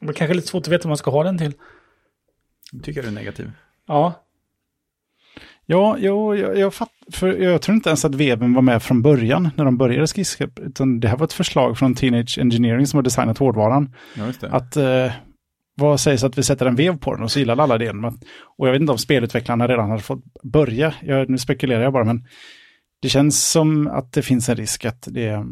Det 0.06 0.12
är 0.12 0.14
kanske 0.14 0.34
lite 0.34 0.48
svårt 0.48 0.64
att 0.64 0.68
veta 0.68 0.84
vad 0.84 0.90
man 0.90 0.98
ska 0.98 1.12
ha 1.12 1.24
den 1.24 1.38
till. 1.38 1.54
tycker 2.84 3.02
jag 3.02 3.08
är 3.08 3.12
negativ. 3.12 3.52
Ja, 3.88 4.26
Ja, 5.68 5.98
jo, 6.00 6.36
jag, 6.36 6.58
jag, 6.58 6.74
fatt, 6.74 6.90
för 7.12 7.34
jag 7.34 7.62
tror 7.62 7.76
inte 7.76 7.90
ens 7.90 8.06
att 8.06 8.16
veven 8.16 8.54
var 8.54 8.62
med 8.62 8.84
från 8.84 9.02
början 9.02 9.50
när 9.56 9.66
de 9.66 9.78
började 9.78 10.08
skissa, 10.08 10.48
utan 10.62 11.00
det 11.00 11.08
här 11.08 11.18
var 11.18 11.26
ett 11.26 11.34
förslag 11.34 11.78
från 11.78 11.96
Teenage 11.96 12.38
Engineering 12.40 12.88
som 12.88 12.98
har 12.98 13.04
designat 13.04 13.38
hårdvaran. 13.38 13.94
Ja, 14.18 14.26
just 14.26 14.42
det. 14.42 14.50
Att 14.50 14.78
eh, 14.78 15.12
vad 15.76 16.00
sägs 16.00 16.24
att 16.24 16.38
vi 16.38 16.44
sätter 16.44 16.66
en 16.66 16.76
vev 16.76 16.98
på 16.98 17.14
den 17.14 17.24
och 17.24 17.32
så 17.32 17.40
gillar 17.40 17.58
alla 17.60 17.78
det. 17.78 17.90
Och 18.58 18.68
jag 18.68 18.72
vet 18.72 18.82
inte 18.82 18.92
om 18.92 18.98
spelutvecklarna 18.98 19.68
redan 19.68 19.90
har 19.90 19.98
fått 19.98 20.24
börja, 20.44 20.94
jag, 21.02 21.30
nu 21.30 21.38
spekulerar 21.38 21.84
jag 21.84 21.94
bara, 21.94 22.04
men 22.04 22.28
det 23.02 23.10
känns 23.10 23.50
som 23.52 23.88
att 23.88 24.14
det 24.14 24.22
finns 24.22 24.50
en 24.50 24.56
risk 24.56 24.86
att 24.86 25.08
det 25.12 25.46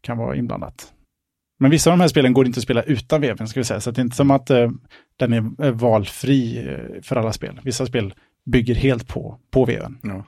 kan 0.00 0.18
vara 0.18 0.36
inblandat. 0.36 0.92
Men 1.58 1.70
vissa 1.70 1.90
av 1.90 1.98
de 1.98 2.00
här 2.00 2.08
spelen 2.08 2.32
går 2.32 2.46
inte 2.46 2.58
att 2.58 2.62
spela 2.64 2.82
utan 2.82 3.20
veven, 3.20 3.48
ska 3.48 3.60
vi 3.60 3.64
säga. 3.64 3.80
Så 3.80 3.90
det 3.90 4.00
är 4.00 4.02
inte 4.02 4.16
som 4.16 4.30
att 4.30 4.50
eh, 4.50 4.70
den 5.16 5.32
är 5.32 5.64
eh, 5.66 5.72
valfri 5.72 6.68
eh, 6.68 7.02
för 7.02 7.16
alla 7.16 7.32
spel. 7.32 7.60
Vissa 7.64 7.86
spel 7.86 8.14
bygger 8.44 8.74
helt 8.74 9.08
på, 9.08 9.40
på 9.50 9.64
veven 9.64 9.98
Ja. 10.02 10.24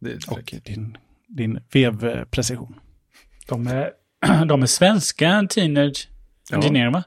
Det 0.00 0.10
är 0.10 0.32
och 0.32 0.54
din, 0.64 0.96
din 1.28 1.60
vevprecision. 1.72 2.74
de 3.48 3.66
är, 3.66 3.90
de 4.46 4.62
är 4.62 4.66
svenska 4.66 5.46
Teenage 5.50 6.08
Ja. 6.50 6.56
Engineer, 6.56 6.90
va? 6.90 7.04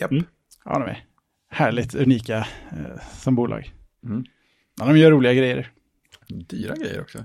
Japp. 0.00 0.10
Mm. 0.10 0.24
Ja, 0.64 0.78
de 0.78 0.88
är 0.88 1.04
härligt 1.50 1.94
unika 1.94 2.38
eh, 2.70 3.00
som 3.18 3.34
bolag. 3.34 3.72
Mm. 4.04 4.24
Ja, 4.78 4.86
de 4.86 4.98
gör 4.98 5.10
roliga 5.10 5.34
grejer. 5.34 5.70
Dyra 6.28 6.76
grejer 6.76 7.00
också. 7.00 7.24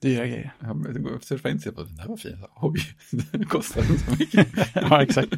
Dyra 0.00 0.26
grejer. 0.26 0.54
Ja, 0.60 0.74
men 0.74 0.94
det 0.94 1.00
går- 1.00 1.18
surfa 1.20 1.50
in 1.50 1.60
sig 1.60 1.72
på 1.74 1.82
den 1.82 1.96
där 1.96 2.06
var 2.06 2.16
fin. 2.16 2.44
Oj, 2.56 2.80
den 3.32 3.44
kostar 3.46 3.82
den 3.82 3.98
så 3.98 4.10
mycket. 4.10 4.48
ja, 4.74 5.02
exakt. 5.02 5.32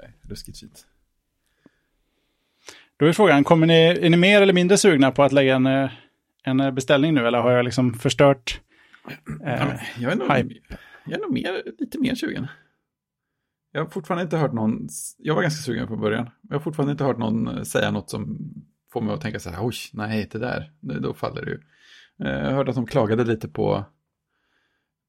Nej, 0.00 0.12
ruskigt 0.22 0.58
fint. 0.60 0.86
Då 2.96 3.06
är 3.06 3.12
frågan, 3.12 3.44
kommer 3.44 3.66
ni, 3.66 3.74
är 3.82 4.10
ni 4.10 4.16
mer 4.16 4.42
eller 4.42 4.52
mindre 4.52 4.76
sugna 4.78 5.10
på 5.10 5.22
att 5.22 5.32
lägga 5.32 5.56
en, 5.56 5.66
eh, 5.66 5.90
en 6.42 6.74
beställning 6.74 7.14
nu? 7.14 7.26
Eller 7.26 7.38
har 7.38 7.50
jag 7.52 7.64
liksom 7.64 7.94
förstört? 7.94 8.60
Ja, 9.04 9.12
Eh, 9.46 9.66
men 9.66 9.78
jag, 9.98 10.12
är 10.12 10.16
nog, 10.16 10.32
hype. 10.32 10.54
jag 11.04 11.14
är 11.14 11.18
nog 11.22 11.32
mer, 11.32 11.62
lite 11.78 11.98
mer 11.98 12.14
sugen. 12.14 12.46
Jag 13.72 13.84
har 13.84 13.90
fortfarande 13.90 14.22
inte 14.22 14.36
hört 14.36 14.52
någon, 14.52 14.88
jag 15.18 15.34
var 15.34 15.42
ganska 15.42 15.62
sugen 15.62 15.86
från 15.88 16.00
början. 16.00 16.30
Jag 16.42 16.54
har 16.54 16.60
fortfarande 16.60 16.92
inte 16.92 17.04
hört 17.04 17.18
någon 17.18 17.48
eh, 17.48 17.62
säga 17.62 17.90
något 17.90 18.10
som 18.10 18.38
får 18.92 19.00
mig 19.00 19.14
att 19.14 19.20
tänka 19.20 19.40
så 19.40 19.50
här, 19.50 19.66
oj, 19.66 19.74
nej, 19.92 20.28
det 20.32 20.38
där, 20.38 20.72
då 20.80 21.14
faller 21.14 21.44
det 21.44 21.50
ju. 21.50 21.60
Eh, 22.24 22.30
Jag 22.30 22.52
hörde 22.52 22.70
att 22.70 22.76
de 22.76 22.86
klagade 22.86 23.24
lite 23.24 23.48
på, 23.48 23.84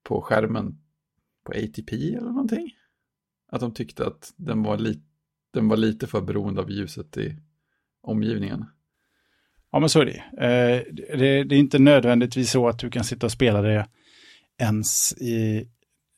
på 0.03 0.22
skärmen 0.22 0.78
på 1.45 1.51
ATP 1.51 2.14
eller 2.14 2.28
någonting. 2.32 2.72
Att 3.51 3.60
de 3.62 3.74
tyckte 3.74 4.08
att 4.08 4.34
den 4.38 4.64
var, 4.64 4.78
li, 4.78 5.01
den 5.53 5.68
var 5.68 5.78
lite 5.78 6.08
för 6.08 6.22
beroende 6.22 6.62
av 6.62 6.72
ljuset 6.72 7.18
i 7.18 7.38
omgivningen. 8.01 8.66
Ja, 9.72 9.80
men 9.80 9.89
så 9.89 10.01
är 10.01 10.05
det. 10.05 10.24
Eh, 10.45 10.93
det. 10.93 11.43
Det 11.43 11.55
är 11.55 11.60
inte 11.60 11.80
nödvändigtvis 11.80 12.51
så 12.51 12.68
att 12.68 12.80
du 12.80 12.89
kan 12.89 13.03
sitta 13.03 13.26
och 13.28 13.32
spela 13.32 13.62
det 13.62 13.88
ens 14.58 15.14
i 15.14 15.68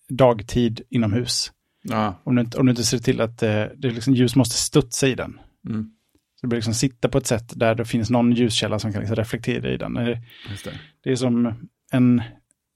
dagtid 0.10 0.82
inomhus. 0.90 1.52
Ja, 1.84 2.22
Om 2.24 2.36
du 2.36 2.42
inte, 2.42 2.58
om 2.58 2.66
du 2.66 2.70
inte 2.70 2.84
ser 2.84 2.98
till 2.98 3.22
att 3.22 3.44
eh, 3.44 3.66
det 3.78 3.92
liksom, 3.92 4.14
ljus 4.14 4.36
måste 4.36 4.56
studsa 4.56 5.08
i 5.08 5.16
den. 5.16 5.40
mm, 5.70 5.92
Så 6.40 6.46
det 6.46 6.48
blir 6.48 6.58
liksom 6.58 6.74
sitta 6.74 7.10
på 7.10 7.18
ett 7.18 7.28
sätt 7.28 7.52
där 7.56 7.76
det 7.76 7.86
finns 7.86 8.10
någon 8.10 8.32
ljuskälla 8.32 8.80
som 8.80 8.92
kan 8.94 9.00
liksom 9.02 9.16
reflektera 9.16 9.70
i 9.72 9.78
den. 9.78 9.94
Det, 9.94 10.22
det. 11.04 11.12
är 11.12 11.16
som 11.16 11.54
en, 11.92 12.22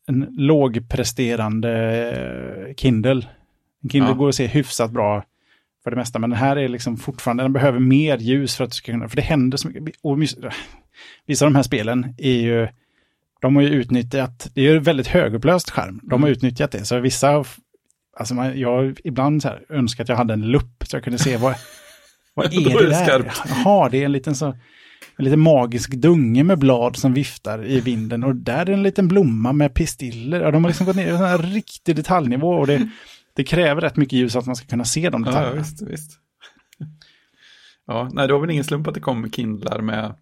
en 0.07 0.28
lågpresterande 1.28 2.74
Kindle. 2.78 3.28
En 3.84 3.89
Kindle 3.89 4.09
Ja. 4.11 4.16
går 4.16 4.30
att 4.30 4.36
se 4.36 4.47
hyfsat 4.47 4.91
bra 4.91 5.24
för 5.84 5.91
det 5.91 5.97
mesta, 5.97 6.20
men 6.20 6.30
den 6.30 6.39
här 6.39 6.55
är 6.55 6.68
liksom 6.68 6.97
fortfarande, 6.97 7.43
den 7.43 7.53
behöver 7.53 7.80
mer 7.80 8.18
ljus 8.18 8.55
för 8.55 8.64
att 8.64 8.70
du 8.70 8.76
ska 8.76 8.91
kunna, 8.91 9.09
för 9.09 9.16
det 9.16 9.22
händer 9.22 9.57
så 9.57 9.68
mycket. 9.68 9.95
Och 10.01 10.22
vissa 10.22 11.45
av 11.45 11.51
de 11.51 11.55
här 11.55 11.64
spelen 11.64 12.16
är 12.18 12.41
ju, 12.41 12.68
de 13.41 13.55
har 13.55 13.64
ju 13.64 13.70
utnyttjat, 13.70 14.49
det 14.53 14.61
är 14.61 14.72
ju 14.72 14.80
väldigt 14.80 15.07
högupplöst 15.07 15.70
skärm, 15.70 15.99
de 16.03 16.11
har 16.22 16.30
Mm. 16.30 16.32
utnyttjat 16.38 16.72
det, 16.72 16.86
så 16.86 16.99
vissa, 16.99 17.43
alltså 18.18 18.36
man, 18.36 18.59
jag 18.59 18.99
ibland 19.03 19.41
så 19.41 19.47
här 19.47 19.66
önskar 19.70 20.03
att 20.03 20.09
jag 20.09 20.16
hade 20.16 20.34
en 20.34 20.41
lupp 20.51 20.84
så 20.88 20.95
jag 20.95 21.03
kunde 21.03 21.20
se 21.20 21.38
vad, 21.38 21.55
vad 22.34 22.45
är 22.53 22.79
det 22.79 22.89
där? 22.89 23.05
skarpt. 23.05 23.41
Jaha, 23.49 23.89
det 23.89 23.97
är 24.01 24.05
en 24.05 24.11
liten 24.11 24.36
så, 24.36 24.45
en 25.15 25.25
liten 25.25 25.39
magisk 25.39 25.91
dunge 25.91 26.43
med 26.43 26.59
blad 26.59 26.95
som 26.97 27.13
viftar 27.13 27.65
i 27.65 27.79
vinden 27.79 28.23
och 28.23 28.36
där 28.36 28.69
är 28.69 28.73
en 28.73 28.84
liten 28.84 29.07
blomma 29.07 29.53
med 29.53 29.73
pistiller. 29.73 30.41
Ja, 30.41 30.51
de 30.51 30.63
har 30.63 30.69
liksom 30.69 30.86
gått 30.86 30.95
ner 30.95 31.07
i 31.07 31.09
en 31.09 31.38
riktig 31.38 31.95
detaljnivå 31.95 32.49
och 32.49 32.67
det, 32.67 32.89
det 33.34 33.43
kräver 33.43 33.81
rätt 33.81 33.97
mycket 33.97 34.19
ljus 34.19 34.36
att 34.36 34.45
man 34.45 34.55
ska 34.55 34.67
kunna 34.67 34.86
se 34.86 35.09
de 35.09 35.23
Ja, 35.23 35.29
detaljerna. 35.29 35.57
visst, 35.61 35.81
visst. 35.81 36.11
Ja, 37.86 38.09
nej, 38.13 38.27
det 38.27 38.34
var 38.34 38.39
väl 38.39 38.49
ingen 38.49 38.63
slump 38.63 38.88
att 38.88 38.93
det 38.93 38.99
kom 38.99 39.31
Kindlar 39.31 39.81
med 39.81 40.13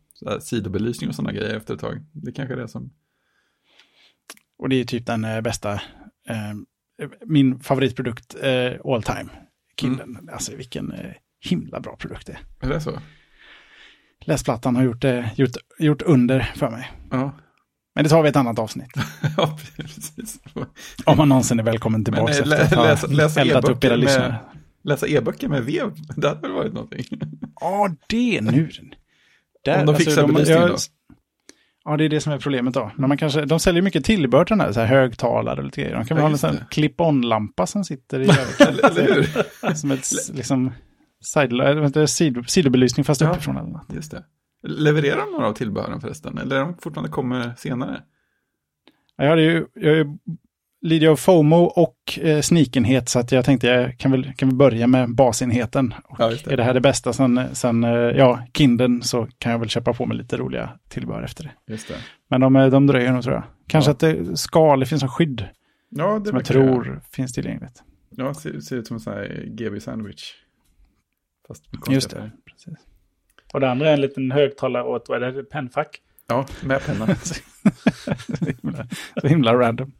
sidobelysning 0.41 1.09
och 1.09 1.15
sådana 1.15 1.31
grejer 1.33 1.55
efter 1.55 1.73
ett 1.73 1.79
tag. 1.79 2.05
Det 2.11 2.31
kanske 2.31 2.53
är 2.53 2.57
det 2.57 2.67
som... 2.67 2.91
Och 4.59 4.69
det 4.69 4.75
är 4.75 4.83
typ 4.83 5.05
den 5.05 5.23
eh, 5.25 5.41
bästa, 5.41 5.73
eh, 5.73 6.53
min 7.25 7.59
favoritprodukt 7.59 8.35
eh, 8.41 8.71
all 8.85 9.03
time. 9.03 9.29
Kindlen, 9.79 10.29
alltså 10.33 10.55
vilken 10.55 10.91
eh, 10.91 11.11
himla 11.41 11.79
bra 11.79 11.95
produkt 11.95 12.27
det 12.27 12.33
är. 12.61 12.67
Är 12.67 12.73
det 12.73 12.81
så? 12.81 12.99
Läsplattan 14.25 14.75
har 14.75 14.83
gjort, 14.83 15.03
eh, 15.03 15.33
gjort, 15.39 15.49
gjort 15.79 16.01
under 16.01 16.51
för 16.55 16.69
mig. 16.69 16.91
Ja, 17.11 17.31
Men 17.95 18.03
det 18.03 18.09
tar 18.09 18.23
vi 18.23 18.29
ett 18.29 18.35
annat 18.35 18.59
avsnitt. 18.59 18.91
ja 19.37 19.57
precis. 19.77 20.39
Om 21.05 21.17
man 21.17 21.29
någonsin 21.29 21.59
är 21.59 21.63
välkommen 21.63 22.03
tillbaka 22.05 22.33
Men, 22.45 22.51
eh, 22.53 22.59
efter 22.61 22.61
att 22.61 22.73
ha 22.73 22.83
läsa- 22.85 23.07
läsa 23.07 23.41
eldat 23.41 23.63
upp 23.63 23.69
e-böcker 23.69 23.87
era 23.87 23.93
med- 23.97 23.99
lyssnare. 23.99 24.35
Läsa 24.83 25.07
e-böcker 25.07 25.47
med 25.47 25.63
vev, 25.65 25.91
det 26.15 26.27
hade 26.27 26.41
väl 26.41 26.51
varit 26.51 26.73
någonting. 26.73 27.03
Ja, 27.61 27.89
det 28.07 28.41
nu. 28.41 28.69
Där, 29.65 29.79
Om 29.79 29.85
de 29.85 29.95
fixar 29.95 30.27
belysningen 30.27 30.67
då? 30.67 30.75
Ja, 31.85 31.97
det 31.97 32.05
är 32.05 32.09
det 32.09 32.21
som 32.21 32.33
är 32.33 32.37
problemet 32.39 32.73
då. 32.73 32.91
Men 32.95 33.07
man 33.09 33.17
kanske, 33.17 33.45
de 33.45 33.59
säljer 33.59 33.81
mycket 33.81 34.05
tillbehör 34.05 34.45
här, 34.59 34.71
så 34.71 34.79
här 34.79 34.87
högtalare 34.87 35.57
och 35.59 35.63
lite 35.65 35.81
grejer. 35.81 35.95
De 35.95 36.05
kan 36.05 36.17
väl 36.17 36.21
Ja, 36.23 36.27
ha 36.27 36.31
en 36.31 36.37
sån 36.37 36.57
clip-on-lampa 36.71 37.65
som 37.67 37.83
sitter 37.83 38.19
i 38.19 38.23
eller, 38.23 38.85
eller 38.91 39.13
hur? 39.13 39.73
Som 39.75 39.91
ett 39.91 40.05
liksom, 40.33 40.71
side, 41.21 41.93
det, 41.93 42.07
sido, 42.07 42.43
sidobelysning 42.43 43.03
fast 43.03 43.21
Ja. 43.21 43.29
uppifrån 43.31 43.57
eller 43.57 43.69
något. 43.69 43.93
Just 43.93 44.11
det. 44.11 44.23
Levererar 44.63 45.17
de 45.17 45.31
några 45.31 45.47
av 45.47 45.53
tillbehören 45.53 46.01
förresten? 46.01 46.37
Eller 46.37 46.55
är 46.55 46.59
de 46.59 46.77
fortfarande 46.77 47.09
kommer 47.11 47.53
senare? 47.57 48.01
Ja, 49.17 49.23
Jag, 49.23 49.29
hade 49.29 49.41
ju, 49.41 49.65
jag 49.75 50.17
lider 50.81 51.07
av 51.07 51.15
FOMO 51.15 51.55
och 51.63 52.19
eh, 52.21 52.41
snikenhet 52.41 53.09
så 53.09 53.19
att 53.19 53.31
jag 53.31 53.45
tänkte 53.45 53.67
jag 53.67 53.97
kan 53.97 54.11
väl, 54.11 54.33
kan 54.37 54.49
vi 54.49 54.55
börja 54.55 54.87
med 54.87 55.15
basenheten. 55.15 55.93
Och 56.03 56.15
Ja, 56.19 56.27
det. 56.27 56.47
Är 56.47 56.57
det 56.57 56.63
här 56.63 56.73
det 56.73 56.81
bästa 56.81 57.13
sen, 57.13 57.39
sen 57.53 57.83
eh, 57.83 57.89
ja, 57.91 58.45
Kinden 58.53 59.01
så 59.03 59.27
kan 59.37 59.51
jag 59.51 59.59
väl 59.59 59.69
köpa 59.69 59.93
på 59.93 60.05
mig 60.05 60.17
lite 60.17 60.37
roliga 60.37 60.69
tillbehör 60.89 61.23
efter 61.23 61.43
det. 61.43 61.71
Just 61.73 61.87
det. 61.87 61.95
Men 62.29 62.41
de, 62.41 62.55
eh, 62.55 62.67
de 62.67 62.87
dröjer 62.87 63.11
nog 63.13 63.23
tror 63.23 63.35
jag. 63.35 63.43
Kanske 63.67 63.89
Ja. 63.89 63.93
att 63.93 63.99
det 63.99 64.37
skal, 64.37 64.79
det 64.79 64.85
finns 64.85 65.03
en 65.03 65.09
skydd 65.09 65.45
Ja, 65.89 66.23
som 66.25 66.35
jag 66.35 66.45
tror 66.45 67.01
finns 67.11 67.33
tillgängligt. 67.33 67.83
Ja, 68.09 68.33
ser, 68.33 68.59
ser 68.59 68.75
ut 68.77 68.87
som 68.87 68.95
en 68.95 68.99
sån 68.99 69.13
här 69.13 69.43
GB-sandwich. 69.47 70.23
Fast 71.47 71.63
Just 71.89 72.09
det. 72.09 72.31
Precis. 72.45 72.73
Och 73.53 73.59
det 73.59 73.69
andra 73.71 73.89
är 73.89 73.93
en 73.93 74.01
liten 74.01 74.31
högtalare 74.31 74.83
och 74.83 74.95
ett 74.97 75.09
vad 75.09 75.23
är 75.23 75.31
det, 75.31 75.43
pennfack. 75.43 76.01
Ja, 76.27 76.45
med 76.63 76.81
penna. 76.85 77.15
så, 78.35 78.45
himla, 78.45 78.87
så 79.21 79.27
himla 79.27 79.53
random. 79.55 79.91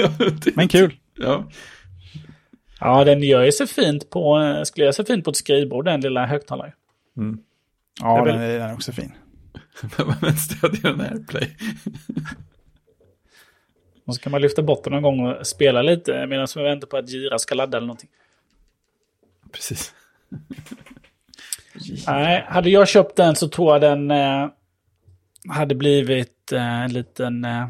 Men 0.54 0.68
kul. 0.68 0.94
Ja, 1.14 1.44
Ja, 2.80 3.04
den 3.04 3.22
gör 3.22 3.42
ju 3.44 3.52
sig 3.52 3.66
fint 3.66 4.10
på, 4.10 4.38
skulle 4.66 4.84
göra 4.84 4.92
sig 4.92 5.04
fint 5.06 5.24
på 5.24 5.30
ett 5.30 5.36
skrivbord, 5.36 5.84
den 5.84 6.00
lilla 6.00 6.26
högtalaren. 6.26 6.72
mm. 7.16 7.38
Ja, 8.00 8.18
Jag 8.18 8.24
vill- 8.24 8.34
den 8.34 8.42
är, 8.42 8.58
den 8.58 8.62
är 8.70 8.74
också 8.74 8.92
fin. 8.92 9.12
men 10.20 10.36
stödjer 10.36 10.82
den 10.82 11.00
AirPlay. 11.00 11.50
Och 14.06 14.14
så 14.14 14.20
kan 14.20 14.32
man 14.32 14.42
lyfta 14.42 14.62
bort 14.62 14.84
den 14.84 14.92
någon 14.92 15.02
gång 15.02 15.26
och 15.26 15.46
spela 15.46 15.82
lite 15.82 16.26
medan 16.26 16.46
vi 16.56 16.62
väntar 16.62 16.86
på 16.88 16.96
att 16.96 17.08
Gira 17.08 17.38
ska 17.38 17.54
ladda 17.54 17.76
eller 17.78 17.86
någonting. 17.86 18.10
Precis. 19.52 19.94
Nej, 22.06 22.44
hade 22.48 22.70
jag 22.70 22.88
köpt 22.88 23.16
den 23.16 23.36
så 23.36 23.48
tror 23.48 23.72
jag 23.72 23.80
den 23.80 24.10
eh, 24.10 24.48
hade 25.48 25.74
blivit 25.74 26.52
eh, 26.52 26.82
en, 26.82 26.92
liten, 26.92 27.44
eh, 27.44 27.68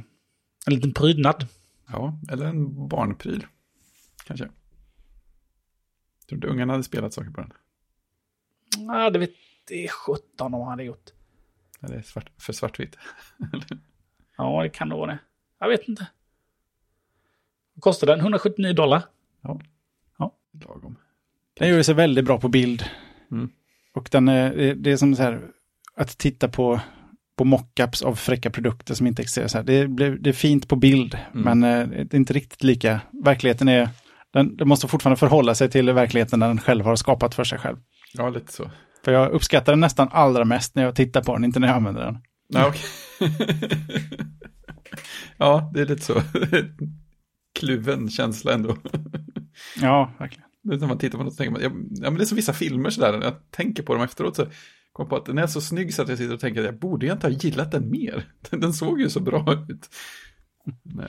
en 0.66 0.74
liten 0.74 0.94
prydnad. 0.94 1.46
Ja, 1.86 2.18
eller 2.30 2.46
en 2.46 2.88
barnpryl. 2.88 3.46
Kanske. 4.26 4.48
Tror 6.28 6.38
du 6.38 6.48
ungarna 6.48 6.72
hade 6.72 6.84
spelat 6.84 7.14
saker 7.14 7.30
på 7.30 7.40
den? 7.40 7.52
Ja, 8.78 9.10
det 9.10 9.18
vet 9.18 9.30
det 9.68 9.84
är 9.84 9.88
17 9.88 10.52
de 10.52 10.62
hade 10.62 10.84
gjort. 10.84 11.10
Eller 11.80 12.02
svart, 12.02 12.30
för 12.38 12.52
svartvitt? 12.52 12.96
Ja, 14.36 14.62
det 14.62 14.68
kan 14.68 14.88
nog 14.88 14.98
vara 14.98 15.10
det. 15.10 15.18
Jag 15.58 15.68
vet 15.68 15.88
inte. 15.88 16.06
Kostar 17.80 18.06
den? 18.06 18.20
179 18.20 18.72
dollar. 18.72 19.02
Ja. 19.40 19.60
Ja. 20.18 20.34
Lagom. 20.52 20.96
Den 21.58 21.68
gör 21.68 21.82
sig 21.82 21.94
väldigt 21.94 22.24
bra 22.24 22.40
på 22.40 22.48
bild. 22.48 22.84
Mm. 23.32 23.48
Och 23.94 24.08
den 24.12 24.28
är, 24.28 24.74
det- 24.74 24.90
är 24.92 24.96
som 24.96 25.16
så 25.16 25.22
här, 25.22 25.40
att 25.96 26.18
titta 26.18 26.48
på, 26.48 26.80
på 27.36 27.44
mockups 27.44 28.02
av 28.02 28.14
fräcka 28.14 28.50
produkter 28.50 28.94
som 28.94 29.06
inte 29.06 29.22
existerar. 29.22 29.48
Så 29.48 29.58
här. 29.58 29.64
Det, 29.64 29.88
blir, 29.88 30.10
det 30.10 30.30
är 30.30 30.34
fint 30.34 30.68
på 30.68 30.76
bild, 30.76 31.18
Mm. 31.34 31.58
men 31.58 31.62
eh, 31.80 31.88
det 32.04 32.14
är 32.14 32.18
inte 32.18 32.32
riktigt 32.32 32.62
lika. 32.62 33.00
Verkligheten 33.24 33.68
är, 33.68 33.88
den, 34.32 34.56
den 34.56 34.68
måste 34.68 34.88
fortfarande 34.88 35.18
förhålla 35.18 35.54
sig 35.54 35.70
till 35.70 35.92
verkligheten 35.92 36.40
den 36.40 36.58
själv 36.60 36.84
har 36.84 36.96
skapat 36.96 37.34
för 37.34 37.44
sig 37.44 37.58
själv. 37.58 37.76
Ja, 38.14 38.28
lite 38.28 38.52
så. 38.52 38.70
För 39.04 39.12
jag 39.12 39.30
uppskattar 39.30 39.72
den 39.72 39.80
nästan 39.80 40.08
allra 40.12 40.44
mest 40.44 40.74
när 40.74 40.82
jag 40.84 40.94
tittar 40.94 41.22
på 41.22 41.34
den, 41.34 41.44
inte 41.44 41.60
när 41.60 41.68
jag 41.68 41.76
använder 41.76 42.04
den. 42.04 42.18
Ja, 42.48 42.68
okej. 42.68 43.30
ja, 45.36 45.70
det 45.74 45.80
är 45.80 45.86
lite 45.86 46.02
så. 46.04 46.22
Kluven 47.58 48.08
känsla 48.10 48.52
ändå. 48.52 48.76
Ja, 49.80 50.12
verkligen. 50.18 50.43
När 50.64 50.86
man 50.86 50.98
tittar 50.98 51.18
på 51.18 51.24
något 51.24 51.32
så 51.32 51.36
tänker 51.36 51.52
man, 51.52 51.62
ja, 51.62 51.70
ja, 52.04 52.10
men 52.10 52.14
det 52.14 52.24
är 52.24 52.26
som 52.26 52.36
vissa 52.36 52.52
filmer 52.52 52.90
sådär, 52.90 53.18
när 53.18 53.24
jag 53.26 53.50
tänker 53.50 53.82
på 53.82 53.94
dem 53.94 54.02
efteråt 54.02 54.36
så 54.36 54.42
kommer 54.92 55.06
jag 55.06 55.08
på 55.08 55.16
att 55.16 55.26
den 55.26 55.38
är 55.38 55.46
så 55.46 55.60
snygg 55.60 55.94
så 55.94 56.02
att 56.02 56.08
jag 56.08 56.18
sitter 56.18 56.34
och 56.34 56.40
tänker 56.40 56.60
att 56.60 56.66
jag 56.66 56.78
borde 56.78 57.06
jag 57.06 57.14
inte 57.14 57.26
ha 57.26 57.34
gillat 57.34 57.72
den 57.72 57.90
mer. 57.90 58.24
Den, 58.50 58.72
såg 58.72 59.00
ju 59.00 59.10
så 59.10 59.20
bra 59.20 59.66
ut. 59.68 59.88
Nej. 60.82 61.08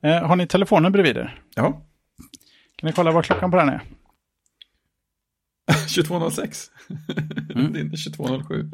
Eh, 0.00 0.26
har 0.26 0.36
ni 0.36 0.46
telefonen 0.46 0.92
bredvid 0.92 1.16
er? 1.16 1.42
Ja, 1.54 1.86
Kan 2.76 2.86
ni 2.86 2.92
kolla 2.92 3.10
vad 3.10 3.24
klockan 3.24 3.50
på 3.50 3.56
den 3.56 3.68
är? 3.68 3.82
22.06. 5.88 6.70
Mm. 7.54 7.72
Det 7.72 7.78
är 7.78 7.82
inte 7.82 7.96
22.07. 7.96 8.72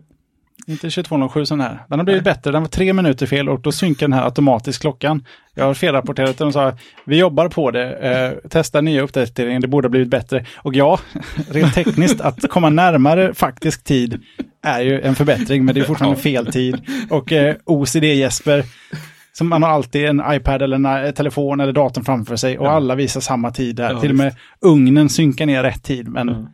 Inte 0.66 0.88
22.07 0.88 1.44
sån 1.44 1.60
här. 1.60 1.78
Den 1.88 1.98
har 1.98 2.04
blivit 2.04 2.24
bättre, 2.24 2.50
den 2.52 2.62
var 2.62 2.68
tre 2.68 2.92
minuter 2.92 3.26
fel 3.26 3.48
och 3.48 3.60
då 3.60 3.72
synkar 3.72 4.06
den 4.08 4.12
här 4.12 4.24
automatiskt 4.24 4.80
klockan. 4.80 5.24
Jag 5.54 5.64
har 5.64 5.74
felrapporterat 5.74 6.38
den 6.38 6.46
och 6.46 6.52
sa 6.52 6.72
vi 7.04 7.18
jobbar 7.18 7.48
på 7.48 7.70
det, 7.70 7.92
eh, 7.94 8.48
testa 8.48 8.80
nya 8.80 9.02
uppdateringar, 9.02 9.60
det 9.60 9.68
borde 9.68 9.86
ha 9.86 9.90
blivit 9.90 10.08
bättre. 10.08 10.46
Och 10.56 10.74
ja, 10.74 10.98
rent 11.50 11.74
tekniskt 11.74 12.20
att 12.20 12.48
komma 12.50 12.70
närmare 12.70 13.34
faktisk 13.34 13.84
tid 13.84 14.20
är 14.62 14.80
ju 14.80 15.00
en 15.00 15.14
förbättring, 15.14 15.64
men 15.64 15.74
det 15.74 15.80
är 15.80 15.84
fortfarande 15.84 16.20
fel 16.20 16.46
tid. 16.46 16.80
Och 17.10 17.32
eh, 17.32 17.56
OCD 17.64 18.04
Jesper, 18.04 18.64
som 19.32 19.48
man 19.48 19.62
har 19.62 19.70
alltid 19.70 20.04
en 20.06 20.22
iPad 20.30 20.62
eller 20.62 20.76
en 20.76 20.86
eh, 20.86 21.10
telefon 21.10 21.60
eller 21.60 21.72
datorn 21.72 22.04
framför 22.04 22.36
sig 22.36 22.58
och 22.58 22.66
Ja. 22.66 22.70
alla 22.70 22.94
visar 22.94 23.20
samma 23.20 23.50
tid 23.50 23.76
där. 23.76 23.90
Ja, 23.92 24.00
Till 24.00 24.10
och 24.10 24.16
med 24.16 24.34
ugnen 24.60 25.08
synkar 25.08 25.46
ner 25.46 25.62
rätt 25.62 25.82
tid, 25.82 26.08
men 26.08 26.48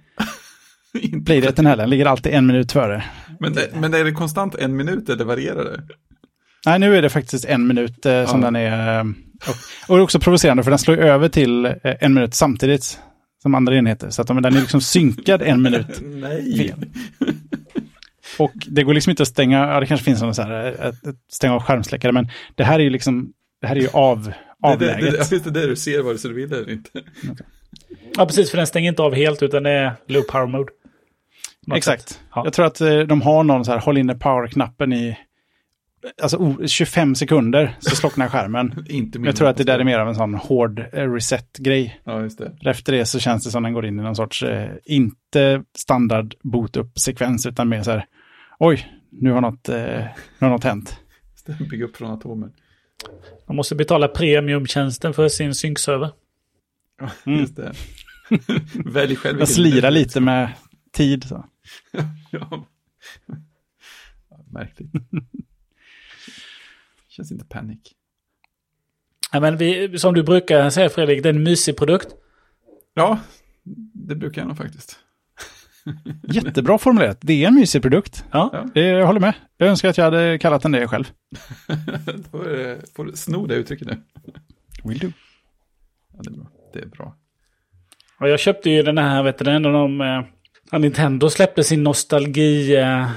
Inte- 1.01 1.24
playdaten 1.26 1.66
heller 1.66 1.86
ligger 1.86 2.07
alltid 2.07 2.32
en 2.32 2.46
minut 2.46 2.72
före. 2.72 3.05
Men, 3.40 3.53
det, 3.53 3.68
men 3.80 3.94
är 3.94 4.05
det 4.05 4.12
konstant 4.12 4.55
en 4.55 4.76
minut 4.76 5.09
eller 5.09 5.24
varierar 5.24 5.64
det? 5.64 5.82
Nej, 6.66 6.78
nu 6.78 6.96
är 6.96 7.03
det 7.03 7.09
faktiskt 7.09 7.44
en 7.44 7.66
minut 7.66 8.07
eh, 8.07 8.26
som 8.26 8.40
Ja. 8.40 8.46
den 8.46 8.57
är. 8.57 8.99
eh, 8.99 9.05
Och, 9.49 9.55
och 9.88 9.96
det 9.96 10.01
är 10.01 10.05
också 10.05 10.20
provocerande 10.20 10.62
för 10.62 10.70
den 10.70 10.78
slår 10.78 10.96
över 10.99 11.28
till 11.28 11.64
eh, 11.64 11.72
en 11.82 12.14
minut 12.14 12.34
samtidigt 12.34 12.99
som 13.42 13.55
andra 13.55 13.76
enheter. 13.76 14.11
Så 14.11 14.22
att 14.22 14.28
de, 14.28 14.42
den 14.42 14.57
är 14.57 14.61
liksom 14.61 14.80
synkad 14.80 15.42
en 15.42 15.62
minut. 15.62 16.01
Nej. 16.03 16.59
Fel. 16.59 16.84
Och 18.38 18.53
det 18.66 18.82
går 18.82 18.94
liksom 18.94 19.11
inte 19.11 19.22
att 19.22 19.28
stänga, 19.28 19.59
ja 19.68 19.80
det 19.80 19.86
kanske 19.86 20.05
finns 20.05 20.22
någon 20.22 20.34
så 20.34 20.42
här, 20.42 20.66
eh, 20.66 20.88
ett, 20.88 21.07
ett 21.07 21.16
stänga 21.32 21.55
av 21.55 21.62
skärmsläckare, 21.62 22.12
men 22.12 22.28
det 22.55 22.64
här 22.64 22.78
är 22.78 22.82
ju 22.84 22.90
liksom, 22.90 23.32
det 23.61 23.66
här 23.66 23.76
är 23.76 23.80
ju 23.80 23.88
av, 23.92 24.24
Det, 24.24 24.30
det, 24.30 24.68
avläget. 24.68 25.01
det, 25.30 25.36
det, 25.44 25.51
det 25.51 25.61
är 25.61 25.62
det 25.62 25.68
du 25.68 25.76
ser 25.76 26.03
vare 26.03 26.18
sig 26.18 26.30
du 26.30 26.36
vill 26.36 26.53
eller 26.53 26.70
inte. 26.70 26.90
Ja, 28.16 28.26
precis. 28.26 28.51
För 28.51 28.57
den 28.57 28.66
stänger 28.66 28.88
inte 28.90 29.03
av 29.03 29.14
helt 29.14 29.42
utan 29.42 29.62
det 29.62 29.70
är 29.70 29.92
low 30.09 30.22
power 30.22 30.46
mode. 30.46 30.72
Exakt. 31.76 32.20
Ja. 32.34 32.42
Jag 32.44 32.52
tror 32.52 32.66
att 32.66 32.80
eh, 32.80 32.98
de 32.98 33.22
har 33.22 33.44
någon 33.44 33.64
så 33.64 33.72
här, 33.72 33.78
håll 33.78 33.98
inne 33.98 34.14
power-knappen 34.14 34.92
i 34.92 35.18
alltså, 36.22 36.36
o- 36.36 36.66
25 36.66 37.14
sekunder 37.14 37.76
så 37.80 37.96
slocknar 37.96 38.28
skärmen. 38.28 38.84
inte 38.88 39.18
Jag 39.18 39.36
tror 39.36 39.48
att 39.48 39.56
det 39.56 39.64
där 39.64 39.78
är 39.78 39.84
mer 39.84 39.98
av 39.98 40.08
en 40.08 40.14
sån 40.14 40.34
hård 40.34 40.78
eh, 40.92 41.12
reset-grej. 41.12 42.00
Ja, 42.04 42.20
just 42.22 42.38
det. 42.38 42.52
Efter 42.64 42.92
det 42.92 43.04
så 43.06 43.18
känns 43.18 43.44
det 43.44 43.50
som 43.50 43.62
den 43.62 43.72
går 43.72 43.86
in 43.86 43.98
i 44.00 44.02
någon 44.02 44.16
sorts, 44.16 44.42
eh, 44.42 44.70
inte 44.84 45.62
standard 45.78 46.34
boot 46.42 46.76
up-sekvens, 46.76 47.46
utan 47.46 47.68
mer 47.68 47.82
så 47.82 47.90
här, 47.90 48.04
oj, 48.58 48.86
nu 49.10 49.30
har 49.32 49.40
något, 49.40 49.68
eh, 49.68 49.76
nu 49.76 50.06
har 50.40 50.50
något 50.50 50.64
hänt. 50.64 50.98
Bygga 51.70 51.84
upp 51.84 51.96
från 51.96 52.10
atomer. 52.10 52.48
Man 53.48 53.56
måste 53.56 53.74
betala 53.74 54.08
premiumtjänsten 54.08 55.14
för 55.14 55.28
sin 55.28 55.54
synkserver. 55.54 56.10
Ja, 57.00 57.10
Mm. 57.26 57.40
just 57.40 57.56
det. 57.56 57.72
Välj 58.84 59.16
själv. 59.16 59.38
Jag 59.38 59.48
slirar 59.48 59.90
lite 59.90 60.20
med 60.20 60.48
tid. 60.92 61.24
Så. 61.24 61.44
Ja. 62.30 62.66
Märkligt. 64.50 64.88
Känns 67.08 67.32
inte 67.32 67.44
panik. 67.44 67.94
Ja, 69.32 69.40
men 69.40 69.56
vi, 69.56 69.98
som 69.98 70.14
du 70.14 70.22
brukar 70.22 70.70
säga 70.70 70.88
Fredrik, 70.88 71.22
det 71.22 71.28
är 71.28 71.34
en 71.34 71.42
mysig 71.42 71.76
produkt. 71.76 72.08
Ja, 72.94 73.18
det 73.92 74.14
brukar 74.14 74.40
jag 74.40 74.48
nog 74.48 74.56
faktiskt. 74.56 74.98
Jättebra 76.32 76.78
formulerat. 76.78 77.18
Det 77.20 77.44
är 77.44 77.48
en 77.48 77.54
mysig 77.54 77.82
produkt. 77.82 78.24
Ja. 78.30 78.50
Ja. 78.52 78.66
Det, 78.74 78.80
jag 78.80 79.06
håller 79.06 79.20
med. 79.20 79.34
Jag 79.56 79.68
önskar 79.68 79.88
att 79.88 79.98
jag 79.98 80.04
hade 80.04 80.38
kallat 80.38 80.62
den 80.62 80.72
det 80.72 80.88
själv. 80.88 81.12
Då 82.32 82.42
är 82.42 82.56
det, 82.56 82.94
får 82.94 83.04
du 83.04 83.12
sno 83.12 83.46
det 83.46 83.54
uttrycket 83.54 83.86
nu. 83.86 84.02
Will 84.84 84.98
do. 84.98 85.12
Ja, 86.12 86.20
det 86.22 86.30
är 86.30 86.34
bra. 86.34 86.50
Det 86.72 86.78
är 86.78 86.86
bra. 86.86 87.16
Och 88.20 88.28
jag 88.28 88.40
köpte 88.40 88.70
ju 88.70 88.82
den 88.82 88.98
här, 88.98 89.22
vet 89.22 89.38
du, 89.38 89.58
när 89.58 89.72
de... 89.72 90.00
När 90.72 90.78
Nintendo 90.78 91.30
släppte 91.30 91.64
sin 91.64 91.82
nostalgi... 91.82 92.76
Eh, 92.76 93.10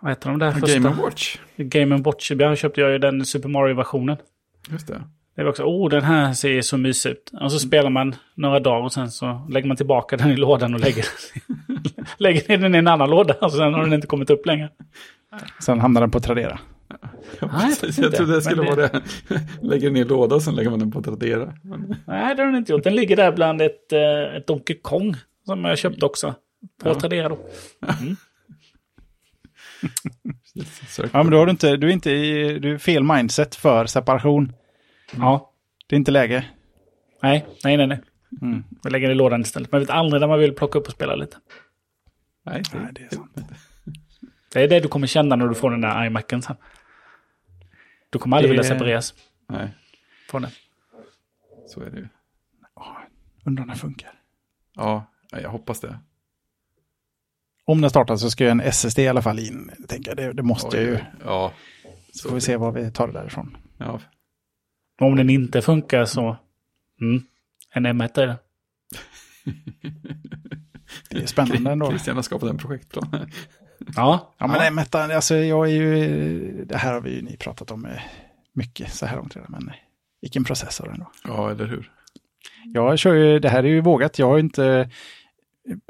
vad 0.00 0.10
heter 0.10 0.30
de 0.30 0.38
där 0.38 0.52
första? 0.52 0.78
Game 0.78 1.02
Watch. 1.02 1.36
Game 1.56 1.96
Watch. 1.96 2.30
Jag 2.30 2.58
köpte 2.58 2.80
jag 2.80 2.90
ju 2.90 2.98
den 2.98 3.24
Super 3.24 3.48
Mario-versionen. 3.48 4.16
Just 4.70 4.86
det. 4.86 5.02
Det 5.36 5.42
var 5.42 5.50
också, 5.50 5.62
oh 5.62 5.90
den 5.90 6.02
här 6.02 6.32
ser 6.32 6.62
så 6.62 6.76
mysig 6.76 7.10
ut. 7.10 7.32
Och 7.40 7.52
så 7.52 7.58
spelar 7.58 7.90
man 7.90 8.14
några 8.34 8.60
dagar 8.60 8.84
och 8.84 8.92
sen 8.92 9.10
så 9.10 9.46
lägger 9.50 9.68
man 9.68 9.76
tillbaka 9.76 10.16
den 10.16 10.30
i 10.30 10.36
lådan 10.36 10.74
och 10.74 10.80
lägger, 10.80 11.04
lägger 12.18 12.48
ner 12.48 12.58
den 12.58 12.74
i 12.74 12.78
en 12.78 12.88
annan 12.88 13.10
låda. 13.10 13.34
Och 13.40 13.52
sen 13.52 13.74
har 13.74 13.82
den 13.82 13.92
inte 13.92 14.06
kommit 14.06 14.30
upp 14.30 14.46
längre. 14.46 14.70
Sen 15.60 15.80
hamnar 15.80 16.00
den 16.00 16.10
på 16.10 16.20
Tradera. 16.20 16.58
Ja, 16.88 16.96
jag 17.40 17.48
vet 17.48 17.82
jag 17.82 18.06
inte. 18.06 18.16
trodde 18.16 18.34
det 18.34 18.42
skulle 18.42 18.62
Men 18.62 18.76
vara 18.76 18.88
det. 18.88 19.02
Lägger 19.62 19.88
den 19.88 19.96
i 19.96 20.00
en 20.00 20.08
låda 20.08 20.34
och 20.34 20.42
sen 20.42 20.54
lägger 20.54 20.70
man 20.70 20.78
den 20.78 20.90
på 20.92 21.02
Tradera. 21.02 21.52
Men, 21.62 21.96
Nej, 22.06 22.34
det 22.34 22.42
har 22.42 22.46
den 22.46 22.56
inte 22.56 22.72
gjort. 22.72 22.84
Den 22.84 22.94
ligger 22.94 23.16
där 23.16 23.32
bland 23.32 23.62
ett, 23.62 23.92
eh, 23.92 24.36
ett 24.36 24.46
Donkey 24.46 24.76
Kong. 24.82 25.16
Som 25.46 25.64
jag 25.64 25.78
köpte 25.78 26.06
också. 26.06 26.34
På 26.82 26.88
Ja. 26.88 26.94
Tradera 27.00 27.28
då. 27.28 27.38
sök 30.88 31.10
Ja, 31.14 31.22
men 31.22 31.30
då 31.30 31.38
har 31.38 31.46
du 31.46 31.50
inte, 31.50 31.76
du 31.76 31.86
är 31.88 31.92
inte 31.92 32.10
i, 32.10 32.58
du 32.58 32.74
är 32.74 32.78
fel 32.78 33.02
mindset 33.02 33.54
för 33.54 33.86
separation. 33.86 34.52
Ja. 35.16 35.52
Det 35.86 35.94
är 35.94 35.98
inte 35.98 36.10
läge. 36.10 36.46
Nej, 37.22 37.46
nej, 37.64 37.76
nej. 37.76 37.86
nej. 37.86 38.00
Mm. 38.42 38.64
Jag 38.82 38.92
lägger 38.92 39.08
den 39.08 39.16
i 39.16 39.18
lådan 39.18 39.40
istället. 39.40 39.72
Man 39.72 39.80
vet 39.80 39.90
aldrig 39.90 40.20
när 40.20 40.28
man 40.28 40.38
vill 40.38 40.54
plocka 40.54 40.78
upp 40.78 40.86
och 40.86 40.92
spela 40.92 41.14
lite. 41.14 41.36
Nej, 42.44 42.62
det, 42.72 42.78
Nej, 42.78 42.92
det 42.92 43.02
är 43.02 43.08
sant. 43.08 43.36
Det 44.52 44.62
är 44.62 44.68
det 44.68 44.80
du 44.80 44.88
kommer 44.88 45.06
känna 45.06 45.36
när 45.36 45.48
du 45.48 45.54
får 45.54 45.70
den 45.70 45.80
där 45.80 46.04
iMacen 46.06 46.42
sen. 46.42 46.56
Du 48.10 48.18
kommer 48.18 48.36
aldrig 48.36 48.50
Det- 48.50 48.52
vilja 48.62 48.74
separeras 48.74 49.14
nej, 49.48 49.68
från 50.30 50.42
den. 50.42 50.50
så 51.66 51.80
är 51.80 51.90
det 51.90 51.98
ju. 51.98 52.08
Undrar 53.44 53.62
om 53.62 53.68
den 53.68 53.76
funkar. 53.78 54.12
Ja, 54.74 55.06
jag 55.30 55.50
hoppas 55.50 55.80
det. 55.80 55.98
Om 57.66 57.80
den 57.80 57.90
startar 57.90 58.16
så 58.16 58.30
ska 58.30 58.44
ju 58.44 58.50
en 58.50 58.60
SSD 58.60 58.98
i 58.98 59.08
alla 59.08 59.22
fall 59.22 59.38
in. 59.38 59.70
Tänker 59.88 60.10
jag. 60.10 60.16
Det, 60.16 60.32
det 60.32 60.42
måste 60.42 60.76
jag 60.76 60.84
ju. 60.86 60.98
Ja, 61.24 61.52
Så 62.12 62.28
får 62.28 62.34
vi 62.34 62.40
se 62.40 62.56
vad 62.56 62.74
vi 62.74 62.90
tar 62.90 63.06
det 63.06 63.12
därifrån. 63.12 63.56
Ja, 63.78 64.00
Om 65.00 65.16
den 65.16 65.30
inte 65.30 65.62
funkar 65.62 66.04
så... 66.04 66.36
Mm, 67.00 67.22
en 67.74 67.86
M1 67.86 68.20
är 68.20 68.26
det. 68.26 68.36
Det 71.10 71.22
är 71.22 71.26
spännande 71.26 71.70
ändå. 71.70 71.88
Christian 71.88 72.16
har 72.16 72.22
skapat 72.22 72.50
en 72.50 72.58
projektplan. 72.58 73.30
Ja, 73.96 74.34
Ja, 74.38 74.46
men 74.46 74.78
M1, 74.78 75.14
alltså 75.14 75.36
jag 75.36 75.66
är 75.66 75.72
ju... 75.72 76.64
Det 76.64 76.76
här 76.76 76.92
har 76.92 77.00
vi 77.00 77.14
ju 77.16 77.22
ni 77.22 77.36
pratat 77.36 77.70
om 77.70 77.84
eh, 77.84 78.00
mycket 78.52 78.92
så 78.94 79.06
här 79.06 79.16
långt 79.16 79.36
redan, 79.36 79.50
men 79.50 79.70
vilken 80.20 80.44
processor 80.44 80.90
ändå. 80.92 81.10
Ja, 81.24 81.50
eller 81.50 81.66
hur? 81.66 81.90
Jag 82.64 82.98
kör 82.98 83.14
ju, 83.14 83.38
det 83.38 83.48
här 83.48 83.58
är 83.64 83.68
ju 83.68 83.80
vågat. 83.80 84.18
Jag 84.18 84.26
har 84.26 84.36
ju 84.36 84.42
inte... 84.42 84.90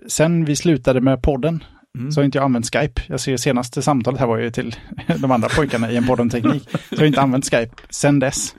Sen 0.07 0.45
vi 0.45 0.57
slutade 0.57 1.01
med 1.01 1.22
podden 1.22 1.64
Mm. 1.99 2.12
så 2.12 2.20
har 2.20 2.24
inte 2.24 2.39
jag 2.39 2.45
använt 2.45 2.66
Skype. 2.77 3.03
Jag 3.07 3.20
ser 3.20 3.37
senaste 3.37 3.83
samtalet 3.83 4.20
här 4.20 4.27
var 4.27 4.39
ju 4.39 4.51
till 4.51 4.74
de 5.20 5.31
andra 5.31 5.49
pojkarna 5.49 5.91
i 5.91 5.97
en 5.97 6.07
podd 6.07 6.20
om 6.20 6.31
teknik. 6.31 6.68
Så 6.70 6.79
jag 6.91 6.99
har 6.99 7.07
inte 7.07 7.20
använt 7.20 7.45
Skype 7.51 7.74
sen 7.91 8.18
dess. 8.18 8.55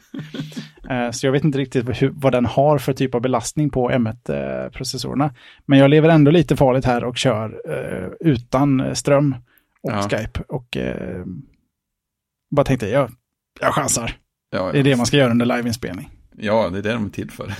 Eh, 0.90 1.12
Så 1.12 1.26
jag 1.28 1.32
vet 1.32 1.44
inte 1.44 1.58
riktigt 1.58 2.02
hur, 2.02 2.10
vad 2.14 2.32
den 2.34 2.46
har 2.46 2.78
för 2.78 2.94
typ 2.94 3.16
av 3.16 3.22
belastning 3.22 3.70
på 3.70 3.92
M1-processorerna. 3.92 5.34
Men 5.66 5.80
jag 5.80 5.90
lever 5.90 6.10
ändå 6.10 6.32
lite 6.32 6.56
farligt 6.56 6.86
här 6.86 7.04
och 7.04 7.18
kör 7.18 7.62
eh, 7.70 8.10
utan 8.20 8.96
ström 8.96 9.36
och 9.82 9.92
Ja. 9.92 10.02
Skype. 10.10 10.42
Och 10.48 10.78
eh, 10.78 11.26
bara 12.56 12.64
tänkte, 12.66 12.88
jag, 12.90 13.12
jag 13.62 13.74
chansar. 13.74 14.12
Ja, 14.52 14.72
Det 14.72 14.80
är 14.80 14.84
det 14.84 14.96
man 14.96 15.06
ska 15.06 15.18
göra 15.18 15.32
under 15.32 15.46
liveinspelning. 15.46 16.10
Ja, 16.38 16.70
det 16.70 16.78
är 16.78 16.84
det 16.84 16.94
de 16.94 17.06
är 17.06 17.10
till 17.10 17.32
för. 17.32 17.54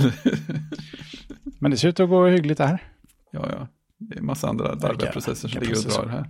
Men 1.60 1.72
det 1.72 1.78
ser 1.78 1.88
ut 1.90 2.00
att 2.00 2.10
gå 2.10 2.28
hyggligt 2.28 2.58
det 2.58 2.66
här. 2.68 2.80
Ja, 3.42 3.50
ja. 3.52 3.68
Det 4.00 4.16
är 4.16 4.20
en 4.20 4.26
massa 4.26 4.48
andra 4.48 4.74
larviga 4.74 5.12
processer 5.12 5.48
som 5.48 5.62
ligger 5.62 5.76
och 5.76 5.92
drar 5.92 6.08
här. 6.08 6.26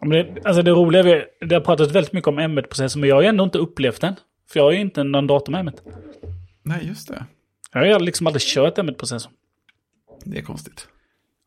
Men 0.00 0.10
det, 0.10 0.46
alltså 0.46 0.62
det 0.62 0.70
roliga, 0.70 1.02
vi, 1.02 1.24
det 1.46 1.54
har 1.54 1.60
pratat 1.60 1.90
väldigt 1.90 2.12
mycket 2.12 2.28
om 2.28 2.40
M1-processorn, 2.40 3.00
men 3.00 3.08
jag 3.08 3.16
har 3.16 3.22
ju 3.22 3.28
ändå 3.28 3.44
inte 3.44 3.58
upplevt 3.58 4.00
den. 4.00 4.14
För 4.50 4.60
jag 4.60 4.64
har 4.64 4.72
ju 4.72 4.80
inte 4.80 5.04
någon 5.04 5.26
dator 5.26 5.52
med 5.52 5.66
M1. 5.66 5.78
Nej, 6.62 6.86
just 6.86 7.08
det. 7.08 7.24
Jag 7.72 7.92
har 7.92 8.00
liksom 8.00 8.26
aldrig 8.26 8.42
kört 8.42 8.78
M1-processorn. 8.78 9.32
Det 10.24 10.38
är 10.38 10.42
konstigt. 10.42 10.88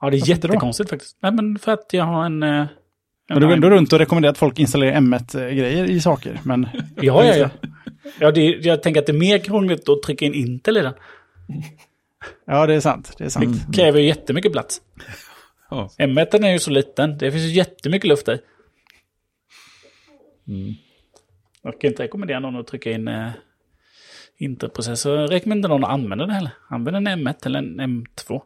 Ja, 0.01 0.09
det 0.09 0.17
är 0.17 0.19
Varför 0.19 0.31
jättekonstigt 0.31 0.89
faktiskt. 0.89 1.17
Nej, 1.21 1.31
men 1.31 1.59
för 1.59 1.71
att 1.71 1.89
jag 1.91 2.03
har 2.03 2.25
en... 2.25 2.43
eh, 2.43 2.49
en 2.49 2.67
Men 3.29 3.39
du 3.39 3.47
går 3.47 3.53
ändå 3.53 3.69
runt 3.69 3.93
och 3.93 3.99
rekommenderar 3.99 4.31
att 4.31 4.37
folk 4.37 4.59
installerar 4.59 4.93
M1-grejer 4.93 5.85
i 5.85 6.01
saker. 6.01 6.39
Men 6.43 6.67
Ja, 7.01 7.25
ja, 7.25 7.35
ja. 7.35 7.49
ja 8.19 8.31
det, 8.31 8.41
jag 8.41 8.83
tänker 8.83 8.99
att 8.99 9.05
det 9.05 9.11
är 9.11 9.17
mer 9.19 9.37
krångligt 9.37 9.89
att 9.89 10.03
trycka 10.03 10.25
in 10.25 10.33
Intel 10.33 10.77
i 10.77 10.81
den. 10.81 10.93
Ja, 12.45 12.67
det 12.67 12.73
är 12.73 12.79
sant. 12.79 13.15
Det 13.17 13.23
är 13.23 13.29
sant. 13.29 13.67
Det 13.67 13.77
kräver 13.77 13.99
ju 13.99 14.05
jättemycket 14.07 14.51
plats. 14.51 14.81
Ja. 15.69 15.89
M1 15.97 16.45
är 16.45 16.51
ju 16.51 16.59
så 16.59 16.71
liten. 16.71 17.17
Det 17.17 17.31
finns 17.31 17.43
ju 17.43 17.49
jättemycket 17.49 18.07
luft 18.07 18.27
i. 18.27 18.39
Mm. 20.47 20.73
Jag 21.61 21.81
kan 21.81 21.89
inte 21.89 22.03
rekommendera 22.03 22.39
någon 22.39 22.55
att 22.55 22.67
trycka 22.67 22.91
in 22.91 23.07
eh, 23.07 23.31
Intel-processor. 24.37 25.19
Jag 25.19 25.31
rekommenderar 25.31 25.57
inte 25.57 25.67
någon 25.67 25.83
att 25.83 25.89
använda 25.89 26.25
det 26.25 26.33
heller. 26.33 26.51
Använd 26.69 27.07
en 27.07 27.27
M1 27.27 27.45
eller 27.45 27.59
en 27.59 27.81
M2. 27.81 28.41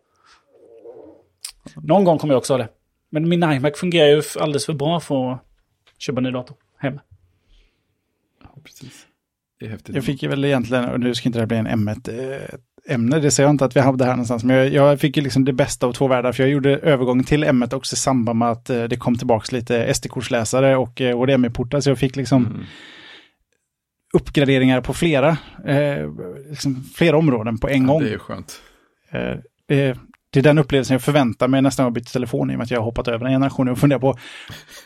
Någon 1.75 2.03
gång 2.03 2.17
kommer 2.17 2.33
jag 2.33 2.37
också 2.37 2.53
ha 2.53 2.57
det. 2.57 2.69
Men 3.09 3.29
min 3.29 3.43
iMac 3.43 3.79
fungerar 3.79 4.07
ju 4.07 4.21
alldeles 4.39 4.65
för 4.65 4.73
bra 4.73 4.99
för 4.99 5.31
att 5.31 5.45
köpa 5.97 6.19
en 6.19 6.23
ny 6.23 6.31
dator 6.31 6.57
hemma. 6.77 7.01
ja, 8.41 8.49
precis. 8.63 9.07
Det 9.59 9.65
är 9.65 9.69
häftigt. 9.69 9.95
Jag 9.95 10.03
fick 10.03 10.23
ju 10.23 10.29
väl 10.29 10.45
egentligen, 10.45 10.85
och 10.89 10.99
nu 10.99 11.15
ska 11.15 11.29
inte 11.29 11.39
det 11.39 11.41
här 11.41 11.47
bli 11.47 11.57
en 11.57 11.67
M1-ämne, 11.67 13.19
det 13.19 13.31
säger 13.31 13.47
jag 13.47 13.53
inte 13.53 13.65
att 13.65 13.75
vi 13.75 13.79
hade 13.79 14.05
här 14.05 14.11
någonstans, 14.11 14.43
men 14.43 14.55
jag, 14.55 14.69
jag 14.73 14.99
fick 14.99 15.17
ju 15.17 15.23
liksom 15.23 15.45
det 15.45 15.53
bästa 15.53 15.87
av 15.87 15.93
två 15.93 16.07
världar, 16.07 16.31
för 16.31 16.43
jag 16.43 16.49
gjorde 16.49 16.77
övergången 16.77 17.23
till 17.25 17.43
M1 17.45 17.73
också 17.75 17.93
i 17.93 17.97
samband 17.97 18.39
med 18.39 18.49
att 18.51 18.69
eh, 18.69 18.83
det 18.83 18.97
kom 18.97 19.15
tillbaka 19.17 19.55
lite 19.55 19.93
SD-kortsläsare 19.93 20.75
och 20.75 21.01
eh, 21.01 21.17
HDMI-portar, 21.19 21.79
så 21.79 21.89
jag 21.89 21.97
fick 21.99 22.15
liksom 22.15 22.45
Mm. 22.45 22.63
uppgraderingar 24.13 24.81
på 24.81 24.93
flera, 24.93 25.37
eh, 25.65 26.09
liksom 26.49 26.83
flera 26.95 27.17
områden 27.17 27.57
på 27.57 27.69
en 27.69 27.81
Ja, 27.81 27.87
gång. 27.93 28.03
det 28.03 28.13
är 28.13 28.17
skönt. 28.17 28.61
Eh, 29.11 29.37
det, 29.67 29.97
det 30.31 30.39
är 30.39 30.43
den 30.43 30.57
upplevelsen 30.57 30.93
jag 30.95 31.01
förväntar 31.01 31.47
mig 31.47 31.61
nästan 31.61 31.87
att 31.87 31.93
byta 31.93 32.09
telefon 32.09 32.51
i 32.51 32.53
och 32.53 32.57
med 32.57 32.63
att 32.65 32.71
jag 32.71 32.79
har 32.79 32.85
hoppat 32.85 33.07
över 33.07 33.25
en 33.25 33.31
generation 33.31 33.69
och 33.69 33.77
funderar 33.79 33.99
på 33.99 34.17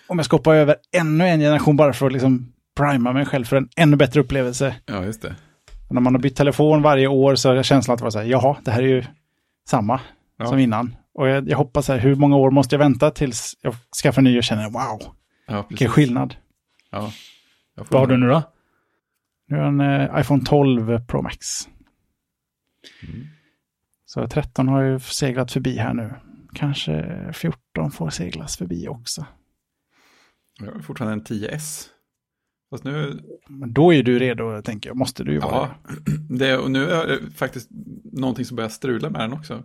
om 0.08 0.18
jag 0.20 0.26
ska 0.26 0.36
hoppa 0.38 0.56
över 0.56 0.76
ännu 0.98 1.28
en 1.28 1.40
generation 1.40 1.76
bara 1.78 1.94
för 1.94 2.06
att 2.08 2.14
liksom 2.14 2.53
prima 2.76 3.14
mig 3.14 3.26
själv 3.26 3.45
för 3.45 3.58
en 3.58 3.70
ännu 3.76 3.95
bättre 3.98 4.20
upplevelse. 4.20 4.76
Ja, 4.86 5.06
just 5.06 5.22
det. 5.22 5.36
Och 5.88 5.94
när 5.95 6.02
man 6.02 6.16
har 6.16 6.22
bytt 6.22 6.36
telefon 6.36 6.82
varje 6.82 7.08
år 7.08 7.36
så 7.36 7.48
jag 7.56 7.66
känslan 7.66 7.95
att 7.95 8.02
vara 8.02 8.12
så 8.12 8.20
här, 8.20 8.26
jaha, 8.26 8.58
det 8.66 8.72
här 8.72 8.84
är 8.84 8.88
ju 8.88 9.04
samma 9.68 10.00
Ja. 10.38 10.45
som 10.45 10.60
innan. 10.60 10.95
Och 11.14 11.28
jag, 11.28 11.50
jag 11.50 11.58
hoppas 11.58 11.88
här, 11.88 11.98
hur 11.98 12.16
många 12.16 12.36
år 12.36 12.52
måste 12.52 12.76
jag 12.76 12.80
vänta 12.80 13.12
tills 13.12 13.58
jag 13.62 13.76
skaffar 14.04 14.22
en 14.22 14.24
ny 14.24 14.38
och 14.38 14.44
känner 14.44 14.70
wow, 14.70 15.16
Ja, 15.48 15.66
vilken 15.70 15.90
skillnad. 15.90 16.36
Ja. 16.91 17.12
Jag 17.76 17.88
får 17.88 17.94
Vad 17.94 18.02
har 18.02 18.08
du 18.08 18.18
nu 18.18 18.28
då? 18.28 18.44
Nu 19.48 19.56
har 19.58 19.64
jag 19.64 19.74
en 19.74 19.82
eh, 19.82 20.20
iPhone 20.22 20.44
12 20.45 21.06
Pro 21.06 21.22
Max. 21.22 21.38
Mm. 23.04 23.28
Så 24.06 24.28
13 24.28 24.68
har 24.68 24.82
ju 24.82 25.00
seglat 25.00 25.52
förbi 25.52 25.78
här 25.78 25.94
nu. 25.94 26.14
Kanske 26.54 27.30
14 27.34 27.91
får 27.91 28.10
seglas 28.10 28.58
förbi 28.58 28.88
också. 28.88 29.26
Jag 30.60 30.72
har 30.72 30.80
fortfarande 30.80 31.14
en 31.14 31.24
10S. 31.24 31.88
Fast 32.74 32.84
nu, 32.84 33.20
Men 33.48 33.74
då 33.74 33.94
är 33.94 34.04
du 34.04 34.20
redo, 34.20 34.62
tänker 34.62 34.90
jag. 34.90 34.98
Måste 34.98 35.24
du 35.24 35.32
ju 35.32 35.40
vara 35.40 35.54
ja, 35.54 35.91
det, 36.30 36.58
och 36.64 36.72
nu 36.72 36.90
är 36.90 37.08
det 37.08 37.32
faktiskt 37.32 37.70
någonting 38.04 38.45
som 38.45 38.56
börjar 38.56 38.70
strula 38.70 39.10
med 39.10 39.22
den 39.22 39.34
också. 39.34 39.64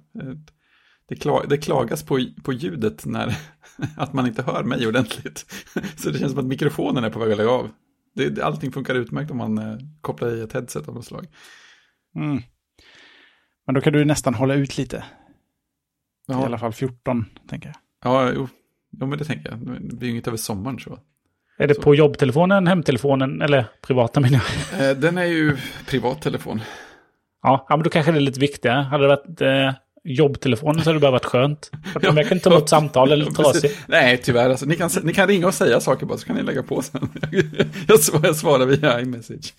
Det, 1.09 1.17
kla, 1.17 1.43
det 1.49 1.59
klagas 1.59 2.03
på, 2.03 2.21
på 2.43 2.53
ljudet 2.53 3.07
när 3.07 3.39
att 3.97 4.13
man 4.13 4.27
inte 4.27 4.43
hör 4.43 4.65
mig 4.65 4.87
ordentligt. 4.87 5.47
Så 5.97 6.11
det 6.11 6.19
känns 6.19 6.33
som 6.33 6.41
att 6.41 6.47
mikrofonen 6.47 7.05
är 7.05 7.11
på 7.11 7.19
väg 7.19 7.33
att 7.33 7.39
lägga 7.39 7.51
av. 7.51 7.71
Det, 8.15 8.43
allting 8.43 8.73
funkar 8.73 8.95
utmärkt 8.95 9.31
om 9.31 9.37
man 9.37 9.59
eh, 9.59 9.79
kopplar 10.01 10.35
i 10.35 10.41
ett 10.41 10.53
headset 10.53 10.89
av 10.89 10.95
något 10.95 11.05
slag. 11.07 11.27
Mm. 12.17 12.43
Men 13.67 13.75
då 13.75 13.81
kan 13.81 13.93
du 13.93 14.05
nästan 14.05 14.35
hålla 14.35 14.55
ut 14.55 14.79
lite. 14.79 15.05
I 16.29 16.33
alla 16.33 16.51
Ja, 16.51 16.59
fall 16.59 16.73
14, 16.73 17.25
tänker 17.49 17.69
jag. 17.69 17.77
ja 18.13 18.33
jo, 18.35 18.49
jo, 18.91 19.07
men 19.07 19.19
det 19.19 19.25
tänker 19.25 19.51
jag. 19.51 19.59
Det 19.99 20.05
är 20.05 20.07
ju 20.07 20.11
inget 20.11 20.29
över 20.29 20.37
sommaren 20.39 20.79
så. 20.79 20.99
Är 21.59 21.67
det 21.69 21.75
Så. 21.75 21.83
på 21.83 21.95
jobbtelefonen, 21.95 22.67
hemtelefonen 22.67 23.43
eller 23.43 23.65
privata 23.87 24.21
menar 24.21 24.41
jag? 24.79 24.91
Eh, 24.91 24.97
Den 24.97 25.19
är 25.19 25.25
ju 25.25 25.57
privat 25.87 26.23
telefon. 26.23 26.61
Ja, 27.43 27.67
ja, 27.69 27.77
men 27.77 27.85
då 27.85 27.91
kanske 27.91 28.13
det 28.13 28.19
är 28.19 28.21
lite 28.21 28.41
viktigare. 28.41 28.77
Hade 28.83 29.05
det 29.05 29.09
varit 29.09 29.41
eh, 29.41 29.75
jobbtelefonen 30.05 30.85
så 30.85 30.91
hade 30.91 30.97
det 30.99 31.01
bara 31.01 31.11
varit 31.11 31.25
skönt. 31.25 31.71
Att 31.95 32.03
Ja, 32.03 32.13
jag 32.17 32.29
kan 32.29 32.41
ta 32.41 32.51
emot 32.53 32.69
samtal 32.69 33.13
eller 33.13 33.25
Ja, 33.27 33.33
trasig. 33.33 33.63
precis. 33.63 33.79
Nej, 33.87 34.17
tyvärr. 34.23 34.51
Alltså, 34.51 34.67
ni, 34.67 34.77
kan, 34.77 34.91
ni 35.03 35.13
kan 35.15 35.29
ringa 35.29 35.47
och 35.47 35.55
säga 35.55 35.81
saker 35.81 36.07
bara 36.07 36.19
så 36.19 36.27
kan 36.27 36.37
ni 36.37 36.43
lägga 36.43 36.63
på 36.63 36.83
sen. 36.83 37.09
jag, 37.89 38.01
svarar, 38.01 38.27
jag 38.27 38.37
svarar 38.37 38.67
via 38.67 39.01
iMessage. 39.01 39.55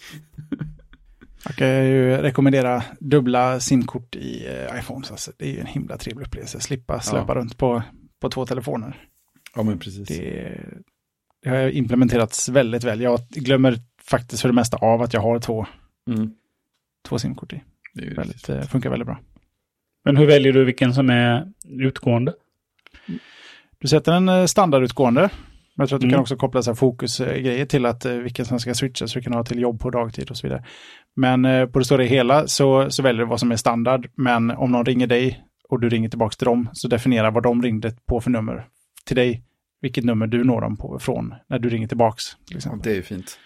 Jag 1.46 1.56
kan 1.56 1.68
ju 1.86 2.18
rekommendera 2.18 2.84
dubbla 3.00 3.60
simkort 3.60 4.16
i 4.16 4.46
eh, 4.48 4.80
iPhones. 4.80 5.12
Alltså, 5.12 5.32
det 5.38 5.46
är 5.46 5.50
ju 5.52 5.60
en 5.60 5.66
himla 5.66 5.98
trevlig 5.98 6.26
upplevelse. 6.28 6.60
Slippa 6.60 7.00
släppa 7.00 7.36
runt 7.36 7.58
på, 7.58 7.84
på 8.22 8.30
två 8.30 8.46
telefoner. 8.46 8.96
Ja, 9.56 9.64
men 9.64 9.80
precis. 9.80 10.08
Det, 10.08 10.52
det 11.44 11.50
har 11.50 11.70
implementerats 11.70 12.50
väldigt 12.50 12.84
väl. 12.84 13.02
Jag 13.02 13.20
glömmer 13.30 13.78
faktiskt 14.04 14.42
för 14.42 14.50
det 14.50 14.56
mesta 14.56 14.78
av 14.78 15.02
att 15.02 15.14
jag 15.14 15.22
har 15.22 15.40
två, 15.40 15.66
Mm. 16.10 16.34
två 17.08 17.20
simkort 17.20 17.54
i. 17.54 17.64
Det 17.94 18.06
Väldigt, 18.18 18.50
eh, 18.50 18.62
funkar 18.62 18.90
väldigt 18.90 19.06
bra. 19.08 19.20
Men 20.06 20.18
hur 20.18 20.26
väljer 20.26 20.54
du 20.54 20.66
vilken 20.66 20.94
som 20.94 21.10
är 21.10 21.48
utgående? 21.70 22.34
Du 23.80 23.88
sätter 23.88 24.12
en 24.14 24.30
eh, 24.30 24.46
standardutgående. 24.46 25.22
Men 25.22 25.84
jag 25.84 25.90
tror 25.90 25.98
att 25.98 26.02
du 26.02 26.06
Mm. 26.08 26.14
kan 26.14 26.22
också 26.22 26.36
koppla 26.36 26.62
så 26.62 26.70
här 26.70 26.76
fokusgrejer 26.76 27.66
till 27.66 27.86
att 27.86 28.06
eh, 28.06 28.14
vilken 28.14 28.46
som 28.46 28.60
ska 28.60 28.74
switchas, 28.74 29.12
så 29.12 29.20
du 29.20 29.24
kan 29.24 29.34
ha 29.34 29.44
till 29.44 29.60
jobb 29.60 29.80
på 29.80 29.90
dagtid 29.90 30.30
och 30.32 30.38
så 30.38 30.48
vidare. 30.48 30.64
Men 31.16 31.46
eh, 31.46 31.66
på 31.66 31.80
det 31.80 31.86
stora 31.86 32.04
hela 32.04 32.48
så, 32.48 32.90
så 32.92 33.04
väljer 33.04 33.20
du 33.20 33.30
vad 33.30 33.40
som 33.40 33.52
är 33.52 33.56
standard. 33.56 34.10
Men 34.16 34.52
om 34.52 34.72
någon 34.72 34.86
ringer 34.86 35.08
dig 35.08 35.44
och 35.70 35.80
du 35.80 35.90
ringer 35.90 36.10
tillbaka 36.10 36.34
till 36.36 36.46
dem, 36.46 36.70
så 36.74 36.88
definiera 36.88 37.32
vad 37.32 37.44
de 37.44 37.62
ringde 37.64 37.92
på 38.06 38.22
för 38.22 38.30
nummer 38.30 38.68
till 39.06 39.16
dig. 39.16 39.44
Vilket 39.82 40.04
nummer 40.04 40.28
du 40.28 40.44
når 40.44 40.62
dem 40.62 40.78
på 40.78 41.00
från 41.00 41.36
när 41.48 41.60
du 41.60 41.70
ringer 41.70 41.88
tillbaks. 41.88 42.24
Exempel. 42.56 42.92
det 42.92 42.98
är 42.98 43.02
fint. 43.02 43.40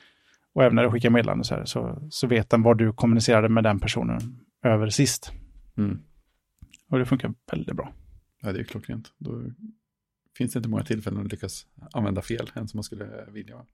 Och 0.54 0.64
även 0.64 0.76
när 0.76 0.84
du 0.84 0.92
skickar 0.92 1.10
meddelande 1.10 1.44
så, 1.44 1.56
här, 1.56 1.66
så, 1.66 2.08
så 2.10 2.28
vet 2.28 2.50
den 2.50 2.62
vad 2.62 2.78
du 2.78 2.94
kommunicerade 2.94 3.50
med 3.50 3.64
den 3.64 3.80
personen 3.80 4.40
över 4.64 4.90
sist. 4.90 5.32
Mm. 5.78 6.00
Och 6.90 7.00
det 7.00 7.06
funkar 7.06 7.34
väldigt 7.52 7.76
bra. 7.76 7.94
Ja, 8.42 8.52
det 8.52 8.58
är 8.58 8.60
ju 8.60 8.66
klockrent. 8.66 9.12
Då 9.18 9.44
finns 10.38 10.54
det 10.54 10.58
inte 10.58 10.70
många 10.70 10.84
tillfällen 10.84 11.26
att 11.26 11.32
lyckas 11.32 11.68
använda 11.92 12.22
fel 12.22 12.52
än 12.56 12.68
som 12.68 12.78
man 12.78 12.84
skulle 12.84 13.26
vilja. 13.32 13.66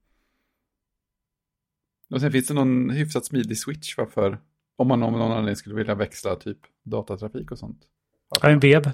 Och 2.10 2.20
sen 2.20 2.32
finns 2.32 2.46
det 2.46 2.54
någon 2.54 2.90
hyfsat 2.90 3.26
smidig 3.26 3.58
switch 3.58 3.98
varför, 3.98 4.40
om 4.76 4.88
man 4.88 5.02
av 5.02 5.12
någon 5.12 5.32
anledning 5.32 5.56
skulle 5.56 5.74
vilja 5.74 5.94
växla 5.94 6.36
typ 6.36 6.58
datatrafik 6.82 7.50
och 7.50 7.58
sånt. 7.58 7.82
Ja, 8.42 8.48
en 8.48 8.60
vev. 8.60 8.92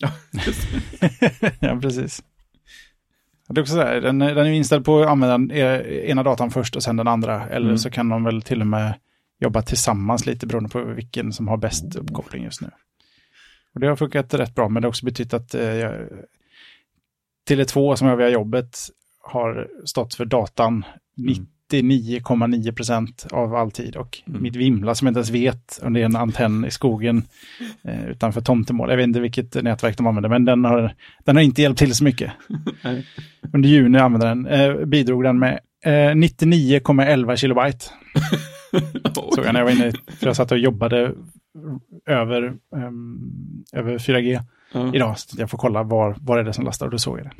Ja, 1.60 1.78
precis. 1.82 2.24
Det 3.48 3.58
är 3.60 3.62
också 3.62 3.74
så 3.74 3.80
här, 3.80 4.00
den, 4.00 4.18
den 4.18 4.38
är 4.38 4.44
inställd 4.50 4.84
på 4.84 5.02
att 5.02 5.08
använda 5.08 5.54
eh, 5.56 6.10
ena 6.10 6.22
datan 6.22 6.50
först 6.50 6.76
och 6.76 6.82
sen 6.82 6.96
den 6.96 7.08
andra. 7.08 7.48
Eller 7.48 7.66
Mm. 7.66 7.78
så 7.78 7.90
kan 7.90 8.08
de 8.08 8.24
väl 8.24 8.42
till 8.42 8.60
och 8.60 8.66
med 8.66 8.94
jobba 9.40 9.62
tillsammans 9.62 10.26
lite 10.26 10.46
beroende 10.46 10.70
på 10.70 10.84
vilken 10.84 11.32
som 11.32 11.48
har 11.48 11.56
bäst 11.56 11.96
uppkoppling 11.96 12.44
just 12.44 12.60
nu. 12.60 12.70
Och 13.74 13.80
det 13.80 13.86
har 13.86 13.96
funkat 13.96 14.34
rätt 14.34 14.54
bra, 14.54 14.68
men 14.68 14.82
det 14.82 14.86
har 14.86 14.90
också 14.90 15.04
betytt 15.04 15.34
att 15.34 15.54
eh, 15.54 15.62
jag, 15.74 16.08
Tele2 17.50 17.94
som 17.96 18.08
jag 18.08 18.16
via 18.16 18.28
jobbet 18.28 18.78
har 19.20 19.68
stått 19.84 20.14
för 20.14 20.24
datan 20.24 20.84
99,9 21.80 22.72
procent 22.72 23.26
av 23.30 23.54
all 23.54 23.70
tid. 23.70 23.96
Och 23.96 24.22
Mm. 24.26 24.42
mitt 24.42 24.56
Vimla 24.56 24.94
som 24.94 25.06
jag 25.06 25.10
inte 25.10 25.18
ens 25.18 25.30
vet 25.30 25.80
om 25.82 25.92
det 25.92 26.00
är 26.00 26.04
en 26.04 26.16
antenn 26.16 26.64
i 26.64 26.70
skogen 26.70 27.22
eh, 27.84 28.06
utanför 28.08 28.40
tomtemål. 28.40 28.90
Jag 28.90 28.96
vet 28.96 29.06
inte 29.06 29.20
vilket 29.20 29.62
nätverk 29.62 29.96
de 29.96 30.06
använder, 30.06 30.28
men 30.28 30.44
den 30.44 30.64
har, 30.64 30.94
den 31.24 31.36
har 31.36 31.42
inte 31.42 31.62
hjälpt 31.62 31.78
till 31.78 31.94
så 31.94 32.04
mycket. 32.04 32.32
Under 33.52 33.68
juni 33.68 33.98
använde 33.98 34.26
den, 34.28 34.46
eh, 34.46 34.84
bidrog 34.86 35.24
den 35.24 35.38
med 35.38 35.58
eh, 35.84 35.90
99,11 35.90 37.36
kilobyte. 37.36 37.84
Såg 39.34 39.46
jag 39.46 39.52
när 39.52 39.60
jag 39.60 39.64
var 39.64 39.72
inne, 39.72 39.92
för 40.18 40.26
jag 40.26 40.36
satt 40.36 40.52
och 40.52 40.58
jobbade 40.58 41.14
över, 42.06 42.54
ehm, 42.76 43.18
över 43.72 43.98
4G 43.98 44.40
Ja. 44.74 44.94
idag. 44.94 45.18
Så 45.18 45.36
jag 45.40 45.50
får 45.50 45.58
kolla 45.58 45.82
var, 45.82 46.16
var 46.20 46.38
är 46.38 46.44
det 46.44 46.52
som 46.52 46.64
lastar 46.64 46.86
och 46.86 46.92
då 46.92 46.98
såg 46.98 47.18
jag 47.18 47.26
det. 47.26 47.32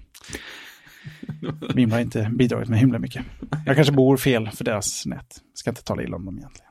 Min 1.74 1.92
har 1.92 2.00
inte 2.00 2.30
bidragit 2.34 2.68
med 2.68 2.78
himla 2.78 2.98
mycket. 2.98 3.24
Jag 3.66 3.76
kanske 3.76 3.92
bor 3.94 4.16
fel 4.16 4.50
för 4.50 4.64
deras 4.64 5.06
nät. 5.06 5.26
Ska 5.54 5.70
inte 5.70 5.84
tala 5.84 6.02
illa 6.02 6.16
om 6.16 6.24
dem 6.24 6.38
egentligen. 6.38 6.68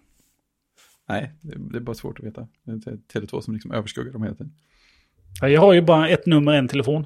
Nej, 1.09 1.31
det 1.41 1.77
är 1.77 1.81
bara 1.81 1.95
svårt 1.95 2.19
att 2.19 2.25
veta. 2.25 2.47
Det 2.65 2.71
är 2.71 2.97
Tele2 3.13 3.41
som 3.41 3.53
liksom 3.53 3.71
överskuggar 3.71 4.11
dem 4.13 4.23
hela 4.23 4.35
tiden. 4.35 4.53
Ja, 5.41 5.49
Jag 5.49 5.61
har 5.61 5.73
ju 5.73 5.81
bara 5.81 6.09
ett 6.09 6.25
nummer, 6.25 6.53
en 6.53 6.67
telefon. 6.67 7.05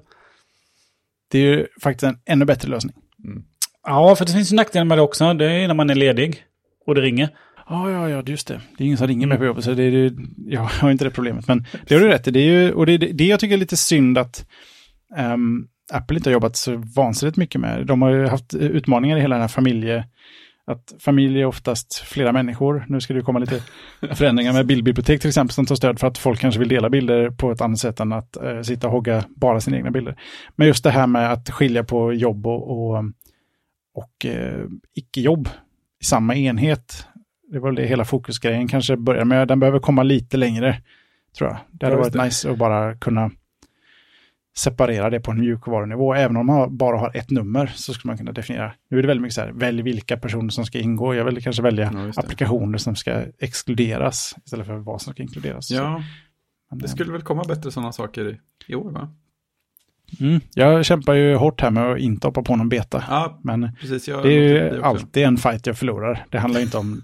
Det 1.32 1.40
är 1.40 1.44
ju 1.58 1.68
faktiskt 1.82 2.04
en 2.04 2.18
ännu 2.26 2.46
bättre 2.46 2.70
lösning. 2.70 2.96
Mm. 3.24 3.44
Ja, 3.84 4.16
för 4.16 4.26
det 4.26 4.32
finns 4.32 4.52
ju 4.52 4.56
nackdelar 4.56 4.86
med 4.86 4.98
det 4.98 5.02
också. 5.02 5.34
Det 5.34 5.52
är 5.52 5.68
när 5.68 5.74
man 5.76 5.90
är 5.90 5.96
ledig 5.96 6.44
och 6.86 6.96
det 6.96 7.02
ringer. 7.02 7.30
Ja, 7.70 7.92
ja, 7.92 8.10
ja, 8.10 8.24
just 8.26 8.48
det. 8.48 8.62
Det 8.78 8.84
är 8.84 8.86
ingen 8.86 8.98
som 8.98 9.08
ringer 9.08 9.28
mig 9.28 9.38
på 9.38 9.46
jobbet, 9.46 9.64
så 9.64 9.74
det 9.74 9.84
är, 9.84 9.92
det- 10.10 10.16
jag 10.38 10.62
har 10.62 10.92
inte 10.92 11.04
det 11.04 11.12
problemet. 11.12 11.48
Men 11.48 11.66
det 11.88 11.94
har 11.96 12.02
du 12.02 12.08
rätt 12.08 12.28
i. 12.28 12.32
Det 12.32 12.40
är 12.40 12.52
ju, 12.62 12.74
och 12.74 12.86
det 12.86 12.94
är 12.94 12.98
det 13.14 13.26
jag 13.26 13.40
tycker 13.40 13.54
är 13.54 13.58
lite 13.60 13.78
synd 13.78 14.18
att 14.18 14.48
ehm, 15.18 15.68
Apple 15.94 16.18
inte 16.18 16.30
har 16.30 16.34
jobbat 16.34 16.56
så 16.56 16.84
vansinnigt 16.96 17.38
mycket 17.38 17.62
med. 17.62 17.86
De 17.86 18.02
har 18.02 18.10
ju 18.10 18.28
haft 18.28 18.54
utmaningar 18.54 19.18
i 19.18 19.22
hela 19.22 19.36
den 19.36 19.42
här 19.42 19.48
familje... 19.48 20.06
Att 20.68 20.94
familj 21.00 21.42
är 21.42 21.46
oftast 21.46 21.96
flera 21.96 22.32
människor. 22.32 22.86
Nu 22.90 23.02
ska 23.02 23.14
det 23.14 23.22
komma 23.22 23.40
lite 23.40 23.64
förändringar 24.16 24.54
med 24.54 24.66
bildbibliotek 24.66 25.22
till 25.22 25.28
exempel 25.28 25.54
som 25.54 25.66
tar 25.66 25.76
stöd 25.76 26.00
för 26.00 26.08
att 26.08 26.18
folk 26.18 26.40
kanske 26.40 26.60
vill 26.60 26.70
dela 26.70 26.90
bilder 26.90 27.30
på 27.30 27.52
ett 27.52 27.62
annat 27.62 27.80
sätt 27.80 28.00
än 28.00 28.14
att 28.14 28.38
eh, 28.38 28.62
sitta 28.62 28.88
och 28.88 28.94
hogga 28.94 29.24
bara 29.36 29.62
sina 29.62 29.78
egna 29.78 29.92
bilder. 29.92 30.20
Men 30.56 30.68
just 30.68 30.84
det 30.84 30.92
här 30.92 31.08
med 31.08 31.32
att 31.32 31.50
skilja 31.50 31.84
på 31.84 32.14
jobb 32.14 32.48
och, 32.48 32.72
och, 32.72 33.04
och 33.94 34.26
eh, 34.26 34.66
icke-jobb 34.96 35.50
i 36.02 36.06
samma 36.06 36.36
enhet. 36.36 37.08
Det 37.52 37.60
var 37.60 37.70
väl 37.70 37.76
det 37.76 37.88
hela 37.88 38.06
fokusgrejen 38.06 38.68
kanske 38.68 38.98
börjar 38.98 39.26
med. 39.26 39.48
Den 39.48 39.60
behöver 39.60 39.80
komma 39.80 40.04
lite 40.04 40.38
längre, 40.38 40.82
tror 41.38 41.50
jag. 41.50 41.58
Det 41.72 41.86
hade 41.86 41.98
varit 41.98 42.14
det. 42.14 42.24
nice 42.24 42.52
att 42.52 42.58
bara 42.58 42.96
kunna 42.96 43.32
separera 44.58 45.10
det 45.10 45.20
på 45.20 45.32
en 45.32 45.40
mjukvarunivå. 45.40 46.14
Även 46.14 46.38
om 46.38 46.46
man 46.46 46.78
bara 46.78 46.98
har 46.98 47.18
ett 47.18 47.30
nummer 47.30 47.72
så 47.76 47.94
skulle 47.94 48.10
man 48.10 48.18
kunna 48.18 48.32
definiera. 48.32 48.74
Nu 48.90 48.98
är 48.98 49.02
det 49.02 49.08
väldigt 49.08 49.22
mycket 49.22 49.36
så 49.36 49.42
här, 49.42 49.52
välj 49.52 49.82
vilka 49.82 50.18
personer 50.18 50.50
som 50.50 50.66
ska 50.66 50.80
ingå. 50.80 51.16
Jag 51.16 51.26
vill 51.26 51.44
kanske 51.44 51.62
välja 51.62 51.92
Ja, 51.94 52.22
applikationer 52.22 52.78
som 52.78 52.96
ska 52.96 53.24
exkluderas 53.40 54.36
istället 54.46 54.68
för 54.68 54.76
vad 54.76 55.02
som 55.02 55.14
ska 55.14 55.24
inkluderas. 55.24 55.72
Ja, 55.72 56.04
Men, 56.70 56.80
det 56.80 56.88
skulle 56.88 57.12
väl 57.12 57.22
komma 57.22 57.44
bättre 57.44 57.72
sådana 57.72 57.92
saker 57.92 58.30
i, 58.30 58.40
i 58.68 58.76
år 58.76 58.92
va? 58.92 59.10
mm, 60.20 60.42
jag 60.54 60.86
kämpar 60.86 61.14
ju 61.14 61.36
hårt 61.36 61.62
här 61.62 61.72
med 61.72 61.92
att 61.92 62.00
inte 62.00 62.28
hoppa 62.28 62.42
på 62.44 62.56
någon 62.56 62.70
beta. 62.70 63.04
Ja, 63.10 63.40
Men 63.44 63.70
precis. 63.82 64.08
Jag 64.08 64.24
det 64.24 64.30
är 64.34 64.74
ju 64.74 64.84
alltid 64.84 65.24
en 65.24 65.38
fight 65.38 65.68
jag 65.68 65.78
förlorar. 65.78 66.26
Det 66.30 66.40
handlar 66.40 66.62
inte 66.62 66.78
om 66.78 67.02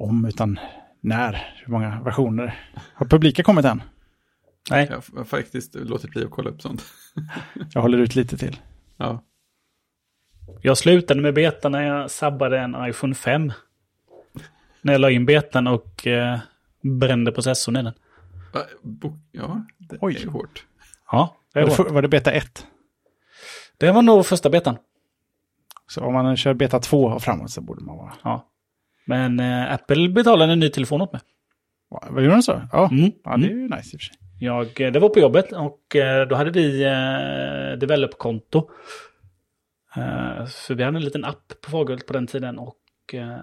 om, 0.00 0.24
utan 0.24 0.58
när. 1.00 1.32
Hur 1.64 1.72
många 1.72 2.00
versioner. 2.00 2.58
Har 2.94 3.06
publika 3.06 3.42
kommit 3.42 3.64
än? 3.64 3.82
Nej. 4.70 4.86
Jag 4.90 5.02
har 5.18 5.24
faktiskt 5.24 5.74
låtit 5.74 6.10
bli 6.10 6.24
att 6.24 6.30
kolla 6.30 6.50
upp 6.50 6.62
sånt. 6.62 6.84
Jag 7.72 7.82
håller 7.82 7.98
ut 7.98 8.14
lite 8.14 8.36
till. 8.38 8.56
Ja, 8.96 9.22
Jag 10.62 10.78
slutade 10.78 11.20
med 11.20 11.34
beta 11.34 11.68
när 11.68 11.82
jag 11.82 12.10
sabbade 12.10 12.58
en 12.58 12.76
iPhone 12.88 13.14
5. 13.14 13.52
När 14.82 14.92
jag 14.92 15.00
la 15.00 15.10
in 15.10 15.26
betan 15.26 15.66
och 15.66 16.06
eh, 16.06 16.38
brände 16.82 17.32
processorn 17.32 17.76
i 17.76 17.82
den. 17.82 17.92
Ja 19.32 19.64
det 19.78 19.98
Oj. 20.00 20.16
är 20.16 20.20
ju 20.20 20.28
hårt. 20.28 20.66
Ja, 21.12 21.36
det 21.54 21.64
Var 21.64 21.84
det, 21.84 21.92
var, 21.92 22.02
det 22.02 22.08
beta 22.08 22.32
1? 22.32 22.66
det 23.78 23.92
var 23.92 24.02
nog 24.02 24.26
första 24.26 24.50
betan. 24.50 24.76
Så 25.88 26.00
om 26.04 26.12
man 26.12 26.36
kör 26.36 26.54
beta 26.54 26.80
2 26.80 27.04
och 27.04 27.22
framåt 27.22 27.50
så 27.50 27.60
borde 27.60 27.84
man 27.84 27.96
vara... 27.96 28.12
Ja. 28.24 28.46
Men 29.04 29.40
eh, 29.40 29.72
Apple 29.72 30.08
betalade 30.08 30.52
en 30.52 30.60
ny 30.60 30.68
telefon 30.70 31.00
åt 31.00 31.12
mig. 31.12 31.22
Va- 31.90 32.08
Vad 32.10 32.22
gjorde 32.24 32.36
de 32.36 32.42
så? 32.42 32.62
Ja, 32.72 32.88
Mm. 32.92 33.12
ja 33.24 33.36
det 33.36 33.46
är 33.46 33.50
ju 33.50 33.68
nice 33.68 33.76
i 33.76 33.96
och 33.96 34.00
för 34.00 34.06
sig. 34.06 34.16
Jag, 34.40 34.80
eh, 34.80 34.92
det 34.92 34.98
var 34.98 35.08
på 35.08 35.20
jobbet 35.20 35.52
och 35.52 35.96
eh, 35.96 36.28
då 36.28 36.34
hade 36.36 36.50
vi 36.50 36.82
eh, 36.84 37.78
develop-konto. 37.78 38.70
Eh, 39.96 40.46
så 40.46 40.74
vi 40.74 40.82
hade 40.82 40.96
en 40.98 41.04
liten 41.04 41.24
app 41.24 41.52
på 41.60 41.70
Fagerhult 41.70 42.06
på 42.06 42.12
den 42.12 42.26
tiden 42.26 42.58
och 42.58 42.76
eh, 43.12 43.36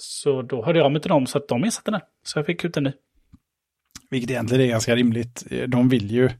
så 0.00 0.42
då 0.42 0.64
hörde 0.64 0.78
jag 0.78 0.92
mig 0.92 1.02
till 1.02 1.08
dem 1.08 1.26
så 1.26 1.38
att 1.38 1.48
de 1.48 1.64
ersatte 1.64 1.90
den. 1.90 2.00
Så 2.24 2.38
jag 2.38 2.46
fick 2.46 2.64
ut 2.64 2.76
en 2.76 2.84
ny. 2.84 2.92
Vilket 4.10 4.30
egentligen 4.30 4.64
är 4.64 4.68
ganska 4.68 4.96
rimligt. 4.96 5.44
De 5.68 5.88
vill 5.88 6.10
ju 6.10 6.30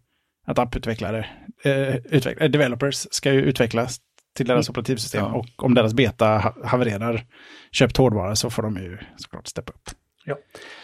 att 0.46 0.58
apputvecklare, 0.58 1.26
eh, 1.64 1.96
utveck- 1.96 2.42
eh, 2.42 2.50
developers 2.50 3.06
ska 3.10 3.32
ju 3.32 3.40
utvecklas 3.42 4.00
till 4.34 4.46
deras 4.46 4.70
operativsystem. 4.70 5.20
Ja. 5.24 5.32
Och 5.34 5.64
om 5.64 5.74
deras 5.74 5.94
beta 5.94 6.26
ha- 6.26 6.56
havererar 6.64 7.24
köpt 7.72 7.96
hårdvara 7.96 8.36
så 8.36 8.50
får 8.50 8.62
de 8.62 8.76
ju 8.76 8.98
såklart 9.16 9.46
steppa 9.46 9.72
upp. 9.72 9.90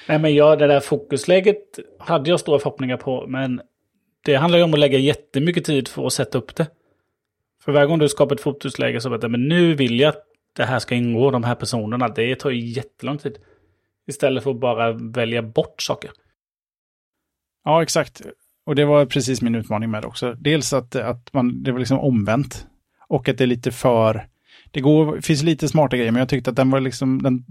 Nej 0.08 0.18
men 0.18 0.34
jag, 0.34 0.58
det 0.58 0.66
där 0.66 0.80
fokusläget 0.80 1.78
hade 1.98 2.30
jag 2.30 2.40
stora 2.40 2.58
förhoppningar 2.58 2.96
på 2.96 3.26
men 3.26 3.60
det 4.24 4.34
handlar 4.34 4.58
ju 4.58 4.64
om 4.64 4.74
att 4.74 4.80
lägga 4.80 4.98
jättemycket 4.98 5.64
tid 5.64 5.88
för 5.88 6.06
att 6.06 6.12
sätta 6.12 6.38
upp 6.38 6.56
det. 6.56 6.66
För 7.64 7.72
varje 7.72 7.86
gång 7.86 7.98
du 7.98 8.08
skapar 8.08 8.34
ett 8.34 8.40
fokusläge 8.40 9.00
så 9.00 9.08
vet 9.08 9.22
jag 9.22 9.30
men 9.30 9.48
nu 9.48 9.74
vill 9.74 10.00
jag 10.00 10.08
att 10.08 10.24
det 10.56 10.64
här 10.64 10.78
ska 10.78 10.94
ingå, 10.94 11.30
de 11.30 11.44
här 11.44 11.54
personerna. 11.54 12.08
Det 12.08 12.36
tar 12.36 12.50
ju 12.50 12.66
jättelång 12.66 13.18
tid. 13.18 13.38
Istället 14.06 14.44
för 14.44 14.50
att 14.50 14.60
bara 14.60 14.92
välja 14.92 15.42
bort 15.42 15.82
saker. 15.82 16.10
Ja, 17.64 17.82
exakt. 17.82 18.22
Och 18.66 18.74
det 18.74 18.84
var 18.84 19.06
precis 19.06 19.42
min 19.42 19.54
utmaning 19.54 19.90
med 19.90 20.02
det 20.02 20.06
också. 20.06 20.34
Dels 20.34 20.72
att, 20.72 20.96
att 20.96 21.32
man, 21.32 21.62
det 21.62 21.72
var 21.72 21.78
liksom 21.78 21.98
omvänt. 21.98 22.66
Och 23.08 23.28
att 23.28 23.38
det 23.38 23.44
är 23.44 23.48
lite 23.48 23.72
för... 23.72 24.28
Det 24.70 24.80
går, 24.80 25.20
finns 25.20 25.42
lite 25.42 25.68
smarta 25.68 25.96
grejer, 25.96 26.12
men 26.12 26.18
jag 26.18 26.28
tyckte 26.28 26.50
att 26.50 26.56
den 26.56 26.70
var 26.70 26.80
liksom... 26.80 27.22
Den, 27.22 27.44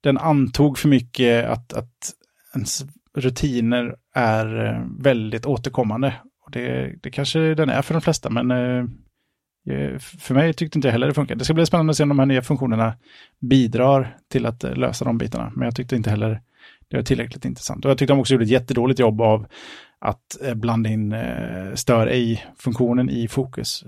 den 0.00 0.18
antog 0.18 0.78
för 0.78 0.88
mycket 0.88 1.44
att, 1.44 1.72
att 1.72 2.12
ens 2.54 2.84
rutiner 3.14 3.94
är 4.14 4.66
eh, 4.66 4.82
väldigt 4.98 5.46
återkommande. 5.46 6.14
Och 6.46 6.50
det, 6.52 6.94
det 7.02 7.10
kanske 7.10 7.54
den 7.54 7.68
är 7.68 7.82
för 7.82 7.94
de 7.94 8.00
flesta, 8.00 8.30
men 8.30 8.50
eh, 8.50 8.84
eh, 9.74 9.98
för 9.98 10.34
mig 10.34 10.54
tyckte 10.54 10.78
inte 10.78 10.88
jag 10.88 10.92
heller 10.92 11.06
det 11.06 11.14
funkar. 11.14 11.34
Det 11.34 11.44
ska 11.44 11.54
bli 11.54 11.66
spännande 11.66 11.90
att 11.90 11.96
se 11.96 12.02
om 12.02 12.08
de 12.08 12.18
här 12.18 12.26
nya 12.26 12.42
funktionerna 12.42 12.94
bidrar 13.40 14.16
till 14.28 14.46
att 14.46 14.62
lösa 14.62 15.04
de 15.04 15.18
bitarna. 15.18 15.52
Men 15.56 15.64
jag 15.64 15.76
tyckte 15.76 15.96
inte 15.96 16.10
heller 16.10 16.40
det 16.88 16.96
var 16.96 17.04
tillräckligt 17.04 17.44
intressant. 17.44 17.84
Och 17.84 17.90
jag 17.90 17.98
tyckte 17.98 18.12
de 18.12 18.20
också 18.20 18.34
gjorde 18.34 18.44
ett 18.44 18.50
jättedåligt 18.50 19.00
jobb 19.00 19.20
av 19.20 19.46
att 19.98 20.38
blanda 20.54 20.90
in 20.90 21.14
stör 21.74 22.06
ej-funktionen 22.06 23.10
i 23.10 23.28
fokus. 23.28 23.84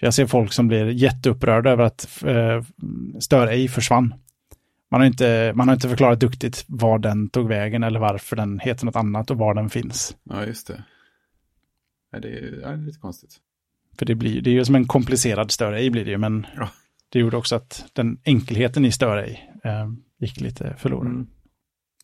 Jag 0.00 0.14
ser 0.14 0.26
folk 0.26 0.52
som 0.52 0.68
blir 0.68 0.86
jätteupprörda 0.86 1.70
över 1.70 1.84
att 1.84 2.22
stör 3.20 3.46
ej 3.46 3.68
försvann. 3.68 4.14
Man 4.90 5.00
har, 5.00 5.06
inte, 5.06 5.52
man 5.54 5.68
har 5.68 5.74
inte 5.74 5.88
förklarat 5.88 6.20
duktigt 6.20 6.64
var 6.68 6.98
den 6.98 7.28
tog 7.28 7.48
vägen 7.48 7.82
eller 7.82 8.00
varför 8.00 8.36
den 8.36 8.58
heter 8.58 8.86
något 8.86 8.96
annat 8.96 9.30
och 9.30 9.38
var 9.38 9.54
den 9.54 9.70
finns. 9.70 10.16
Ja, 10.24 10.46
just 10.46 10.66
det. 10.66 10.84
Nej, 12.12 12.22
det 12.22 12.28
är, 12.28 12.58
ja, 12.62 12.68
det 12.68 12.74
är 12.74 12.76
lite 12.86 12.98
konstigt. 12.98 13.36
För 13.98 14.06
det, 14.06 14.14
blir, 14.14 14.40
det 14.40 14.50
är 14.50 14.54
ju 14.54 14.64
som 14.64 14.74
en 14.74 14.86
komplicerad 14.86 15.50
stör 15.50 15.72
ej 15.72 15.90
blir 15.90 16.04
det 16.04 16.10
ju, 16.10 16.18
men 16.18 16.46
Ja. 16.56 16.68
det 17.08 17.18
gjorde 17.18 17.36
också 17.36 17.56
att 17.56 17.84
den 17.92 18.18
enkelheten 18.24 18.84
i 18.84 18.92
stör 18.92 19.16
ej 19.16 19.50
eh, 19.64 19.90
gick 20.18 20.40
lite 20.40 20.76
förlorad. 20.78 21.06
Mm. 21.06 21.26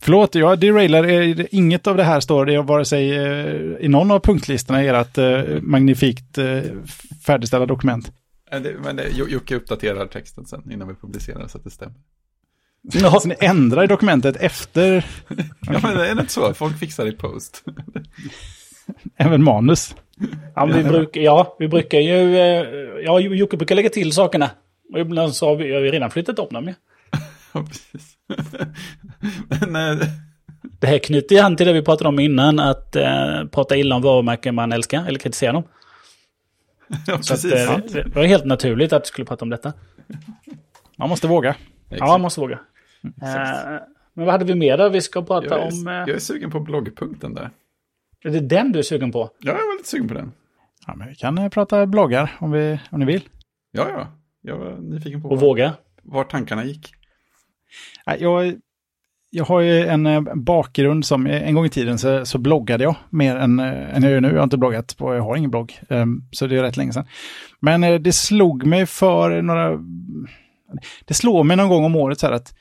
Förlåt, 0.00 0.34
jag 0.34 0.60
derailar. 0.60 1.04
eh, 1.04 1.46
Inget 1.50 1.86
av 1.86 1.96
det 1.96 2.04
här 2.04 2.20
står 2.20 2.46
det 2.46 2.62
vare 2.62 2.84
sig 2.84 3.16
eh, 3.16 3.76
i 3.80 3.88
någon 3.88 4.10
av 4.10 4.20
punktlistorna 4.20 4.84
i 4.84 4.88
ert 4.88 5.18
eh, 5.18 5.62
magnifikt 5.62 6.38
färdigställda 7.26 7.66
dokument. 7.66 8.12
Ja, 8.50 8.60
men 8.84 8.96
det, 8.96 9.06
Jo- 9.14 9.28
Jocke 9.28 9.54
uppdaterar 9.56 10.06
texten 10.06 10.46
sen 10.46 10.70
innan 10.72 10.88
vi 10.88 10.94
publicerar 10.94 11.46
så 11.46 11.58
att 11.58 11.64
det 11.64 11.70
stämmer. 11.70 11.96
Ja. 12.92 13.20
Så 13.20 13.28
ni 13.28 13.34
ändrar 13.40 13.84
i 13.84 13.86
dokumentet 13.86 14.36
efter 14.36 15.06
Ja, 15.60 15.78
men 15.82 15.96
det 15.96 16.06
är 16.08 16.20
inte 16.20 16.32
så. 16.32 16.54
Folk 16.54 16.78
fixar 16.78 17.06
i 17.06 17.12
post. 17.12 17.64
även 19.16 19.42
manus. 19.44 19.94
Ja, 20.54 20.64
vi, 20.66 20.84
bruk, 20.84 21.16
ja, 21.16 21.56
vi 21.58 21.68
brukar 21.68 21.98
ju... 21.98 22.38
eh, 22.38 22.66
Ja, 23.04 23.20
Jocke 23.20 23.56
brukar 23.56 23.74
lägga 23.74 23.90
till 23.90 24.12
sakerna. 24.12 24.50
Och 24.92 24.98
ibland 25.00 25.34
så 25.34 25.46
har 25.48 25.56
vi, 25.56 25.74
har 25.74 25.80
vi 25.80 25.90
redan 25.90 26.10
flyttat 26.10 26.38
om 26.38 26.48
dem 26.50 26.64
ju. 26.68 26.74
Ja, 27.52 27.64
precis. 27.68 28.16
Men, 29.68 30.00
eh, 30.00 30.06
Det 30.80 30.86
här 30.86 30.98
knyter 30.98 31.34
ju 31.36 31.40
an 31.42 31.56
till 31.56 31.66
det 31.66 31.72
vi 31.72 31.82
pratade 31.82 32.08
om 32.08 32.18
innan, 32.18 32.58
att 32.60 32.96
eh, 32.96 33.44
prata 33.52 33.76
illa 33.76 33.96
om 33.96 34.02
varumärken 34.02 34.54
man 34.54 34.72
älskar, 34.72 35.04
eller 35.08 35.18
kritisera 35.18 35.52
dem. 35.52 35.62
ja, 37.06 37.22
Så 37.22 37.34
att, 37.34 37.42
precis. 37.42 37.52
eh, 37.52 38.04
det 38.04 38.14
var 38.14 38.24
helt 38.24 38.44
naturligt 38.44 38.92
att 38.92 39.02
vi 39.02 39.06
skulle 39.06 39.24
prata 39.24 39.44
om 39.44 39.48
detta. 39.50 39.72
Man 40.98 41.08
måste 41.08 41.26
våga. 41.26 41.54
Ja, 41.88 42.06
man 42.06 42.20
måste 42.20 42.40
våga. 42.40 42.58
Eh, 43.04 43.80
men 44.14 44.24
vad 44.24 44.28
hade 44.32 44.44
vi 44.44 44.54
mer 44.54 44.78
då? 44.78 44.88
Vi 44.88 45.00
ska 45.00 45.22
prata 45.22 45.46
jag, 45.46 45.58
är, 45.60 45.72
om... 45.72 45.88
Eh, 45.88 45.94
jag 45.94 46.08
är 46.08 46.18
sugen 46.18 46.50
på 46.50 46.60
bloggpunkten 46.60 47.34
där. 47.34 47.50
är 48.24 48.30
det 48.30 48.40
den 48.40 48.72
du 48.72 48.78
är 48.78 48.82
sugen 48.82 49.12
på? 49.12 49.30
Ja, 49.40 49.52
jag 49.52 49.66
var 49.66 49.76
lite 49.76 49.88
sugen 49.88 50.08
på 50.08 50.14
den. 50.14 50.32
Ja, 50.86 50.94
men 50.94 51.08
vi 51.08 51.14
kan 51.14 51.38
eh, 51.38 51.48
prata 51.48 51.86
bloggar 51.86 52.36
om, 52.38 52.50
vi, 52.50 52.80
om 52.90 53.00
ni 53.00 53.06
vill. 53.06 53.22
Ja, 53.72 53.86
ja. 53.90 54.06
Jag 54.42 54.56
var 54.56 54.76
nyfiken 54.76 55.22
på 55.22 55.28
Och 55.28 55.40
var, 55.40 55.48
våga? 55.48 55.72
var 56.02 56.24
tankarna 56.24 56.64
gick. 56.64 56.92
Jag, 58.18 58.54
jag 59.30 59.44
har 59.44 59.60
ju 59.60 59.86
en 59.86 60.06
eh, 60.06 60.20
bakgrund 60.34 61.06
som 61.06 61.26
en 61.26 61.54
gång 61.54 61.64
i 61.66 61.70
tiden 61.70 61.98
så, 61.98 62.26
så 62.26 62.38
bloggade 62.38 62.84
jag 62.84 62.96
mer 63.10 63.36
än, 63.36 63.58
eh, 63.60 63.96
än 63.96 64.02
jag 64.02 64.12
gör 64.12 64.20
nu. 64.20 64.28
Jag 64.28 64.36
har 64.36 64.44
inte 64.44 64.58
bloggat 64.58 64.96
på, 64.96 65.14
jag 65.14 65.22
har 65.22 65.36
ingen 65.36 65.50
blogg. 65.50 65.80
ehm, 65.88 66.22
Så 66.32 66.46
det 66.46 66.56
är 66.56 66.62
rätt 66.62 66.76
länge 66.76 66.92
sedan. 66.92 67.06
Men 67.60 67.84
eh, 67.84 67.94
det 67.94 68.12
slog 68.12 68.66
mig 68.66 68.86
för 68.86 69.42
några... 69.42 69.78
Det 71.04 71.14
slår 71.14 71.44
mig 71.44 71.56
någon 71.56 71.68
gång 71.68 71.84
om 71.84 71.96
året 71.96 72.20
så 72.20 72.26
här 72.26 72.32
att 72.34 72.54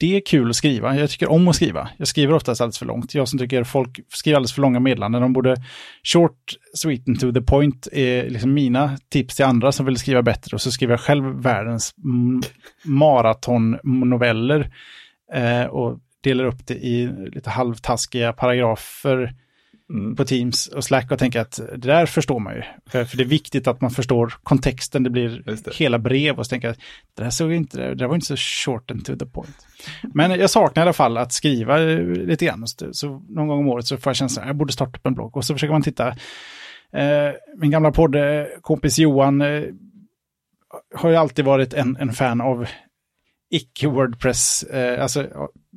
det 0.00 0.16
är 0.16 0.20
kul 0.26 0.50
att 0.50 0.56
skriva. 0.56 0.96
Jag 0.96 1.10
tycker 1.10 1.30
om 1.30 1.48
att 1.48 1.56
skriva. 1.56 1.88
Jag 1.96 2.08
skriver 2.08 2.34
oftast 2.34 2.60
alldeles 2.60 2.78
för 2.78 2.86
långt. 2.86 3.14
Jag 3.14 3.28
som 3.28 3.38
tycker 3.38 3.64
folk 3.64 4.00
skriver 4.08 4.36
alldeles 4.36 4.52
för 4.52 4.62
långa 4.62 4.80
meddelanden. 4.80 5.22
De 5.22 5.32
borde 5.32 5.56
short, 6.02 6.54
sweet 6.74 7.08
and 7.08 7.20
to 7.20 7.32
the 7.32 7.40
point 7.40 7.88
är 7.92 8.30
liksom 8.30 8.54
mina 8.54 8.98
tips 9.08 9.36
till 9.36 9.44
andra 9.44 9.72
som 9.72 9.86
vill 9.86 9.96
skriva 9.96 10.22
bättre. 10.22 10.54
Och 10.54 10.60
så 10.60 10.72
skriver 10.72 10.92
jag 10.92 11.00
själv 11.00 11.24
världens 11.24 11.94
maratonnoveller 12.84 14.70
eh, 15.34 15.64
och 15.64 15.98
delar 16.22 16.44
upp 16.44 16.66
det 16.66 16.74
i 16.74 17.10
lite 17.32 17.50
halvtaskiga 17.50 18.32
paragrafer 18.32 19.34
Mm. 19.90 20.16
på 20.16 20.24
Teams 20.24 20.66
och 20.66 20.84
Slack 20.84 21.10
och 21.10 21.18
tänker 21.18 21.40
att 21.40 21.56
det 21.56 21.88
där 21.88 22.06
förstår 22.06 22.38
man 22.38 22.54
ju. 22.54 22.62
För, 22.86 23.16
det 23.16 23.22
är 23.22 23.26
viktigt 23.26 23.66
att 23.66 23.80
man 23.80 23.90
förstår 23.90 24.34
kontexten, 24.42 25.02
det 25.02 25.10
blir 25.10 25.42
det. 25.46 25.74
hela 25.74 25.98
brev 25.98 26.38
och 26.38 26.46
så 26.46 26.50
tänker 26.50 26.68
jag 26.68 26.72
att 26.72 26.80
det 27.14 27.22
där 27.22 27.30
såg 27.30 27.52
inte, 27.52 27.78
det 27.78 27.94
där 27.94 28.06
var 28.06 28.14
inte 28.14 28.26
så 28.26 28.36
short 28.36 28.90
and 28.90 29.04
to 29.04 29.16
the 29.16 29.26
point. 29.26 29.66
Men 30.14 30.30
jag 30.30 30.50
saknar 30.50 30.82
i 30.82 30.84
alla 30.84 30.92
fall 30.92 31.16
att 31.16 31.32
skriva 31.32 31.82
eh, 31.82 31.98
lite 32.00 32.44
grann. 32.44 32.66
Så, 32.92 33.08
någon 33.28 33.48
gång 33.48 33.58
om 33.58 33.68
året 33.68 33.86
så 33.86 33.96
får 33.96 34.10
jag 34.10 34.16
känslan 34.16 34.42
att 34.42 34.48
jag 34.48 34.56
borde 34.56 34.72
starta 34.72 34.98
upp 34.98 35.06
en 35.06 35.14
blogg 35.14 35.36
och 35.36 35.44
så 35.44 35.54
försöker 35.54 35.72
man 35.72 35.82
titta. 35.82 36.08
Eh, 36.92 37.30
min 37.56 37.70
gamla 37.70 37.92
poddkompis 37.92 38.98
Johan 38.98 39.40
eh, 39.40 39.62
har 40.94 41.10
ju 41.10 41.16
alltid 41.16 41.44
varit 41.44 41.74
en, 41.74 41.96
en 41.96 42.12
fan 42.12 42.40
av 42.40 42.66
icke-Wordpress, 43.50 44.64
alltså 45.00 45.28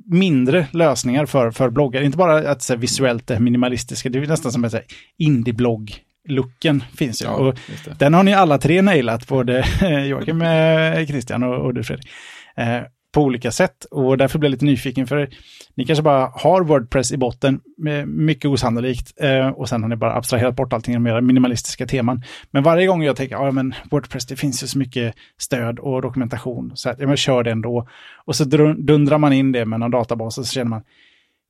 mindre 0.05 0.67
lösningar 0.71 1.25
för, 1.25 1.51
för 1.51 1.69
bloggar. 1.69 2.01
Inte 2.01 2.17
bara 2.17 2.51
att 2.51 2.61
så 2.61 2.73
här, 2.73 2.79
visuellt 2.79 3.27
det 3.27 3.39
minimalistiska, 3.39 4.09
det 4.09 4.19
är 4.19 4.27
nästan 4.27 4.51
som 4.51 4.65
att 4.65 4.75
indie-blogg-looken 5.17 6.83
finns 6.95 7.21
ju. 7.21 7.25
Ja, 7.25 7.31
och 7.31 7.55
den 7.99 8.13
har 8.13 8.23
ni 8.23 8.33
alla 8.33 8.57
tre 8.57 8.81
nailat, 8.81 9.27
både 9.27 9.65
Joakim, 10.07 10.41
eh, 10.41 11.05
Christian 11.05 11.43
och, 11.43 11.65
och 11.65 11.73
du 11.73 11.83
Fredrik. 11.83 12.09
Eh, 12.57 12.81
på 13.13 13.21
olika 13.21 13.51
sätt 13.51 13.85
och 13.91 14.17
därför 14.17 14.39
blir 14.39 14.47
jag 14.47 14.51
lite 14.51 14.65
nyfiken 14.65 15.07
för 15.07 15.29
ni 15.75 15.85
kanske 15.85 16.03
bara 16.03 16.31
har 16.35 16.63
Wordpress 16.63 17.11
i 17.11 17.17
botten, 17.17 17.59
med 17.77 18.07
mycket 18.07 18.45
osannolikt, 18.45 19.21
eh, 19.21 19.47
och 19.47 19.69
sen 19.69 19.81
har 19.81 19.89
ni 19.89 19.95
bara 19.95 20.15
abstraherat 20.15 20.55
bort 20.55 20.73
allting 20.73 20.95
i 20.95 20.99
mer 20.99 21.21
minimalistiska 21.21 21.87
teman. 21.87 22.23
Men 22.51 22.63
varje 22.63 22.87
gång 22.87 23.03
jag 23.03 23.15
tänker, 23.15 23.35
ja 23.35 23.51
men 23.51 23.73
Wordpress, 23.91 24.25
det 24.27 24.35
finns 24.35 24.63
ju 24.63 24.67
så 24.67 24.77
mycket 24.77 25.15
stöd 25.37 25.79
och 25.79 26.01
dokumentation, 26.01 26.71
så 26.75 26.89
att, 26.89 26.99
ja, 26.99 27.07
men 27.07 27.17
kör 27.17 27.43
det 27.43 27.51
ändå. 27.51 27.87
Och 28.25 28.35
så 28.35 28.43
dundrar 28.77 29.17
man 29.17 29.33
in 29.33 29.51
det 29.51 29.65
med 29.65 29.79
någon 29.79 29.91
databas 29.91 30.37
och 30.37 30.45
så 30.45 30.53
känner 30.53 30.69
man, 30.69 30.81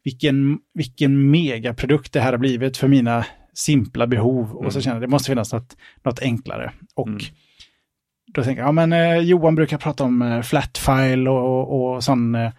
vilken, 0.04 0.58
vilken 0.74 1.32
megaprodukt 1.32 2.14
det 2.14 2.20
här 2.20 2.32
har 2.32 2.38
blivit 2.40 2.78
för 2.78 2.88
mina 2.88 3.26
simpla 3.54 4.08
behov. 4.08 4.52
Och 4.56 4.74
så 4.74 4.78
Mm. 4.80 4.82
känner 4.84 4.96
jag, 4.96 5.02
det 5.02 5.12
måste 5.12 5.30
finnas 5.30 5.54
något, 5.54 5.78
något 6.06 6.22
enklare. 6.22 6.72
Och 6.96 7.08
Mm. 7.08 7.22
Då 8.28 8.44
tänker 8.44 8.62
jag, 8.62 8.68
ja 8.68 8.72
men 8.72 8.94
eh, 8.94 9.18
Johan 9.18 9.56
brukar 9.56 9.78
prata 9.78 10.04
om 10.04 10.22
eh, 10.22 10.42
flatfile 10.42 11.30
och, 11.30 11.72
och, 11.72 11.94
och 11.94 12.04
sån 12.04 12.36
eh, 12.36 12.52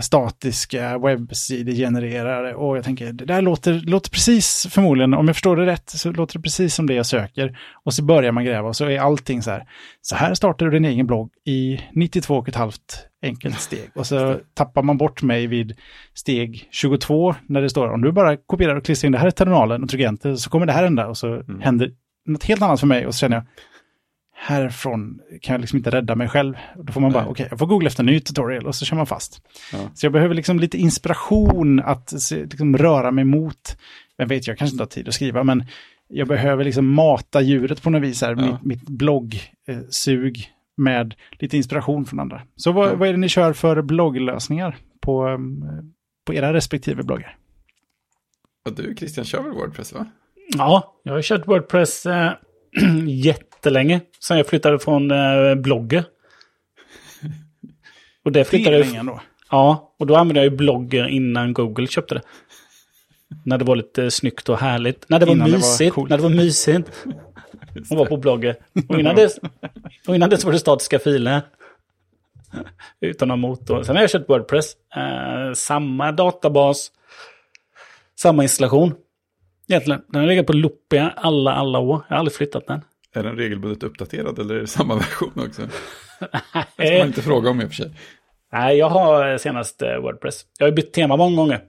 statiska 0.00 0.98
webbsidegenererare. 0.98 2.54
Och 2.54 2.76
jag 2.76 2.84
tänker, 2.84 3.12
det 3.12 3.24
där 3.24 3.42
låter, 3.42 3.72
låter 3.72 4.10
precis, 4.10 4.66
förmodligen, 4.70 5.14
om 5.14 5.26
jag 5.26 5.36
förstår 5.36 5.56
det 5.56 5.66
rätt, 5.66 5.90
så 5.90 6.12
låter 6.12 6.38
det 6.38 6.42
precis 6.42 6.74
som 6.74 6.86
det 6.86 6.94
jag 6.94 7.06
söker. 7.06 7.58
Och 7.84 7.94
så 7.94 8.04
börjar 8.04 8.32
man 8.32 8.44
gräva 8.44 8.68
och 8.68 8.76
så 8.76 8.84
är 8.84 9.00
allting 9.00 9.42
så 9.42 9.50
här, 9.50 9.66
så 10.00 10.16
här 10.16 10.34
startar 10.34 10.66
du 10.66 10.72
din 10.72 10.84
egen 10.84 11.06
blogg 11.06 11.30
i 11.44 11.80
92,5 11.94 12.72
enkelt 13.22 13.60
steg. 13.60 13.90
Och 13.94 14.06
så 14.06 14.38
tappar 14.54 14.82
man 14.82 14.98
bort 14.98 15.22
mig 15.22 15.46
vid 15.46 15.76
steg 16.14 16.68
22 16.70 17.34
när 17.46 17.62
det 17.62 17.70
står, 17.70 17.88
om 17.88 18.02
du 18.02 18.12
bara 18.12 18.36
kopierar 18.36 18.76
och 18.76 18.84
klistrar 18.84 19.06
in 19.06 19.12
det 19.12 19.18
här 19.18 19.28
i 19.28 19.32
terminalen 19.32 19.82
och 19.82 19.88
trycker 19.88 20.08
enter 20.08 20.34
så 20.34 20.50
kommer 20.50 20.66
det 20.66 20.72
här 20.72 20.84
hända 20.84 21.06
och 21.06 21.16
så 21.16 21.42
händer 21.60 21.90
något 22.26 22.44
helt 22.44 22.62
annat 22.62 22.80
för 22.80 22.86
mig 22.86 23.06
och 23.06 23.14
så 23.14 23.18
känner 23.18 23.36
jag, 23.36 23.44
härifrån 24.46 25.20
kan 25.42 25.52
jag 25.54 25.60
liksom 25.60 25.76
inte 25.76 25.90
rädda 25.90 26.14
mig 26.14 26.28
själv. 26.28 26.54
Då 26.76 26.92
får 26.92 27.00
man 27.00 27.12
bara, 27.12 27.22
Nej. 27.22 27.30
okej, 27.30 27.46
jag 27.50 27.58
får 27.58 27.66
googla 27.66 27.86
efter 27.86 28.02
en 28.02 28.06
ny 28.06 28.20
tutorial 28.20 28.66
och 28.66 28.74
så 28.74 28.84
kör 28.84 28.96
man 28.96 29.06
fast. 29.06 29.42
Ja. 29.72 29.78
Så 29.94 30.06
jag 30.06 30.12
behöver 30.12 30.34
liksom 30.34 30.58
lite 30.58 30.78
inspiration 30.78 31.80
att 31.80 32.12
liksom 32.30 32.76
röra 32.76 33.10
mig 33.10 33.24
mot, 33.24 33.76
jag 34.16 34.26
vet, 34.26 34.46
jag 34.46 34.58
kanske 34.58 34.74
inte 34.74 34.82
har 34.82 34.88
tid 34.88 35.08
att 35.08 35.14
skriva, 35.14 35.44
men 35.44 35.64
jag 36.08 36.28
behöver 36.28 36.64
liksom 36.64 36.86
mata 36.88 37.40
djuret 37.40 37.82
på 37.82 37.90
något 37.90 38.02
vis 38.02 38.22
här, 38.22 38.36
Ja. 38.38 38.46
mitt, 38.52 38.62
mitt 38.62 38.88
bloggsug 38.88 40.50
med 40.76 41.14
lite 41.30 41.56
inspiration 41.56 42.04
från 42.04 42.20
andra. 42.20 42.42
Så 42.56 42.72
vad, 42.72 42.88
Ja. 42.90 42.94
vad 42.94 43.08
är 43.08 43.12
det 43.12 43.18
ni 43.18 43.28
kör 43.28 43.52
för 43.52 43.82
blogglösningar 43.82 44.76
på, 45.00 45.28
eh, 45.28 45.38
på 46.26 46.34
era 46.34 46.52
respektive 46.52 47.02
bloggar? 47.02 47.36
Och 48.66 48.74
du 48.74 48.94
Christian 48.98 49.24
kör 49.24 49.42
väl 49.42 49.52
Wordpress 49.52 49.92
va? 49.92 50.06
Ja, 50.56 51.00
jag 51.02 51.12
har 51.12 51.22
kört 51.22 51.48
Wordpress 51.48 52.06
eh, 52.06 52.32
jättelänge. 53.64 54.00
Sen 54.20 54.36
jag 54.36 54.46
flyttade 54.46 54.78
från 54.78 55.10
eh, 55.10 55.54
Blogger. 55.54 56.04
Och 58.24 58.32
det 58.32 58.40
Det 58.40 58.44
flyttade 58.44 58.76
jag... 58.78 58.86
länge 58.86 58.98
ändå. 59.00 59.20
Ja, 59.50 59.94
och 59.98 60.06
då 60.06 60.16
använde 60.16 60.40
jag 60.40 60.50
ju 60.50 60.56
Blogger 60.56 61.08
innan 61.08 61.52
Google 61.52 61.86
köpte 61.86 62.14
det. 62.14 62.22
När 63.44 63.58
det 63.58 63.64
var 63.64 63.76
lite 63.76 64.10
snyggt 64.10 64.48
och 64.48 64.58
härligt. 64.58 65.08
När 65.08 65.18
det 65.18 65.26
var 65.26 65.32
Innan 65.32 65.46
det 65.46 65.52
var 65.52 65.58
mysigt. 65.58 65.96
när 65.96 66.16
det 66.16 66.22
var 66.22 66.30
mysigt. 66.30 66.90
Och 67.90 67.96
var 67.96 68.06
på 68.06 68.16
Blogger. 68.16 68.56
Och 68.88 69.00
innan 69.00 69.16
det, 69.16 69.38
och 70.08 70.14
innan 70.14 70.30
det 70.30 70.44
var 70.44 70.52
det 70.52 70.58
statiska 70.58 70.98
filer. 70.98 71.40
Utan 73.00 73.28
någon 73.28 73.40
motor. 73.40 73.82
Sen 73.82 73.96
har 73.96 74.02
jag 74.02 74.10
kört 74.10 74.28
Wordpress. 74.28 74.72
Eh, 74.96 75.52
samma 75.54 76.12
databas. 76.12 76.90
Samma 78.20 78.42
installation. 78.42 78.94
Egentligen. 79.68 80.02
Den 80.08 80.20
har 80.20 80.28
legat 80.28 80.46
på 80.46 80.52
Loopia 80.52 81.12
alla, 81.16 81.52
alla 81.52 81.78
år. 81.78 82.04
Jag 82.08 82.14
har 82.16 82.18
aldrig 82.18 82.34
flyttat 82.36 82.66
den. 82.66 82.80
Är 83.14 83.22
den 83.22 83.36
regelbundet 83.36 83.82
uppdaterad 83.82 84.38
eller 84.38 84.54
är 84.54 84.60
det 84.60 84.66
samma 84.66 84.94
version 85.04 85.32
också? 85.36 85.62
Det 86.76 86.86
ska 86.86 86.98
man 86.98 87.06
inte 87.06 87.22
fråga 87.22 87.50
om 87.50 87.60
i 87.60 87.64
och 87.64 87.68
för 87.68 87.74
sig. 87.74 87.90
nej, 88.52 88.76
jag 88.76 88.88
har 88.88 89.38
senast 89.38 89.82
eh, 89.82 89.96
Wordpress. 89.96 90.42
Jag 90.58 90.66
har 90.66 90.72
bytt 90.72 90.92
tema 90.92 91.16
många 91.16 91.36
gånger. 91.36 91.60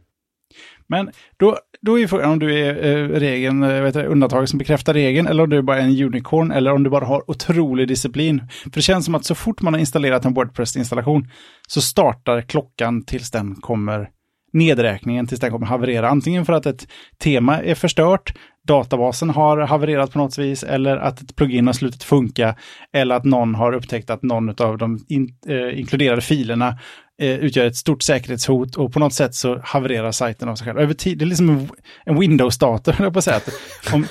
Men 0.88 1.12
då, 1.38 1.58
då 1.82 2.00
är 2.00 2.08
frågan 2.08 2.32
om 2.32 2.40
du 2.40 2.60
är 2.60 2.86
eh, 2.86 3.10
regeln, 3.10 3.64
eh, 3.64 3.82
vet 3.82 3.94
du, 3.94 4.04
undantaget 4.04 4.50
som 4.50 4.60
bekräftar 4.60 4.94
regeln 4.94 5.28
eller 5.28 5.44
om 5.44 5.50
du 5.50 5.58
är 5.58 5.62
bara 5.62 5.80
en 5.80 6.04
unicorn 6.04 6.52
eller 6.52 6.72
om 6.72 6.84
du 6.84 6.90
bara 6.90 7.06
har 7.06 7.30
otrolig 7.32 7.88
disciplin. 7.88 8.48
För 8.64 8.70
det 8.70 8.82
känns 8.82 9.06
som 9.06 9.16
att 9.16 9.26
så 9.26 9.36
fort 9.36 9.62
man 9.62 9.74
har 9.74 9.80
installerat 9.80 10.26
en 10.26 10.34
Wordpress-installation 10.34 11.28
så 11.68 11.82
startar 11.82 12.42
klockan 12.42 13.06
tills 13.06 13.32
den 13.32 13.56
kommer, 13.56 14.10
nedräkningen 14.54 15.28
tills 15.28 15.42
den 15.42 15.52
kommer 15.52 15.68
haverera. 15.68 16.10
Antingen 16.10 16.46
för 16.46 16.54
att 16.54 16.66
ett 16.66 16.88
tema 17.18 17.62
är 17.62 17.76
förstört, 17.76 18.34
databasen 18.68 19.30
har 19.30 19.58
havererat 19.58 20.12
på 20.12 20.18
något 20.18 20.38
vis 20.38 20.64
eller 20.64 20.98
att 20.98 21.22
ett 21.22 21.36
plugin 21.36 21.68
har 21.68 21.74
slutat 21.74 22.04
funka 22.04 22.56
eller 22.94 23.16
att 23.16 23.24
någon 23.24 23.56
har 23.56 23.74
upptäckt 23.74 24.10
att 24.10 24.24
någon 24.24 24.50
av 24.50 24.78
de 24.78 25.06
in, 25.10 25.30
eh, 25.48 25.80
inkluderade 25.80 26.22
filerna 26.22 26.80
eh, 27.22 27.30
utgör 27.30 27.66
ett 27.66 27.76
stort 27.76 28.04
säkerhetshot 28.04 28.76
och 28.76 28.94
på 28.94 29.00
något 29.00 29.14
sätt 29.14 29.36
så 29.36 29.60
havererar 29.64 30.12
sajten 30.12 30.50
av 30.50 30.56
sig 30.56 30.66
själv. 30.66 30.80
Över 30.80 30.94
tid, 30.94 31.18
det 31.18 31.26
är 31.26 31.28
liksom 31.28 31.50
en, 31.50 31.70
en 32.06 32.20
Windows-dator, 32.20 32.92
höll 32.98 33.06
jag 33.06 33.14
på 33.14 33.20
att 33.20 33.26
säga. 33.26 33.38
Att 33.38 33.50
om, 33.94 34.08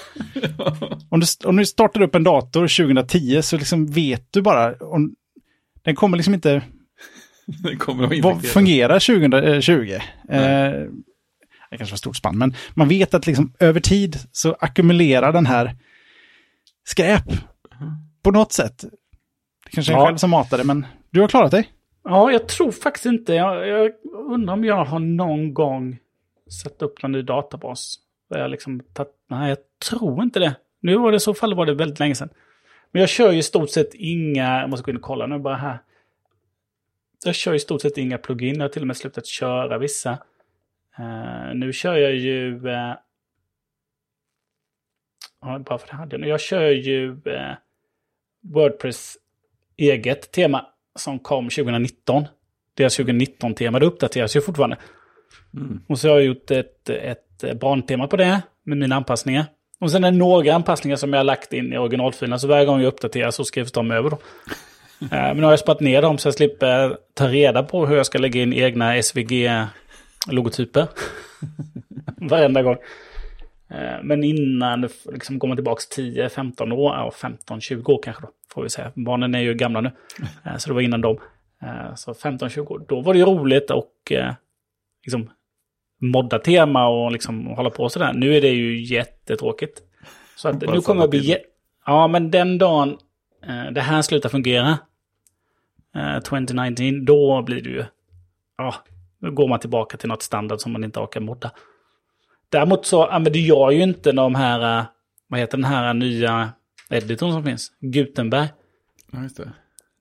om, 1.09 1.21
du, 1.21 1.27
om 1.45 1.57
du 1.57 1.67
startar 1.67 2.01
upp 2.01 2.15
en 2.15 2.25
dator 2.25 2.85
2010 2.85 3.43
så 3.43 3.57
liksom 3.57 3.87
vet 3.87 4.29
du 4.31 4.43
bara, 4.43 4.75
om, 4.75 5.15
den 5.85 5.95
kommer 5.95 6.17
liksom 6.17 6.35
inte 6.35 6.63
Den 7.47 7.79
kommer 7.79 8.05
att 8.05 8.25
vad 8.25 8.45
fungerar 8.45 9.21
2020. 9.21 9.99
Eh, 10.29 10.73
det 11.75 11.79
kanske 11.79 11.93
var 11.93 11.99
stort 11.99 12.17
spann, 12.17 12.39
men 12.39 12.55
man 12.75 12.89
vet 12.89 13.15
att 13.15 13.27
liksom 13.27 13.53
över 13.59 13.81
tid 13.81 14.17
så 14.33 14.57
ackumulerar 14.61 15.33
den 15.33 15.47
här 15.47 15.77
skräp 16.85 17.25
på 18.23 18.31
något 18.31 18.53
sätt. 18.53 18.85
Det 19.65 19.71
kanske 19.71 19.93
är 19.93 19.97
Ja. 19.97 20.07
själv 20.07 20.17
som 20.17 20.31
matar 20.31 20.59
det, 20.59 20.65
men 20.65 20.87
du 21.11 21.21
har 21.21 21.29
klarat 21.29 21.51
dig. 21.51 21.71
Ja, 22.05 22.33
jag 22.33 22.49
tror 22.49 22.73
faktiskt 22.73 23.07
inte. 23.07 23.35
Jag, 23.35 23.69
jag 23.69 23.93
undrar 24.31 24.55
om 24.55 24.65
jag 24.65 24.85
har 24.85 24.99
någon 24.99 25.55
gång 25.55 25.99
satt 26.63 26.83
upp 26.83 27.03
någon 27.03 27.13
ny 27.13 27.23
databas. 27.23 27.97
Där 28.31 28.39
jag 28.39 28.51
liksom 28.51 28.81
tatt, 28.93 29.09
nej, 29.31 29.49
jag 29.49 29.59
tror 29.91 30.23
inte 30.23 30.41
det. 30.41 30.57
Nu 30.81 30.97
var 30.97 31.11
det 31.13 31.17
i 31.17 31.21
så 31.21 31.35
fall 31.35 31.55
var 31.55 31.67
det 31.67 31.75
väldigt 31.75 31.99
länge 31.99 32.15
sedan. 32.15 32.29
Men 32.93 33.01
jag 33.01 33.09
kör 33.09 33.33
ju 33.33 33.39
i 33.39 33.43
stort 33.43 33.71
sett 33.71 33.95
inga, 33.95 34.61
jag 34.61 34.71
måste 34.71 34.85
gå 34.85 34.91
in 34.91 34.97
och 34.97 35.03
kolla 35.03 35.27
nu 35.27 35.39
bara 35.39 35.57
här. 35.57 35.79
Jag 37.25 37.35
kör 37.35 37.55
i 37.55 37.59
stort 37.59 37.83
sett 37.83 37.99
inga 37.99 38.19
plugin, 38.19 38.55
jag 38.55 38.63
har 38.63 38.69
till 38.69 38.83
och 38.83 38.87
med 38.87 38.97
slutat 38.97 39.27
köra 39.27 39.79
vissa. 39.79 40.19
Eh, 40.99 41.55
nu 41.55 41.73
kör 41.73 41.97
jag 41.97 42.15
ju... 42.15 42.61
Uh, 42.67 42.95
ja, 45.41 45.59
bara 45.59 45.79
för 45.79 45.89
det 45.89 45.95
hade 45.95 46.29
jag 46.29 46.41
kör 46.41 46.71
ju 46.71 47.11
eh, 47.11 47.53
Wordpress 48.43 49.17
eget 49.77 50.33
tema 50.33 50.67
som 50.97 51.19
kom 51.19 51.49
2019. 51.49 52.25
Deras 52.75 52.99
2019-tema, 52.99 53.79
det 53.79 53.87
uppdateras 53.87 54.37
ju 54.37 54.41
fortfarande. 54.41 54.77
Mm. 55.55 55.83
Och 55.89 55.99
så 55.99 56.09
har 56.09 56.15
jag 56.15 56.25
gjort 56.25 56.51
ett, 56.51 56.91
ett 56.91 57.61
barntema 57.61 58.07
på 58.07 58.17
det 58.17 58.43
med 58.63 58.79
mina 58.79 58.97
anpassningar. 58.97 59.45
Och 59.81 59.91
sen 59.91 60.05
är 60.05 60.11
det 60.11 60.17
några 60.19 60.55
anpassningar 60.55 60.97
som 60.97 61.13
jag 61.13 61.21
har 61.21 61.25
lagt 61.25 61.53
in 61.53 61.73
i 61.73 61.79
originalfilen. 61.79 62.41
Så 62.41 62.49
varje 62.49 62.67
gång 62.67 62.81
jag 62.81 62.89
uppdaterar 62.89 63.31
så 63.31 63.45
skrivs 63.45 63.73
de 63.73 63.91
över 63.91 64.11
då. 64.11 64.19
Men 65.11 65.37
nu 65.37 65.43
har 65.43 65.51
jag 65.51 65.59
sparat 65.59 65.81
ner 65.81 66.03
dem 66.03 66.19
så 66.19 66.29
jag 66.29 66.35
slipper 66.35 66.97
ta 67.15 67.29
reda 67.29 67.63
på 67.63 67.87
hur 67.87 67.97
jag 67.97 68.07
ska 68.07 68.19
lägga 68.19 68.43
in 68.43 68.53
egna 68.53 68.97
SVG-logotyper. 70.27 70.89
Varenda 72.17 72.63
gång. 72.63 72.77
Eh, 73.71 74.03
Men 74.03 74.25
innan, 74.25 74.89
liksom 75.13 75.39
går 75.39 75.49
man 75.49 75.57
tillbaka 75.57 75.81
10-15 75.97 76.73
år, 76.73 76.95
ja 76.95 77.13
15-20 77.49 77.91
år 77.91 78.01
kanske 78.03 78.23
då, 78.23 78.29
får 78.55 78.63
vi 78.63 78.69
säga. 78.71 78.93
Barnen 78.95 79.35
är 79.35 79.41
ju 79.41 79.55
gamla 79.55 79.81
nu, 79.81 79.91
Eh, 80.45 80.57
så 80.57 80.69
det 80.71 80.75
var 80.75 80.81
innan 80.81 81.01
dem. 81.01 81.19
Eh, 81.63 81.95
Så 81.95 82.13
15-20 82.13 82.67
år, 82.67 82.85
då 82.89 83.01
var 83.01 83.13
det 83.13 83.19
ju 83.19 83.25
roligt 83.25 83.71
och 83.71 84.13
liksom 85.05 85.31
modda 86.01 86.39
tema 86.39 86.89
och 86.89 87.13
liksom 87.13 87.47
hålla 87.47 87.71
på 87.71 87.89
sådär. 87.89 88.13
Nu 88.13 88.37
är 88.37 88.41
det 88.41 88.49
ju 88.49 88.83
jättetråkigt. 88.83 89.83
Så 90.37 90.49
att 90.49 90.61
nu 90.61 90.81
kommer 90.81 91.01
jag 91.01 91.11
bli... 91.11 91.37
Ja, 91.87 92.09
men 92.09 92.31
den 92.31 92.59
dagen 92.59 92.99
det 93.73 93.81
här 93.81 94.03
slutar 94.03 94.29
fungera, 94.29 94.79
eh, 95.97 96.21
2019, 96.21 97.05
då 97.05 97.43
blir 97.43 97.63
det 97.63 97.71
ju... 97.71 97.85
Ja, 98.59 98.75
då 99.25 99.31
går 99.31 99.49
man 99.49 99.61
tillbaka 99.61 99.97
till 99.97 100.09
något 100.09 100.23
standard 100.23 100.61
som 100.61 100.73
man 100.73 100.85
inte 100.85 101.01
orkar 101.01 101.21
modda. 101.21 101.51
Däremot 102.49 102.87
så 102.87 103.07
använder 103.07 103.41
jag 103.41 103.73
ju 103.73 103.83
inte 103.83 104.13
de 104.13 104.35
här, 104.35 104.79
eh, 104.79 104.85
vad 105.27 105.41
heter 105.41 105.57
den 105.57 105.65
här 105.65 105.95
nya 105.95 106.53
editorn 106.91 107.33
som 107.33 107.45
finns? 107.45 107.73
Gutenberg. 107.81 108.49
Ja, 109.13 109.23
just 109.23 109.37
det. 109.37 109.53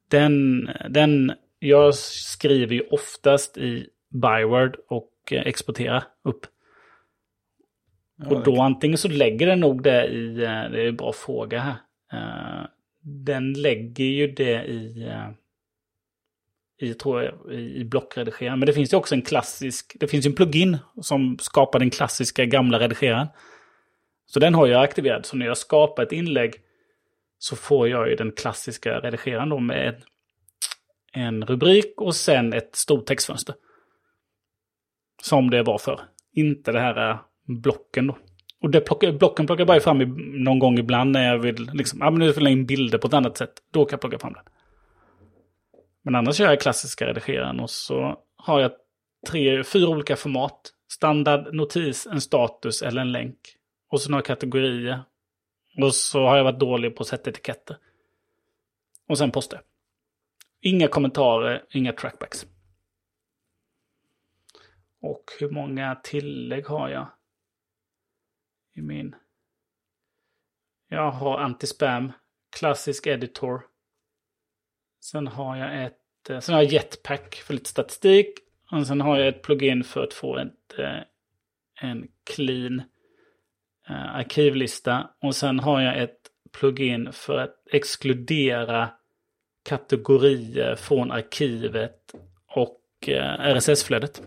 Den, 0.08 0.70
den, 0.90 1.34
jag 1.60 1.96
skriver 1.96 2.76
ju 2.76 2.82
oftast 2.82 3.58
i 3.58 3.88
Byword 4.10 4.78
och 4.88 5.14
eh, 5.32 5.42
exporterar 5.42 6.04
upp. 6.24 6.46
Ja, 8.16 8.30
och 8.30 8.44
då 8.44 8.62
antingen 8.62 8.98
så 8.98 9.08
lägger 9.08 9.48
den 9.48 9.60
nog 9.60 9.84
det 9.84 10.08
i, 10.08 10.44
eh, 10.44 10.72
det 10.72 10.82
är 10.82 10.88
en 10.88 10.96
bra 10.96 11.14
fråga 11.14 11.60
här. 11.60 11.76
Den 13.02 13.54
lägger 13.54 14.06
ju 14.06 14.28
det 14.28 14.64
i, 14.66 15.12
i, 16.84 16.94
tror 16.94 17.24
jag, 17.24 17.34
i 17.34 17.36
blockredigering. 17.36 17.90
blockredigeraren. 17.90 18.60
Men 18.60 18.66
det 18.66 18.74
finns 18.74 18.94
ju 18.94 18.98
också 18.98 19.16
en 19.16 19.22
klassisk, 19.22 19.96
det 20.00 20.08
finns 20.08 20.26
ju 20.26 20.30
en 20.30 20.36
plugin 20.36 20.78
som 21.02 21.38
skapar 21.42 21.80
den 21.80 21.90
klassiska 21.90 22.46
gamla 22.46 22.80
redigeraren. 22.80 23.28
Så 24.26 24.40
den 24.40 24.56
har 24.56 24.68
jag 24.68 24.84
aktiverad. 24.84 25.26
Så 25.26 25.38
när 25.38 25.46
jag 25.46 25.58
skapar 25.58 26.04
ett 26.04 26.12
inlägg 26.12 26.54
så 27.38 27.56
får 27.56 27.90
jag 27.90 28.10
ju 28.10 28.16
den 28.16 28.32
klassiska 28.32 29.00
redigeraren 29.00 29.50
då 29.50 29.60
med 29.60 30.04
en 31.14 31.46
rubrik 31.46 31.94
och 31.98 32.16
sen 32.16 32.54
ett 32.54 32.76
stort 32.76 33.06
textfönster. 33.06 33.56
Som 35.22 35.50
det 35.50 35.64
var 35.64 35.78
för. 35.78 36.00
Inte 36.34 36.72
det 36.72 36.80
här 36.80 37.10
äh, 37.10 37.18
blocken 37.46 38.08
då. 38.08 38.18
Och 38.62 38.70
det 38.70 38.82
plockar, 38.82 39.12
blocken 39.12 39.46
plockar 39.46 39.62
jag 39.62 39.68
bara 39.68 39.80
fram 39.80 40.02
i, 40.02 40.06
någon 40.44 40.60
gång 40.60 40.80
ibland 40.80 41.12
när 41.12 41.28
jag 41.28 41.40
vill, 41.40 41.70
liksom, 41.74 42.00
ja 42.02 42.10
men 42.12 42.20
nu 42.20 42.32
vill 42.32 42.44
jag 42.44 42.52
in 42.52 42.66
bilder 42.66 42.98
på 42.98 43.08
ett 43.08 43.14
annat 43.14 43.38
sätt. 43.38 43.54
Då 43.72 43.86
kan 43.86 43.94
jag 43.94 44.02
plocka 44.02 44.20
fram 44.20 44.34
den. 44.34 44.44
Men 46.04 46.16
annars 46.16 46.40
gör 46.40 46.50
jag 46.50 46.62
klassiska 46.62 47.08
redigeraren 47.08 47.60
och 47.60 47.70
så 47.70 48.24
har 48.36 48.60
jag 48.60 48.72
tre, 49.28 49.64
fyra 49.64 49.90
olika 49.90 50.16
format. 50.16 50.74
Standard, 50.92 51.54
notis, 51.54 52.08
en 52.08 52.22
status 52.22 52.82
eller 52.82 53.02
en 53.02 53.12
länk. 53.12 53.40
Och 53.90 54.02
så 54.02 54.12
några 54.12 54.24
kategorier. 54.24 55.04
Och 55.82 55.96
så 55.96 56.26
har 56.26 56.38
jag 56.38 56.44
varit 56.44 56.60
dålig 56.60 56.96
på 56.96 57.02
att 57.02 57.08
sätta 57.08 57.30
etiketter. 57.30 57.78
Och 59.08 59.18
sen 59.18 59.32
poster. 59.32 59.62
Inga 60.62 60.88
kommentarer, 60.88 61.66
inga 61.70 61.94
trackbacks. 61.94 62.46
Och 65.02 65.24
hur 65.40 65.50
många 65.50 65.96
tillägg 65.96 66.66
har 66.66 66.90
jag? 66.90 67.08
I 68.76 68.82
min... 68.82 69.16
Jag 70.88 71.12
har 71.12 71.40
anti-spam, 71.40 72.12
klassisk 72.58 73.08
editor. 73.08 73.62
Sen 75.04 75.28
har 75.28 75.58
jag 75.58 75.86
ett... 75.86 76.30
Eh, 76.30 76.40
sen 76.40 76.56
har 76.56 76.62
jag 76.62 76.72
jetpack 76.72 77.36
för 77.36 77.54
lite 77.54 77.70
statistik. 77.70 78.28
Och 78.72 78.88
sen 78.88 79.02
har 79.02 79.18
jag 79.18 79.28
ett 79.28 79.42
plugin 79.42 79.84
för 79.84 80.04
att 80.04 80.14
få 80.14 80.38
ett, 80.38 80.80
eh, 80.80 81.02
en 81.82 82.08
clean 82.36 82.80
eh, 83.90 84.16
arkivlista. 84.16 85.10
Och 85.22 85.36
sen 85.36 85.60
har 85.60 85.82
jag 85.82 86.04
ett 86.04 86.20
plugin 86.52 87.10
för 87.12 87.38
att 87.38 87.56
exkludera 87.72 88.90
kategorier 89.64 90.76
från 90.76 91.12
arkivet 91.12 92.16
och 92.48 93.10
eh, 93.10 93.56
RSS-flödet. 93.56 94.22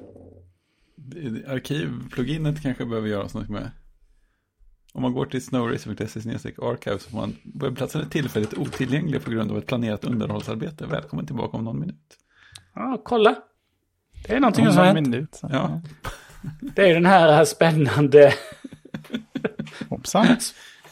Arkivpluginet 1.46 2.62
kanske 2.62 2.86
behöver 2.86 3.08
göras 3.08 3.34
något 3.34 3.48
med. 3.48 3.70
Om 4.96 5.02
man 5.02 5.12
går 5.12 5.26
till 5.26 5.44
snowracer.se 5.44 6.52
archive 6.62 6.98
så 6.98 7.10
får 7.10 7.18
man 7.18 7.36
webbplatsen 7.54 8.00
är 8.00 8.04
tillfälligt 8.04 8.54
otillgänglig 8.54 9.24
på 9.24 9.30
grund 9.30 9.50
av 9.50 9.58
ett 9.58 9.66
planerat 9.66 10.04
underhållsarbete. 10.04 10.86
Välkommen 10.86 11.26
tillbaka 11.26 11.56
om 11.56 11.64
någon 11.64 11.80
minut. 11.80 12.16
Ja, 12.74 13.00
kolla. 13.04 13.34
Det 14.26 14.34
är 14.34 14.40
någonting 14.40 14.66
som 14.66 14.76
har 14.76 14.84
hänt. 14.84 15.00
minut. 15.00 15.40
Ja. 15.42 15.80
Det 16.60 16.90
är 16.90 16.94
den 16.94 17.06
här 17.06 17.44
spännande... 17.44 18.34
Hoppsan. 19.88 20.26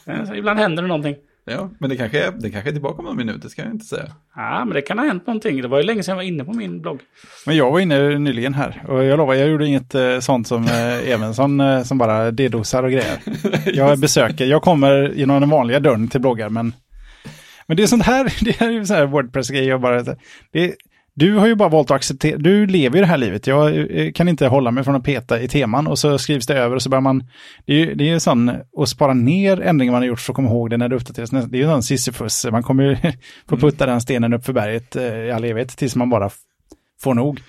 Ibland 0.35 0.59
händer 0.59 0.83
det 0.83 0.87
någonting. 0.87 1.15
Ja, 1.47 1.69
men 1.79 1.89
det 1.89 1.95
kanske, 1.95 2.25
är, 2.25 2.31
det 2.31 2.51
kanske 2.51 2.69
är 2.69 2.71
tillbaka 2.71 2.99
om 2.99 3.05
någon 3.05 3.17
minut, 3.17 3.41
det 3.41 3.49
ska 3.49 3.61
jag 3.61 3.71
inte 3.71 3.85
säga. 3.85 4.11
Ja, 4.35 4.65
men 4.65 4.73
det 4.73 4.81
kan 4.81 4.99
ha 4.99 5.05
hänt 5.05 5.27
någonting. 5.27 5.61
Det 5.61 5.67
var 5.67 5.77
ju 5.77 5.83
länge 5.83 6.03
sedan 6.03 6.11
jag 6.11 6.15
var 6.15 6.23
inne 6.23 6.43
på 6.43 6.53
min 6.53 6.81
blogg. 6.81 6.99
Men 7.45 7.57
jag 7.57 7.71
var 7.71 7.79
inne 7.79 8.19
nyligen 8.19 8.53
här 8.53 8.83
och 8.87 9.03
jag 9.03 9.17
lovar, 9.17 9.33
jag 9.33 9.49
gjorde 9.49 9.67
inget 9.67 9.95
eh, 9.95 10.19
sånt 10.19 10.47
som 10.47 10.63
eh, 10.63 11.09
Evensson 11.11 11.59
eh, 11.59 11.83
som 11.83 11.97
bara 11.97 12.31
dedosar 12.31 12.83
och 12.83 12.91
grejer. 12.91 13.19
Jag 13.73 13.99
besöker, 13.99 14.45
jag 14.45 14.61
kommer 14.61 15.13
genom 15.15 15.39
den 15.39 15.49
vanliga 15.49 15.79
dörren 15.79 16.07
till 16.07 16.21
bloggar 16.21 16.49
men 16.49 16.73
men 17.67 17.77
det 17.77 17.83
är 17.83 17.87
sånt 17.87 18.03
här, 18.03 18.33
det 18.45 18.51
här 18.51 18.67
är 18.67 18.71
ju 18.71 18.85
så 18.85 18.93
här 18.93 19.05
Wordpress-grejer. 19.05 19.69
jag 19.69 19.81
bara, 19.81 20.03
det, 20.51 20.75
du 21.17 21.35
har 21.35 21.47
ju 21.47 21.55
bara 21.55 21.69
valt 21.69 21.91
att 21.91 21.95
acceptera, 21.95 22.37
du 22.37 22.65
lever 22.67 22.95
ju 22.95 23.01
det 23.01 23.07
här 23.07 23.17
livet. 23.17 23.47
Jag 23.47 23.97
eh, 23.99 24.11
kan 24.11 24.27
inte 24.27 24.47
hålla 24.47 24.71
mig 24.71 24.83
från 24.83 24.95
att 24.95 25.03
peta 25.03 25.41
i 25.41 25.47
teman 25.47 25.87
och 25.87 25.99
så 25.99 26.17
skrivs 26.17 26.47
det 26.47 26.57
över 26.57 26.75
och 26.75 26.81
så 26.81 26.89
börjar 26.89 27.01
man, 27.01 27.23
det 27.65 27.73
är 27.73 27.77
ju 27.77 27.95
det 27.95 28.03
är 28.03 28.07
ju 28.07 28.19
sån, 28.19 28.51
att 28.77 28.89
spara 28.89 29.13
ner 29.13 29.61
ändringar 29.61 29.91
man 29.91 30.01
har 30.01 30.07
gjort 30.07 30.19
för 30.19 30.31
att 30.31 30.35
komma 30.35 30.49
ihåg 30.49 30.69
det 30.69 30.77
när 30.77 30.89
det 30.89 30.95
uppdateras. 30.95 31.29
Det 31.29 31.37
är 31.37 31.57
ju 31.57 31.63
en 31.63 31.69
sån 31.69 31.83
sisyfus, 31.83 32.45
man 32.51 32.63
kommer 32.63 32.83
ju 32.83 32.97
få 33.49 33.57
putta 33.57 33.85
den 33.85 34.01
stenen 34.01 34.33
upp 34.33 34.45
för 34.45 34.53
berget 34.53 34.95
eh, 34.95 35.03
i 35.03 35.31
all 35.31 35.43
evighet 35.43 35.77
tills 35.77 35.95
man 35.95 36.09
bara 36.09 36.29
får 37.01 37.13
nog. 37.13 37.41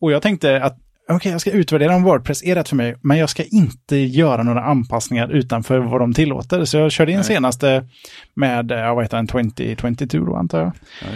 Och 0.00 0.12
jag 0.12 0.22
tänkte 0.22 0.62
att 0.62 0.78
okej, 1.08 1.32
jag 1.32 1.40
ska 1.40 1.50
utvärdera 1.50 1.96
om 1.96 2.02
Wordpress 2.02 2.44
är 2.44 2.54
rätt 2.54 2.68
för 2.68 2.76
mig, 2.76 2.96
men 3.02 3.18
jag 3.18 3.30
ska 3.30 3.42
inte 3.44 3.96
göra 3.96 4.42
några 4.42 4.64
anpassningar 4.64 5.28
utanför 5.28 5.78
vad 5.78 6.00
de 6.00 6.14
tillåter. 6.14 6.64
Så 6.64 6.76
jag 6.76 6.92
körde 6.92 7.12
in 7.12 7.18
Nej. 7.18 7.24
senaste 7.24 7.88
med, 8.34 8.70
eh, 8.70 8.94
vad 8.94 9.04
heter 9.04 9.16
den, 9.16 9.26
2022 9.26 10.18
då 10.18 10.36
antar 10.36 10.60
jag. 10.60 10.72
Ja. 11.02 11.08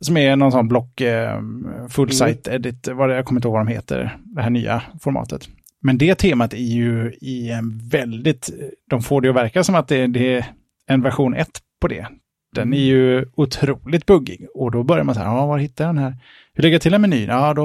Som 0.00 0.16
är 0.16 0.36
någon 0.36 0.52
sån 0.52 0.68
block, 0.68 1.00
eh, 1.00 1.40
full 1.88 2.12
site 2.12 2.50
edit, 2.54 2.88
vad 2.88 3.08
det, 3.08 3.14
jag 3.14 3.24
kommer 3.24 3.38
inte 3.38 3.48
ihåg 3.48 3.56
vad 3.56 3.66
de 3.66 3.72
heter, 3.72 4.16
det 4.24 4.42
här 4.42 4.50
nya 4.50 4.82
formatet. 5.00 5.48
Men 5.82 5.98
det 5.98 6.14
temat 6.14 6.54
är 6.54 6.58
ju 6.58 7.12
i 7.20 7.50
en 7.50 7.88
väldigt, 7.88 8.50
de 8.90 9.02
får 9.02 9.20
det 9.20 9.28
att 9.28 9.36
verka 9.36 9.64
som 9.64 9.74
att 9.74 9.88
det, 9.88 10.06
det 10.06 10.36
är 10.36 10.46
en 10.86 11.02
version 11.02 11.34
1 11.34 11.48
på 11.80 11.88
det. 11.88 12.06
Den 12.54 12.74
är 12.74 12.78
ju 12.78 13.26
otroligt 13.34 14.06
buggig 14.06 14.46
och 14.54 14.70
då 14.70 14.82
börjar 14.82 15.04
man 15.04 15.14
så 15.14 15.20
här, 15.20 15.26
ja, 15.26 15.46
var 15.46 15.58
hittar 15.58 15.84
jag 15.84 15.94
den 15.94 16.04
här? 16.04 16.16
Hur 16.54 16.62
lägger 16.62 16.74
jag 16.74 16.82
till 16.82 16.94
en 16.94 17.00
meny? 17.00 17.26
Ja, 17.26 17.54
då 17.54 17.62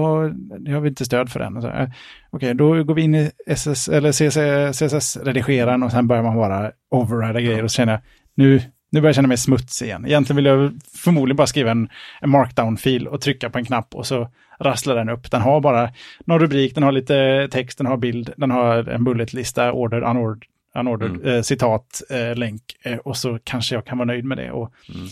har 0.73 0.79
vi 0.79 0.89
inte 0.89 1.05
stöd 1.05 1.29
för 1.29 1.39
den. 1.39 1.91
Okej, 2.29 2.53
då 2.53 2.83
går 2.83 2.93
vi 2.93 3.01
in 3.01 3.15
i 3.15 3.31
SS, 3.47 3.89
eller 3.89 4.11
CSS-redigeraren 4.11 5.83
och 5.83 5.91
sen 5.91 6.07
börjar 6.07 6.23
man 6.23 6.35
bara 6.35 6.71
overrida 6.91 7.41
grejer 7.41 7.63
och 7.63 7.71
så 7.71 7.75
känner 7.75 7.93
jag, 7.93 8.01
nu, 8.35 8.61
nu 8.95 9.01
börjar 9.01 9.09
jag 9.09 9.15
känna 9.15 9.27
mig 9.27 9.37
smutsig 9.37 9.85
igen. 9.85 10.05
Egentligen 10.05 10.35
vill 10.35 10.45
jag 10.45 10.79
förmodligen 10.93 11.35
bara 11.35 11.47
skriva 11.47 11.71
en, 11.71 11.89
en 12.21 12.29
markdown-fil 12.29 13.07
och 13.07 13.21
trycka 13.21 13.49
på 13.49 13.57
en 13.57 13.65
knapp 13.65 13.95
och 13.95 14.07
så 14.07 14.29
rasslar 14.59 14.95
den 14.95 15.09
upp. 15.09 15.31
Den 15.31 15.41
har 15.41 15.61
bara 15.61 15.89
någon 16.25 16.39
rubrik, 16.39 16.75
den 16.75 16.83
har 16.83 16.91
lite 16.91 17.47
text, 17.51 17.77
den 17.77 17.87
har 17.87 17.97
bild, 17.97 18.33
den 18.37 18.51
har 18.51 18.89
en 18.89 19.03
bulletlista, 19.03 19.71
order, 19.71 20.01
unordered, 20.01 20.43
unordered 20.75 21.11
Mm. 21.15 21.27
eh, 21.27 21.41
citat, 21.41 22.01
eh, 22.09 22.35
länk 22.35 22.61
eh, 22.83 22.97
och 22.97 23.17
så 23.17 23.39
kanske 23.43 23.75
jag 23.75 23.85
kan 23.85 23.97
vara 23.97 24.05
nöjd 24.05 24.25
med 24.25 24.37
det. 24.37 24.51
Och 24.51 24.73
Mm. 24.95 25.07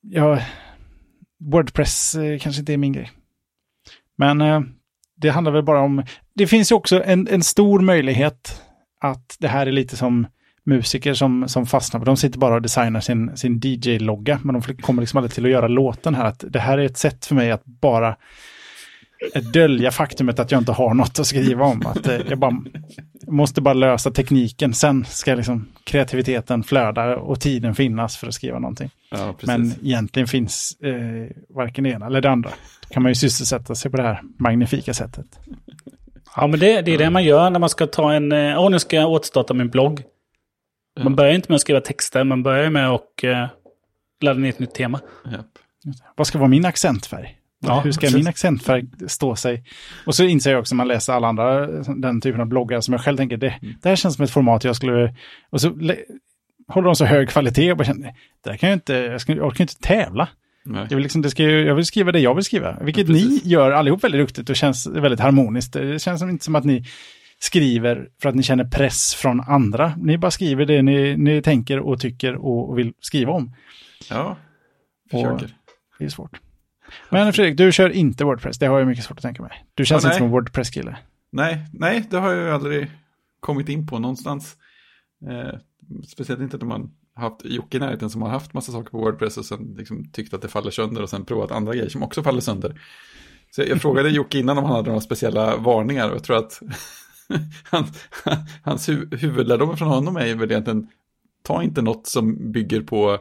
ja, 0.00 0.38
Wordpress 1.38 2.14
eh, 2.14 2.38
kanske 2.38 2.60
inte 2.60 2.72
är 2.72 2.76
min 2.76 2.92
grej. 2.92 3.10
Men 4.16 4.40
eh, 4.40 4.60
det 5.16 5.28
handlar 5.28 5.52
väl 5.52 5.62
bara 5.64 5.80
om, 5.80 6.04
det 6.34 6.46
finns 6.46 6.72
ju 6.72 6.76
också 6.76 7.04
en, 7.04 7.28
en 7.28 7.42
stor 7.42 7.80
möjlighet 7.80 8.62
att 9.00 9.36
det 9.38 9.48
här 9.48 9.66
är 9.66 9.72
lite 9.72 9.96
som 9.96 10.26
musiker 10.66 11.14
som, 11.14 11.48
som 11.48 11.66
fastnar, 11.66 12.00
för 12.00 12.06
de 12.06 12.16
sitter 12.16 12.38
bara 12.38 12.54
och 12.54 12.62
designar 12.62 13.00
sin, 13.00 13.36
sin 13.36 13.60
DJ-logga, 13.64 14.38
men 14.42 14.60
de 14.60 14.76
kommer 14.76 15.02
liksom 15.02 15.16
aldrig 15.16 15.32
till 15.32 15.44
att 15.44 15.50
göra 15.50 15.68
låten 15.68 16.14
här. 16.14 16.24
Att 16.24 16.44
det 16.48 16.58
här 16.58 16.78
är 16.78 16.84
ett 16.84 16.96
sätt 16.96 17.26
för 17.26 17.34
mig 17.34 17.50
att 17.50 17.64
bara 17.64 18.16
dölja 19.52 19.90
faktumet 19.90 20.38
att 20.38 20.50
jag 20.50 20.60
inte 20.60 20.72
har 20.72 20.94
något 20.94 21.18
att 21.18 21.26
skriva 21.26 21.64
om. 21.64 21.86
Att 21.86 22.06
eh, 22.06 22.20
jag 22.28 22.38
bara 22.38 22.62
måste 23.26 23.60
bara 23.60 23.74
lösa 23.74 24.10
tekniken, 24.10 24.74
sen 24.74 25.04
ska 25.04 25.34
liksom 25.34 25.68
kreativiteten 25.84 26.62
flöda 26.62 27.16
och 27.16 27.40
tiden 27.40 27.74
finnas 27.74 28.16
för 28.16 28.26
att 28.26 28.34
skriva 28.34 28.58
någonting. 28.58 28.90
Ja. 29.10 29.34
Men 29.42 29.74
egentligen 29.82 30.28
finns 30.28 30.76
eh, 30.80 31.36
varken 31.54 31.84
det 31.84 31.90
ena 31.90 32.06
eller 32.06 32.20
det 32.20 32.30
andra. 32.30 32.50
Då 32.88 32.94
kan 32.94 33.02
man 33.02 33.10
ju 33.10 33.14
sysselsätta 33.14 33.74
sig 33.74 33.90
på 33.90 33.96
det 33.96 34.02
här 34.02 34.20
magnifika 34.38 34.94
sättet. 34.94 35.26
Ja, 36.36 36.46
men 36.46 36.60
det, 36.60 36.82
det 36.82 36.94
är 36.94 36.98
det 36.98 37.10
man 37.10 37.24
gör 37.24 37.50
när 37.50 37.60
man 37.60 37.68
ska 37.68 37.86
ta 37.86 38.12
en... 38.12 38.32
eh, 38.32 38.60
Åh, 38.60 38.70
nu 38.70 38.78
ska 38.78 38.96
jag 38.96 39.10
återstarta 39.10 39.54
min 39.54 39.68
blogg. 39.68 40.02
Man 41.00 41.16
börjar 41.16 41.34
inte 41.34 41.46
med 41.48 41.54
att 41.54 41.60
skriva 41.60 41.80
texter, 41.80 42.24
man 42.24 42.42
börjar 42.42 42.70
med 42.70 42.88
att 42.88 43.24
eh, 43.24 43.46
ladda 44.20 44.40
ner 44.40 44.48
ett 44.48 44.58
nytt 44.58 44.74
tema. 44.74 45.00
Japp. 45.32 45.46
Vad 46.16 46.26
ska 46.26 46.38
vara 46.38 46.48
min 46.48 46.64
accentfärg? 46.64 47.38
Ja, 47.66 47.80
Hur 47.80 47.92
ska 47.92 48.00
precis. 48.00 48.16
min 48.16 48.26
accentfärg 48.26 48.84
stå 49.08 49.36
sig? 49.36 49.64
Och 50.06 50.14
så 50.14 50.24
inser 50.24 50.50
jag 50.50 50.60
också 50.60 50.74
när 50.74 50.76
man 50.76 50.88
läser 50.88 51.12
alla 51.12 51.28
andra, 51.28 51.66
den 51.96 52.20
typen 52.20 52.40
av 52.40 52.46
bloggar 52.46 52.80
som 52.80 52.92
jag 52.92 53.00
själv 53.00 53.16
tänker, 53.16 53.36
det, 53.36 53.54
det 53.82 53.88
här 53.88 53.96
känns 53.96 54.14
som 54.14 54.24
ett 54.24 54.30
format 54.30 54.64
jag 54.64 54.76
skulle... 54.76 55.14
Och 55.50 55.60
så 55.60 55.70
le, 55.70 55.96
håller 56.68 56.86
de 56.86 56.96
så 56.96 57.04
hög 57.04 57.28
kvalitet 57.28 57.70
och 57.70 57.76
bara 57.76 57.84
känner, 57.84 58.14
det 58.44 58.50
här 58.50 58.56
kan 58.56 58.68
jag 58.68 58.76
inte, 58.76 58.94
jag, 58.94 59.20
ska, 59.20 59.32
jag 59.32 59.46
orkar 59.46 59.64
inte 59.64 59.80
tävla. 59.80 60.28
Nej. 60.64 60.86
Jag 60.90 60.96
vill, 60.96 61.02
liksom, 61.02 61.22
det 61.22 61.30
ska, 61.30 61.42
jag 61.42 61.74
vill 61.74 61.84
skriva 61.84 62.12
det 62.12 62.20
jag 62.20 62.34
vill 62.34 62.44
skriva, 62.44 62.78
vilket 62.80 63.08
Ja, 63.08 63.14
ni 63.14 63.40
gör 63.44 63.70
allihop 63.70 64.04
väldigt 64.04 64.20
duktigt 64.20 64.50
och 64.50 64.56
känns 64.56 64.86
väldigt 64.86 65.20
harmoniskt. 65.20 65.72
Det 65.72 66.02
känns 66.02 66.20
som, 66.20 66.30
inte 66.30 66.44
som 66.44 66.54
att 66.54 66.64
ni 66.64 66.84
skriver 67.42 68.08
för 68.22 68.28
att 68.28 68.34
ni 68.34 68.42
känner 68.42 68.64
press 68.64 69.14
från 69.14 69.40
andra. 69.40 69.94
Ni 69.96 70.18
bara 70.18 70.30
skriver 70.30 70.66
det 70.66 70.82
ni, 70.82 71.16
ni 71.16 71.42
tänker 71.42 71.78
och 71.78 72.00
tycker 72.00 72.34
och, 72.36 72.70
och 72.70 72.78
vill 72.78 72.92
skriva 73.00 73.32
om. 73.32 73.54
Ja, 74.10 74.36
Och- 75.04 75.10
försöker. 75.10 75.56
Det 75.98 76.04
är 76.04 76.08
svårt. 76.08 76.40
Men 77.10 77.32
Fredrik, 77.32 77.56
du 77.56 77.72
kör 77.72 77.90
inte 77.90 78.24
Wordpress. 78.24 78.58
Det 78.58 78.66
har 78.66 78.78
jag 78.78 78.88
mycket 78.88 79.04
svårt 79.04 79.18
att 79.18 79.22
tänka 79.22 79.42
mig. 79.42 79.64
Du 79.74 79.84
känns 79.84 80.04
Ja, 80.04 80.08
inte 80.08 80.18
som 80.18 80.26
en 80.26 80.32
Wordpress-kille. 80.32 80.96
Nej, 81.30 81.66
nej, 81.72 82.06
det 82.10 82.16
har 82.18 82.32
jag 82.32 82.44
ju 82.46 82.50
aldrig 82.50 82.90
kommit 83.40 83.68
in 83.68 83.86
på 83.86 83.98
någonstans. 83.98 84.56
Eh, 85.30 85.58
speciellt 86.08 86.40
inte 86.42 86.56
när 86.58 86.64
man 86.66 86.90
haft 87.14 87.44
Jocke 87.44 87.76
i 87.76 87.80
närheten 87.80 88.10
som 88.10 88.22
har 88.22 88.28
haft 88.28 88.54
massa 88.54 88.72
saker 88.72 88.90
på 88.90 88.98
Wordpress 88.98 89.36
och 89.38 89.44
sen 89.44 89.74
liksom 89.78 90.10
tyckt 90.12 90.34
att 90.34 90.42
det 90.42 90.48
faller 90.48 90.70
sönder 90.70 91.02
och 91.02 91.10
sen 91.10 91.24
provat 91.24 91.50
andra 91.50 91.74
grejer 91.74 91.88
som 91.88 92.02
också 92.02 92.22
faller 92.22 92.40
sönder. 92.40 92.80
Så 93.50 93.60
jag, 93.60 93.68
jag 93.68 93.80
frågade 93.82 94.08
Jocke 94.10 94.38
innan 94.38 94.58
om 94.58 94.64
han 94.64 94.72
hade 94.76 94.88
några 94.88 95.00
speciella 95.00 95.56
varningar 95.56 96.08
och 96.08 96.14
jag 96.14 96.24
tror 96.24 96.36
att 96.36 96.60
han, 97.64 97.84
hans 98.62 98.88
hu 98.88 99.16
huvudlärdom 99.16 99.76
från 99.76 99.88
honom 99.88 100.16
är 100.16 100.34
väl 100.34 100.50
egentligen 100.50 100.88
ta 101.42 101.62
inte 101.62 101.82
något 101.82 102.06
som 102.06 102.52
bygger 102.52 102.80
på 102.80 103.18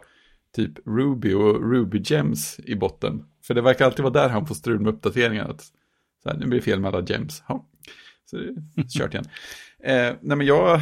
typ 0.56 0.88
Ruby 0.88 1.34
och 1.34 1.72
Ruby 1.72 2.02
Gems 2.06 2.60
i 2.60 2.76
botten. 2.76 3.26
För 3.44 3.54
det 3.54 3.62
verkar 3.62 3.86
alltid 3.86 4.04
vara 4.04 4.14
där 4.14 4.30
han 4.30 4.48
får 4.48 4.56
strul 4.56 4.80
med 4.80 4.94
uppdateringar. 4.94 5.50
Att, 5.50 5.62
så 6.24 6.30
här, 6.30 6.38
nu 6.38 6.46
blir 6.46 6.60
det 6.60 6.66
fel 6.66 6.80
med 6.80 6.96
alla 6.96 7.06
gems. 7.06 7.44
Ja. 7.48 7.66
Så 8.26 8.38
det 8.38 8.82
är 8.82 8.88
kört 8.88 9.14
igen. 9.14 9.26
Eh, 9.84 10.16
nej 10.22 10.38
men 10.38 10.48
jag 10.48 10.82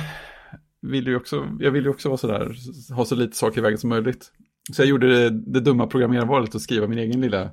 vill 0.81 1.07
ju 1.07 1.15
också, 1.15 1.57
jag 1.59 1.71
vill 1.71 1.83
ju 1.83 1.89
också 1.89 2.09
vara 2.09 2.17
sådär, 2.17 2.55
ha 2.93 3.05
så 3.05 3.15
lite 3.15 3.37
saker 3.37 3.57
i 3.57 3.61
vägen 3.61 3.77
som 3.77 3.89
möjligt. 3.89 4.31
Så 4.73 4.81
jag 4.81 4.89
gjorde 4.89 5.07
det, 5.07 5.29
det 5.29 5.59
dumma 5.59 5.87
programmerarvalet 5.87 6.55
att 6.55 6.61
skriva 6.61 6.87
min 6.87 6.99
egen 6.99 7.21
lilla 7.21 7.49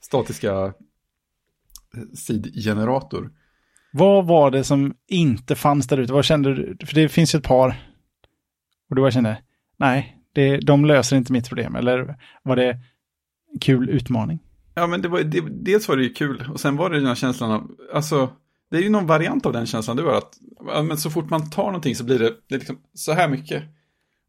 statiska 0.00 0.52
eh, 0.64 0.72
sidgenerator. 2.14 3.30
Vad 3.96 4.26
var 4.26 4.50
det 4.50 4.64
som 4.64 4.94
inte 5.08 5.54
fanns 5.54 5.86
där 5.86 5.98
ute? 5.98 6.12
Vad 6.12 6.24
kände 6.24 6.54
du? 6.54 6.86
För 6.86 6.94
det 6.94 7.08
finns 7.08 7.34
ju 7.34 7.38
ett 7.38 7.44
par. 7.44 7.68
Och 8.90 8.96
du 8.96 9.02
bara 9.02 9.10
kände, 9.10 9.38
nej, 9.76 10.16
det, 10.32 10.56
de 10.56 10.84
löser 10.84 11.16
inte 11.16 11.32
mitt 11.32 11.48
problem. 11.48 11.76
Eller 11.76 12.16
var 12.42 12.56
det 12.56 12.78
kul 13.60 13.90
utmaning? 13.90 14.38
Ja, 14.74 14.86
men 14.86 15.02
det 15.02 15.08
var, 15.08 15.20
det, 15.20 15.40
dels 15.40 15.88
var 15.88 15.96
det 15.96 16.02
ju 16.02 16.12
kul 16.12 16.44
och 16.52 16.60
sen 16.60 16.76
var 16.76 16.90
det 16.90 16.96
den 16.96 17.06
här 17.06 17.14
känslan 17.14 17.50
av, 17.50 17.70
alltså, 17.94 18.30
det 18.70 18.76
är 18.76 18.82
ju 18.82 18.88
någon 18.88 19.06
variant 19.06 19.46
av 19.46 19.52
den 19.52 19.66
känslan 19.66 19.96
du 19.96 20.02
har 20.02 20.14
att, 20.14 20.38
men 20.84 20.98
så 20.98 21.10
fort 21.10 21.30
man 21.30 21.50
tar 21.50 21.66
någonting 21.66 21.94
så 21.94 22.04
blir 22.04 22.18
det, 22.18 22.32
det 22.48 22.56
liksom 22.56 22.78
så 22.94 23.12
här 23.12 23.28
mycket. 23.28 23.62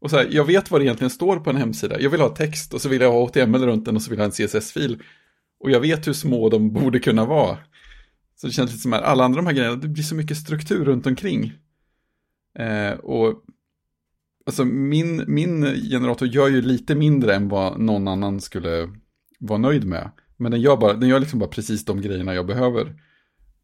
Och 0.00 0.10
så 0.10 0.16
här, 0.16 0.28
jag 0.30 0.44
vet 0.44 0.70
vad 0.70 0.80
det 0.80 0.84
egentligen 0.84 1.10
står 1.10 1.36
på 1.36 1.50
en 1.50 1.56
hemsida. 1.56 2.00
Jag 2.00 2.10
vill 2.10 2.20
ha 2.20 2.28
text 2.28 2.74
och 2.74 2.80
så 2.80 2.88
vill 2.88 3.00
jag 3.00 3.12
ha 3.12 3.26
HTML 3.26 3.66
runt 3.66 3.84
den 3.84 3.96
och 3.96 4.02
så 4.02 4.10
vill 4.10 4.18
jag 4.18 4.26
ha 4.26 4.32
en 4.40 4.48
CSS-fil. 4.48 5.02
Och 5.60 5.70
jag 5.70 5.80
vet 5.80 6.08
hur 6.08 6.12
små 6.12 6.48
de 6.48 6.72
borde 6.72 6.98
kunna 6.98 7.24
vara. 7.24 7.58
Så 8.36 8.46
det 8.46 8.52
känns 8.52 8.70
lite 8.70 8.82
som 8.82 8.92
att 8.92 9.02
alla 9.02 9.24
andra 9.24 9.36
de 9.36 9.46
här 9.46 9.54
grejerna, 9.54 9.76
det 9.76 9.88
blir 9.88 10.04
så 10.04 10.14
mycket 10.14 10.36
struktur 10.36 10.84
runt 10.84 11.06
omkring. 11.06 11.52
Eh, 12.58 12.92
och 12.92 13.42
alltså 14.46 14.64
min, 14.64 15.24
min 15.26 15.64
generator 15.90 16.28
gör 16.28 16.48
ju 16.48 16.62
lite 16.62 16.94
mindre 16.94 17.34
än 17.34 17.48
vad 17.48 17.80
någon 17.80 18.08
annan 18.08 18.40
skulle 18.40 18.88
vara 19.38 19.58
nöjd 19.58 19.84
med. 19.84 20.10
Men 20.36 20.50
den 20.52 20.60
gör, 20.60 20.76
bara, 20.76 20.92
den 20.92 21.08
gör 21.08 21.20
liksom 21.20 21.38
bara 21.38 21.50
precis 21.50 21.84
de 21.84 22.00
grejerna 22.00 22.34
jag 22.34 22.46
behöver. 22.46 23.02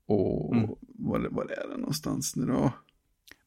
Och 0.07 0.55
Mm. 0.57 0.69
var, 0.99 1.29
var 1.31 1.43
är 1.43 1.69
den 1.71 1.81
någonstans 1.81 2.37
nu 2.37 2.47
då? 2.47 2.73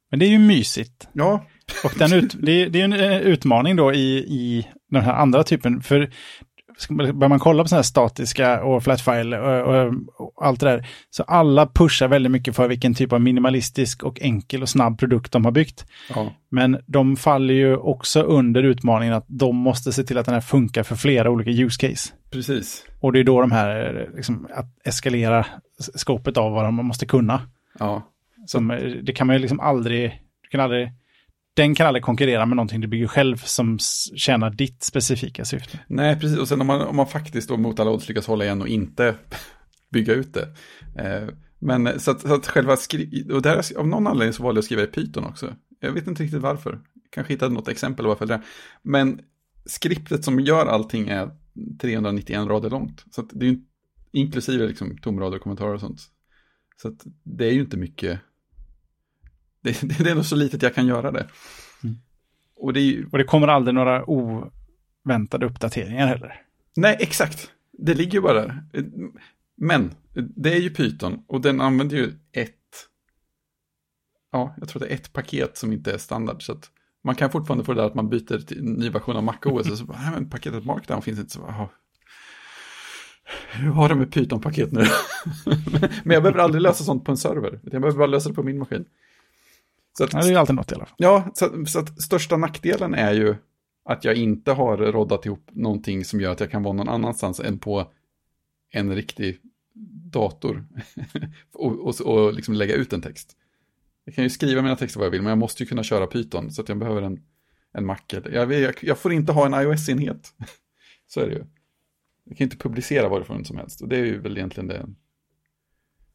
Men 0.09 0.19
det 0.19 0.25
är 0.25 0.29
ju 0.29 0.39
mysigt. 0.39 1.07
Ja, 1.13 1.45
Och 1.83 1.93
den 1.99 2.13
ut, 2.13 2.35
det, 2.41 2.51
är 2.61 2.75
en 2.75 2.93
eh, 2.93 3.21
utmaning 3.21 3.75
då 3.75 3.93
i, 3.93 4.17
i 4.17 4.67
den 4.89 5.01
här 5.01 5.13
andra 5.13 5.43
typen. 5.43 5.81
För 5.81 6.13
börjar 6.89 7.29
man 7.29 7.39
kolla 7.39 7.63
på 7.63 7.69
sådana 7.69 7.77
här 7.77 7.83
statiska 7.83 8.63
och 8.63 8.83
flatfile 8.83 9.39
och, 9.39 9.75
och, 9.75 9.93
och, 10.17 10.45
allt 10.45 10.59
det 10.59 10.65
där, 10.65 10.87
så 11.09 11.23
alla 11.23 11.67
pushar 11.67 12.07
väldigt 12.07 12.31
mycket 12.31 12.55
för 12.55 12.67
vilken 12.67 12.93
typ 12.93 13.13
av 13.13 13.21
minimalistisk 13.21 14.03
och 14.03 14.21
enkel 14.21 14.61
och 14.61 14.69
snabb 14.69 14.99
produkt 14.99 15.31
de 15.31 15.45
har 15.45 15.51
byggt. 15.51 15.85
Ja. 16.15 16.31
Men 16.49 16.77
de 16.85 17.15
faller 17.15 17.53
ju 17.53 17.77
också 17.77 18.21
under 18.21 18.63
utmaningen 18.63 19.13
att 19.13 19.25
de 19.27 19.55
måste 19.55 19.93
se 19.93 20.03
till 20.03 20.17
att 20.17 20.25
den 20.25 20.33
här 20.33 20.41
funkar 20.41 20.83
för 20.83 20.95
flera 20.95 21.29
olika 21.29 21.49
use 21.51 21.87
case. 21.87 22.13
Precis. 22.31 22.85
Och 22.99 23.13
det 23.13 23.19
är 23.19 23.23
då 23.23 23.41
de 23.41 23.51
här, 23.51 24.09
liksom, 24.15 24.47
att 24.53 24.87
eskalera 24.87 25.45
skopet 25.95 26.37
av 26.37 26.51
vad 26.51 26.65
de 26.65 26.75
måste 26.75 27.05
kunna. 27.05 27.41
Ja. 27.79 28.11
Som, 28.45 28.67
det 29.03 29.13
kan 29.13 29.27
man 29.27 29.35
ju 29.35 29.39
liksom 29.39 29.59
aldrig, 29.59 30.21
du 30.41 30.49
kan 30.49 30.59
aldrig 30.59 30.91
den 31.55 31.75
kan 31.75 31.87
aldrig 31.87 32.03
konkurrera 32.03 32.45
med 32.45 32.55
någonting 32.55 32.81
du 32.81 32.87
bygger 32.87 33.07
själv 33.07 33.37
som 33.37 33.79
tjänar 34.15 34.49
ditt 34.49 34.83
specifika 34.83 35.45
syfte. 35.45 35.79
Nej, 35.87 36.19
precis. 36.19 36.39
Och 36.39 36.47
sen 36.47 36.61
om 36.61 36.67
man, 36.67 36.81
om 36.81 36.95
man 36.95 37.07
faktiskt 37.07 37.49
då 37.49 37.57
mot 37.57 37.79
alla 37.79 37.91
odds 37.91 38.07
lyckas 38.07 38.27
hålla 38.27 38.45
igen 38.45 38.61
och 38.61 38.67
inte 38.67 39.15
bygga 39.91 40.13
ut 40.13 40.33
det. 40.33 40.47
Eh, 41.03 41.29
men 41.59 41.99
så 41.99 42.11
att, 42.11 42.21
så 42.21 42.33
att 42.33 42.47
själva 42.47 42.77
skri- 42.77 43.31
och 43.31 43.41
där, 43.41 43.77
av 43.77 43.87
någon 43.87 44.07
anledning 44.07 44.33
så 44.33 44.43
valde 44.43 44.57
jag 44.57 44.61
att 44.61 44.65
skriva 44.65 44.83
i 44.83 44.87
Python 44.87 45.25
också. 45.25 45.55
Jag 45.79 45.91
vet 45.91 46.07
inte 46.07 46.23
riktigt 46.23 46.41
varför. 46.41 46.79
Kanske 47.11 47.33
hittade 47.33 47.53
något 47.53 47.67
exempel 47.67 48.05
varför 48.05 48.25
det. 48.25 48.41
Men 48.81 49.21
skriptet 49.65 50.23
som 50.23 50.39
gör 50.39 50.65
allting 50.65 51.09
är 51.09 51.29
391 51.81 52.47
rader 52.47 52.69
långt. 52.69 53.03
Så 53.11 53.21
att 53.21 53.29
det 53.33 53.45
är 53.45 53.49
ju 53.49 53.59
inklusive 54.11 54.67
liksom 54.67 54.97
tomrader 54.97 55.37
och 55.37 55.43
kommentarer 55.43 55.73
och 55.73 55.79
sånt. 55.79 56.01
Så 56.81 56.87
att 56.87 57.05
det 57.23 57.45
är 57.45 57.51
ju 57.51 57.59
inte 57.59 57.77
mycket 57.77 58.19
det, 59.65 60.03
det, 60.03 60.09
är 60.09 60.15
nog 60.15 60.25
så 60.25 60.35
litet 60.35 60.61
jag 60.61 60.75
kan 60.75 60.87
göra 60.87 61.11
det. 61.11 61.27
Mm. 61.83 61.95
Och, 62.55 62.73
det 62.73 62.79
ju... 62.79 63.07
och 63.11 63.17
det 63.17 63.23
kommer 63.23 63.47
aldrig 63.47 63.75
några 63.75 64.09
oväntade 64.09 65.45
uppdateringar 65.45 66.07
heller. 66.07 66.41
Nej, 66.75 66.97
exakt. 66.99 67.51
Det 67.71 67.93
ligger 67.93 68.13
ju 68.13 68.21
bara 68.21 68.33
där. 68.33 68.63
Men 69.57 69.91
det 70.13 70.53
är 70.53 70.59
ju 70.59 70.69
Python 70.69 71.23
och 71.27 71.41
den 71.41 71.61
använder 71.61 71.97
ju 71.97 72.13
ett, 72.31 72.51
ja, 74.31 74.55
jag 74.57 74.69
tror 74.69 74.79
det 74.79 74.87
är 74.87 74.95
ett 74.95 75.13
paket 75.13 75.57
som 75.57 75.73
inte 75.73 75.93
är 75.93 75.97
standard. 75.97 76.43
Så 76.43 76.51
att 76.51 76.69
man 77.03 77.15
kan 77.15 77.31
fortfarande 77.31 77.63
få 77.63 77.73
det 77.73 77.81
där 77.81 77.87
att 77.87 77.95
man 77.95 78.09
byter 78.09 78.45
till 78.45 78.59
en 78.59 78.73
ny 78.73 78.89
version 78.89 79.15
av 79.15 79.23
MacOS 79.23 79.71
och 79.71 79.77
så 79.77 79.85
bara, 79.85 80.11
men 80.13 80.29
paketet 80.29 80.65
Markdown 80.65 81.01
finns 81.01 81.19
inte 81.19 81.31
så, 81.31 81.45
aha. 81.45 81.69
Hur 83.51 83.71
har 83.71 83.89
det 83.89 83.95
med 83.95 84.13
Python-paket 84.13 84.71
nu? 84.71 84.85
men 86.03 86.13
jag 86.13 86.23
behöver 86.23 86.39
aldrig 86.39 86.61
lösa 86.61 86.83
sånt 86.83 87.05
på 87.05 87.11
en 87.11 87.17
server. 87.17 87.59
Jag 87.63 87.81
behöver 87.81 87.97
bara 87.97 88.07
lösa 88.07 88.29
det 88.29 88.35
på 88.35 88.43
min 88.43 88.59
maskin. 88.59 88.85
Så 89.97 90.03
att, 90.03 90.13
ja, 90.13 90.19
det 90.19 90.29
är 90.29 90.37
alltid 90.37 90.55
något 90.55 90.71
i 90.71 90.75
alla 90.75 90.85
fall. 90.85 90.95
Ja, 90.97 91.31
så, 91.33 91.65
så 91.65 91.79
att 91.79 92.01
största 92.01 92.37
nackdelen 92.37 92.93
är 92.93 93.13
ju 93.13 93.35
att 93.85 94.03
jag 94.03 94.15
inte 94.15 94.51
har 94.51 94.77
roddat 94.77 95.25
ihop 95.25 95.49
någonting 95.51 96.05
som 96.05 96.21
gör 96.21 96.31
att 96.31 96.39
jag 96.39 96.51
kan 96.51 96.63
vara 96.63 96.73
någon 96.73 96.89
annanstans 96.89 97.39
än 97.39 97.59
på 97.59 97.91
en 98.71 98.95
riktig 98.95 99.39
dator 100.11 100.65
och, 101.53 101.87
och, 101.87 102.01
och 102.01 102.33
liksom 102.33 102.53
lägga 102.53 102.75
ut 102.75 102.93
en 102.93 103.01
text. 103.01 103.37
Jag 104.05 104.15
kan 104.15 104.23
ju 104.23 104.29
skriva 104.29 104.61
mina 104.61 104.75
texter 104.75 104.99
vad 104.99 105.05
jag 105.05 105.11
vill, 105.11 105.21
men 105.21 105.29
jag 105.29 105.37
måste 105.37 105.63
ju 105.63 105.67
kunna 105.69 105.83
köra 105.83 106.07
Python, 106.07 106.51
så 106.51 106.61
att 106.61 106.69
jag 106.69 106.77
behöver 106.77 107.01
en, 107.01 107.19
en 107.73 107.85
Mac. 107.85 107.97
Jag, 108.07 108.53
jag, 108.53 108.75
jag 108.81 108.99
får 108.99 109.13
inte 109.13 109.31
ha 109.31 109.45
en 109.45 109.53
iOS-enhet. 109.53 110.33
så 111.07 111.19
är 111.19 111.27
det 111.27 111.33
ju. 111.33 111.43
Jag 112.23 112.37
kan 112.37 112.45
inte 112.45 112.57
publicera 112.57 113.09
varifrån 113.09 113.45
som 113.45 113.57
helst, 113.57 113.81
och 113.81 113.87
det 113.87 113.97
är 113.97 114.05
ju 114.05 114.19
väl 114.19 114.37
egentligen 114.37 114.67
det. 114.67 114.85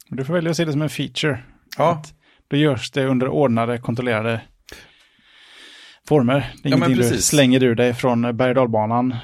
Du 0.08 0.24
får 0.24 0.34
välja 0.34 0.50
att 0.50 0.56
se 0.56 0.64
det 0.64 0.72
som 0.72 0.82
en 0.82 0.90
feature. 0.90 1.42
Ja. 1.78 1.92
Att 1.92 2.19
då 2.50 2.56
görs 2.56 2.90
det 2.90 3.06
under 3.06 3.28
ordnade, 3.28 3.78
kontrollerade 3.78 4.40
former. 6.08 6.54
Det 6.62 6.68
är 6.68 6.70
ja, 6.70 6.76
ingenting 6.76 6.96
du 6.96 7.22
slänger 7.22 7.62
ur 7.62 7.74
dig 7.74 7.94
från 7.94 8.36
berg 8.36 8.48
och 8.48 8.54
dalbanan. 8.54 9.12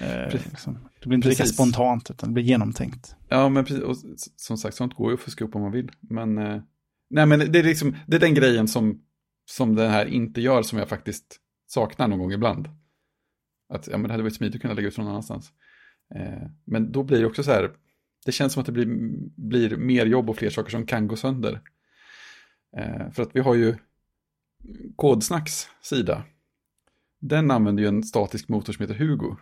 eh, 0.00 0.32
liksom. 0.50 0.78
Det 1.00 1.08
blir 1.08 1.14
inte 1.14 1.28
precis. 1.28 1.40
lika 1.40 1.52
spontant, 1.52 2.10
utan 2.10 2.28
det 2.28 2.32
blir 2.32 2.44
genomtänkt. 2.44 3.16
Ja, 3.28 3.48
men 3.48 3.64
precis. 3.64 3.82
Och 3.82 3.96
som 4.36 4.58
sagt, 4.58 4.76
sånt 4.76 4.94
går 4.94 5.10
ju 5.10 5.14
att 5.14 5.20
fuska 5.20 5.44
upp 5.44 5.54
om 5.54 5.62
man 5.62 5.72
vill. 5.72 5.90
Men, 6.00 6.38
eh, 6.38 6.60
nej, 7.10 7.26
men 7.26 7.52
det, 7.52 7.58
är 7.58 7.62
liksom, 7.62 7.96
det 8.06 8.16
är 8.16 8.20
den 8.20 8.34
grejen 8.34 8.68
som, 8.68 9.02
som 9.50 9.74
den 9.74 9.90
här 9.90 10.06
inte 10.06 10.40
gör, 10.40 10.62
som 10.62 10.78
jag 10.78 10.88
faktiskt 10.88 11.36
saknar 11.66 12.08
någon 12.08 12.18
gång 12.18 12.32
ibland. 12.32 12.68
Att 13.74 13.86
ja, 13.86 13.98
men 13.98 14.08
det 14.08 14.12
hade 14.12 14.22
varit 14.22 14.36
smidigt 14.36 14.54
att 14.54 14.62
kunna 14.62 14.74
lägga 14.74 14.88
ut 14.88 14.94
från 14.94 15.04
någon 15.04 15.12
annanstans. 15.12 15.52
Eh, 16.14 16.48
men 16.64 16.92
då 16.92 17.02
blir 17.02 17.20
det 17.20 17.26
också 17.26 17.42
så 17.42 17.50
här, 17.50 17.70
det 18.26 18.32
känns 18.32 18.52
som 18.52 18.60
att 18.60 18.66
det 18.66 18.72
blir, 18.72 18.86
blir 19.36 19.76
mer 19.76 20.06
jobb 20.06 20.30
och 20.30 20.36
fler 20.36 20.50
saker 20.50 20.70
som 20.70 20.86
kan 20.86 21.08
gå 21.08 21.16
sönder. 21.16 21.60
Eh, 22.76 23.10
för 23.10 23.22
att 23.22 23.36
vi 23.36 23.40
har 23.40 23.54
ju 23.54 23.76
Kodsnacks 24.96 25.68
sida. 25.82 26.24
Den 27.18 27.50
använder 27.50 27.82
ju 27.82 27.88
en 27.88 28.02
statisk 28.02 28.48
motor 28.48 28.72
som 28.72 28.82
heter 28.82 28.94
Hugo. 28.94 29.36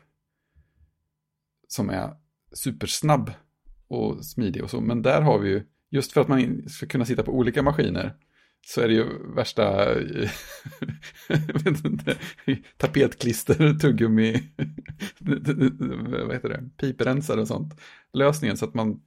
Som 1.69 1.90
är 1.90 2.16
supersnabb 2.53 3.32
och 3.89 4.24
smidig 4.24 4.65
och 4.65 4.70
så. 4.70 4.81
Men 4.81 5.03
där 5.03 5.23
har 5.23 5.39
vi 5.39 5.48
ju, 5.48 5.62
just 5.90 6.12
för 6.12 6.20
att 6.20 6.28
man 6.28 6.69
ska 6.69 6.86
kunna 6.86 7.05
sitta 7.05 7.23
på 7.23 7.32
olika 7.32 7.62
maskiner, 7.62 8.16
så 8.66 8.81
är 8.81 8.89
det 8.89 8.94
ju 8.94 9.35
värsta 9.35 9.94
inte, 11.66 12.16
tapetklister, 12.77 13.74
tuggummi, 13.74 14.43
vad 15.19 16.32
heter 16.32 16.48
det, 16.48 16.70
piprensare 16.77 17.40
och 17.40 17.48
sånt. 17.48 17.81
Lösningen 18.12 18.57
så 18.57 18.65
att 18.65 18.74
man 18.74 19.01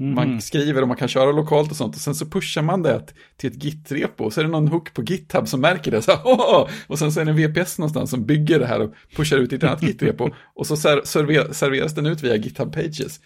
Mm. 0.00 0.14
Man 0.14 0.40
skriver 0.40 0.82
och 0.82 0.88
man 0.88 0.96
kan 0.96 1.08
köra 1.08 1.32
lokalt 1.32 1.70
och 1.70 1.76
sånt 1.76 1.94
och 1.94 2.00
sen 2.00 2.14
så 2.14 2.26
pushar 2.26 2.62
man 2.62 2.82
det 2.82 3.14
till 3.36 3.50
ett 3.50 3.64
git-repo 3.64 4.24
och 4.24 4.32
så 4.32 4.40
är 4.40 4.44
det 4.44 4.50
någon 4.50 4.68
hook 4.68 4.94
på 4.94 5.02
GitHub 5.02 5.48
som 5.48 5.60
märker 5.60 5.90
det. 5.90 6.02
Så, 6.02 6.12
oh! 6.24 6.68
Och 6.86 6.98
sen 6.98 7.12
så 7.12 7.20
är 7.20 7.24
det 7.24 7.30
en 7.30 7.36
VPS 7.36 7.78
någonstans 7.78 8.10
som 8.10 8.26
bygger 8.26 8.58
det 8.58 8.66
här 8.66 8.80
och 8.80 8.94
pushar 9.16 9.36
ut 9.36 9.52
i 9.52 9.56
ett 9.56 9.64
annat 9.64 9.82
git-repo 9.82 10.30
och 10.54 10.66
så 10.66 10.76
server 10.76 11.52
serveras 11.52 11.94
den 11.94 12.06
ut 12.06 12.22
via 12.22 12.36
GitHub 12.36 12.72
Pages. 12.72 13.20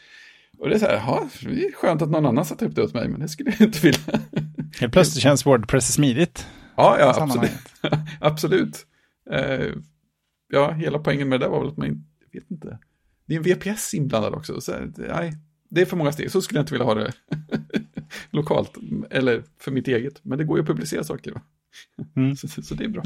Och 0.58 0.68
det 0.68 0.74
är 0.74 0.78
så 0.78 0.86
här, 0.86 0.94
ja, 0.94 1.28
det 1.40 1.64
är 1.64 1.72
skönt 1.72 2.02
att 2.02 2.10
någon 2.10 2.26
annan 2.26 2.44
satt 2.44 2.62
upp 2.62 2.74
det 2.74 2.82
åt 2.82 2.94
mig, 2.94 3.08
men 3.08 3.20
det 3.20 3.28
skulle 3.28 3.50
jag 3.58 3.68
inte 3.68 3.80
vilja. 3.80 4.00
Helt 4.80 4.92
plötsligt 4.92 5.22
känns 5.22 5.46
Wordpress 5.46 5.92
smidigt. 5.94 6.46
Ja, 6.76 6.96
ja, 6.98 7.22
absolut. 7.22 7.50
absolut. 8.20 8.86
Uh, 9.32 9.74
ja, 10.48 10.72
hela 10.72 10.98
poängen 10.98 11.28
med 11.28 11.40
det 11.40 11.46
där 11.46 11.50
var 11.50 11.60
väl 11.60 11.68
att 11.68 11.76
man, 11.76 11.86
jag 12.32 12.40
vet 12.40 12.50
inte, 12.50 12.78
det 13.26 13.34
är 13.34 13.38
en 13.38 13.42
VPS 13.42 13.94
inblandad 13.94 14.34
också. 14.34 14.60
Så, 14.60 14.72
nej, 14.96 15.32
det 15.70 15.80
är 15.80 15.86
för 15.86 15.96
många 15.96 16.12
steg, 16.12 16.30
så 16.30 16.42
skulle 16.42 16.58
jag 16.58 16.62
inte 16.62 16.72
vilja 16.72 16.86
ha 16.86 16.94
det 16.94 17.12
lokalt. 18.30 18.76
Eller 19.10 19.42
för 19.58 19.70
mitt 19.70 19.88
eget, 19.88 20.24
men 20.24 20.38
det 20.38 20.44
går 20.44 20.58
ju 20.58 20.60
att 20.60 20.66
publicera 20.66 21.04
saker. 21.04 21.40
Mm. 22.16 22.36
Så, 22.36 22.48
så, 22.48 22.62
så, 22.62 22.74
det 22.74 22.84
är 22.84 22.88
bra. 22.88 23.02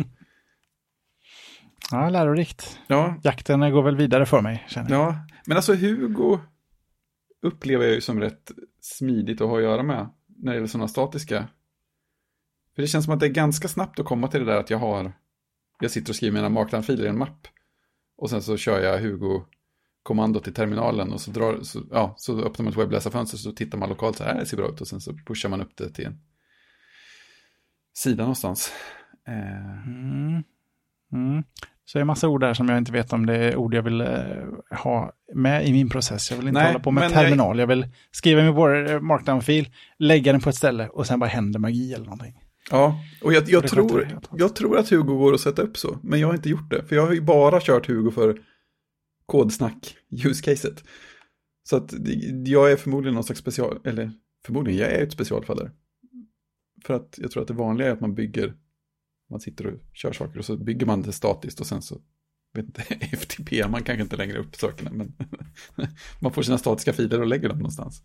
Ja, 1.91 2.09
lärorikt. 2.09 2.79
Ja. 2.87 3.21
Jakten 3.23 3.61
går 3.73 3.83
väl 3.83 3.97
vidare 3.97 4.27
för 4.27 4.41
mig, 4.41 4.65
känner 4.69 4.91
jag. 4.91 5.01
Ja, 5.01 5.27
men 5.47 5.57
alltså 5.57 5.75
Hugo 5.75 6.39
upplever 7.43 7.85
jag 7.85 7.95
ju 7.95 8.01
som 8.01 8.21
rätt 8.21 8.53
smidigt 8.81 9.41
att 9.41 9.49
ha 9.49 9.57
att 9.57 9.63
göra 9.63 9.83
med 9.83 10.11
när 10.27 10.53
det 10.53 10.57
gäller 10.57 10.69
sådana 10.69 10.89
statiska. 10.89 11.49
För 12.75 12.83
det 12.83 12.89
känns 12.89 13.05
som 13.05 13.15
att 13.15 13.21
det 13.21 13.27
är 13.27 13.31
ganska 13.31 13.69
snabbt 13.69 13.99
att 13.99 14.07
komma 14.07 14.29
till 14.29 14.41
det 14.41 14.47
där 14.47 14.61
att 14.61 14.71
jag 14.71 14.79
har, 14.79 15.13
jag 15.81 15.91
sitter 15.91 16.13
och 16.13 16.17
skriver 16.17 16.35
mina 16.35 16.49
markdown-filer 16.49 17.05
i 17.05 17.09
en 17.09 17.19
mapp. 17.19 17.49
Och 18.17 18.31
sen 18.31 18.43
så 18.43 18.57
kör 18.57 18.81
jag 18.81 18.99
Hugo 18.99 19.45
kommando 20.05 20.41
till 20.41 20.55
terminalen 20.55 21.13
och 21.13 21.21
så, 21.21 21.31
drar, 21.31 21.59
så, 21.63 21.81
ja, 21.91 22.15
så 22.17 22.41
öppnar 22.41 22.65
man 22.65 22.73
ett 22.73 22.79
webbläsarfönster 22.79 23.39
så 23.39 23.53
tittar 23.53 23.79
man 23.79 23.89
lokalt 23.89 24.17
så 24.17 24.25
här, 24.25 24.39
det 24.39 24.47
ser 24.47 24.57
bra 24.57 24.69
ut 24.69 24.81
och 24.81 24.89
sen 24.89 25.01
så 25.01 25.13
pushar 25.27 25.49
man 25.49 25.61
upp 25.61 25.77
det 25.77 25.91
till 25.91 26.07
en 26.07 26.19
sida 27.97 28.23
någonstans. 28.23 28.73
Eh. 29.29 29.87
Mm. 29.87 30.43
Mm. 31.13 31.45
Så 31.85 31.99
det 31.99 32.01
är 32.01 32.01
en 32.01 32.07
massa 32.07 32.29
ord 32.29 32.41
där 32.41 32.55
som 32.55 32.69
jag 32.69 32.79
inte 32.79 32.93
vet 32.93 33.13
om 33.13 33.27
det 33.27 33.37
är 33.37 33.57
ord 33.57 33.75
jag 33.75 33.83
vill 33.83 34.01
eh, 34.01 34.09
ha 34.71 35.13
med 35.35 35.69
i 35.69 35.73
min 35.73 35.89
process. 35.89 36.31
Jag 36.31 36.39
vill 36.39 36.49
inte 36.49 36.61
Nej, 36.61 36.67
hålla 36.67 36.85
på 36.85 36.91
med 36.91 37.11
terminal. 37.11 37.59
Jag... 37.59 37.63
jag 37.63 37.67
vill 37.67 37.87
skriva 38.11 38.43
min 38.43 38.55
markdown-fil, 39.07 39.69
lägga 39.99 40.33
den 40.33 40.41
på 40.41 40.49
ett 40.49 40.57
ställe 40.57 40.89
och 40.89 41.07
sen 41.07 41.19
bara 41.19 41.31
händer 41.31 41.61
magi 41.61 41.95
eller 41.95 42.05
någonting. 42.05 42.41
Ja, 42.71 43.01
och 43.23 43.33
jag, 43.33 43.49
jag 43.49 43.69
tror, 43.69 44.21
jag 44.37 44.57
tror 44.57 44.79
att 44.79 44.91
Hugo 44.91 45.17
går 45.17 45.35
att 45.35 45.41
sätta 45.41 45.63
upp 45.63 45.77
så, 45.77 45.99
men 46.03 46.21
jag 46.21 46.29
har 46.29 46.35
inte 46.35 46.49
gjort 46.49 46.71
det. 46.71 46.85
För 46.85 46.97
jag 46.97 47.07
har 47.07 47.13
ju 47.13 47.21
bara 47.21 47.61
kört 47.61 47.87
Hugo 47.87 48.11
för 48.11 48.39
kodsnack 49.27 49.97
use-caset. 50.11 50.85
Så 51.63 51.77
att 51.77 51.95
jag 52.47 52.73
är 52.73 52.77
förmodligen 52.77 53.15
någon 53.15 53.25
slags 53.25 53.41
special, 53.41 53.81
eller 53.85 54.13
förmodligen, 54.47 54.81
jag 54.81 54.93
är 54.93 55.03
ett 55.03 55.13
specialfall 55.13 55.57
där. 55.57 55.71
För 56.85 56.95
att 56.95 57.19
jag 57.23 57.31
tror 57.31 57.43
att 57.43 57.49
det 57.49 57.55
vanliga 57.55 57.89
är 57.89 57.93
att 57.93 58.01
man 58.01 58.15
bygger, 58.15 58.55
man 59.31 59.41
sitter 59.41 59.67
och 59.67 59.81
kör 59.93 60.13
saker 60.13 60.39
och 60.39 60.45
så 60.45 60.57
bygger 60.57 60.87
man 60.87 61.03
det 61.03 61.13
statiskt 61.13 61.61
och 61.61 61.67
sen 61.67 61.83
så, 61.83 62.01
vet 62.53 62.65
inte, 62.65 62.83
FTP, 63.17 63.69
man 63.69 63.83
kanske 63.83 64.03
inte 64.03 64.17
längre 64.17 64.39
upp 64.39 64.57
sakerna, 64.57 64.91
men 64.93 65.17
man 66.21 66.33
får 66.33 66.43
sina 66.43 66.59
statiska 66.59 66.93
filer 66.93 67.21
och 67.21 67.27
lägger 67.27 67.49
dem 67.49 67.59
någonstans. 67.59 68.03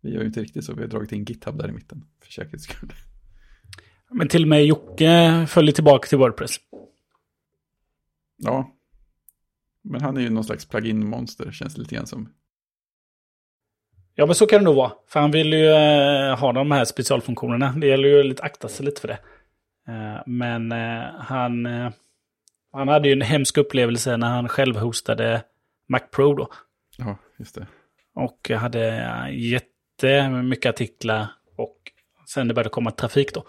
Vi 0.00 0.10
gör 0.10 0.20
ju 0.20 0.26
inte 0.26 0.42
riktigt 0.42 0.64
så, 0.64 0.74
vi 0.74 0.80
har 0.80 0.88
dragit 0.88 1.12
in 1.12 1.24
GitHub 1.24 1.58
där 1.58 1.68
i 1.68 1.72
mitten, 1.72 2.04
för 2.22 2.32
säkerhets 2.32 2.64
skull. 2.64 2.92
Men 4.10 4.28
till 4.28 4.42
och 4.42 4.48
med 4.48 4.66
Jocke 4.66 5.46
följer 5.48 5.72
tillbaka 5.72 6.08
till 6.08 6.18
Wordpress. 6.18 6.56
Ja, 8.36 8.73
men 9.84 10.00
han 10.00 10.16
är 10.16 10.20
ju 10.20 10.30
någon 10.30 10.44
slags 10.44 10.68
plugin-monster, 10.68 11.52
känns 11.52 11.74
det 11.74 11.80
lite 11.80 11.94
grann 11.94 12.06
som. 12.06 12.28
Ja, 14.14 14.26
men 14.26 14.34
så 14.34 14.46
kan 14.46 14.58
det 14.58 14.64
nog 14.64 14.76
vara. 14.76 14.92
För 15.08 15.20
han 15.20 15.30
vill 15.30 15.52
ju 15.52 15.66
eh, 15.66 16.38
ha 16.38 16.52
de 16.52 16.70
här 16.70 16.84
specialfunktionerna. 16.84 17.72
Det 17.76 17.86
gäller 17.86 18.08
ju 18.08 18.30
att 18.30 18.40
akta 18.40 18.68
sig 18.68 18.86
lite 18.86 19.00
för 19.00 19.08
det. 19.08 19.18
Eh, 19.88 20.22
men 20.26 20.72
eh, 20.72 21.04
han, 21.18 21.66
han 22.72 22.88
hade 22.88 23.08
ju 23.08 23.12
en 23.12 23.20
hemsk 23.20 23.56
upplevelse 23.56 24.16
när 24.16 24.28
han 24.28 24.48
själv 24.48 24.76
hostade 24.76 25.42
Mac 25.88 26.00
Pro 26.00 26.34
då. 26.34 26.48
Ja, 26.98 27.16
just 27.38 27.54
det. 27.54 27.66
Och 28.14 28.50
hade 28.50 29.28
jättemycket 29.32 30.70
artiklar 30.70 31.26
och 31.56 31.76
sen 32.26 32.48
det 32.48 32.54
började 32.54 32.70
komma 32.70 32.90
trafik 32.90 33.34
då. 33.34 33.44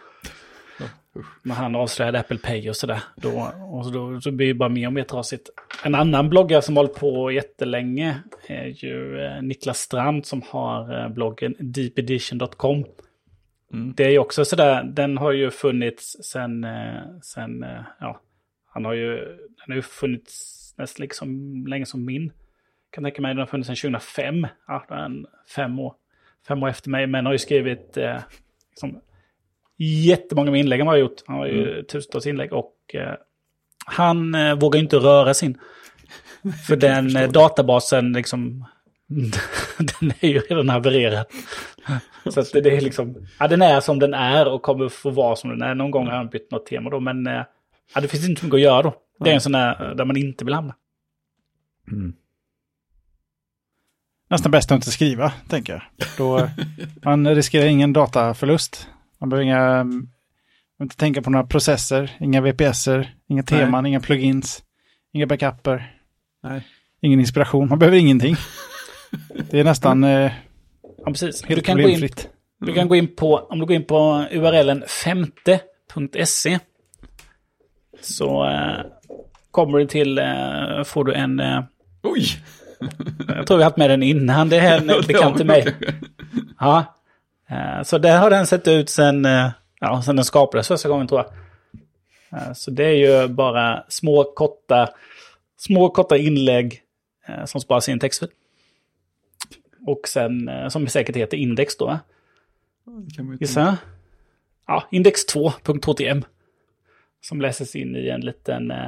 Men 1.41 1.57
han 1.57 1.75
avslöjade 1.75 2.19
Apple 2.19 2.37
Pay 2.37 2.69
och 2.69 2.75
sådär. 2.75 3.03
Då, 3.15 3.51
och 3.71 3.85
så, 3.85 3.91
då, 3.91 4.21
så 4.21 4.31
blir 4.31 4.47
det 4.47 4.53
bara 4.53 4.69
mer 4.69 4.87
och 4.87 4.93
mer 4.93 5.03
trasigt. 5.03 5.49
En 5.83 5.95
annan 5.95 6.29
bloggare 6.29 6.61
som 6.61 6.77
hållit 6.77 6.95
på 6.95 7.31
jättelänge 7.31 8.19
är 8.47 8.65
ju 8.65 9.19
eh, 9.19 9.41
Niklas 9.41 9.79
Strand 9.79 10.25
som 10.25 10.41
har 10.49 11.03
eh, 11.03 11.09
bloggen 11.09 11.55
deepedition.com. 11.59 12.85
Mm. 13.73 13.93
Det 13.97 14.03
är 14.05 14.09
ju 14.09 14.19
också 14.19 14.45
sådär, 14.45 14.83
den 14.83 15.17
har 15.17 15.31
ju 15.31 15.51
funnits 15.51 16.17
sen, 16.23 16.63
eh, 16.63 17.01
sen 17.21 17.65
ja, 17.99 18.21
han 18.65 18.85
har 18.85 18.93
ju, 18.93 19.15
den 19.37 19.67
har 19.67 19.75
ju 19.75 19.81
funnits 19.81 20.55
nästan 20.77 21.03
liksom 21.03 21.63
länge 21.67 21.85
som 21.85 22.05
min. 22.05 22.31
Kan 22.89 23.03
tänka 23.03 23.21
mig, 23.21 23.29
den 23.29 23.39
har 23.39 23.45
funnits 23.45 23.67
sedan 23.67 23.75
2005. 23.75 24.47
Ja, 24.67 24.85
den 24.89 25.25
fem 25.55 25.79
år, 25.79 25.95
fem 26.47 26.63
år 26.63 26.69
efter 26.69 26.89
mig, 26.89 27.07
men 27.07 27.25
har 27.25 27.33
ju 27.33 27.39
skrivit 27.39 27.97
eh, 27.97 28.19
liksom, 28.69 29.01
jättemånga 29.77 30.51
med 30.51 30.59
inlägg 30.59 30.79
han 30.79 30.87
har 30.87 30.97
gjort. 30.97 31.21
Han 31.27 31.35
har 31.37 31.47
ju 31.47 31.83
tusentals 31.83 32.27
inlägg 32.27 32.53
och 32.53 32.75
eh, 32.93 33.13
han 33.85 34.35
eh, 34.35 34.55
vågar 34.55 34.77
ju 34.77 34.83
inte 34.83 34.97
röra 34.97 35.33
sin. 35.33 35.57
För 36.67 36.75
den 36.75 37.15
eh, 37.15 37.31
databasen 37.31 38.13
liksom, 38.13 38.65
den 39.77 40.13
är 40.19 40.27
ju 40.27 40.39
redan 40.39 40.69
havererad. 40.69 41.25
Så 42.29 42.39
att 42.39 42.51
det, 42.53 42.61
det 42.61 42.77
är 42.77 42.81
liksom, 42.81 43.27
ja 43.39 43.47
den 43.47 43.61
är 43.61 43.79
som 43.79 43.99
den 43.99 44.13
är 44.13 44.47
och 44.47 44.61
kommer 44.61 44.89
få 44.89 45.09
vara 45.09 45.35
som 45.35 45.49
den 45.49 45.61
är. 45.61 45.75
Någon 45.75 45.91
gång 45.91 46.07
har 46.07 46.13
han 46.13 46.29
bytt 46.29 46.51
något 46.51 46.65
tema 46.65 46.89
då, 46.89 46.99
men 46.99 47.27
eh, 47.27 47.43
ja, 47.95 48.01
det 48.01 48.07
finns 48.07 48.29
inte 48.29 48.39
så 48.39 48.45
mycket 48.45 48.57
att 48.57 48.61
göra 48.61 48.81
då. 48.81 48.95
Det 49.19 49.29
är 49.29 49.33
en 49.33 49.41
sån 49.41 49.51
där 49.51 49.89
eh, 49.89 49.95
där 49.95 50.05
man 50.05 50.17
inte 50.17 50.45
vill 50.45 50.53
hamna. 50.53 50.75
Mm. 51.91 52.13
Nästan 54.29 54.51
bäst 54.51 54.71
att 54.71 54.75
inte 54.75 54.91
skriva, 54.91 55.33
tänker 55.49 55.73
jag. 55.73 55.81
Då, 56.17 56.49
man 57.03 57.35
riskerar 57.35 57.65
ingen 57.65 57.93
dataförlust. 57.93 58.89
Man 59.19 59.29
behöver 59.29 59.43
inga, 59.45 59.59
man 59.83 59.89
behöver 59.89 60.09
inte 60.81 60.97
tänka 60.97 61.21
på 61.21 61.29
några 61.29 61.45
processer, 61.45 62.17
inga 62.19 62.41
VPSer, 62.41 63.15
inga 63.29 63.43
teman, 63.43 63.85
inga 63.85 63.99
plugins, 63.99 64.63
inga 65.13 65.25
backuper, 65.27 65.97
Nej. 66.43 66.67
ingen 67.01 67.19
inspiration. 67.19 67.69
Man 67.69 67.79
behöver 67.79 67.97
ingenting. 67.97 68.35
Det 69.51 69.59
är 69.59 69.63
nästan 69.63 70.03
eh, 70.03 70.31
Ja, 70.97 71.11
precis. 71.11 71.41
Du 71.41 71.47
helt 71.47 71.65
kan, 71.65 71.75
gå 71.75 71.81
in, 71.81 71.85
problemfritt. 71.87 72.29
du 72.59 72.73
kan 72.73 72.87
gå 72.87 72.95
in 72.95 73.15
på, 73.15 73.37
om 73.37 73.59
du 73.59 73.65
går 73.65 73.75
in 73.75 73.85
på 73.85 74.25
urlen 74.31 74.83
femte.se 75.03 76.59
så 78.01 78.45
eh, 78.45 78.85
kommer 79.51 79.77
du 79.79 79.85
till, 79.87 80.17
eh, 80.17 80.83
får 80.85 81.03
du 81.03 81.13
en, 81.13 81.39
eh, 81.39 81.63
Oj! 82.03 82.25
jag 83.27 83.47
tror 83.47 83.57
vi 83.57 83.63
har 83.63 83.69
haft 83.69 83.77
med 83.77 83.89
den 83.89 84.03
innan, 84.03 84.49
det 84.49 84.59
är 84.59 84.77
en 84.77 84.87
bekant 85.07 85.37
till 85.37 85.45
mig. 85.45 85.75
Ja, 86.59 86.94
så 87.83 87.97
där 87.97 88.17
har 88.19 88.29
den 88.29 88.47
sett 88.47 88.67
ut 88.67 88.89
sen, 88.89 89.25
eh, 89.25 89.49
ja, 89.79 90.01
sen 90.01 90.15
den 90.15 90.25
skapades 90.25 90.67
första 90.67 90.89
gången 90.89 91.07
tror 91.07 91.21
jag. 91.21 91.31
Eh, 92.41 92.53
Så 92.53 92.71
det 92.71 92.85
är 92.85 93.21
ju 93.21 93.27
bara 93.27 93.83
små 93.89 94.23
korta, 94.23 94.89
små 95.57 95.89
korta 95.89 96.17
inlägg 96.17 96.81
eh, 97.27 97.45
som 97.45 97.61
sparas 97.61 97.89
i 97.89 97.91
en 97.91 97.99
textfil. 97.99 98.29
Och 99.87 100.07
sen, 100.07 100.49
eh, 100.49 100.67
som 100.67 100.87
säkert 100.87 101.15
heter 101.15 101.37
index 101.37 101.77
då. 101.77 101.99
Gissa. 103.39 103.77
Ja, 104.67 104.83
index 104.91 105.25
2.htm. 105.35 106.21
Som 107.21 107.41
läses 107.41 107.75
in 107.75 107.95
i 107.95 108.09
en 108.09 108.21
liten... 108.21 108.71
eh, 108.71 108.85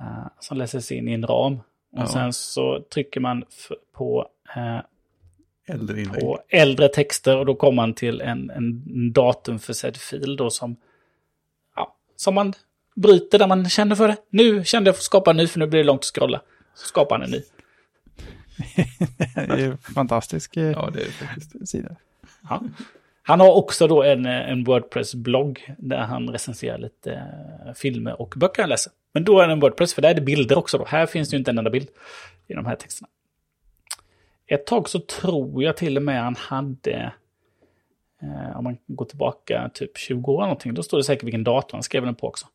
eh, 0.00 0.26
som 0.40 0.58
läses 0.58 0.92
in 0.92 1.08
i 1.08 1.12
en 1.12 1.26
ram. 1.26 1.54
Och 1.92 2.02
Ja. 2.02 2.06
sen 2.06 2.32
så 2.32 2.80
trycker 2.94 3.20
man 3.20 3.44
på, 3.96 4.28
eh, 4.56 4.78
Äldre 5.66 6.00
inlägg. 6.00 6.20
på 6.20 6.40
äldre 6.48 6.88
texter 6.88 7.36
och 7.36 7.46
då 7.46 7.54
kommer 7.54 7.76
man 7.76 7.94
till 7.94 8.20
en, 8.20 8.50
en 8.50 8.82
datumförsedd 9.12 9.96
fil 9.96 10.36
då 10.36 10.50
som... 10.50 10.76
Ja, 11.76 11.96
som 12.16 12.34
man 12.34 12.52
bryter 12.96 13.38
där 13.38 13.46
man 13.46 13.68
känner 13.68 13.96
för 13.96 14.08
det. 14.08 14.16
Nu 14.30 14.64
kände 14.64 14.88
jag 14.88 14.94
för 14.94 15.00
att 15.00 15.04
skapa 15.04 15.30
en 15.30 15.36
ny 15.36 15.46
för 15.46 15.58
nu 15.58 15.66
blir 15.66 15.78
det 15.78 15.86
långt 15.86 16.00
att 16.00 16.04
scrolla. 16.04 16.40
Så 16.74 16.86
skapar 16.86 17.18
han 17.18 17.24
en 17.24 17.30
ny. 17.30 17.42
Det 19.34 19.52
är 19.52 19.58
ju 19.58 19.70
en 19.70 19.78
fantastisk 19.78 20.56
eh, 20.56 20.70
Ja, 20.70 20.90
det 20.94 21.00
är 21.00 21.10
faktiskt. 21.10 21.68
sida. 21.68 21.96
Ja. 22.48 22.62
Han 23.22 23.40
har 23.40 23.52
också 23.52 23.86
då 23.86 24.02
en, 24.02 24.26
eh, 24.26 24.50
en 24.50 24.64
Wordpress-blogg 24.64 25.74
där 25.78 25.98
han 25.98 26.28
recenserar 26.28 26.78
lite 26.78 27.12
eh, 27.66 27.72
filmer 27.74 28.20
och 28.20 28.34
böcker 28.36 28.62
han 28.62 28.68
läser. 28.68 28.92
Men 29.14 29.24
då 29.24 29.40
är 29.40 29.46
det 29.46 29.52
en 29.52 29.60
Wordpress, 29.60 29.94
för 29.94 30.02
där 30.02 30.10
är 30.10 30.14
det 30.14 30.20
bilder 30.20 30.58
också. 30.58 30.78
Då. 30.78 30.84
Här 30.84 31.06
finns 31.06 31.30
det 31.30 31.34
ju 31.34 31.38
inte 31.38 31.50
en 31.50 31.58
enda 31.58 31.70
bild 31.70 31.88
i 32.46 32.54
de 32.54 32.66
här 32.66 32.76
texterna. 32.76 33.08
Ett 34.46 34.66
tag 34.66 34.88
så 34.88 35.00
tror 35.00 35.62
jag 35.62 35.76
till 35.76 35.96
och 35.96 36.02
med 36.02 36.22
han 36.22 36.36
hade, 36.36 37.12
eh, 38.22 38.56
om 38.58 38.64
man 38.64 38.78
går 38.86 39.04
tillbaka 39.04 39.70
typ 39.74 39.98
20 39.98 40.32
år 40.32 40.38
eller 40.38 40.46
någonting, 40.46 40.74
då 40.74 40.82
står 40.82 40.98
det 40.98 41.04
säkert 41.04 41.24
vilken 41.24 41.44
dator 41.44 41.76
han 41.76 41.82
skrev 41.82 42.04
den 42.04 42.14
på 42.14 42.28
också. 42.28 42.46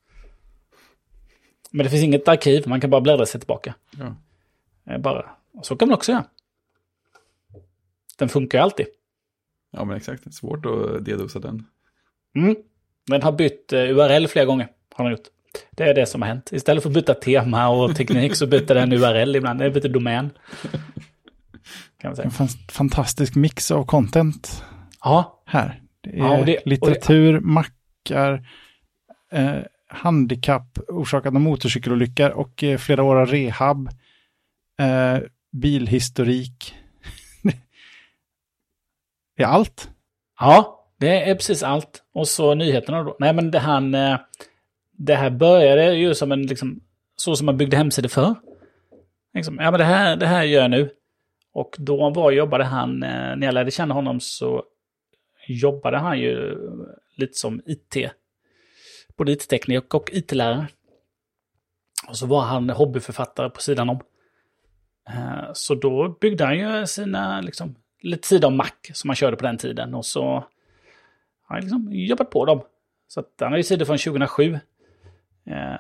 Men 1.72 1.84
det 1.84 1.90
finns 1.90 2.04
inget 2.04 2.28
arkiv, 2.28 2.68
man 2.68 2.82
kan 2.82 2.90
bara 2.90 3.02
bläddra 3.02 3.26
sig 3.26 3.42
tillbaka. 3.42 3.76
Ja. 4.00 4.16
Eh, 4.94 4.98
bara. 4.98 5.30
Och 5.54 5.66
så 5.66 5.76
kan 5.76 5.88
man 5.88 5.96
också 5.96 6.12
göra. 6.12 6.26
Den 8.18 8.30
funkar 8.30 8.58
ju 8.58 8.64
alltid. 8.64 8.86
ja, 9.72 9.86
men 9.86 9.98
exakt. 9.98 10.24
Det 10.24 10.30
är 10.30 10.32
svårt 10.32 10.66
att 10.66 11.06
dedosa 11.06 11.40
den. 11.40 11.66
Mm. 12.36 12.56
Den 13.08 13.22
har 13.22 13.32
bytt 13.32 13.74
eh, 13.74 13.80
URL 13.80 14.28
flera 14.28 14.46
gånger. 14.46 14.68
Har 14.94 15.06
den 15.06 15.12
gjort. 15.12 15.28
Det 15.72 15.84
är 15.84 15.94
det 15.94 16.06
som 16.06 16.22
har 16.22 16.30
hänt. 16.30 16.50
Istället 16.54 16.84
för 16.84 16.90
att 16.90 16.94
byta 16.94 17.14
tema 17.14 17.70
och 17.70 17.96
teknik 17.96 18.36
så 18.36 18.48
byter 18.48 18.74
den 18.74 18.94
URL 18.94 19.36
ibland. 19.36 19.60
Den 19.60 19.74
byter 19.74 19.90
domän. 19.90 20.30
Kan 22.02 22.16
säga. 22.16 22.26
En 22.26 22.32
fan- 22.32 22.48
fantastisk 22.72 23.36
mix 23.36 23.72
av 23.72 23.86
content 23.86 24.64
Ja, 25.04 25.44
här. 25.46 25.82
Det 26.02 26.10
är 26.10 26.18
Ja, 26.18 26.40
och 26.40 26.46
det- 26.46 26.58
och 26.58 26.64
det- 26.66 26.70
litteratur, 26.70 27.40
mackar, 27.40 28.48
eh, 29.32 29.56
handikapp 29.88 30.78
orsakat 30.88 31.34
av 31.36 31.42
motorcykelolyckor 31.42 32.30
och 32.30 32.64
eh, 32.64 32.78
flera 32.78 33.04
år 33.04 33.16
av 33.16 33.28
rehab, 33.28 33.90
eh, 34.80 35.20
bilhistorik. 35.52 36.76
det 39.38 39.44
är 39.44 39.48
allt. 39.48 39.90
ja, 40.40 40.78
det 41.00 41.30
är 41.30 41.36
precis 41.36 41.64
allt. 41.64 42.04
Och 42.14 42.28
så 42.28 42.54
nyheterna 42.56 43.04
då. 43.04 43.16
Nej, 43.20 43.34
men 43.34 43.52
det, 43.52 43.60
eh, 43.96 44.18
det 44.98 45.16
här 45.16 45.30
började 45.30 45.94
ju 45.96 46.16
som 46.16 46.32
en, 46.32 46.42
liksom, 46.48 46.80
så 47.16 47.36
som 47.36 47.46
man 47.46 47.58
byggde 47.58 47.78
hemsidor 47.78 48.10
för. 48.10 48.36
Liksom, 49.34 49.58
ja, 49.62 49.72
men 49.72 49.80
det 49.80 49.86
här, 49.86 50.16
det 50.16 50.28
här 50.28 50.44
gör 50.44 50.62
jag 50.62 50.72
nu. 50.72 50.90
Och 51.54 51.76
då 51.80 52.10
var, 52.10 52.32
jobbade 52.32 52.64
han, 52.64 53.04
eh, 53.04 53.36
när 53.36 53.46
jag 53.46 53.54
lärde 53.54 53.72
känna 53.72 53.94
honom 53.94 54.20
så 54.20 54.64
jobbade 55.48 55.98
han 55.98 56.20
ju 56.20 56.58
lite 57.16 57.34
som 57.34 57.62
IT. 57.66 58.12
Både 59.18 59.32
IT-tekniker 59.32 59.98
och 59.98 60.10
IT-lärare. 60.14 60.68
Och 62.08 62.18
så 62.18 62.26
var 62.26 62.42
han 62.42 62.70
hobbyförfattare 62.70 63.50
på 63.50 63.62
sidan 63.62 63.90
om. 63.90 64.00
Eh, 65.10 65.50
så 65.54 65.76
då 65.76 66.18
byggde 66.22 66.46
han 66.46 66.58
ju 66.58 66.88
sina, 66.88 67.42
liksom, 67.42 67.76
lite 68.02 68.30
tid 68.30 68.46
om 68.46 68.58
Mac 68.58 68.72
som 68.94 69.10
han 69.10 69.16
körde 69.16 69.38
på 69.38 69.46
den 69.46 69.58
tiden. 69.58 69.96
Och 69.96 70.06
så 70.06 70.24
har 70.24 70.46
han 71.56 71.62
liksom 71.62 71.90
jobbat 71.92 72.30
på 72.30 72.46
dem. 72.46 72.62
Så 73.08 73.20
att 73.20 73.34
han 73.40 73.52
har 73.52 73.58
ju 73.58 73.64
sidor 73.64 73.86
från 73.86 73.98
2007. 73.98 74.60
Eh, 75.46 75.76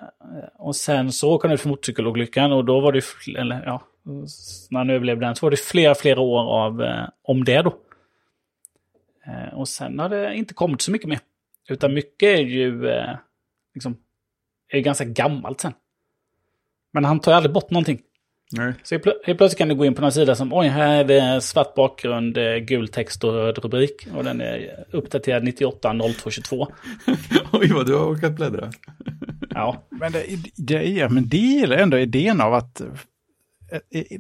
Och 0.55 0.75
sen 0.75 1.11
så 1.11 1.31
åker 1.33 1.47
han 1.47 1.55
ut 1.55 1.61
för 1.61 1.69
motorcykelolyckan 1.69 2.51
och 2.51 2.65
då 2.65 2.79
var 2.79 2.91
det, 2.91 3.01
ju 3.27 3.35
eller 3.37 3.63
ja, 3.65 3.81
när 4.69 4.77
han 4.77 4.89
överlevde 4.89 5.25
den 5.25 5.35
så 5.35 5.45
var 5.45 5.51
det 5.51 5.59
flera, 5.59 5.95
flera 5.95 6.19
år 6.21 6.39
av, 6.65 6.81
eh, 6.83 7.05
om 7.23 7.43
det 7.43 7.61
då. 7.61 7.77
Eh, 9.25 9.53
Och 9.53 9.67
sen 9.67 9.99
har 9.99 10.09
det 10.09 10.35
inte 10.35 10.53
kommit 10.53 10.81
så 10.81 10.91
mycket 10.91 11.09
mer. 11.09 11.19
Utan 11.69 11.93
mycket 11.93 12.39
är 12.39 12.43
ju 12.43 12.89
eh, 12.89 13.15
liksom, 13.73 13.97
är 14.69 14.77
ju 14.77 14.83
ganska 14.83 15.05
gammalt 15.05 15.61
sen. 15.61 15.73
Men 16.93 17.05
han 17.05 17.19
tar 17.19 17.31
ju 17.31 17.35
aldrig 17.35 17.53
bort 17.53 17.69
någonting. 17.71 18.01
Nej. 18.53 18.73
Så 18.83 18.95
helt 18.95 19.05
plö- 19.05 19.25
helt 19.25 19.37
plötsligt 19.37 19.57
kan 19.57 19.67
du 19.67 19.75
gå 19.75 19.85
in 19.85 19.93
på 19.95 20.01
någon 20.01 20.11
sida 20.11 20.35
som, 20.35 20.53
oj, 20.53 20.67
här 20.67 20.99
är 20.99 21.03
det 21.03 21.41
svart 21.41 21.75
bakgrund, 21.75 22.37
eh, 22.37 22.55
gul 22.55 22.87
text 22.87 23.23
och 23.23 23.33
röd 23.33 23.57
rubrik. 23.57 24.07
Och 24.15 24.23
den 24.23 24.41
är 24.41 24.85
uppdaterad 24.91 25.43
98 25.43 25.93
0222. 25.93 26.67
Oj, 27.53 27.71
vad 27.73 27.85
du 27.85 27.95
har 27.95 28.05
orkat 28.05 28.31
bläddra. 28.35 28.71
Ja, 29.49 29.83
Men 29.89 30.11
det, 30.11 30.25
det, 30.57 30.99
är, 30.99 31.09
men 31.09 31.29
det 31.29 31.37
gillar 31.37 31.77
ändå 31.77 31.97
idén 31.99 32.41
av 32.41 32.53
att 32.53 32.81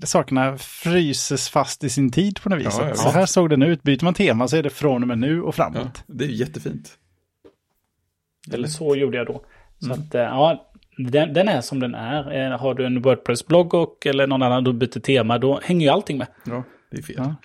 sakerna 0.03 0.57
fryses 0.57 1.49
fast 1.49 1.83
i 1.83 1.89
sin 1.89 2.11
tid 2.11 2.41
på 2.43 2.49
något 2.49 2.59
vis. 2.59 2.77
Ja, 2.79 2.87
ja, 2.87 2.95
så 2.95 3.09
här 3.09 3.25
såg 3.25 3.49
den 3.49 3.61
ut. 3.61 3.83
Byter 3.83 4.03
man 4.03 4.13
tema 4.13 4.47
så 4.47 4.57
är 4.57 4.63
det 4.63 4.69
från 4.69 5.01
och 5.01 5.07
med 5.07 5.17
nu 5.19 5.41
och 5.41 5.47
Ja, 5.47 5.51
framåt. 5.51 6.03
det 6.07 6.23
är 6.23 6.27
ju 6.29 6.35
jättefint. 6.35 6.97
eller 8.53 8.67
så 8.67 8.95
gjorde 8.95 9.17
jag 9.17 9.27
då. 9.27 9.41
Så 9.79 9.91
att, 9.93 10.15
eh, 10.15 10.21
ja, 10.21 10.71
den, 10.97 11.33
den 11.33 11.47
är 11.47 11.61
som 11.61 11.79
den 11.79 11.95
är. 11.95 12.51
Eh, 12.51 12.59
Har 12.59 12.73
du 12.73 12.85
en 12.85 13.01
Wordpress-blogg 13.01 13.73
och, 13.73 14.05
eller 14.05 14.27
någon 14.27 14.43
annan 14.43 14.63
du 14.63 14.73
byter 14.73 14.99
tema, 14.99 15.37
då 15.37 15.59
hänger 15.63 15.85
ju 15.85 15.91
allting 15.93 16.17
med. 16.17 16.27
Ja, 16.45 16.63
det 16.91 16.97
är 16.97 17.01
fel. 17.01 17.15
Ja. 17.17 17.35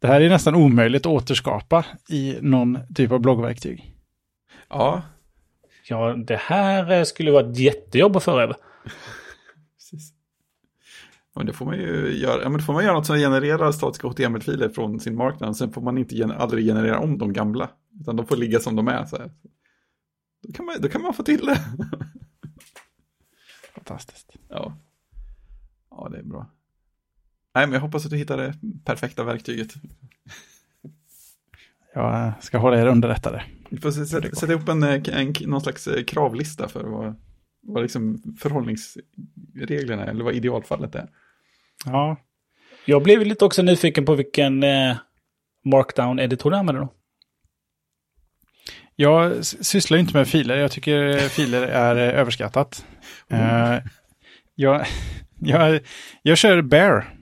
Det 0.00 0.06
här 0.06 0.20
är 0.20 0.28
nästan 0.28 0.54
omöjligt 0.54 1.06
att 1.06 1.12
återskapa 1.12 1.84
i 2.08 2.36
någon 2.40 2.78
typ 2.94 3.12
av 3.12 3.20
bloggverktyg. 3.20 3.94
Ja, 4.68 5.02
ja, 5.88 6.14
det 6.16 6.36
här 6.40 6.92
eh, 6.92 7.02
skulle 7.04 7.30
vara 7.30 7.50
ett 7.50 7.58
jättejobb 7.58 8.16
att 8.16 8.22
föra 8.24 8.42
över. 8.42 8.56
Men 11.34 11.46
det 11.46 11.52
får 11.52 11.66
man 11.66 11.76
ju 11.76 12.18
göra, 12.18 12.42
ja, 12.42 12.48
men 12.48 12.60
får 12.60 12.72
man 12.72 12.84
göra 12.84 12.94
något 12.94 13.06
som 13.06 13.16
genererar 13.16 13.72
statiska 13.72 14.08
HTML-filer 14.08 14.68
från 14.68 15.00
sin 15.00 15.16
marknad. 15.16 15.56
Sen 15.56 15.72
får 15.72 15.82
man 15.82 15.98
inte 15.98 16.16
gener 16.16 16.34
aldrig 16.34 16.66
generera 16.66 16.98
om 16.98 17.18
de 17.18 17.32
gamla. 17.32 17.70
Utan 18.00 18.16
de 18.16 18.26
får 18.26 18.36
ligga 18.36 18.60
som 18.60 18.76
de 18.76 18.88
är. 18.88 19.04
Så 19.04 19.16
här. 19.16 19.30
Då, 20.42 20.52
kan 20.52 20.66
man, 20.66 20.74
då 20.80 20.88
kan 20.88 21.02
man 21.02 21.14
få 21.14 21.22
till 21.22 21.46
det. 21.46 21.60
Fantastiskt. 23.74 24.36
Ja. 24.48 24.76
ja, 25.90 26.08
det 26.12 26.18
är 26.18 26.22
bra. 26.22 26.50
Nej, 27.54 27.66
men 27.66 27.72
jag 27.72 27.80
hoppas 27.80 28.04
att 28.04 28.10
du 28.10 28.16
hittar 28.16 28.36
det 28.36 28.54
perfekta 28.84 29.24
verktyget. 29.24 29.74
Jag 31.94 32.32
ska 32.40 32.58
hålla 32.58 32.80
er 32.80 32.86
underrättade. 32.86 33.44
Du 33.70 33.76
får 33.76 33.90
sätta, 33.90 34.36
sätta 34.36 34.52
ihop 34.52 34.68
en, 34.68 34.82
en, 34.82 35.04
en, 35.06 35.34
någon 35.46 35.60
slags 35.60 35.86
eh, 35.86 36.04
kravlista 36.04 36.68
för 36.68 36.84
vad, 36.84 37.14
vad 37.60 37.82
liksom 37.82 38.22
förhållningsreglerna 38.38 40.04
eller 40.06 40.24
vad 40.24 40.34
idealfallet 40.34 40.94
är. 40.94 41.10
Ja. 41.84 42.16
Jag 42.84 43.02
blev 43.02 43.26
lite 43.26 43.44
också 43.44 43.62
nyfiken 43.62 44.04
på 44.04 44.14
vilken 44.14 44.62
eh, 44.62 44.96
markdown-editor 45.64 46.50
du 46.50 46.56
använder 46.56 46.82
då. 46.82 46.92
Jag 48.96 49.44
sysslar 49.44 49.98
inte 49.98 50.16
med 50.16 50.28
filer. 50.28 50.56
Jag 50.56 50.72
tycker 50.72 51.18
filer 51.18 51.62
är 51.62 51.96
eh, 51.96 52.20
överskattat. 52.20 52.86
Mm. 53.28 53.72
Uh, 53.72 53.82
jag, 54.54 54.86
jag, 55.40 55.80
jag 56.22 56.38
kör 56.38 56.62
Bear 56.62 57.14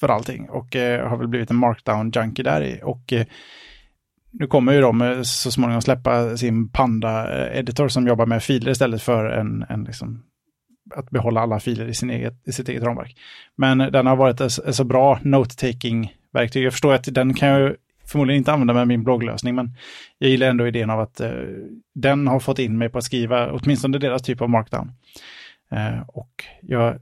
för 0.00 0.08
allting 0.08 0.48
och 0.50 0.74
uh, 0.74 1.08
har 1.08 1.16
väl 1.16 1.28
blivit 1.28 1.50
en 1.50 1.64
markdown-junkie 1.64 2.42
där 2.42 2.62
i. 2.62 2.80
Och 2.82 3.12
uh, 3.12 3.22
nu 4.30 4.46
kommer 4.46 4.72
ju 4.72 4.80
de 4.80 5.24
så 5.24 5.50
småningom 5.50 5.82
släppa 5.82 6.36
sin 6.36 6.68
Panda-editor 6.68 7.88
som 7.88 8.06
jobbar 8.06 8.26
med 8.26 8.42
filer 8.42 8.70
istället 8.70 9.02
för 9.02 9.24
en, 9.24 9.66
en 9.68 9.84
liksom, 9.84 10.22
att 10.94 11.10
behålla 11.10 11.40
alla 11.40 11.60
filer 11.60 11.88
i, 11.88 11.94
sin 11.94 12.10
eget, 12.10 12.48
i 12.48 12.52
sitt 12.52 12.68
eget 12.68 12.82
ramverk. 12.82 13.16
Men 13.56 13.78
den 13.78 14.06
har 14.06 14.16
varit 14.16 14.40
ett, 14.40 14.74
så 14.74 14.84
bra 14.84 15.18
note-taking-verktyg. 15.22 16.64
Jag 16.64 16.72
förstår 16.72 16.94
att 16.94 17.14
den 17.14 17.34
kan 17.34 17.48
jag 17.48 17.76
förmodligen 18.06 18.38
inte 18.38 18.52
använda 18.52 18.74
med 18.74 18.88
min 18.88 19.04
blogglösning, 19.04 19.54
men 19.54 19.76
jag 20.18 20.30
gillar 20.30 20.46
ändå 20.46 20.66
idén 20.66 20.90
av 20.90 21.00
att 21.00 21.20
eh, 21.20 21.30
den 21.94 22.26
har 22.26 22.40
fått 22.40 22.58
in 22.58 22.78
mig 22.78 22.88
på 22.88 22.98
att 22.98 23.04
skriva 23.04 23.52
åtminstone 23.52 23.98
deras 23.98 24.22
typ 24.22 24.42
av 24.42 24.50
markdown. 24.50 24.92
Eh, 25.70 26.00
och 26.08 26.44
jag, 26.62 26.98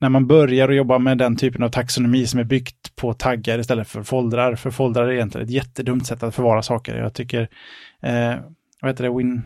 när 0.00 0.08
man 0.08 0.26
börjar 0.26 0.68
att 0.68 0.76
jobba 0.76 0.98
med 0.98 1.18
den 1.18 1.36
typen 1.36 1.62
av 1.62 1.68
taxonomi 1.68 2.26
som 2.26 2.40
är 2.40 2.44
byggt 2.44 2.96
på 2.96 3.14
taggar 3.14 3.58
istället 3.58 3.88
för 3.88 4.02
foldrar, 4.02 4.54
för 4.54 4.70
foldrar 4.70 5.06
är 5.06 5.12
egentligen 5.12 5.46
ett 5.46 5.52
jättedumt 5.52 6.06
sätt 6.06 6.22
att 6.22 6.34
förvara 6.34 6.62
saker. 6.62 6.96
Jag 6.96 7.14
tycker, 7.14 7.48
eh, 8.00 8.34
vad 8.80 8.90
heter 8.90 9.04
det, 9.04 9.16
Win, 9.16 9.42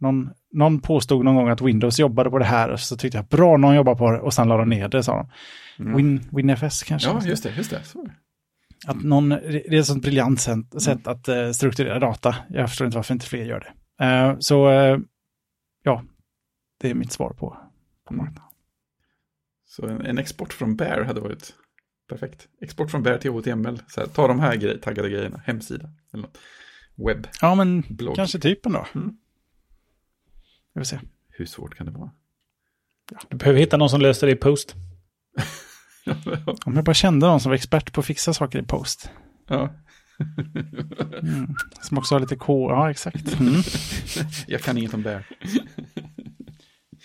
någon, 0.00 0.30
någon 0.52 0.80
påstod 0.80 1.24
någon 1.24 1.34
gång 1.34 1.48
att 1.48 1.60
Windows 1.60 1.98
jobbade 1.98 2.30
på 2.30 2.38
det 2.38 2.44
här 2.44 2.76
så 2.76 2.96
tyckte 2.96 3.18
jag 3.18 3.26
bra, 3.26 3.56
någon 3.56 3.74
jobbar 3.74 3.94
på 3.94 4.10
det 4.10 4.20
och 4.20 4.34
sen 4.34 4.48
la 4.48 4.56
de 4.56 4.68
ner 4.68 4.88
det, 4.88 5.02
sa 5.02 5.16
de. 5.16 5.28
Mm. 5.84 5.96
Win, 5.96 6.28
WinFS 6.32 6.82
kanske? 6.82 7.08
Ja, 7.08 7.20
just 7.24 7.42
det, 7.42 7.56
just 7.56 7.70
det. 7.70 7.84
Så. 7.84 8.06
Att 8.86 9.02
någon, 9.02 9.28
det 9.28 9.66
är 9.66 9.80
ett 9.80 9.86
sånt 9.86 10.02
briljant 10.02 10.40
sätt, 10.40 10.82
sätt 10.82 11.06
att 11.06 11.28
uh, 11.28 11.50
strukturera 11.50 11.98
data. 11.98 12.36
Jag 12.48 12.68
förstår 12.68 12.84
inte 12.84 12.98
varför 12.98 13.14
inte 13.14 13.26
fler 13.26 13.44
gör 13.44 13.60
det. 13.60 14.04
Uh, 14.04 14.36
så 14.38 14.70
uh, 14.70 14.98
ja, 15.82 16.02
det 16.80 16.90
är 16.90 16.94
mitt 16.94 17.12
svar 17.12 17.30
på, 17.30 17.56
på 18.06 18.14
mm. 18.14 18.24
marknaden. 18.24 18.50
Så 19.64 19.86
en, 19.86 20.06
en, 20.06 20.18
export 20.18 20.52
från 20.52 20.76
Bear 20.76 21.04
hade 21.04 21.20
varit 21.20 21.54
perfekt. 22.08 22.48
Export 22.60 22.90
från 22.90 23.02
Bear 23.02 23.18
till 23.18 23.30
HTML. 23.30 23.82
Så 23.88 24.00
här, 24.00 24.08
ta 24.08 24.28
de 24.28 24.40
här 24.40 24.56
grej, 24.56 24.80
taggade 24.80 25.10
grejerna, 25.10 25.42
hemsida 25.44 25.90
eller 26.12 26.22
något. 26.22 26.38
Webb. 26.96 27.28
Ja, 27.40 27.54
men 27.54 27.82
blogg. 27.88 28.16
kanske 28.16 28.38
typen 28.38 28.72
då. 28.72 28.86
Mm. 28.94 29.16
Jag 30.72 30.80
vill 30.80 30.86
se. 30.86 31.00
Hur 31.28 31.46
svårt 31.46 31.74
kan 31.74 31.86
det 31.86 31.92
vara? 31.92 32.10
Ja. 33.12 33.18
Du 33.30 33.36
behöver 33.36 33.60
hitta 33.60 33.76
någon 33.76 33.90
som 33.90 34.00
löser 34.00 34.26
det 34.26 34.32
i 34.32 34.36
post. 34.36 34.74
Om 36.64 36.74
jag 36.74 36.84
bara 36.84 36.94
kände 36.94 37.26
någon 37.26 37.40
som 37.40 37.50
var 37.50 37.54
expert 37.54 37.92
på 37.92 38.00
att 38.00 38.06
fixa 38.06 38.34
saker 38.34 38.58
i 38.58 38.62
post. 38.62 39.10
Ja. 39.48 39.74
Mm. 41.22 41.54
Som 41.80 41.98
också 41.98 42.14
har 42.14 42.20
lite 42.20 42.36
K, 42.36 42.70
ja 42.70 42.90
exakt. 42.90 43.40
Mm. 43.40 43.62
jag 44.46 44.60
kan 44.60 44.78
inget 44.78 44.94
om 44.94 45.02
det. 45.02 45.24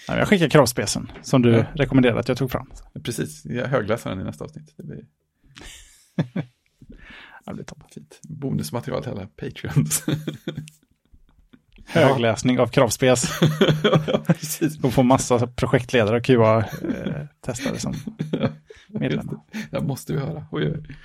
Jag 0.08 0.28
skickar 0.28 0.50
kravspecen 0.50 1.12
som 1.22 1.42
du 1.42 1.52
ja. 1.52 1.66
rekommenderade 1.76 2.20
att 2.20 2.28
jag 2.28 2.38
tog 2.38 2.52
fram. 2.52 2.72
Precis, 3.04 3.46
jag 3.46 3.68
högläser 3.68 4.10
den 4.10 4.22
i 4.22 4.24
nästa 4.24 4.44
avsnitt. 4.44 4.74
Det 4.78 4.84
blir, 4.84 5.06
det 7.46 7.54
blir 7.54 7.64
toppen. 7.64 7.88
Fint. 7.94 8.20
Bonusmaterial 8.24 9.04
till 9.04 9.12
alla 9.12 9.28
Patreons. 9.28 10.06
Högläsning 11.88 12.60
av 12.60 12.68
kravspes. 12.68 13.40
De 14.82 14.92
får 14.92 15.04
massa 15.04 15.48
projektledare 15.48 16.18
och 16.18 16.24
QA-testare 16.24 17.74
eh, 17.74 17.80
som 17.80 17.94
medlemmar. 18.88 19.40
Det 19.72 19.82
måste 19.82 20.14
vi 20.14 20.20
höra. 20.20 20.46
Oj, 20.52 20.72
oj. 20.72 20.96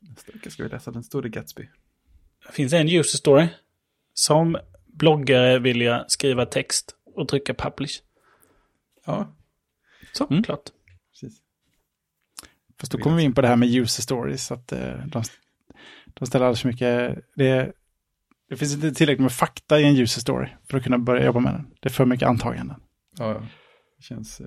Nästa 0.00 0.32
vecka 0.32 0.50
ska 0.50 0.62
vi 0.62 0.68
läsa 0.68 0.90
Den 0.90 1.02
store 1.02 1.28
Gatsby. 1.28 1.68
Det 2.46 2.52
finns 2.52 2.72
en 2.72 2.88
user 2.88 3.18
story. 3.18 3.48
Som 4.14 4.56
bloggare 4.86 5.58
vill 5.58 5.80
jag 5.80 6.10
skriva 6.10 6.46
text 6.46 6.94
och 7.14 7.28
trycka 7.28 7.54
publish. 7.54 8.00
Ja. 9.06 9.36
Så, 10.12 10.26
mm. 10.30 10.42
klart. 10.42 10.70
Precis. 11.10 11.38
Fast 12.80 12.92
då 12.92 12.98
kommer 12.98 13.16
vi 13.16 13.22
in 13.22 13.34
på 13.34 13.40
det 13.40 13.48
här 13.48 13.56
med 13.56 13.74
user 13.74 14.02
stories. 14.02 14.50
Att 14.52 14.72
eh, 14.72 15.06
de, 15.06 15.22
de 16.06 16.26
ställer 16.26 16.46
alldeles 16.46 16.62
för 16.62 16.68
mycket. 16.68 17.18
Det, 17.34 17.72
det 18.48 18.56
finns 18.56 18.74
inte 18.74 18.92
tillräckligt 18.92 19.22
med 19.22 19.32
fakta 19.32 19.80
i 19.80 19.84
en 19.84 19.96
user 19.96 20.20
story 20.20 20.48
för 20.70 20.78
att 20.78 20.84
kunna 20.84 20.98
börja 20.98 21.24
jobba 21.24 21.40
med 21.40 21.52
den. 21.52 21.66
Det 21.80 21.88
är 21.88 21.92
för 21.92 22.04
mycket 22.04 22.28
antaganden. 22.28 22.76
Ja, 23.18 23.42
det 23.96 24.02
känns... 24.02 24.40
Eh... 24.40 24.46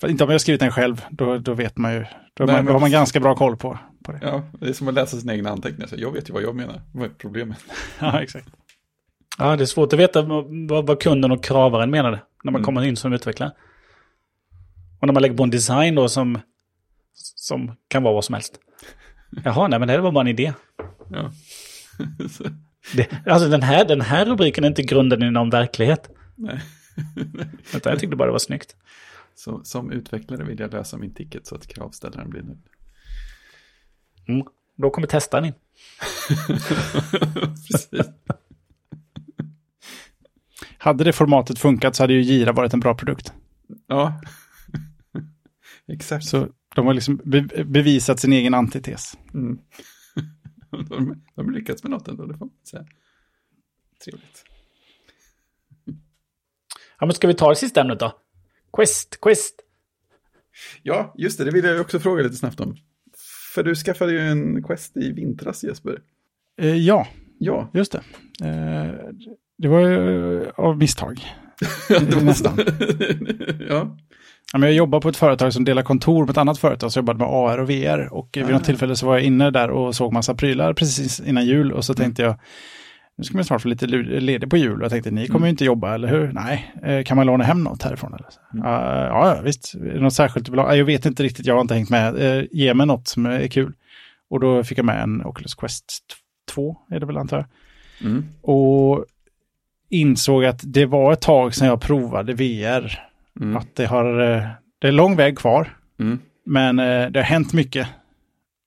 För 0.00 0.08
inte 0.08 0.24
om 0.24 0.30
jag 0.30 0.40
skrivit 0.40 0.60
den 0.60 0.72
själv, 0.72 1.04
då, 1.10 1.38
då 1.38 1.54
vet 1.54 1.78
man 1.78 1.94
ju, 1.94 2.04
då, 2.34 2.44
Nej, 2.44 2.54
man, 2.54 2.64
då 2.64 2.72
har 2.72 2.80
man 2.80 2.90
ganska 2.90 3.20
bra 3.20 3.34
koll 3.34 3.56
på, 3.56 3.78
på 4.04 4.12
det. 4.12 4.18
Ja, 4.22 4.42
det 4.60 4.68
är 4.68 4.72
som 4.72 4.88
att 4.88 4.94
läsa 4.94 5.16
sina 5.16 5.34
egna 5.34 5.50
anteckningar. 5.50 5.86
Så 5.86 5.94
jag 5.98 6.12
vet 6.12 6.28
ju 6.28 6.32
vad 6.32 6.42
jag 6.42 6.56
menar, 6.56 6.82
vad 6.92 7.04
är 7.04 7.10
problemet? 7.18 7.58
ja, 7.98 8.22
exakt. 8.22 8.48
Ja, 9.38 9.56
det 9.56 9.64
är 9.64 9.66
svårt 9.66 9.92
att 9.92 9.98
veta 9.98 10.22
vad, 10.22 10.86
vad 10.86 11.02
kunden 11.02 11.32
och 11.32 11.44
kravaren 11.44 11.90
menade 11.90 12.16
när 12.44 12.52
man 12.52 12.60
mm. 12.60 12.64
kommer 12.64 12.84
in 12.84 12.96
som 12.96 13.12
utvecklare. 13.12 13.52
Och 15.00 15.06
när 15.06 15.12
man 15.12 15.22
lägger 15.22 15.36
på 15.36 15.42
en 15.42 15.50
design 15.50 15.94
då 15.94 16.08
som, 16.08 16.38
som 17.14 17.76
kan 17.88 18.02
vara 18.02 18.14
vad 18.14 18.24
som 18.24 18.34
helst. 18.34 18.58
Jaha, 19.44 19.68
nej 19.68 19.78
men 19.78 19.88
det 19.88 19.98
var 19.98 20.12
bara 20.12 20.20
en 20.20 20.28
idé. 20.28 20.52
Ja. 21.10 21.30
det, 22.94 23.26
alltså 23.26 23.48
den 23.48 23.62
här, 23.62 23.84
den 23.84 24.00
här 24.00 24.24
rubriken 24.24 24.64
är 24.64 24.68
inte 24.68 24.82
grunden 24.82 25.22
i 25.22 25.30
någon 25.30 25.50
verklighet. 25.50 26.10
Nej. 26.34 26.60
jag 27.84 27.98
tyckte 27.98 28.16
bara 28.16 28.26
det 28.26 28.32
var 28.32 28.38
snyggt. 28.38 28.76
Så, 29.34 29.64
som 29.64 29.92
utvecklare 29.92 30.44
vill 30.44 30.60
jag 30.60 30.72
lösa 30.72 30.96
min 30.98 31.14
ticket 31.14 31.46
så 31.46 31.54
att 31.54 31.66
kravställaren 31.66 32.30
blir 32.30 32.42
nöjd. 32.42 32.62
Mm, 34.28 34.46
då 34.76 34.90
kommer 34.90 35.06
testaren 35.06 35.44
in. 35.44 35.54
Precis. 37.70 38.06
Hade 40.78 41.04
det 41.04 41.12
formatet 41.12 41.58
funkat 41.58 41.96
så 41.96 42.02
hade 42.02 42.12
ju 42.12 42.22
Gira 42.22 42.52
varit 42.52 42.74
en 42.74 42.80
bra 42.80 42.94
produkt. 42.94 43.32
Ja, 43.86 44.20
exakt. 45.92 46.24
Så 46.24 46.48
de 46.74 46.86
har 46.86 46.94
liksom 46.94 47.20
be 47.24 47.40
bevisat 47.64 48.20
sin 48.20 48.32
egen 48.32 48.54
antites. 48.54 49.18
Mm. 49.34 49.58
de, 50.88 51.22
de 51.34 51.46
har 51.46 51.52
lyckats 51.52 51.82
med 51.82 51.90
något 51.90 52.08
ändå, 52.08 52.26
det 52.26 52.38
får 52.38 52.46
man 52.46 52.54
säga. 52.64 52.86
Trevligt. 54.04 54.44
Ja, 56.98 57.06
men 57.06 57.12
ska 57.12 57.26
vi 57.26 57.34
ta 57.34 57.48
det 57.48 57.56
sista 57.56 57.80
ämnet 57.80 58.00
då? 58.00 58.18
Quest, 58.72 59.20
Quest. 59.20 59.54
Ja, 60.82 61.14
just 61.18 61.38
det, 61.38 61.44
det 61.44 61.50
vill 61.50 61.64
jag 61.64 61.80
också 61.80 62.00
fråga 62.00 62.22
lite 62.22 62.36
snabbt 62.36 62.60
om. 62.60 62.76
För 63.54 63.62
du 63.62 63.74
skaffade 63.74 64.12
ju 64.12 64.20
en 64.20 64.62
Quest 64.62 64.96
i 64.96 65.12
vintras, 65.12 65.64
Jesper. 65.64 66.02
Eh, 66.56 66.74
ja, 66.76 67.08
ja, 67.38 67.70
just 67.74 67.92
det. 67.92 68.02
Eh, 68.48 68.94
det 69.58 69.68
var 69.68 69.80
ju 69.80 70.50
av 70.50 70.78
misstag. 70.78 71.20
Nästan. 72.22 72.58
ja. 73.68 73.96
Jag 74.52 74.72
jobbar 74.72 75.00
på 75.00 75.08
ett 75.08 75.16
företag 75.16 75.52
som 75.52 75.64
delar 75.64 75.82
kontor 75.82 76.20
med 76.20 76.30
ett 76.30 76.36
annat 76.36 76.58
företag 76.58 76.92
som 76.92 77.00
jobbade 77.00 77.18
med 77.18 77.28
AR 77.28 77.58
och 77.58 77.70
VR. 77.70 78.12
Och 78.12 78.28
vid 78.32 78.48
något 78.48 78.64
tillfälle 78.64 78.96
så 78.96 79.06
var 79.06 79.14
jag 79.14 79.24
inne 79.24 79.50
där 79.50 79.70
och 79.70 79.94
såg 79.94 80.12
massa 80.12 80.34
prylar 80.34 80.72
precis 80.72 81.20
innan 81.20 81.46
jul. 81.46 81.72
Och 81.72 81.84
så 81.84 81.92
mm. 81.92 82.04
tänkte 82.04 82.22
jag, 82.22 82.38
nu 83.18 83.24
ska 83.24 83.36
man 83.36 83.44
snart 83.44 83.62
få 83.62 83.68
lite 83.68 83.86
ledig 83.86 84.50
på 84.50 84.56
jul. 84.56 84.78
Och 84.78 84.84
jag 84.84 84.90
tänkte, 84.90 85.10
ni 85.10 85.26
kommer 85.28 85.46
ju 85.46 85.50
inte 85.50 85.64
jobba, 85.64 85.94
eller 85.94 86.08
hur? 86.08 86.32
Nej, 86.32 86.74
eh, 86.82 87.04
kan 87.04 87.16
man 87.16 87.26
låna 87.26 87.44
hem 87.44 87.64
något 87.64 87.82
härifrån? 87.82 88.14
Eller? 88.14 88.28
Mm. 88.52 88.66
Uh, 88.66 89.06
ja, 89.06 89.40
visst. 89.44 89.74
Är 89.74 89.94
det 89.94 90.00
något 90.00 90.14
särskilt 90.14 90.52
du? 90.52 90.56
Jag 90.56 90.84
vet 90.84 91.06
inte 91.06 91.22
riktigt, 91.22 91.46
jag 91.46 91.54
har 91.54 91.60
inte 91.60 91.74
hängt 91.74 91.90
med. 91.90 92.14
Uh, 92.14 92.44
ge 92.50 92.74
mig 92.74 92.86
något 92.86 93.08
som 93.08 93.26
är 93.26 93.48
kul. 93.48 93.72
Och 94.30 94.40
då 94.40 94.64
fick 94.64 94.78
jag 94.78 94.84
med 94.84 95.02
en 95.02 95.24
Oculus 95.24 95.54
Quest 95.54 96.02
2, 96.50 96.76
är 96.90 97.00
det 97.00 97.06
väl 97.06 97.16
antar 97.16 97.36
jag. 97.36 97.46
Mm. 98.10 98.24
Och 98.42 99.04
insåg 99.90 100.44
att 100.44 100.60
det 100.64 100.86
var 100.86 101.12
ett 101.12 101.20
tag 101.20 101.54
sedan 101.54 101.68
jag 101.68 101.80
provade 101.80 102.34
VR. 102.34 103.05
Mm. 103.40 103.56
Att 103.56 103.76
det 103.76 103.86
har, 103.86 104.20
eh, 104.20 104.42
det 104.78 104.88
är 104.88 104.92
lång 104.92 105.16
väg 105.16 105.38
kvar. 105.38 105.76
Mm. 106.00 106.18
Men 106.46 106.76
det 106.76 107.18
har 107.18 107.22
hänt 107.22 107.52
mycket. 107.52 107.88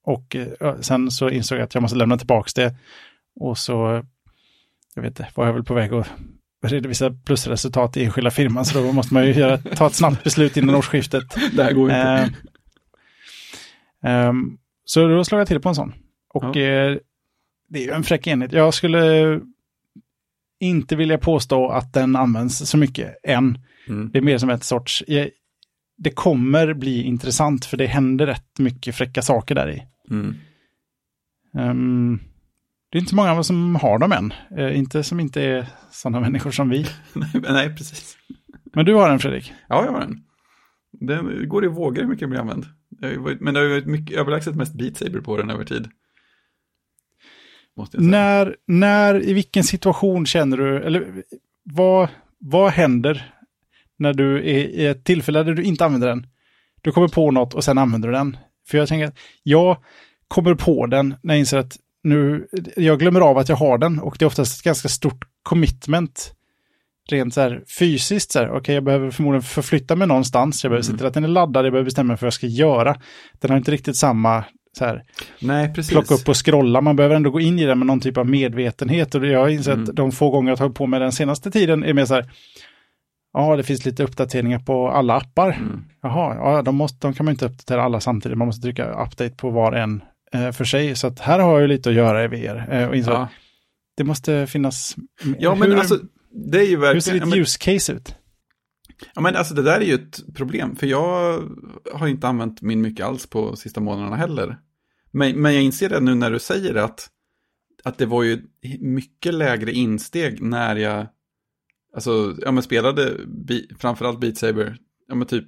Och 0.04 0.36
sen 0.82 1.12
så 1.12 1.30
insåg 1.30 1.58
jag 1.58 1.64
att 1.64 1.74
jag 1.74 1.82
måste 1.82 1.98
lämna 1.98 2.18
tillbaka 2.18 2.50
det. 2.56 2.76
Och 3.40 3.58
så 3.58 4.04
jag 4.96 5.02
vet 5.02 5.10
inte, 5.10 5.28
var 5.36 5.46
jag 5.46 5.54
väl 5.54 5.64
på 5.64 5.74
väg 5.74 5.94
att 5.94 6.08
redovisa 6.66 7.12
plusresultat 7.26 7.98
i 7.98 8.06
enskilda 8.06 8.32
firman, 8.32 8.66
så 8.66 8.80
då 8.80 8.92
måste 8.92 9.14
man 9.14 9.26
ju 9.26 9.34
göra, 9.34 9.58
ta 9.58 9.88
ett 9.88 9.94
snabbt 9.96 10.24
beslut 10.24 10.58
innan 10.58 10.76
årsskiftet. 10.76 11.24
Det 11.56 11.64
här 11.64 11.74
går 11.74 11.90
inte. 11.90 12.34
Eh, 14.04 14.12
ehm, 14.12 14.58
så 14.86 15.08
då 15.08 15.24
slår 15.24 15.40
jag 15.42 15.48
till 15.48 15.62
på 15.62 15.70
en 15.70 15.76
sån. 15.76 15.94
Och 16.34 16.56
Ja. 16.56 16.62
eh, 16.62 16.98
det 17.70 17.80
är 17.80 17.84
ju 17.84 17.92
en 17.92 18.04
fräck 18.04 18.28
enhet. 18.28 18.52
Jag 18.52 18.74
skulle 18.74 19.40
inte 20.60 20.96
vilja 20.96 21.18
påstå 21.18 21.70
att 21.70 21.94
den 21.94 22.16
används 22.16 22.58
så 22.70 22.78
mycket 22.78 23.16
än. 23.24 23.58
Mm. 23.88 24.10
Det 24.12 24.18
är 24.18 24.22
mer 24.22 24.38
som 24.38 24.50
ett 24.50 24.64
sorts... 24.64 25.04
Det 25.98 26.12
kommer 26.12 26.74
bli 26.74 27.04
intressant 27.04 27.66
för 27.66 27.78
det 27.78 27.86
händer 27.86 28.26
rätt 28.26 28.60
mycket 28.60 28.96
fräcka 28.96 29.22
saker 29.22 29.56
där 29.56 29.70
i. 29.70 29.84
Mm. 30.12 30.36
Ehm, 31.58 32.20
det 32.92 32.98
är 32.98 33.00
inte 33.00 33.10
så 33.10 33.16
många 33.16 33.44
som 33.44 33.76
har 33.76 34.00
dem 34.00 34.12
än. 34.12 34.34
Eh, 34.58 34.78
inte 34.78 35.04
som 35.04 35.20
inte 35.20 35.42
är 35.42 35.68
sådana 35.92 36.20
människor 36.20 36.52
som 36.52 36.70
vi. 36.70 36.86
nej, 37.50 37.76
precis. 37.76 38.18
Men 38.74 38.86
du 38.86 38.94
har 38.94 39.10
den 39.10 39.20
Fredrik. 39.20 39.54
Ja, 39.70 39.86
jag 39.86 39.92
har 39.92 40.00
den. 40.00 40.24
Den 40.92 41.50
går 41.50 41.66
i 41.66 41.68
vågor 41.68 42.02
hur 42.02 42.08
mycket 42.08 42.20
den 42.20 42.30
blir 42.30 42.40
använd. 42.40 42.66
Men 43.40 43.54
det 43.54 43.60
har 43.60 43.66
ju 43.66 43.70
varit 43.70 43.86
mycket, 43.86 44.18
överlägset 44.18 44.56
mest 44.56 44.74
Beat 44.74 44.98
Saber 44.98 45.22
på 45.22 45.38
den 45.38 45.50
över 45.50 45.66
tid. 45.66 45.88
Måste 47.80 47.98
jag 47.98 48.04
säga. 48.04 48.12
När, 48.12 48.56
när, 48.66 49.30
i 49.30 49.34
vilken 49.34 49.64
situation 49.64 50.26
känner 50.26 50.58
du, 50.58 50.84
eller 50.84 51.24
vad, 51.64 52.08
vad 52.38 52.72
händer 52.72 53.34
när 53.98 54.14
du 54.14 54.38
är 54.38 54.64
i 54.66 54.86
ett 54.86 55.04
tillfälle 55.04 55.44
där 55.44 55.54
du 55.54 55.64
inte 55.64 55.86
använder 55.86 56.08
den? 56.08 56.28
Du 56.82 56.92
kommer 56.92 57.08
på 57.08 57.32
något 57.32 57.54
och 57.54 57.64
sen 57.64 57.78
använder 57.78 58.08
du 58.10 58.14
den. 58.14 58.38
För 58.68 58.78
jag 58.78 58.88
tänker 58.88 59.08
att 59.08 59.18
jag 59.44 59.78
kommer 60.28 60.56
på 60.56 60.86
den 60.86 61.16
när 61.22 61.34
jag 61.34 61.40
inser 61.40 61.58
att 61.58 61.78
nu, 62.04 62.48
jag 62.76 63.00
glömmer 63.00 63.22
av 63.22 63.38
att 63.38 63.50
jag 63.50 63.56
har 63.56 63.78
den 63.78 64.00
och 64.00 64.16
det 64.20 64.26
är 64.26 64.28
oftast 64.28 64.60
ett 64.60 64.64
ganska 64.64 64.88
stort 64.88 65.26
commitment. 65.44 66.34
Rent 67.10 67.34
så 67.34 67.42
här 67.42 67.64
fysiskt, 67.80 68.32
så 68.32 68.40
här, 68.40 68.52
okej 68.52 68.76
jag 68.76 68.84
behöver 68.84 69.12
förmodligen 69.12 69.44
förflytta 69.44 69.96
mig 69.96 70.08
någonstans, 70.08 70.64
jag 70.64 70.72
behöver 70.72 70.84
se 70.84 70.98
till 70.98 71.06
att 71.06 71.14
den 71.14 71.24
är 71.24 71.28
laddad, 71.28 71.66
jag 71.66 71.74
behöver 71.74 71.86
bestämma 71.86 72.08
mig 72.08 72.18
för 72.18 72.26
vad 72.26 72.28
jag 72.28 72.34
ska 72.34 72.48
göra. 72.48 72.96
Den 73.40 73.52
har 73.52 73.58
inte 73.58 73.72
riktigt 73.72 73.96
samma 73.96 74.44
så 74.80 74.86
här, 74.86 75.04
Nej, 75.42 75.74
precis. 75.74 75.92
plocka 75.92 76.14
upp 76.14 76.30
och 76.30 76.46
scrolla. 76.46 76.82
Man 76.82 76.96
behöver 76.96 77.16
ändå 77.16 77.30
gå 77.30 77.40
in 77.40 77.60
i 77.60 77.66
det 77.66 77.76
med 77.76 77.88
någon 77.88 78.00
typ 78.00 78.18
av 78.18 78.30
medvetenhet. 78.30 79.16
Och 79.16 79.26
jag 79.26 79.40
har 79.40 79.50
insett 79.50 79.74
Mm. 79.74 79.90
att 79.90 79.96
de 79.96 80.12
få 80.12 80.30
gånger 80.30 80.52
jag 80.52 80.58
tagit 80.58 80.76
på 80.76 80.88
mig 80.88 81.00
den 81.00 81.12
senaste 81.12 81.52
tiden 81.52 81.84
är 81.84 81.94
mer 81.94 82.06
så 82.06 82.14
här, 82.14 82.32
ja 83.34 83.56
det 83.58 83.64
finns 83.64 83.86
lite 83.86 84.04
uppdateringar 84.04 84.60
på 84.60 84.90
alla 84.90 85.16
appar. 85.18 85.52
Mm. 85.52 85.84
Jaha, 86.02 86.36
ja, 86.36 86.62
de, 86.62 86.76
måste, 86.76 87.08
de 87.08 87.14
kan 87.14 87.26
man 87.26 87.32
inte 87.34 87.46
uppdatera 87.46 87.84
alla 87.84 88.00
samtidigt. 88.00 88.38
Man 88.38 88.48
måste 88.48 88.62
trycka 88.62 88.86
update 89.06 89.30
på 89.36 89.50
var 89.50 89.72
en 89.74 90.02
eh, 90.34 90.52
för 90.52 90.66
sig. 90.66 90.96
Så 90.96 91.08
att 91.08 91.20
här 91.20 91.40
har 91.40 91.60
jag 91.60 91.68
lite 91.68 91.90
att 91.90 91.96
göra 91.96 92.24
i 92.24 92.28
VR. 92.28 92.68
Eh, 92.74 92.88
och 92.90 92.96
insett 92.96 93.14
Ja. 93.14 93.28
det 93.98 94.04
måste 94.04 94.48
finnas... 94.48 94.96
ja, 95.40 95.56
men 95.56 95.72
hur, 95.72 95.78
alltså, 95.80 96.00
det 96.32 96.60
är 96.60 96.68
ju 96.68 96.76
verkligen... 96.76 96.94
hur 96.94 97.00
ser 97.02 97.12
ja, 97.12 97.20
ditt 97.20 97.30
men- 97.30 97.40
use 97.40 97.58
case 97.60 97.94
ut? 97.94 98.16
Ja, 99.16 99.22
men 99.22 99.36
alltså 99.36 99.54
det 99.54 99.62
där 99.62 99.78
är 99.80 99.86
ju 99.86 99.94
ett 99.94 100.20
problem, 100.36 100.76
för 100.76 100.88
jag 100.88 101.40
har 101.94 102.08
inte 102.08 102.28
använt 102.28 102.62
min 102.62 102.82
mycket 102.82 103.06
alls 103.06 103.28
på 103.28 103.56
sista 103.56 103.82
månaderna 103.82 104.16
heller. 104.16 104.58
Men, 105.12 105.42
men 105.42 105.54
jag 105.54 105.64
inser 105.64 105.90
det 105.90 106.00
nu 106.00 106.16
när 106.16 106.32
du 106.32 106.40
säger 106.40 106.74
det, 106.74 106.84
att, 106.84 107.10
att 107.84 107.98
det 107.98 108.06
var 108.06 108.24
ju 108.24 108.42
mycket 108.80 109.34
lägre 109.34 109.72
insteg 109.72 110.42
när 110.42 110.76
jag 110.76 111.08
alltså, 111.96 112.36
ja, 112.42 112.52
men 112.52 112.64
spelade 112.64 113.16
bi, 113.28 113.70
framförallt 113.80 114.20
Beat 114.20 114.38
Saber, 114.38 114.78
ja, 115.08 115.16
men 115.16 115.28
typ 115.28 115.46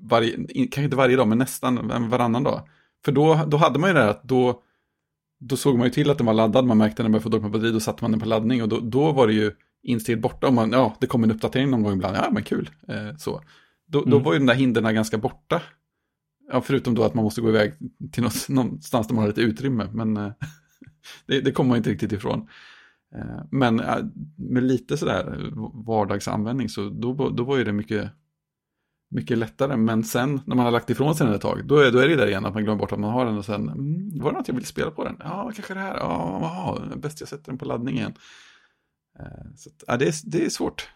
varje, 0.00 0.36
kanske 0.54 0.82
inte 0.84 0.96
varje 0.96 1.16
dag, 1.16 1.28
men 1.28 1.38
nästan 1.38 2.08
varannan 2.10 2.42
dag. 2.42 2.68
För 3.04 3.12
då, 3.12 3.44
då 3.48 3.56
hade 3.56 3.78
man 3.78 3.90
ju 3.90 3.94
det 3.94 4.00
här 4.00 4.10
att 4.10 4.22
då, 4.22 4.62
då 5.40 5.56
såg 5.56 5.78
man 5.78 5.86
ju 5.86 5.90
till 5.90 6.10
att 6.10 6.18
den 6.18 6.26
var 6.26 6.34
laddad, 6.34 6.64
man 6.64 6.78
märkte 6.78 7.02
när 7.02 7.04
den 7.04 7.12
började 7.12 7.22
få 7.22 7.28
dåligt 7.28 7.42
med 7.42 7.52
batteri, 7.52 7.72
då 7.72 7.80
satte 7.80 8.04
man 8.04 8.10
den 8.10 8.20
på 8.20 8.26
laddning 8.26 8.62
och 8.62 8.68
då, 8.68 8.80
då 8.80 9.12
var 9.12 9.26
det 9.26 9.32
ju 9.32 9.52
insteget 9.82 10.22
borta. 10.22 10.46
Och 10.46 10.54
man, 10.54 10.72
ja, 10.72 10.96
det 11.00 11.06
kom 11.06 11.24
en 11.24 11.30
uppdatering 11.30 11.70
någon 11.70 11.82
gång 11.82 11.92
ibland, 11.92 12.16
ja 12.16 12.30
men 12.32 12.42
kul. 12.42 12.70
Eh, 12.88 13.16
så. 13.18 13.42
Då, 13.86 14.00
då 14.00 14.16
Mm. 14.16 14.22
var 14.22 14.32
ju 14.32 14.38
de 14.38 14.46
där 14.46 14.54
hindren 14.54 14.94
ganska 14.94 15.18
borta. 15.18 15.62
Ja, 16.52 16.60
förutom 16.60 16.94
då 16.94 17.04
att 17.04 17.14
man 17.14 17.24
måste 17.24 17.40
gå 17.40 17.48
iväg 17.48 17.74
till 18.12 18.22
något, 18.22 18.48
någonstans 18.48 19.06
där 19.06 19.14
man 19.14 19.22
har 19.22 19.28
lite 19.28 19.40
utrymme, 19.40 19.88
men 19.92 20.16
eh, 20.16 20.32
det, 21.26 21.40
det 21.40 21.52
kommer 21.52 21.68
man 21.68 21.76
inte 21.76 21.90
riktigt 21.90 22.12
ifrån. 22.12 22.48
Eh, 23.14 23.42
men 23.50 23.80
eh, 23.80 24.04
med 24.36 24.62
lite 24.62 24.96
sådär 24.96 25.50
vardagsanvändning 25.86 26.68
så 26.68 26.88
då, 26.88 27.30
då 27.30 27.44
var 27.44 27.56
ju 27.56 27.64
det 27.64 27.72
mycket, 27.72 28.10
mycket 29.10 29.38
lättare. 29.38 29.76
Men 29.76 30.04
sen 30.04 30.40
när 30.46 30.56
man 30.56 30.64
har 30.64 30.72
lagt 30.72 30.90
ifrån 30.90 31.14
sig 31.14 31.26
den 31.26 31.34
ett 31.34 31.42
tag, 31.42 31.66
då 31.66 31.78
är, 31.78 31.92
då 31.92 31.98
är 31.98 32.04
det 32.04 32.10
ju 32.10 32.16
där 32.16 32.26
igen 32.26 32.44
att 32.46 32.54
man 32.54 32.64
glömmer 32.64 32.80
bort 32.80 32.92
att 32.92 33.00
man 33.00 33.12
har 33.12 33.24
den 33.24 33.38
och 33.38 33.44
sen, 33.44 33.68
mm, 33.68 34.20
var 34.20 34.32
det 34.32 34.38
något 34.38 34.48
jag 34.48 34.54
ville 34.54 34.66
spela 34.66 34.90
på 34.90 35.04
den? 35.04 35.16
Ja, 35.20 35.52
kanske 35.54 35.74
det 35.74 35.80
här, 35.80 35.96
ja, 35.96 36.78
bäst 36.96 37.20
jag 37.20 37.28
sätter 37.28 37.46
den 37.46 37.58
på 37.58 37.64
laddning 37.64 37.96
igen. 37.96 38.14
Så 39.56 39.70
att, 39.70 39.84
ja, 39.86 39.96
det, 39.96 40.06
är, 40.06 40.14
det 40.24 40.44
är 40.44 40.50
svårt. 40.50 40.88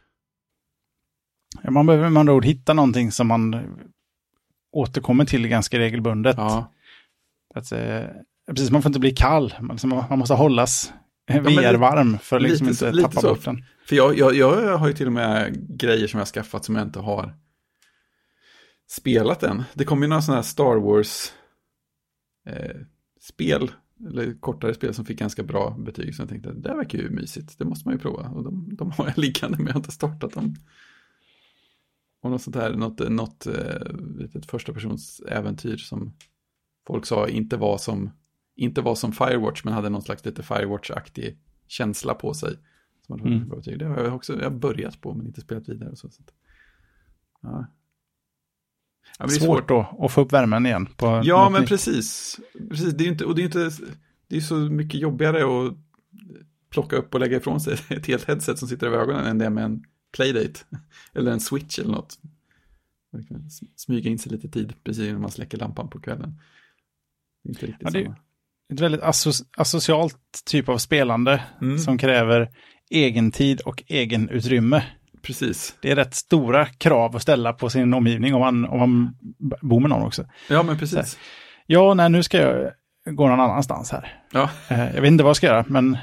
Ja, 1.63 1.71
Man 1.71 1.87
behöver 1.87 2.11
med 2.11 2.21
andra 2.21 2.33
ord 2.33 2.45
hitta 2.45 2.75
någonting 2.75 3.13
som 3.13 3.27
man 3.27 3.55
återkommer 4.73 5.25
till 5.25 5.49
ganska 5.49 5.79
regelbundet. 5.79 6.37
Ja, 6.39 6.73
Att, 7.55 7.73
eh, 7.73 8.05
precis, 8.51 8.71
man 8.71 8.83
får 8.83 8.89
inte 8.89 9.01
bli 9.01 9.11
kall. 9.11 9.55
Man, 9.61 9.75
liksom, 9.75 10.05
man 10.11 10.19
måste 10.19 10.35
hållas 10.35 10.93
VR-varm 11.29 12.19
för 12.19 12.37
att 12.37 12.43
liksom 12.43 12.67
lite 12.67 12.85
inte 12.87 12.97
lite 12.97 13.09
tappa 13.09 13.21
så. 13.21 13.29
bort 13.29 13.45
den. 13.45 13.65
för 13.89 13.97
jag, 13.97 14.19
jag, 14.19 14.35
jag 14.35 14.79
har 14.79 14.89
ju 14.89 14.95
till 14.95 15.07
och 15.07 15.13
med 15.13 15.67
grejer 15.79 16.07
som 16.07 16.19
jag 16.19 16.27
har 16.27 16.31
skaffat 16.33 16.65
som 16.65 16.77
jag 16.77 16.87
inte 16.87 17.01
har 17.01 17.35
spelat 18.91 19.43
än. 19.43 19.65
Det 19.75 19.85
kom 19.85 20.03
ju 20.03 20.09
några 20.09 20.23
sådana 20.23 20.37
här 20.37 20.49
Star 20.49 20.77
Wars 20.77 21.33
eh, 22.47 22.77
eller 24.07 24.41
kortare 24.41 24.75
spel 24.75 24.95
som 24.95 25.05
fick 25.05 25.19
ganska 25.19 25.43
bra 25.43 25.77
betyg. 25.79 26.15
Så 26.15 26.23
jag 26.23 26.29
tänkte, 26.29 26.53
det 26.53 26.61
där 26.61 26.77
verkar 26.77 26.99
ju 26.99 27.11
mysigt, 27.11 27.59
det 27.59 27.65
måste 27.65 27.89
man 27.89 27.95
ju 27.95 28.01
prova. 28.01 28.29
Och 28.29 28.45
de, 28.45 28.77
de 28.77 28.91
har 28.91 29.07
jag 29.07 29.19
liggande 29.19 29.57
men 29.57 29.67
jag 29.67 29.73
har 29.73 29.81
inte 29.81 29.93
startat 29.93 30.33
dem. 30.33 30.57
Och 32.23 32.31
något 32.31 32.43
sånt 32.43 32.57
här, 32.57 32.75
något, 32.75 33.11
något 33.11 33.47
eh, 33.47 33.93
litet 34.19 34.47
första 34.47 34.73
persons 34.73 35.21
äventyr 35.21 35.77
som 35.77 36.13
folk 36.87 37.07
sa 37.07 37.29
inte 37.29 37.57
var 37.57 37.79
som, 37.79 38.11
inte 38.57 38.81
var 38.81 38.95
som 38.95 39.13
Firewatch 39.13 39.65
men 39.65 39.75
hade 39.75 39.89
någon 39.89 40.03
slags 40.03 40.25
lite 40.25 40.43
Firewatch-aktig 40.43 41.39
känsla 41.67 42.15
på 42.15 42.35
sig. 42.35 42.57
Som 43.07 43.21
hade 43.21 43.35
Mm. 43.35 43.49
bra 43.49 43.57
betyg. 43.59 43.79
Det 43.79 43.85
har 43.87 44.05
jag 44.05 44.15
också 44.15 44.37
jag 44.37 44.51
har 44.51 44.59
börjat 44.59 45.01
på 45.01 45.15
men 45.15 45.27
inte 45.27 45.41
spelat 45.41 45.69
vidare. 45.69 45.91
Och 45.91 45.99
så, 45.99 46.11
så 46.11 46.23
ja. 47.43 47.67
Ja, 49.19 49.27
det 49.27 49.35
är 49.35 49.39
Svårt 49.39 49.69
då 49.69 49.99
att 50.01 50.13
få 50.13 50.21
upp 50.21 50.33
värmen 50.33 50.67
igen. 50.67 50.87
På 50.97 51.21
Ja, 51.25 51.51
men 51.51 51.61
nytt. 51.61 51.69
precis. 51.69 52.37
precis. 52.71 52.95
Det 52.95 53.03
är 53.03 53.07
ju 53.07 53.13
inte, 53.13 53.25
och 53.25 53.35
det 53.35 53.43
är 53.43 53.45
inte, 53.45 53.71
det 54.29 54.37
är 54.37 54.41
så 54.41 54.55
mycket 54.55 55.01
jobbigare 55.01 55.67
att 55.67 55.75
plocka 56.71 56.97
upp 56.97 57.15
och 57.15 57.21
lägga 57.21 57.37
ifrån 57.37 57.61
sig 57.61 57.79
ett 57.97 58.07
helt 58.07 58.25
headset 58.25 58.59
som 58.59 58.69
sitter 58.69 58.87
över 58.87 58.99
ögonen 58.99 59.27
än 59.27 59.39
det 59.39 59.51
med 59.51 59.65
en 59.65 59.85
playdate. 60.17 60.61
Eller 61.15 61.33
en 61.33 61.41
switch 61.41 61.79
eller 61.79 61.91
något. 61.93 62.19
Smyga 63.77 64.11
in 64.11 64.19
sig 64.19 64.33
lite 64.33 64.49
tid 64.49 64.75
precis 64.85 65.13
när 65.13 65.19
man 65.19 65.31
släcker 65.31 65.59
lampan 65.59 65.91
på 65.91 66.01
kvällen. 66.01 66.41
Det 67.45 67.49
är 67.49 67.51
inte 67.51 67.67
riktigt 67.67 67.83
Ja, 67.83 67.91
det 67.91 67.99
är- 68.01 68.05
samma. 68.05 68.17
Ett 68.73 68.81
väldigt 68.81 69.01
asso- 69.01 69.45
asocialt 69.57 70.17
typ 70.47 70.69
av 70.69 70.79
spelande 70.79 71.43
Mm. 71.61 71.79
som 71.79 71.99
kräver 71.99 72.51
egen 72.91 73.31
tid 73.33 73.61
och 73.61 73.83
egen 73.87 74.29
utrymme. 74.29 74.83
Precis. 75.23 75.77
Det 75.83 75.91
är 75.91 75.97
rätt 75.97 76.15
stora 76.15 76.67
krav 76.67 77.17
att 77.17 77.23
ställa 77.23 77.53
på 77.53 77.71
sin 77.71 77.95
omgivning 77.95 78.35
om 78.35 78.41
man, 78.41 78.65
om 78.65 78.79
man 78.79 79.17
bor 79.63 79.81
med 79.81 79.91
någon 79.91 80.03
också. 80.03 80.27
Ja, 80.49 80.63
men 80.63 80.79
precis. 80.79 81.19
Ja, 81.67 81.95
nej, 81.95 82.11
nu 82.11 82.23
ska 82.23 82.39
jag 82.39 82.73
gå 83.17 83.29
någon 83.29 83.41
annanstans 83.41 83.91
här. 83.93 84.23
Ja, 84.33 84.51
Eh, 84.69 84.95
jag 84.95 85.01
vet 85.01 85.11
inte 85.11 85.25
vad 85.25 85.29
jag 85.31 85.37
ska 85.37 85.47
göra, 85.47 85.65
men 85.69 85.99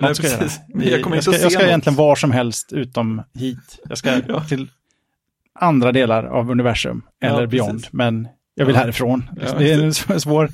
Nej, 0.00 0.14
ska 0.14 0.26
jag 0.28 0.38
precis. 0.38 0.60
Men 0.68 0.88
jag 0.88 1.02
kommer 1.02 1.16
jag 1.16 1.24
ska, 1.24 1.38
jag 1.38 1.52
ska 1.52 1.66
egentligen 1.66 1.96
var 1.96 2.16
som 2.16 2.30
helst 2.30 2.72
utom 2.72 3.22
hit. 3.34 3.80
Jag 3.88 3.98
ska 3.98 4.20
Ja. 4.28 4.44
till 4.44 4.70
andra 5.60 5.92
delar 5.92 6.24
av 6.24 6.50
universum 6.50 7.02
Ja, 7.18 7.26
eller 7.28 7.46
precis. 7.46 7.50
beyond, 7.60 7.86
men 7.90 8.28
jag 8.54 8.66
vill 8.66 8.74
Ja. 8.74 8.80
härifrån. 8.80 9.22
Ja, 9.44 9.58
det 9.58 9.72
är 9.72 9.82
en 9.82 9.90
sv- 9.90 10.18
svår... 10.22 10.48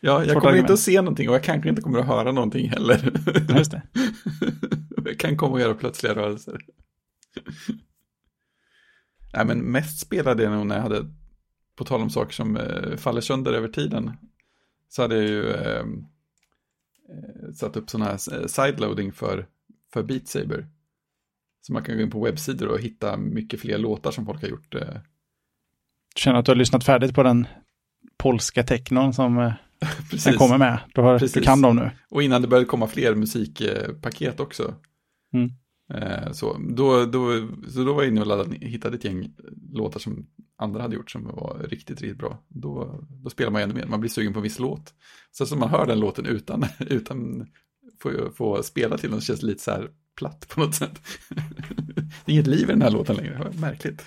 ja 0.00 0.24
jag 0.24 0.42
kommer 0.42 0.56
inte 0.56 0.72
att 0.72 0.78
se 0.80 1.00
någonting 1.00 1.28
och 1.28 1.34
jag 1.34 1.42
kanske 1.42 1.68
inte 1.68 1.82
kommer 1.82 1.98
att 1.98 2.06
höra 2.06 2.32
någonting 2.32 2.68
heller. 2.68 3.12
Just 3.58 3.70
det. 3.70 3.82
jag 5.04 5.18
kan 5.18 5.36
komma 5.36 5.52
och 5.52 5.60
göra 5.60 5.74
plötsliga 5.74 6.14
rörelser. 6.14 6.58
Nej, 9.34 9.44
men 9.46 9.58
mest 9.58 10.00
spelade 10.00 10.42
jag 10.42 10.52
nog 10.52 10.66
när 10.66 10.74
jag 10.76 10.82
hade, 10.82 11.04
på 11.76 11.84
tal 11.84 12.00
om 12.02 12.10
saker 12.10 12.32
som 12.32 12.56
eh, 12.56 12.96
faller 12.96 13.20
sönder 13.20 13.52
över 13.52 13.68
tiden, 13.68 14.10
så 14.88 15.02
hade 15.02 15.14
jag 15.16 15.24
ju 15.24 15.50
eh, 15.50 15.76
eh, 15.76 15.84
satt 17.54 17.76
upp 17.76 17.90
sådana 17.90 18.10
här 18.10 18.40
eh, 18.40 18.46
sideloading 18.46 19.12
för, 19.12 19.46
för 19.92 20.02
Beat 20.02 20.28
Saber. 20.28 20.66
Så 21.66 21.72
man 21.72 21.82
kan 21.82 21.96
gå 21.96 22.02
in 22.02 22.10
på 22.10 22.24
webbsidor 22.24 22.68
och 22.68 22.80
hitta 22.80 23.16
mycket 23.16 23.60
fler 23.60 23.78
låtar 23.78 24.10
som 24.10 24.26
folk 24.26 24.42
har 24.42 24.48
gjort. 24.48 24.74
Eh, 24.74 24.80
Du 26.14 26.20
känner 26.20 26.38
att 26.38 26.44
du 26.44 26.50
har 26.50 26.56
lyssnat 26.56 26.84
färdigt 26.84 27.14
på 27.14 27.22
den 27.22 27.46
polska 28.16 28.62
technon 28.62 29.14
som 29.14 29.38
eh, 29.38 29.52
precis. 30.10 30.24
den 30.24 30.34
kommer 30.34 30.58
med. 30.58 30.78
Du, 30.94 31.00
har, 31.00 31.18
du 31.34 31.40
kan 31.40 31.62
dem 31.62 31.76
nu. 31.76 31.90
Och 32.08 32.22
innan 32.22 32.42
det 32.42 32.48
började 32.48 32.66
komma 32.66 32.86
fler 32.86 33.14
musikpaket 33.14 34.40
också. 34.40 34.74
Mm. 35.34 35.50
Eh, 35.94 36.32
så 36.32 36.60
då, 36.68 37.04
då, 37.04 37.48
så 37.68 37.84
då 37.84 37.92
var 37.92 38.02
jag 38.02 38.10
inne 38.12 38.20
och 38.20 38.26
laddade, 38.26 38.56
hittade 38.56 38.96
ett 38.96 39.04
gäng 39.04 39.30
låtar 39.72 40.00
som 40.00 40.26
andra 40.56 40.82
hade 40.82 40.96
gjort 40.96 41.10
som 41.10 41.24
var 41.24 41.66
riktigt, 41.70 42.00
riktigt 42.00 42.18
bra. 42.18 42.44
Då, 42.48 43.00
då 43.08 43.30
spelar 43.30 43.50
man 43.50 43.62
ännu 43.62 43.74
mer, 43.74 43.86
man 43.86 44.00
blir 44.00 44.10
sugen 44.10 44.32
på 44.32 44.38
en 44.38 44.42
viss 44.42 44.58
låt. 44.58 44.94
Så 45.30 45.46
som 45.46 45.58
man 45.58 45.68
hör 45.68 45.86
den 45.86 46.00
låten 46.00 46.26
utan, 46.26 46.64
utan 46.78 47.46
få, 48.02 48.30
få 48.34 48.62
spela 48.62 48.98
till 48.98 49.10
den 49.10 49.20
så 49.20 49.24
känns 49.24 49.40
det 49.40 49.46
lite 49.46 49.62
så 49.62 49.70
här 49.70 49.90
platt 50.16 50.48
på 50.48 50.60
något 50.60 50.74
sätt. 50.74 51.00
det 52.24 52.32
är 52.32 52.32
inget 52.32 52.46
liv 52.46 52.62
i 52.62 52.72
den 52.72 52.82
här 52.82 52.90
låten 52.90 53.16
längre, 53.16 53.52
märkligt. 53.60 54.04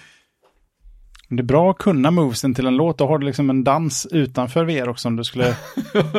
Det 1.34 1.41
är 1.41 1.44
bra 1.44 1.72
att 1.72 1.78
kunna 1.78 2.12
movesen 2.12 2.53
till 2.53 2.68
en 2.68 2.76
låt. 2.76 2.98
Då 2.98 3.08
har 3.08 3.20
du 3.20 3.26
liksom 3.26 3.49
en 3.49 3.64
dans 3.64 4.08
utanför 4.12 4.66
VR 4.66 4.90
också 4.90 5.08
om 5.08 5.16
du 5.16 5.24
skulle... 5.24 5.56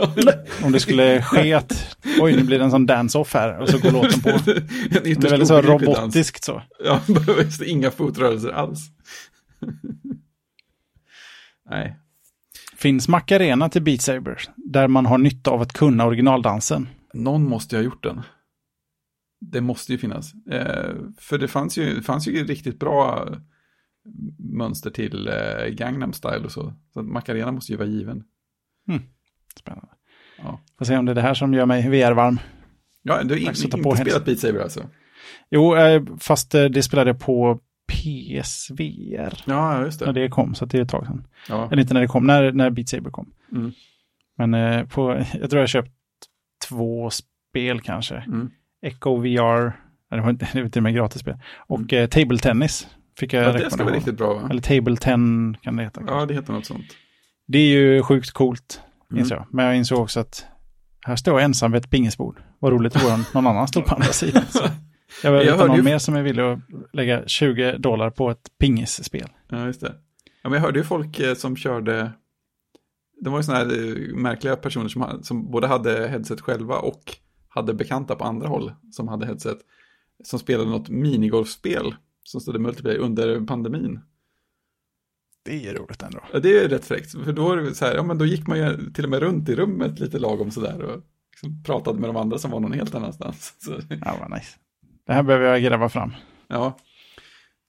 om 0.65 0.73
det 0.73 0.81
skulle 0.81 1.23
ske 1.23 1.55
att... 1.55 1.97
Oj, 2.21 2.37
nu 2.37 2.43
blir 2.43 2.59
det 2.59 2.65
en 2.65 2.71
sån 2.71 2.87
dance-off 2.87 3.35
här 3.35 3.59
och 3.59 3.69
så 3.69 3.79
går 3.79 3.91
låten 3.91 4.21
på. 4.21 4.29
det 4.91 5.11
är 5.11 5.31
väldigt 5.31 5.49
så 5.49 5.63
robotiskt 5.63 6.45
så. 6.45 6.63
Ja, 6.85 7.01
inga 7.67 7.91
fotrörelser 7.91 8.49
alls. 8.49 8.81
Nej. 11.71 11.97
Finns 12.77 13.09
Macarena 13.09 13.69
till 13.69 13.83
Beat 13.83 14.01
Saber 14.01 14.39
där 14.57 14.89
man 14.89 15.07
har 15.07 15.19
nytta 15.19 15.51
av 15.51 15.61
att 15.61 15.73
kunna 15.73 16.07
originaldansen? 16.07 16.89
Någon 17.15 17.49
måste 17.49 17.77
ju 17.77 17.83
ha 17.83 17.85
gjort 17.85 18.03
den. 18.03 18.23
Det 19.41 19.61
måste 19.61 19.93
ju 19.93 19.99
finnas. 19.99 20.35
Eh, 20.51 20.91
för 21.19 21.39
det 21.39 21.49
fanns 21.49 21.79
ju, 21.79 21.95
det 21.95 22.03
fanns 22.03 22.29
ju 22.29 22.45
riktigt 22.45 22.79
bra 22.79 23.29
mönster 24.39 24.91
till 24.91 25.29
eh, 25.29 25.67
Gangnam 25.69 26.13
style 26.13 26.45
och 26.45 26.53
så. 26.53 26.73
Så 26.95 27.03
Macarena 27.03 27.53
måste 27.53 27.73
ju 27.73 27.79
vara 27.79 27.89
given. 27.89 28.25
Mm. 28.89 29.03
Spännande. 29.59 29.89
Ja. 30.39 30.61
Får 30.79 30.85
se 30.85 30.97
om 30.97 31.05
det 31.05 31.13
är 31.13 31.15
det 31.15 31.21
här 31.21 31.35
som 31.35 31.55
gör 31.55 31.67
mig 31.67 31.89
VR-varm. 31.89 32.39
Ja, 33.03 33.23
du 33.23 33.35
har 33.35 33.41
in, 33.41 33.47
inte 33.47 33.57
spelat 33.57 34.25
Beat 34.25 34.39
Saber 34.39 34.61
alltså? 34.61 34.89
Jo, 35.51 35.77
eh, 35.77 36.03
fast 36.19 36.55
eh, 36.55 36.65
det 36.65 36.83
spelade 36.83 37.11
jag 37.11 37.21
på 37.21 37.61
PSVR. 37.93 39.43
Ja, 39.45 39.85
just 39.85 39.99
det. 39.99 40.07
När 40.07 40.13
det 40.13 40.29
kom, 40.29 40.55
så 40.55 40.65
det 40.65 40.79
är 40.79 40.83
ett 40.83 40.89
tag 40.89 41.07
sedan. 41.07 41.27
Ja. 41.49 41.69
Eller 41.73 41.83
inte 41.83 41.95
när 41.95 42.01
det 42.01 42.07
kom, 42.07 42.27
när, 42.27 42.53
när 42.53 42.71
Beat 42.71 42.89
Saber 42.89 43.11
kom. 43.11 43.33
Mm. 43.53 43.73
Men 44.37 44.55
eh, 44.55 44.87
på, 44.87 45.25
jag 45.41 45.51
tror 45.51 45.61
jag 45.61 45.69
köpt 45.69 45.93
två 46.69 47.11
spel 47.11 47.81
kanske. 47.81 48.17
Mm. 48.17 48.51
Echo 48.83 49.17
VR, 49.17 49.73
det 50.11 50.21
var 50.21 50.31
inte 50.31 50.49
det 50.53 50.63
var 50.63 50.69
till 50.69 50.79
och 50.79 50.83
med 50.83 50.95
gratisspel. 50.95 51.37
Och 51.57 51.93
mm. 51.93 52.05
eh, 52.05 52.09
Table 52.09 52.39
Tennis 52.39 52.89
fick 53.19 53.33
jag 53.33 53.45
ja, 53.45 53.53
det 53.53 53.71
ska 53.71 53.85
vara 53.85 53.95
riktigt 53.95 54.17
bra 54.17 54.35
va? 54.35 54.49
Eller 54.51 54.63
Table 54.63 54.97
10 54.97 55.13
kan 55.63 55.77
det 55.77 55.83
heta. 55.83 56.01
Ja, 56.01 56.07
kanske. 56.07 56.27
det 56.27 56.35
heter 56.35 56.53
något 56.53 56.67
sånt. 56.67 56.87
Det 57.47 57.59
är 57.59 57.69
ju 57.69 58.03
sjukt 58.03 58.31
coolt, 58.31 58.81
mm. 59.11 59.23
inser 59.23 59.37
jag. 59.37 59.47
Men 59.51 59.65
jag 59.65 59.77
insåg 59.77 59.99
också 59.99 60.21
att 60.21 60.47
här 61.07 61.17
står 61.17 61.35
jag 61.35 61.45
ensam 61.45 61.73
vid 61.73 61.85
ett 61.85 61.91
pingisbord. 61.91 62.43
Vad 62.59 62.73
roligt 62.73 62.93
det 62.93 62.99
vore 62.99 63.15
om 63.15 63.25
någon 63.35 63.47
annan 63.47 63.69
stod 63.69 63.85
på 63.85 63.95
andra 63.95 64.13
sidan. 64.13 64.43
Så. 64.51 64.65
Jag 65.23 65.33
vill 65.33 65.43
hitta 65.43 65.67
någon 65.67 65.77
ju... 65.77 65.83
mer 65.83 65.99
som 65.99 66.15
är 66.15 66.23
villig 66.23 66.43
att 66.43 66.59
lägga 66.93 67.27
20 67.27 67.79
dollar 67.79 68.11
på 68.11 68.31
ett 68.31 68.51
pingisspel. 68.59 69.29
Ja, 69.49 69.67
just 69.67 69.81
det. 69.81 69.95
Ja, 70.43 70.49
men 70.49 70.53
jag 70.53 70.61
hörde 70.61 70.79
ju 70.79 70.85
folk 70.85 71.21
eh, 71.21 71.35
som 71.35 71.57
körde, 71.57 72.13
det 73.21 73.31
var 73.31 73.39
ju 73.39 73.43
sådana 73.43 73.65
här 73.65 73.79
eh, 73.79 74.15
märkliga 74.15 74.57
personer 74.57 74.89
som, 74.89 75.19
som 75.23 75.51
både 75.51 75.67
hade 75.67 76.09
headset 76.09 76.41
själva 76.41 76.79
och 76.79 77.17
hade 77.49 77.75
bekanta 77.75 78.15
på 78.15 78.25
andra 78.25 78.49
håll 78.49 78.73
som 78.91 79.09
hade 79.09 79.27
headset, 79.27 79.59
som 80.25 80.39
spelade 80.39 80.71
något 80.71 80.89
minigolfspel 80.89 81.95
som 82.25 82.41
stod 82.41 82.57
i 82.57 82.59
multiplayer 82.59 82.99
under 82.99 83.47
pandemin. 83.47 84.01
Det 85.45 85.69
är 85.69 85.75
roligt 85.75 86.03
ändå. 86.03 86.21
Ja, 86.33 86.39
det 86.39 86.59
är 86.59 86.69
rätt 86.69 86.85
fräckt. 86.85 87.11
För 87.11 87.33
då, 87.33 87.53
är 87.53 87.57
det 87.57 87.75
så 87.75 87.85
här, 87.85 87.95
ja, 87.95 88.03
men 88.03 88.19
då 88.19 88.27
gick 88.27 88.47
man 88.47 88.59
ju 88.59 88.91
till 88.93 89.05
och 89.05 89.11
med 89.11 89.21
runt 89.21 89.49
i 89.49 89.55
rummet 89.55 90.01
lite 90.01 90.19
lagom 90.19 90.51
sådär 90.51 90.83
och 90.83 91.03
liksom 91.31 91.63
pratade 91.63 92.01
med 92.01 92.09
de 92.09 92.17
andra 92.17 92.39
som 92.39 92.51
var 92.51 92.61
någon 92.61 92.73
helt 92.73 92.95
annanstans. 92.95 93.55
Så. 93.59 93.81
Ja, 94.05 94.17
vad 94.21 94.31
nice. 94.31 94.59
Det 95.07 95.13
här 95.13 95.23
behöver 95.23 95.47
jag 95.47 95.63
gräva 95.63 95.89
fram. 95.89 96.13
Ja. 96.49 96.79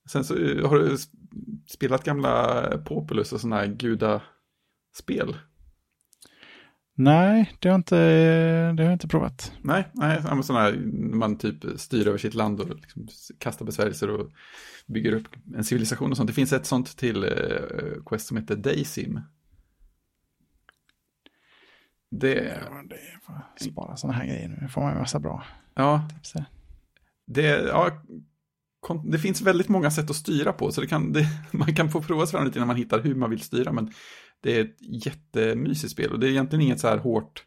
Sen 0.09 0.23
så 0.23 0.37
eh, 0.37 0.69
har 0.69 0.79
du 0.79 0.97
spelat 1.67 2.03
gamla 2.03 2.63
Populus 2.85 3.33
och 3.33 3.41
sådana 3.41 3.55
här 3.55 3.67
gudaspel. 3.67 5.35
Nej, 6.95 7.53
det 7.59 7.69
har, 7.69 7.75
inte, 7.75 7.97
det 8.71 8.83
har 8.83 8.89
jag 8.89 8.93
inte 8.93 9.07
provat. 9.07 9.53
Nej, 9.61 9.87
nej 9.93 10.21
sådana 10.21 10.63
här, 10.63 10.73
man 11.15 11.37
typ 11.37 11.79
styr 11.79 12.07
över 12.07 12.17
sitt 12.17 12.33
land 12.33 12.59
och 12.59 12.69
liksom 12.69 13.07
kastar 13.37 13.65
besvärjelser 13.65 14.09
och 14.09 14.31
bygger 14.85 15.13
upp 15.13 15.27
en 15.55 15.63
civilisation 15.63 16.11
och 16.11 16.17
sånt. 16.17 16.27
Det 16.27 16.33
finns 16.33 16.53
ett 16.53 16.65
sånt 16.65 16.97
till 16.97 17.23
uh, 17.23 18.03
Quest 18.05 18.27
som 18.27 18.37
heter 18.37 18.55
Daysim. 18.55 19.19
Det... 22.11 22.59
Det 22.89 23.65
är 23.65 23.69
spara 23.71 23.95
sådana 23.95 24.17
här 24.17 24.25
grejer 24.25 24.47
nu, 24.47 24.67
får 24.67 24.81
man 24.81 24.91
en 24.91 24.99
massa 24.99 25.19
bra 25.19 25.43
ja. 25.73 26.07
tips 26.09 26.33
här. 26.33 26.45
Det, 27.25 27.47
ja, 27.47 28.03
det 29.05 29.19
finns 29.19 29.41
väldigt 29.41 29.69
många 29.69 29.91
sätt 29.91 30.09
att 30.09 30.15
styra 30.15 30.53
på, 30.53 30.71
så 30.71 30.81
det 30.81 30.87
kan, 30.87 31.13
det, 31.13 31.27
man 31.51 31.75
kan 31.75 31.89
få 31.89 32.01
prova 32.01 32.25
sig 32.25 32.31
fram 32.31 32.45
lite 32.45 32.59
innan 32.59 32.67
man 32.67 32.77
hittar 32.77 33.01
hur 33.01 33.15
man 33.15 33.29
vill 33.29 33.41
styra, 33.41 33.71
men 33.71 33.91
det 34.43 34.57
är 34.57 34.61
ett 34.61 34.77
jättemysigt 34.79 35.91
spel 35.91 36.11
och 36.11 36.19
det 36.19 36.27
är 36.27 36.31
egentligen 36.31 36.61
inget 36.61 36.79
så 36.79 36.87
här 36.87 36.97
hårt 36.97 37.45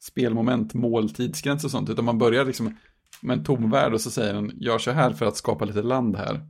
spelmoment, 0.00 0.74
mål, 0.74 1.10
tidsgräns 1.10 1.64
och 1.64 1.70
sånt, 1.70 1.90
utan 1.90 2.04
man 2.04 2.18
börjar 2.18 2.44
liksom 2.44 2.76
med 3.22 3.38
en 3.38 3.44
tom 3.44 3.70
värld 3.70 3.92
och 3.92 4.00
så 4.00 4.10
säger 4.10 4.34
den, 4.34 4.52
gör 4.54 4.78
så 4.78 4.90
här 4.90 5.12
för 5.12 5.26
att 5.26 5.36
skapa 5.36 5.64
lite 5.64 5.82
land 5.82 6.16
här. 6.16 6.48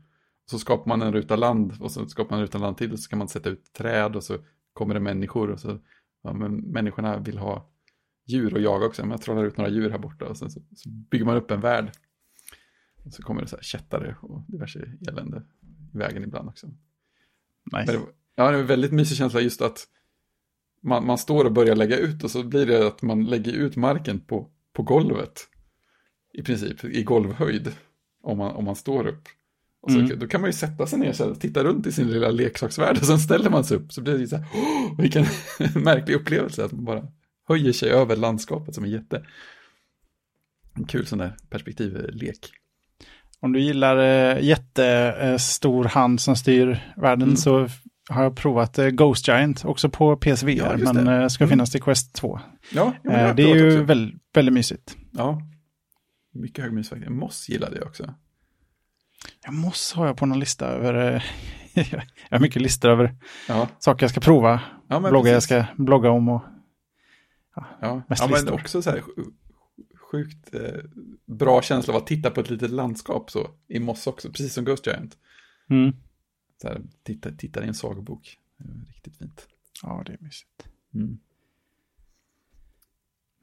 Så 0.51 0.59
skapar 0.59 0.89
man 0.89 1.03
en 1.03 1.13
ruta 1.13 1.37
land 1.37 1.73
och 1.81 1.93
så 1.93 2.07
skapar 2.07 2.31
man 2.31 2.39
en 2.39 2.47
ruta 2.47 2.59
land 2.59 2.77
till 2.77 2.93
och 2.93 2.99
så 2.99 3.09
kan 3.09 3.19
man 3.19 3.29
sätta 3.29 3.49
ut 3.49 3.73
träd 3.73 4.17
och 4.17 4.25
så 4.25 4.39
kommer 4.73 4.95
det 4.95 5.01
människor 5.01 5.51
och 5.51 5.61
så, 5.61 5.79
ja, 6.23 6.33
men 6.33 6.57
människorna 6.57 7.19
vill 7.19 7.39
ha 7.39 7.71
djur 8.27 8.55
och 8.55 8.61
jaga 8.61 8.87
också, 8.87 9.03
men 9.03 9.11
jag 9.11 9.23
trollar 9.23 9.45
ut 9.45 9.57
några 9.57 9.71
djur 9.71 9.91
här 9.91 9.99
borta 9.99 10.29
och 10.29 10.37
sen 10.37 10.51
så, 10.51 10.61
så 10.77 10.89
bygger 10.91 11.25
man 11.25 11.37
upp 11.37 11.51
en 11.51 11.61
värld. 11.61 11.91
Och 13.05 13.13
så 13.13 13.23
kommer 13.23 13.43
det 13.43 13.49
så 13.49 13.57
här 13.57 13.63
kättare 13.63 14.17
och 14.21 14.43
diverse 14.49 14.93
elände 15.09 15.43
i 15.95 15.99
vägen 15.99 16.25
ibland 16.25 16.49
också. 16.49 16.67
Nice. 17.73 17.93
Det, 17.93 18.01
ja, 18.39 18.51
det 18.51 18.57
är 18.57 18.61
en 18.61 18.67
väldigt 18.67 18.93
mysig 18.93 19.17
känsla 19.17 19.41
just 19.41 19.63
att 19.63 19.87
man, 20.83 21.07
man 21.07 21.19
står 21.19 21.45
och 21.45 21.53
börjar 21.53 21.77
lägga 21.77 21.97
ut 21.97 22.25
och 22.25 22.31
så 22.31 22.43
blir 22.43 22.67
det 22.67 22.87
att 22.87 23.03
man 23.03 23.25
lägger 23.25 23.53
ut 23.53 23.77
marken 23.77 24.21
på, 24.21 24.49
på 24.73 24.83
golvet. 24.83 25.49
I 26.33 26.43
princip, 26.43 26.85
i 26.85 27.03
golvhöjd. 27.03 27.73
Om 28.23 28.39
man, 28.39 28.57
om 28.57 28.65
man 28.65 28.77
står 28.77 29.07
upp. 29.07 29.29
Och 29.81 29.91
så, 29.91 29.99
mm. 29.99 30.19
Då 30.19 30.27
kan 30.27 30.41
man 30.41 30.49
ju 30.49 30.53
sätta 30.53 30.87
sig 30.87 30.99
ner 30.99 31.23
och 31.23 31.41
titta 31.41 31.65
runt 31.65 31.87
i 31.87 31.93
sin 31.93 32.11
lilla 32.11 32.31
leksaksvärld 32.31 32.99
och 32.99 33.07
sen 33.07 33.19
ställer 33.19 33.51
man 33.51 33.65
sig 33.65 33.77
upp 33.77 33.93
så 33.93 34.01
blir 34.01 34.19
det 34.19 34.29
så 34.29 34.37
här, 34.37 34.45
oh, 34.45 35.01
vilken 35.01 35.27
märklig 35.85 36.15
upplevelse 36.15 36.65
att 36.65 36.73
man 36.73 36.85
bara 36.85 37.07
höjer 37.49 37.73
sig 37.73 37.91
över 37.91 38.17
landskapet 38.17 38.75
som 38.75 38.85
en 38.85 38.91
jätte. 38.91 39.27
En 40.75 40.85
kul 40.85 41.07
sån 41.07 41.19
där 41.19 41.37
perspektivlek. 41.51 42.51
Om 43.41 43.53
du 43.53 43.61
gillar 43.61 43.99
eh, 43.99 44.45
jättestor 44.45 45.85
hand 45.85 46.21
som 46.21 46.37
styr 46.37 46.93
världen 46.97 47.29
mm. 47.29 47.37
så 47.37 47.69
har 48.09 48.23
jag 48.23 48.37
provat 48.37 48.79
eh, 48.79 48.89
Ghost 48.89 49.29
Giant 49.29 49.65
också 49.65 49.89
på 49.89 50.17
PSVR 50.17 50.49
ja, 50.49 50.77
men 50.77 51.09
eh, 51.09 51.29
ska 51.29 51.45
mm. 51.45 51.51
finnas 51.51 51.71
till 51.71 51.83
Quest 51.83 52.15
2. 52.15 52.41
Ja, 52.73 52.95
eh, 53.05 53.35
det 53.35 53.43
är 53.43 53.57
ju 53.57 53.85
väldigt, 53.85 54.21
väldigt 54.35 54.53
mysigt. 54.53 54.97
Ja, 55.13 55.43
mycket 56.33 56.65
hög 56.65 56.73
mys 56.73 56.89
faktiskt. 56.89 57.11
Moss 57.11 57.49
gillade 57.49 57.77
jag 57.77 57.87
också. 57.87 58.15
Ja, 59.45 59.51
Moss 59.51 59.93
har 59.93 60.07
jag 60.07 60.17
på 60.17 60.27
någon 60.27 60.41
lista 60.41 60.67
över, 60.67 61.25
jag 61.75 62.03
har 62.31 62.39
mycket 62.39 62.63
listor 62.63 62.89
över 62.89 63.15
ja. 63.49 63.69
saker 63.79 64.05
jag 64.05 64.11
ska 64.11 64.21
prova, 64.21 64.61
ja, 64.89 65.01
bloggar 65.01 65.33
jag 65.33 65.43
ska 65.43 65.65
blogga 65.77 66.11
om 66.11 66.29
och 66.29 66.43
ja, 67.57 67.67
ja. 67.81 68.03
ja 68.09 68.29
men 68.29 68.49
också 68.49 68.83
så 68.83 68.91
här 68.91 69.03
sjukt 70.11 70.55
eh, 70.55 70.61
bra 71.27 71.63
känsla 71.63 71.95
av 71.95 72.01
att 72.01 72.07
titta 72.07 72.31
på 72.31 72.41
ett 72.41 72.51
litet 72.51 72.71
landskap 72.71 73.31
så 73.31 73.49
i 73.69 73.79
Moss 73.79 74.07
också, 74.07 74.29
precis 74.29 74.55
som 74.55 74.65
Ghost 74.65 74.87
Giant. 74.87 75.17
Mm. 75.71 75.93
Så 76.63 76.69
här, 76.69 76.83
titta, 77.03 77.33
titta 77.33 77.65
i 77.65 77.69
en 77.69 77.75
sagobok. 77.75 78.39
Riktigt 78.87 79.17
fint. 79.17 79.49
Ja, 79.83 80.03
det 80.07 80.13
är 80.13 80.19
mysigt. 80.21 80.69
Mm. 80.95 81.19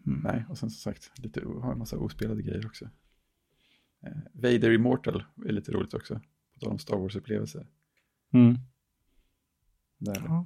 Mm. 0.08 0.20
Nej, 0.24 0.46
och 0.50 0.58
sen 0.58 0.70
som 0.70 0.94
sagt, 0.94 1.12
lite, 1.20 1.42
har 1.62 1.72
en 1.72 1.78
massa 1.78 1.98
ospelade 1.98 2.42
grejer 2.42 2.66
också. 2.66 2.86
Eh, 4.04 4.12
Vader 4.34 4.72
Immortal 4.72 5.24
är 5.46 5.52
lite 5.52 5.72
roligt 5.72 5.94
också. 5.94 6.22
På 6.54 6.60
tal 6.60 6.72
om 6.72 6.80
Star 6.80 6.98
Wars-upplevelser. 6.98 7.68
Mm. 8.34 8.58
Ja, 9.98 10.46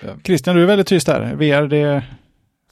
det... 0.00 0.18
Christian, 0.24 0.56
du 0.56 0.62
är 0.62 0.66
väldigt 0.66 0.86
tyst 0.86 1.06
där. 1.06 1.34
VR, 1.34 1.68
det 1.68 1.76
är 1.76 2.18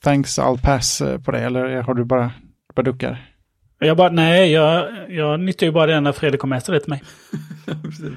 thanks 0.01 0.39
all 0.39 0.59
pass 0.59 1.01
eh, 1.01 1.21
på 1.21 1.31
dig, 1.31 1.45
eller 1.45 1.83
har 1.83 1.95
du 1.95 2.05
bara, 2.05 2.33
bara 2.75 2.83
duckar? 2.83 3.37
Jag 3.79 3.97
bara, 3.97 4.11
nej, 4.11 4.53
jag, 4.53 5.11
jag 5.11 5.41
nyttjar 5.41 5.67
ju 5.67 5.73
bara 5.73 5.87
det 5.87 6.01
när 6.01 6.13
Fredrik 6.13 6.45
med 6.45 6.63
sig 6.63 6.75
det 6.75 6.81
till 6.81 6.91
mig. 6.91 7.03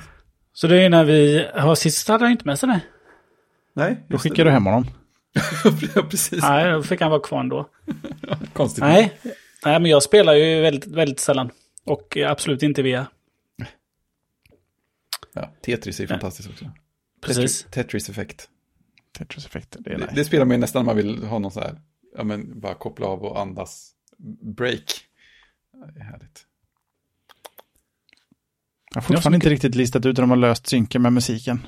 Så 0.53 0.67
det 0.67 0.81
är 0.81 0.89
när 0.89 1.03
vi 1.03 1.47
har 1.53 1.75
sist 1.75 2.07
hade 2.07 2.23
han 2.23 2.31
inte 2.31 2.47
med 2.47 2.59
sig 2.59 2.69
det. 2.69 2.81
Nej. 3.73 4.05
Då 4.07 4.17
skickar 4.17 4.35
det. 4.35 4.43
du 4.43 4.49
hem 4.49 4.65
honom. 4.65 4.85
ja, 5.95 6.03
precis. 6.09 6.41
Nej, 6.41 6.71
då 6.71 6.83
fick 6.83 7.01
han 7.01 7.11
vara 7.11 7.21
kvar 7.21 7.39
ändå. 7.39 7.69
Konstigt. 8.53 8.83
Nej. 8.83 9.13
Nej, 9.65 9.79
men 9.79 9.91
jag 9.91 10.03
spelar 10.03 10.33
ju 10.33 10.61
väldigt, 10.61 10.87
väldigt 10.87 11.19
sällan. 11.19 11.51
Och 11.85 12.17
absolut 12.17 12.63
inte 12.63 12.81
via. 12.81 13.07
Ja, 15.33 15.53
Tetris 15.61 15.99
är 15.99 16.03
ja. 16.03 16.07
fantastiskt 16.07 16.49
också. 16.49 16.71
Precis. 17.21 17.63
Tetris-effekt. 17.71 18.49
Tetris-effekt, 19.17 19.75
det 19.79 19.93
är 19.93 19.97
det, 19.97 20.09
det 20.15 20.25
spelar 20.25 20.45
man 20.45 20.55
ju 20.55 20.61
nästan 20.61 20.85
när 20.85 20.85
man 20.85 20.97
vill 20.97 21.23
ha 21.23 21.39
någon 21.39 21.51
så 21.51 21.59
här, 21.59 21.81
ja 22.17 22.23
men 22.23 22.59
bara 22.59 22.73
koppla 22.73 23.07
av 23.07 23.23
och 23.23 23.39
andas. 23.39 23.91
Break. 24.41 24.83
Det 25.93 25.99
är 25.99 26.03
härligt. 26.03 26.45
Jag 28.93 29.01
har 29.01 29.01
fortfarande 29.01 29.35
inte 29.35 29.49
riktigt 29.49 29.75
listat 29.75 30.05
ut 30.05 30.17
hur 30.17 30.23
de 30.23 30.29
har 30.29 30.37
löst 30.37 30.67
synken 30.67 31.01
med 31.01 31.13
musiken. 31.13 31.67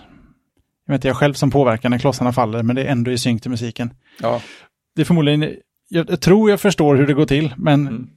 Jag 0.85 0.93
vet 0.93 1.03
jag 1.03 1.15
själv 1.15 1.33
som 1.33 1.51
påverkar 1.51 1.89
när 1.89 1.99
klossarna 1.99 2.33
faller, 2.33 2.63
men 2.63 2.75
det 2.75 2.83
är 2.83 2.91
ändå 2.91 3.11
i 3.11 3.17
synk 3.17 3.41
till 3.41 3.51
musiken. 3.51 3.93
Ja. 4.21 4.41
Det 4.95 5.01
är 5.01 5.05
förmodligen, 5.05 5.55
jag, 5.89 6.09
jag 6.09 6.21
tror 6.21 6.49
jag 6.49 6.61
förstår 6.61 6.95
hur 6.95 7.07
det 7.07 7.13
går 7.13 7.25
till, 7.25 7.53
men 7.57 7.87
mm. 7.87 8.09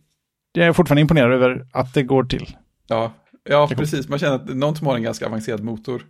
jag 0.52 0.66
är 0.66 0.72
fortfarande 0.72 1.00
imponerad 1.00 1.32
över 1.32 1.66
att 1.72 1.94
det 1.94 2.02
går 2.02 2.24
till. 2.24 2.56
Ja, 2.86 3.14
ja 3.48 3.70
precis. 3.76 4.08
Man 4.08 4.18
känner 4.18 4.34
att 4.34 4.56
någon 4.56 4.76
som 4.76 4.86
har 4.86 4.96
en 4.96 5.02
ganska 5.02 5.26
avancerad 5.26 5.64
motor. 5.64 6.02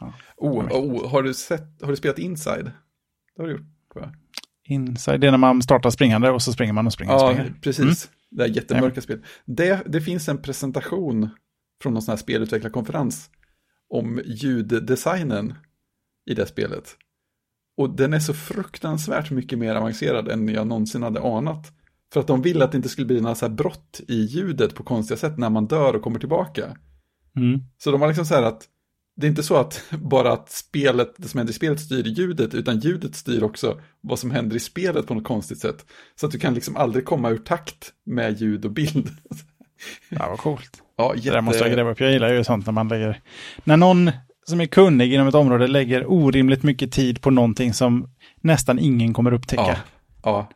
Ja. 0.00 0.12
Oh, 0.36 0.66
oh, 0.70 1.10
har, 1.10 1.22
du 1.22 1.34
sett, 1.34 1.82
har 1.82 1.90
du 1.90 1.96
spelat 1.96 2.18
Inside? 2.18 2.70
Det 3.36 3.42
har 3.42 3.46
du 3.46 3.52
gjort, 3.52 3.66
tror 3.92 4.04
jag. 4.04 4.14
Inside, 4.64 5.20
det 5.20 5.26
är 5.26 5.30
när 5.30 5.38
man 5.38 5.62
startar 5.62 5.90
springande 5.90 6.30
och 6.30 6.42
så 6.42 6.52
springer 6.52 6.72
man 6.72 6.86
och 6.86 6.92
springer 6.92 7.14
och 7.14 7.20
Ja, 7.20 7.32
springer. 7.32 7.54
precis. 7.62 7.84
Mm. 7.84 7.94
Det 8.30 8.42
här 8.42 8.50
jättemörka 8.50 9.00
spelet. 9.00 9.22
Det, 9.44 9.82
det 9.86 10.00
finns 10.00 10.28
en 10.28 10.42
presentation 10.42 11.30
från 11.82 11.92
någon 11.92 12.02
sån 12.02 12.12
här 12.12 12.16
spelutvecklarkonferens 12.16 13.30
om 13.88 14.20
ljuddesignen 14.24 15.54
i 16.30 16.34
det 16.34 16.46
spelet. 16.46 16.96
Och 17.76 17.96
den 17.96 18.14
är 18.14 18.20
så 18.20 18.34
fruktansvärt 18.34 19.30
mycket 19.30 19.58
mer 19.58 19.74
avancerad 19.74 20.28
än 20.28 20.48
jag 20.48 20.66
någonsin 20.66 21.02
hade 21.02 21.20
anat. 21.20 21.72
För 22.12 22.20
att 22.20 22.26
de 22.26 22.42
ville 22.42 22.64
att 22.64 22.72
det 22.72 22.76
inte 22.76 22.88
skulle 22.88 23.06
bli 23.06 23.20
några 23.20 23.34
så 23.34 23.46
här 23.46 23.54
brott 23.54 24.00
i 24.08 24.14
ljudet 24.14 24.74
på 24.74 24.82
konstiga 24.82 25.18
sätt 25.18 25.38
när 25.38 25.50
man 25.50 25.66
dör 25.66 25.96
och 25.96 26.02
kommer 26.02 26.18
tillbaka. 26.18 26.76
Mm. 27.36 27.60
Så 27.78 27.90
de 27.90 28.00
har 28.00 28.08
liksom 28.08 28.26
så 28.26 28.34
här 28.34 28.42
att 28.42 28.68
det 29.16 29.26
är 29.26 29.28
inte 29.28 29.42
så 29.42 29.56
att 29.56 29.84
bara 29.90 30.32
att 30.32 30.50
spelet, 30.50 31.14
det 31.16 31.28
som 31.28 31.38
händer 31.38 31.52
i 31.52 31.56
spelet 31.56 31.80
styr 31.80 32.04
ljudet, 32.04 32.54
utan 32.54 32.78
ljudet 32.78 33.14
styr 33.14 33.42
också 33.42 33.80
vad 34.00 34.18
som 34.18 34.30
händer 34.30 34.56
i 34.56 34.60
spelet 34.60 35.06
på 35.06 35.14
något 35.14 35.24
konstigt 35.24 35.58
sätt. 35.58 35.86
Så 36.20 36.26
att 36.26 36.32
du 36.32 36.38
kan 36.38 36.54
liksom 36.54 36.76
aldrig 36.76 37.04
komma 37.04 37.30
ur 37.30 37.38
takt 37.38 37.92
med 38.04 38.40
ljud 38.40 38.64
och 38.64 38.72
bild. 38.72 39.10
Ja, 40.08 40.28
vad 40.28 40.38
coolt. 40.38 40.82
Ja, 40.96 41.12
Det 41.12 41.18
jätte... 41.18 41.30
där 41.30 41.40
måste 41.40 41.64
jag 41.64 41.72
gräva 41.72 41.90
upp. 41.90 42.00
Jag 42.00 42.12
gillar 42.12 42.32
ju 42.32 42.44
sånt 42.44 42.66
när 42.66 42.72
man 42.72 42.88
lägger... 42.88 43.20
När 43.64 43.76
någon 43.76 44.10
som 44.46 44.60
är 44.60 44.66
kunnig 44.66 45.14
inom 45.14 45.28
ett 45.28 45.34
område 45.34 45.66
lägger 45.66 46.10
orimligt 46.10 46.62
mycket 46.62 46.92
tid 46.92 47.22
på 47.22 47.30
någonting 47.30 47.72
som 47.74 48.10
nästan 48.40 48.78
ingen 48.78 49.14
kommer 49.14 49.32
upptäcka. 49.32 49.62
Ja, 49.62 49.76
ja. 50.22 50.48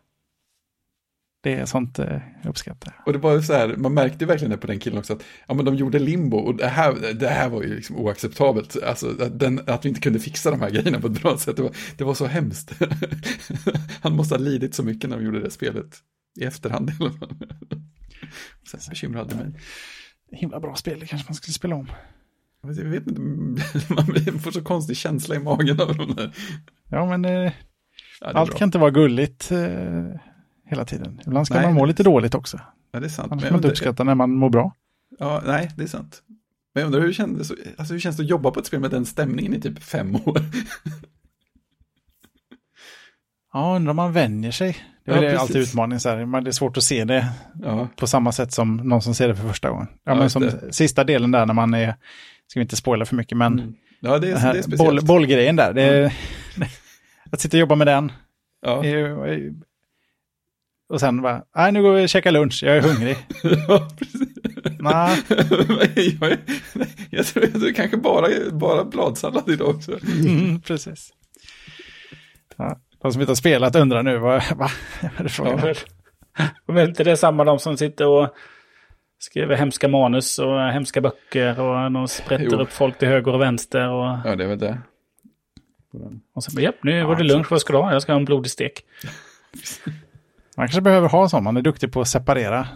Det 1.43 1.55
är 1.55 1.67
sånt 1.67 1.99
eh, 1.99 2.21
jag 2.43 2.51
uppskattar. 2.51 2.95
Och 3.07 3.13
det 3.13 3.19
var 3.19 3.41
så 3.41 3.53
här, 3.53 3.77
man 3.77 3.95
märkte 3.95 4.27
verkligen 4.27 4.51
det 4.51 4.57
på 4.57 4.67
den 4.67 4.79
killen 4.79 4.99
också, 4.99 5.13
att 5.13 5.23
ja, 5.49 5.55
men 5.55 5.65
de 5.65 5.75
gjorde 5.75 5.99
limbo 5.99 6.37
och 6.37 6.57
det 6.57 6.67
här, 6.67 7.13
det 7.15 7.29
här 7.29 7.49
var 7.49 7.63
ju 7.63 7.75
liksom 7.75 7.97
oacceptabelt. 7.97 8.83
Alltså 8.83 9.09
att, 9.23 9.39
den, 9.39 9.61
att 9.67 9.85
vi 9.85 9.89
inte 9.89 10.01
kunde 10.01 10.19
fixa 10.19 10.51
de 10.51 10.61
här 10.61 10.71
grejerna 10.71 11.01
på 11.01 11.07
ett 11.07 11.23
bra 11.23 11.39
sätt, 11.39 11.57
det 11.57 11.63
var, 11.63 11.73
det 11.97 12.05
var 12.05 12.15
så 12.15 12.27
hemskt. 12.27 12.73
Han 14.03 14.17
måste 14.17 14.35
ha 14.35 14.41
lidit 14.41 14.75
så 14.75 14.83
mycket 14.83 15.11
när 15.11 15.17
de 15.17 15.25
gjorde 15.25 15.41
det 15.41 15.51
spelet, 15.51 15.97
i 16.41 16.45
efterhand 16.45 16.91
i 16.91 16.93
alla 17.01 17.11
fall. 17.11 17.37
Sen 18.71 18.81
bekymrade 18.91 19.35
mig. 19.35 19.47
Himla 20.33 20.61
bra 20.61 20.75
spel, 20.77 21.01
det 21.01 21.07
kanske 21.07 21.29
man 21.29 21.35
skulle 21.35 21.55
spela 21.55 21.77
om. 21.77 21.91
Jag 22.63 22.75
vet 22.85 23.07
inte, 23.07 23.21
man 23.89 24.39
får 24.41 24.51
så 24.51 24.63
konstig 24.63 24.97
känsla 24.97 25.35
i 25.35 25.39
magen 25.39 25.81
av 25.81 25.97
de 25.97 26.15
där. 26.17 26.33
Ja, 26.89 27.07
men 27.07 27.25
eh, 27.25 27.53
Ja, 28.21 28.27
allt 28.35 28.51
bra. 28.51 28.59
kan 28.59 28.69
inte 28.69 28.79
vara 28.79 28.91
gulligt 28.91 29.51
eh, 29.53 30.05
hela 30.67 30.85
tiden. 30.85 31.21
Ibland 31.27 31.47
ska 31.47 31.55
Nej, 31.55 31.65
man 31.65 31.75
må 31.75 31.85
lite 31.85 32.03
dåligt 32.03 32.35
också. 32.35 32.61
Ja, 32.93 33.01
det 33.01 33.07
är 33.07 33.09
sant. 33.09 33.33
Annars 33.33 33.43
Men 33.43 33.49
kan 33.49 33.53
man 33.53 33.59
inte 33.59 33.69
uppskatta 33.69 34.05
när 34.05 34.15
man 34.15 34.31
mår 34.31 34.51
bra. 34.51 34.75
ja, 35.19 35.43
nej, 35.47 35.71
det 35.77 35.83
är 35.83 35.87
sant. 35.87 36.23
Men 36.75 36.81
jag 36.81 36.87
undrar 36.87 37.01
hur 37.01 37.09
det, 37.09 37.15
kändes, 37.15 37.53
alltså 37.79 37.95
hur 37.95 38.01
känns 38.01 38.17
det 38.17 38.23
att 38.23 38.29
jobba 38.29 38.51
på 38.51 38.61
ett 38.61 38.67
spel 38.67 38.81
med 38.81 38.91
den 38.91 39.07
stämningen 39.07 39.55
i 39.55 39.61
typ 39.61 39.83
fem 39.83 40.17
år? 40.17 40.41
Ja, 43.53 43.77
undrar 43.77 43.91
om 43.91 43.97
man 43.97 44.13
vänjer 44.13 44.51
sig. 44.51 44.77
Det 45.05 45.11
är 45.11 45.15
Ja, 45.15 45.21
väl 45.21 45.37
alltid 45.37 45.57
utmaning 45.57 46.01
så 46.01 46.09
här. 46.09 46.27
Men 46.27 46.45
det 46.45 46.51
är 46.51 46.53
svårt 46.53 46.77
att 46.77 46.83
se 46.85 47.05
det 47.05 47.29
Ja, 47.63 47.89
på 47.97 48.07
samma 48.07 48.33
sätt 48.33 48.53
som 48.53 48.77
någon 48.77 49.03
som 49.03 49.15
ser 49.15 49.29
det 49.29 49.35
för 49.37 49.49
första 49.49 49.71
gången. 49.71 49.87
Ja, 50.05 50.15
men 50.15 50.31
som 50.31 50.43
det. 50.43 50.73
sista 50.73 51.05
delen 51.05 51.31
där 51.31 51.47
när 51.47 51.55
man 51.55 51.75
är, 51.75 51.95
ska 52.47 52.61
vi 52.61 52.63
inte 52.63 52.77
spoila 52.77 53.05
för 53.05 53.17
mycket, 53.17 53.39
men 53.39 53.53
Mm. 53.59 53.75
ja 54.01 54.19
det, 54.19 54.27
är, 54.29 54.33
den 54.33 54.43
det 54.43 54.59
är 54.59 54.69
här 54.69 54.77
boll, 54.77 55.05
bollgrejen 55.05 55.57
där. 55.57 55.73
Det 55.73 55.83
är, 55.83 56.13
att 57.33 57.41
sitta 57.41 57.57
och 57.57 57.61
jobba 57.61 57.75
med 57.75 57.87
den. 57.87 58.13
Ja. 58.63 58.85
är- 58.85 59.53
Och 60.89 61.01
sen 61.01 61.23
bara, 61.23 61.43
nej 61.57 61.73
nu 61.73 61.83
går 61.83 61.93
vi 61.95 62.05
och 62.05 62.09
käkar 62.09 62.31
lunch, 62.33 62.63
jag 62.63 62.77
är 62.77 62.81
hungrig. 62.81 63.17
ja, 63.69 63.89
precis. 63.99 64.29
Nej. 64.81 65.19
jag, 66.21 66.39
jag, 67.11 67.27
tror, 67.27 67.45
jag 67.45 67.53
tror 67.53 67.73
kanske 67.73 67.97
bara, 67.97 68.29
bara 68.53 68.85
bladsallad 68.85 69.51
idag 69.51 69.69
också. 69.69 69.99
Mm, 70.27 70.61
precis. 70.61 71.13
Ja, 72.57 72.81
de 73.03 73.13
som 73.13 73.21
inte 73.21 73.31
har 73.31 73.35
spelat 73.37 73.77
undrar 73.77 74.03
nu, 74.03 74.19
vad, 74.19 74.43
va? 74.57 74.69
är 75.19 75.23
det 75.23 75.29
frågan 75.29 75.61
om? 76.67 76.77
Är 76.77 76.89
inte 76.89 77.05
det 77.05 77.17
samma 77.17 77.45
de 77.45 77.59
som 77.59 77.77
sitter 77.77 78.07
och 78.09 78.35
skriver 79.19 79.57
hemska 79.57 79.89
manus 79.89 80.39
och 80.39 80.61
hemska 80.61 81.01
böcker 81.01 81.61
och 81.61 81.93
de 81.93 82.09
sprätter 82.09 82.49
Jo. 82.51 82.61
upp 82.61 82.73
folk 82.73 82.99
till 82.99 83.09
höger 83.09 83.35
och 83.35 83.41
vänster 83.41 83.89
och, 83.89 84.19
Ja, 84.25 84.37
det 84.37 84.45
är 84.45 84.49
väl 84.49 84.59
det. 84.59 84.79
Och 86.35 86.43
bara, 86.55 86.63
japp, 86.63 86.85
nu 86.85 87.05
var 87.05 87.17
det 87.17 87.23
lunch, 87.25 87.51
vad 87.51 87.61
ska 87.61 87.73
du 87.73 87.79
ha? 87.79 87.93
Jag 87.93 88.03
ska 88.03 88.13
ha 88.13 88.19
en 88.19 88.25
blodig 88.25 88.51
stek. 88.51 88.85
Man 90.57 90.67
kanske 90.67 90.81
behöver 90.81 91.09
ha 91.09 91.29
sån, 91.29 91.45
man 91.45 91.57
är 91.57 91.63
duktig 91.63 91.93
på 91.93 92.01
att 92.01 92.09
separera. 92.09 92.69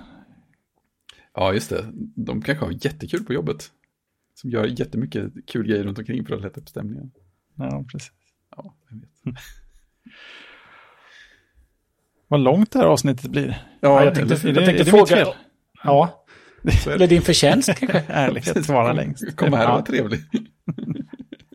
Ja, 1.34 1.52
just 1.52 1.70
det. 1.70 1.84
De 2.16 2.42
kanske 2.42 2.64
har 2.64 2.72
jättekul 2.72 3.24
på 3.24 3.32
jobbet. 3.32 3.70
Som 4.34 4.50
gör 4.50 4.64
jättemycket 4.80 5.32
kul 5.46 5.66
grejer 5.66 5.84
runt 5.84 5.98
omkring 5.98 6.24
för 6.26 6.34
att 6.34 6.42
lätta 6.42 6.60
upp 6.60 6.68
stämningen. 6.68 7.10
Ja, 7.54 7.84
precis. 7.92 8.12
Ja, 8.56 8.74
jag 8.90 8.96
vet. 8.96 9.40
Vad 12.28 12.40
långt 12.40 12.72
det 12.72 12.78
här 12.78 12.86
avsnittet 12.86 13.30
blir. 13.30 13.48
Ja, 13.80 13.88
jag 13.88 14.02
eller 14.02 14.14
tänkte, 14.14 14.34
det- 14.34 14.48
jag 14.48 14.54
tänkte 14.64 14.82
är 14.82 14.84
det 14.84 14.90
fråga. 14.90 15.06
fel? 15.06 15.28
Ja, 15.84 16.24
eller 16.86 17.06
din 17.06 17.22
förtjänst 17.22 17.74
kanske. 17.78 17.98
Ärlighet 18.08 18.64
svarar 18.66 18.94
längst. 18.94 19.36
Kom 19.36 19.52
här 19.52 19.66
och 19.68 19.74
var 19.74 19.82
trevlig. 19.82 20.20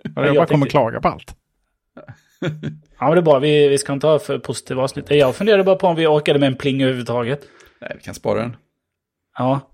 Jag 0.03 0.13
bara 0.13 0.25
jag 0.25 0.35
kommer 0.47 0.47
tänkte- 0.65 0.69
klaga 0.69 1.01
på 1.01 1.07
allt. 1.07 1.35
Ja, 2.99 3.05
men 3.07 3.11
det 3.15 3.19
är 3.19 3.21
bra. 3.21 3.39
Vi, 3.39 3.67
vi 3.67 3.77
ska 3.77 3.93
inte 3.93 4.07
ha 4.07 4.19
för 4.19 4.39
positiva 4.39 4.81
avsnitt. 4.83 5.05
Jag 5.11 5.35
funderade 5.35 5.63
bara 5.63 5.75
på 5.75 5.87
om 5.87 5.95
vi 5.95 6.07
orkade 6.07 6.39
med 6.39 6.47
en 6.47 6.55
pling 6.55 6.81
överhuvudtaget. 6.83 7.41
Nej, 7.81 7.91
vi 7.97 8.03
kan 8.03 8.13
spara 8.13 8.39
den. 8.41 8.55
Ja, 9.37 9.71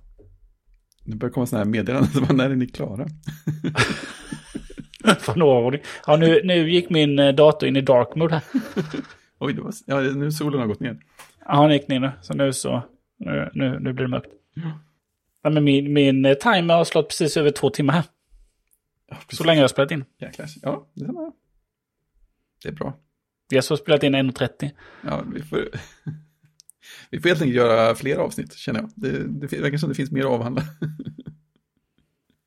Det 1.06 1.16
börjar 1.16 1.34
komma 1.34 1.46
sådana 1.46 1.64
här 1.66 1.72
meddelanden. 1.72 2.10
Bara, 2.24 2.34
när 2.34 2.50
är 2.50 2.56
ni 2.56 2.68
klara? 2.68 3.06
Ja, 6.08 6.16
nu, 6.18 6.42
nu 6.44 6.70
gick 6.70 6.90
min 6.90 7.20
eh, 7.20 7.36
dator 7.36 7.70
in 7.70 7.76
i 7.76 7.82
dark 7.82 8.16
mode 8.16 8.34
här. 8.34 8.44
Oj, 9.40 9.54
det 9.54 9.62
var, 9.62 9.74
ja, 9.86 10.00
nu 10.00 10.32
solen 10.32 10.60
har 10.60 10.68
gått 10.68 10.80
ner. 10.80 10.98
Ja, 11.46 11.62
den 11.62 11.72
gick 11.72 11.88
ner 11.88 12.00
nu. 12.00 12.12
Så 12.22 12.34
nu 12.34 12.54
så, 12.54 12.84
nu, 13.18 13.50
nu, 13.54 13.80
nu 13.80 13.94
blir 13.94 14.06
det 14.06 14.12
mörkt. 14.12 14.30
Ja, 15.44 15.50
men 15.50 15.64
min, 15.64 15.94
min 15.94 16.26
eh, 16.26 16.34
timer 16.34 16.74
har 16.74 16.84
slått 16.84 17.08
precis 17.08 17.38
över 17.38 17.52
två 17.52 17.70
timmar 17.70 17.94
här. 17.94 18.04
Ja. 19.10 19.18
Så 19.30 19.44
länge 19.44 19.60
jag 19.60 19.64
har 19.64 19.68
spelat 19.68 19.92
in. 19.92 20.06
Jäklar. 20.20 20.48
Ja, 20.62 20.88
det 20.94 21.06
är, 21.06 21.32
det 22.64 22.70
är 22.70 22.74
bra. 22.74 22.98
Vi 23.50 23.58
har 23.58 23.62
så 23.62 23.78
spelat 23.78 24.04
in 24.04 24.16
1.30. 24.16 24.72
Ja, 25.02 25.24
vi 25.34 25.42
får, 25.42 25.58
vi 27.10 27.20
får 27.20 27.30
helt 27.30 27.42
enkelt 27.42 27.58
göra 27.58 27.96
fler 27.96 28.18
avsnitt, 28.18 28.54
känner 28.54 28.80
jag. 28.80 28.90
Det, 28.96 29.48
det 29.48 29.60
verkar 29.60 29.78
som 29.78 29.90
det 29.90 29.96
finns 29.96 30.12
mer 30.12 30.22
att 30.22 30.32
avhandla. 30.32 30.62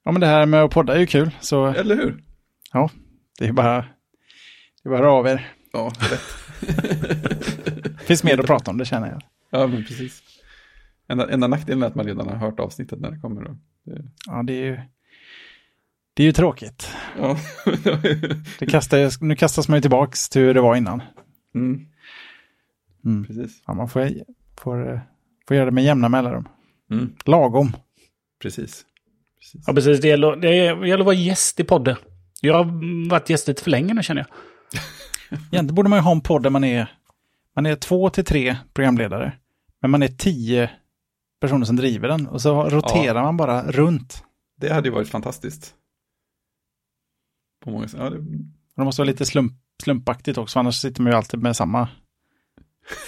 Ja, 0.05 0.13
men 0.13 0.21
det 0.21 0.27
här 0.27 0.47
med 0.47 0.63
att 0.63 0.71
podda 0.71 0.95
är 0.95 0.99
ju 0.99 1.07
kul, 1.07 1.31
så 1.41 1.67
Eller 1.67 1.97
hur? 1.97 2.25
Det 3.39 3.47
är 3.47 3.53
bara, 3.53 3.85
det 4.83 4.89
är 4.89 4.91
bara 4.91 5.11
av 5.13 5.27
er. 5.27 5.49
Ja. 5.73 5.93
Det 7.99 8.05
finns 8.05 8.25
mer 8.25 8.41
att 8.41 8.47
prata 8.47 8.71
om, 8.71 8.79
det 8.79 8.85
känner 8.85 9.09
jag. 9.09 9.23
ja 9.51 9.67
men 9.67 9.85
precis. 9.85 10.23
Enda, 11.09 11.31
enda 11.31 11.47
nackdelen 11.47 11.83
är 11.83 11.87
att 11.87 11.95
man 11.95 12.07
redan 12.07 12.29
har 12.29 12.37
hört 12.37 12.61
avsnittet 12.61 13.01
när 13.01 13.11
det 13.11 13.19
kommer. 13.19 13.43
Då. 13.45 13.57
Det, 13.85 14.03
Ja, 14.27 14.43
det 14.43 14.53
är 14.53 14.65
ju, 14.65 14.79
det 16.15 16.23
är 16.23 16.27
ju 16.27 16.33
tråkigt. 16.33 16.91
ja. 17.19 17.37
Det 18.59 18.67
kastar, 18.67 19.25
nu 19.25 19.37
kastas 19.37 19.69
man 19.69 19.77
ju 19.77 19.81
tillbaks 19.81 20.29
till 20.29 20.43
hur 20.43 20.55
det 20.55 20.61
var 20.61 20.77
innan. 20.77 21.03
mm, 21.55 21.87
Mm. 23.05 23.25
precis. 23.27 23.63
Ja, 23.67 23.75
man 23.75 23.89
får, 23.89 24.11
får, 24.61 25.01
får 25.49 25.57
göra 25.57 25.65
det 25.67 25.71
med 25.73 25.85
jämna 25.85 26.09
mellanrum. 26.09 26.49
Mm, 26.91 27.15
Lagom. 27.25 27.73
precis. 28.43 28.85
precis. 29.41 29.65
Ja, 29.67 29.73
precis. 29.75 30.01
Det 30.01 30.09
gäller, 30.09 30.37
det 30.37 30.55
gäller 30.55 30.99
att 30.99 31.05
vara 31.05 31.15
gäst 31.15 31.61
i 31.61 31.65
podden. 31.65 31.97
Jag 32.41 32.55
har 32.55 33.09
varit 33.11 33.31
gäst 33.31 33.49
lite 33.49 33.63
för 33.63 33.71
länge 33.71 33.95
nu 33.95 34.03
känner 34.03 34.27
jag. 34.27 34.29
Egentligen 35.53 35.75
borde 35.75 35.89
man 35.89 35.99
ju 35.99 36.03
ha 36.03 36.13
en 36.13 36.21
podd 36.21 36.43
där 36.43 36.51
man 36.51 36.65
är, 36.65 36.93
man 37.57 37.67
är 37.67 37.77
två 37.77 38.11
till 38.11 38.25
tre 38.25 38.57
programledare. 38.75 39.33
Men 39.81 39.91
man 39.91 40.03
är 40.03 40.09
tio 40.09 40.71
personer 41.41 41.67
som 41.67 41.77
driver 41.77 42.09
den. 42.09 42.27
Och 42.27 42.43
så 42.43 42.69
roterar 42.69 43.23
man 43.23 43.37
bara 43.37 43.71
runt. 43.71 44.25
Det 44.61 44.73
hade 44.73 44.89
ju 44.89 44.95
varit 44.95 45.09
fantastiskt. 45.09 45.75
På 47.65 47.71
många 47.71 47.89
sätt. 47.89 48.01
Ja, 48.01 48.11
det, 48.11 48.19
det 48.77 48.85
måste 48.85 49.03
vara 49.03 49.11
lite 49.11 49.27
slump, 49.27 49.53
slumpaktigt 49.83 50.39
också, 50.39 50.59
annars 50.59 50.81
sitter 50.81 51.03
man 51.03 51.13
ju 51.13 51.17
alltid 51.17 51.43
med 51.43 51.57
samma 51.57 51.89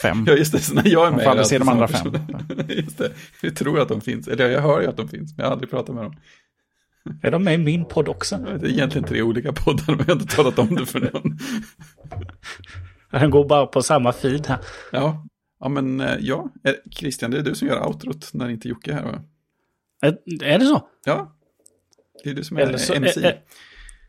fem. 0.02 0.24
ja, 0.28 0.32
just 0.32 0.52
det. 0.52 0.58
Så 0.58 0.74
när 0.74 0.88
jag 0.88 1.06
är 1.06 1.10
Man 1.10 1.16
med 1.16 1.24
får 1.24 1.30
är 1.30 1.34
det 1.34 1.40
aldrig 1.40 1.46
se 1.46 1.58
de 1.58 1.68
andra 1.68 1.88
personer. 1.88 2.20
just 2.68 2.98
det. 2.98 3.12
Jag 3.42 3.56
tror 3.56 3.80
att 3.80 3.88
de 3.88 4.00
finns. 4.00 4.28
Eller 4.28 4.50
jag 4.50 4.60
hör 4.62 4.80
ju 4.80 4.86
att 4.86 4.96
de 4.96 5.08
finns, 5.08 5.36
men 5.36 5.42
jag 5.42 5.46
har 5.46 5.52
aldrig 5.52 5.70
pratat 5.70 5.94
med 5.94 6.04
dem. 6.04 6.16
Är 7.22 7.30
de 7.30 7.44
med 7.44 7.54
i 7.54 7.58
min 7.58 7.84
podd 7.84 8.08
också? 8.08 8.36
Det 8.36 8.66
är 8.66 8.70
egentligen 8.70 9.08
tre 9.08 9.22
olika 9.22 9.52
poddar, 9.52 9.84
men 9.86 9.98
jag 9.98 10.04
har 10.06 10.12
inte 10.20 10.36
talat 10.36 10.58
om 10.58 10.74
det 10.74 10.86
för 10.86 11.00
någon. 11.00 11.38
Den 13.10 13.30
går 13.30 13.48
bara 13.48 13.66
på 13.66 13.82
samma 13.82 14.12
feed 14.12 14.46
här. 14.46 14.58
Ja, 14.92 15.26
ja 15.60 15.68
men 15.68 16.00
eh, 16.00 16.16
ja. 16.20 16.48
Eh, 16.64 16.74
Christian, 16.90 17.30
det 17.30 17.38
är 17.38 17.42
du 17.42 17.54
som 17.54 17.68
gör 17.68 17.86
outrot 17.86 18.30
när 18.32 18.48
inte 18.48 18.68
Jocke 18.68 18.90
är 18.90 18.94
här 18.94 19.04
va? 19.04 19.22
Är, 20.02 20.18
är 20.44 20.58
det 20.58 20.64
så? 20.66 20.86
Ja. 21.04 21.36
Det 22.24 22.30
är 22.30 22.34
du 22.34 22.44
som 22.44 22.56
är 22.56 22.60
Eller 22.60 22.78
så, 22.78 22.94
MC. 22.94 23.20
ä- 23.20 23.28
ä- 23.28 23.38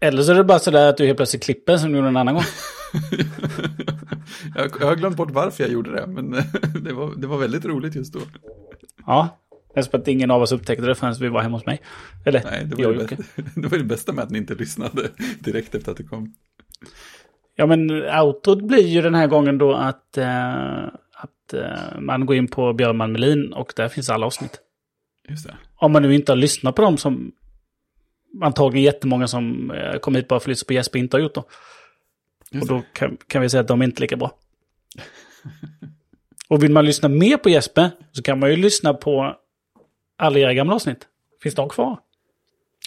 eller 0.02 0.24
så 0.24 0.32
är 0.32 0.36
det 0.36 0.44
bara 0.44 0.60
sådär 0.60 0.90
att 0.90 0.98
du 0.98 1.06
helt 1.06 1.18
plötsligt 1.18 1.44
klipper 1.44 1.78
som 1.78 1.90
du 1.92 1.96
gjorde 1.98 2.08
en 2.08 2.18
annan 2.18 2.34
gång. 2.36 2.44
jag, 4.56 4.72
jag 4.80 4.88
har 4.88 4.96
glömt 4.96 5.18
bort 5.18 5.32
varför 5.32 5.64
jag 5.64 5.72
gjorde 5.72 5.92
det, 5.92 6.08
men 6.08 6.34
eh, 6.34 6.44
det 6.84 6.94
var, 6.94 7.14
det 7.18 7.28
var 7.28 7.38
väldigt 7.38 7.66
roligt 7.66 7.96
just 7.96 8.14
då. 8.14 8.20
Ja, 9.06 9.40
eftersom 9.76 10.02
att 10.02 10.08
ingen 10.08 10.32
av 10.32 10.42
oss 10.42 10.52
upptäckte 10.52 10.86
det 10.86 10.96
förrän 10.96 11.16
vi 11.20 11.30
var 11.30 11.42
hemma 11.42 11.58
hos 11.58 11.66
mig. 11.66 11.82
Eller, 12.26 12.44
Nej, 12.44 12.66
det 12.66 12.82
jag 12.82 12.94
var 12.94 13.04
och 13.04 13.10
det, 13.10 13.18
det 13.62 13.68
var 13.68 13.78
det 13.78 13.84
bästa 13.84 14.14
med 14.14 14.24
att 14.24 14.30
ni 14.30 14.38
inte 14.38 14.56
lyssnade 14.56 15.10
direkt 15.40 15.76
efter 15.76 15.92
att 15.92 15.98
det 15.98 16.04
kom. 16.04 16.34
Ja, 17.56 17.66
men 17.66 17.92
outrot 17.92 18.62
blir 18.62 18.88
ju 18.88 19.02
den 19.02 19.16
här 19.16 19.28
gången 19.28 19.58
då 19.58 19.74
att, 19.74 20.18
eh, 20.18 20.84
att 21.14 21.54
eh, 21.54 22.00
man 22.00 22.26
går 22.26 22.36
in 22.36 22.48
på 22.48 22.74
Björn 22.74 22.98
Melin 22.98 23.54
och 23.54 23.74
där 23.76 23.90
finns 23.90 24.10
alla 24.10 24.26
avsnitt. 24.26 24.60
Just 25.30 25.48
det. 25.48 25.56
Om 25.76 25.92
man 25.92 26.02
nu 26.02 26.16
inte 26.16 26.32
har 26.32 26.38
lyssnat 26.38 26.76
på 26.76 26.82
dem 26.82 26.98
som 26.98 27.32
antagligen 28.42 28.86
jättemånga 28.86 29.28
som 29.28 29.72
eh, 29.72 30.00
kom 30.00 30.16
hit 30.16 30.28
bara 30.28 30.40
för 30.40 30.46
att 30.46 30.48
lyssna 30.48 30.68
på 30.68 30.74
Jesper 30.74 31.00
inte 31.00 31.18
har 31.18 31.22
gjort 31.22 31.36
då. 31.36 31.46
Just 32.52 32.72
Och 32.72 32.78
då 32.78 32.84
kan, 32.94 33.18
kan 33.28 33.42
vi 33.42 33.50
säga 33.50 33.62
att 33.62 33.68
de 33.68 33.82
är 33.82 33.86
inte 33.86 34.02
lika 34.02 34.18
bra. 34.18 34.32
Och 36.50 36.64
vill 36.64 36.72
man 36.72 36.86
lyssna 36.86 37.10
mer 37.10 37.38
på 37.38 37.50
Jesper 37.50 37.92
så 38.12 38.24
kan 38.24 38.40
man 38.40 38.50
ju 38.50 38.56
lyssna 38.56 38.94
på 38.94 39.36
alla 40.24 40.40
era 40.40 40.54
gamla 40.54 40.76
avsnitt. 40.76 41.08
Finns 41.44 41.56
de 41.56 41.70
kvar? 41.70 42.00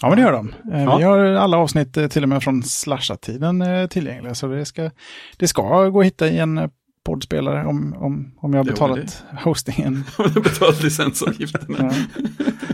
Ja, 0.01 0.09
men 0.09 0.17
det 0.17 0.23
gör 0.23 0.31
de. 0.31 0.53
Eh, 0.73 0.83
Ja. 0.83 0.97
Vi 0.97 1.03
har 1.03 1.17
alla 1.19 1.57
avsnitt 1.57 1.97
eh, 1.97 2.07
till 2.07 2.23
och 2.23 2.29
med 2.29 2.43
från 2.43 2.63
slashat-tiden 2.63 3.61
eh, 3.61 3.87
tillgängliga. 3.87 4.35
Så 4.35 4.47
det 4.47 4.65
ska, 4.65 4.91
det 5.37 5.47
ska 5.47 5.89
gå 5.89 5.99
att 5.99 6.05
hitta 6.05 6.27
i 6.27 6.37
en 6.37 6.69
poddspelare 7.05 7.65
om, 7.65 7.93
om, 7.93 8.35
om 8.39 8.53
jag 8.53 8.59
har 8.59 8.65
betalat 8.65 9.23
hostingen. 9.43 10.03
Har 10.17 10.27
du 10.27 10.41
betalat 10.41 10.83
licensavgifterna? 10.83 11.77
Ja. 11.79 11.91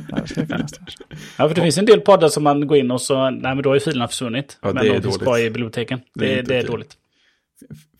Ja, 0.09 0.17
det 0.21 0.27
ska 0.27 0.45
finnas 0.45 0.71
där. 0.71 0.95
Ja, 1.37 1.47
för 1.47 1.55
det 1.55 1.61
finns 1.61 1.77
en 1.77 1.85
del 1.85 2.01
poddar 2.01 2.27
som 2.29 2.43
man 2.43 2.67
går 2.67 2.77
in 2.77 2.91
och 2.91 3.01
så, 3.01 3.29
nej 3.29 3.55
men 3.55 3.61
då 3.63 3.73
är 3.73 3.79
filerna 3.79 4.07
försvunnit. 4.07 4.57
Ja, 4.61 4.67
men 4.73 4.83
det 4.83 4.89
de 4.89 4.95
är 4.95 5.01
finns 5.01 5.17
kvar 5.17 5.39
i 5.39 5.49
biblioteken. 5.49 5.99
Det 6.15 6.25
är 6.25 6.29
Det, 6.29 6.35
det, 6.35 6.39
inte 6.39 6.55
är 6.55 6.67
dåligt. 6.67 6.93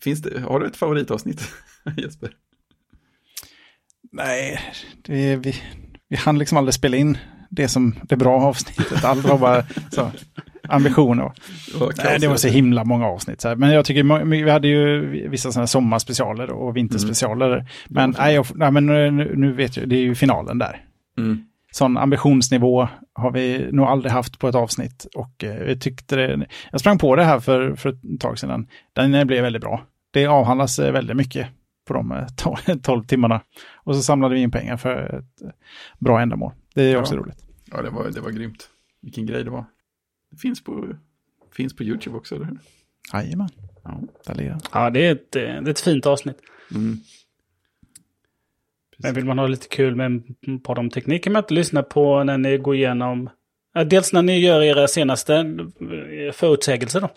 Finns 0.02 0.22
det, 0.22 0.40
har 0.40 0.60
du 0.60 0.66
ett 0.66 0.76
favoritavsnitt, 0.76 1.48
Jesper? 1.96 2.30
Nej, 4.12 4.60
det 5.02 5.32
är, 5.32 5.36
vi, 5.36 5.54
vi 6.14 6.18
hann 6.18 6.38
liksom 6.38 6.58
aldrig 6.58 6.74
spela 6.74 6.96
in 6.96 7.18
det 7.50 7.68
som 7.68 7.94
det 8.02 8.16
bra 8.16 8.40
avsnittet. 8.40 9.04
Allt 9.04 9.24
var 9.24 9.38
bara 9.38 9.62
så, 9.90 10.10
ambitioner. 10.68 11.32
Nej, 12.04 12.18
det 12.20 12.28
var 12.28 12.36
så 12.36 12.48
himla 12.48 12.84
många 12.84 13.06
avsnitt. 13.06 13.40
Så 13.40 13.48
här. 13.48 13.56
Men 13.56 13.70
jag 13.70 13.84
tycker, 13.84 14.24
vi 14.24 14.50
hade 14.50 14.68
ju 14.68 15.28
vissa 15.28 15.52
sådana 15.52 15.66
sommarspecialer 15.66 16.50
och 16.50 16.76
vinterspecialer. 16.76 17.66
Men, 17.88 18.14
var 18.14 18.14
nej, 18.18 18.34
jag, 18.34 18.46
nej, 18.54 18.70
men 18.70 18.86
nu, 18.86 19.52
vet 19.52 19.76
jag, 19.76 19.88
det 19.88 19.96
är 19.96 20.00
ju 20.00 20.14
finalen 20.14 20.58
där. 20.58 20.82
Mm. 21.18 21.44
Sån 21.72 21.96
ambitionsnivå 21.96 22.88
har 23.14 23.30
vi 23.30 23.68
nog 23.72 23.86
aldrig 23.86 24.12
haft 24.12 24.38
på 24.38 24.48
ett 24.48 24.54
avsnitt. 24.54 25.06
Och 25.14 25.44
eh, 25.44 25.68
jag 25.68 25.80
tyckte 25.80 26.16
det, 26.16 26.46
jag 26.70 26.80
sprang 26.80 26.98
på 26.98 27.16
det 27.16 27.24
här 27.24 27.40
för, 27.40 27.74
för 27.74 27.88
ett 27.88 28.20
tag 28.20 28.38
sedan. 28.38 28.66
Den 28.92 29.26
blev 29.26 29.42
väldigt 29.42 29.62
bra. 29.62 29.82
Det 30.12 30.26
avhandlas 30.26 30.78
eh, 30.78 30.92
väldigt 30.92 31.16
mycket 31.16 31.48
på 31.84 31.94
de 31.94 32.12
eh, 32.12 32.16
to- 32.36 32.80
12 32.82 33.04
timmarna. 33.06 33.42
Och 33.74 33.96
så 33.96 34.02
samlade 34.02 34.34
vi 34.34 34.40
in 34.40 34.50
pengar 34.50 34.76
för 34.76 35.18
ett 35.18 35.42
eh, 35.42 35.48
bra 35.98 36.20
ändamål. 36.20 36.52
Det 36.74 36.82
är 36.82 36.92
Ja. 36.92 37.00
också 37.00 37.16
roligt. 37.16 37.38
Ja, 37.70 37.82
det 37.82 37.90
var, 37.90 38.10
det 38.10 38.20
var 38.20 38.30
grymt. 38.30 38.68
Vilken 39.00 39.26
grej 39.26 39.44
det 39.44 39.50
var. 39.50 39.64
Det 40.30 40.36
finns 40.36 40.64
på, 40.64 40.88
finns 41.52 41.76
på 41.76 41.82
YouTube 41.82 42.16
också, 42.16 42.34
eller 42.34 42.44
hur? 42.44 42.58
Jajamän, 43.12 43.48
Ja. 43.84 44.00
där 44.26 44.34
ligger. 44.34 44.56
Ja, 44.72 44.90
det 44.90 45.06
är 45.06 45.12
ett, 45.12 45.36
eh, 45.36 45.42
det 45.42 45.48
är 45.48 45.68
ett 45.68 45.80
fint 45.80 46.06
avsnitt. 46.06 46.36
Mm. 46.74 46.96
Men 48.98 49.14
vill 49.14 49.24
man 49.24 49.38
ha 49.38 49.46
lite 49.46 49.68
kul 49.68 49.96
med 49.96 50.22
en 50.46 50.60
podd 50.60 50.78
om 50.78 50.90
teknik 50.90 51.24
kan 51.24 51.32
man 51.32 51.42
inte 51.42 51.54
lyssna 51.54 51.82
på 51.82 52.24
när 52.24 52.38
ni 52.38 52.58
går 52.58 52.74
igenom... 52.74 53.30
Ja, 53.74 53.84
dels 53.84 54.12
när 54.12 54.22
ni 54.22 54.38
gör 54.38 54.62
era 54.62 54.88
senaste 54.88 55.34
eh, 55.36 56.32
förutsägelser 56.32 57.00
då. 57.00 57.08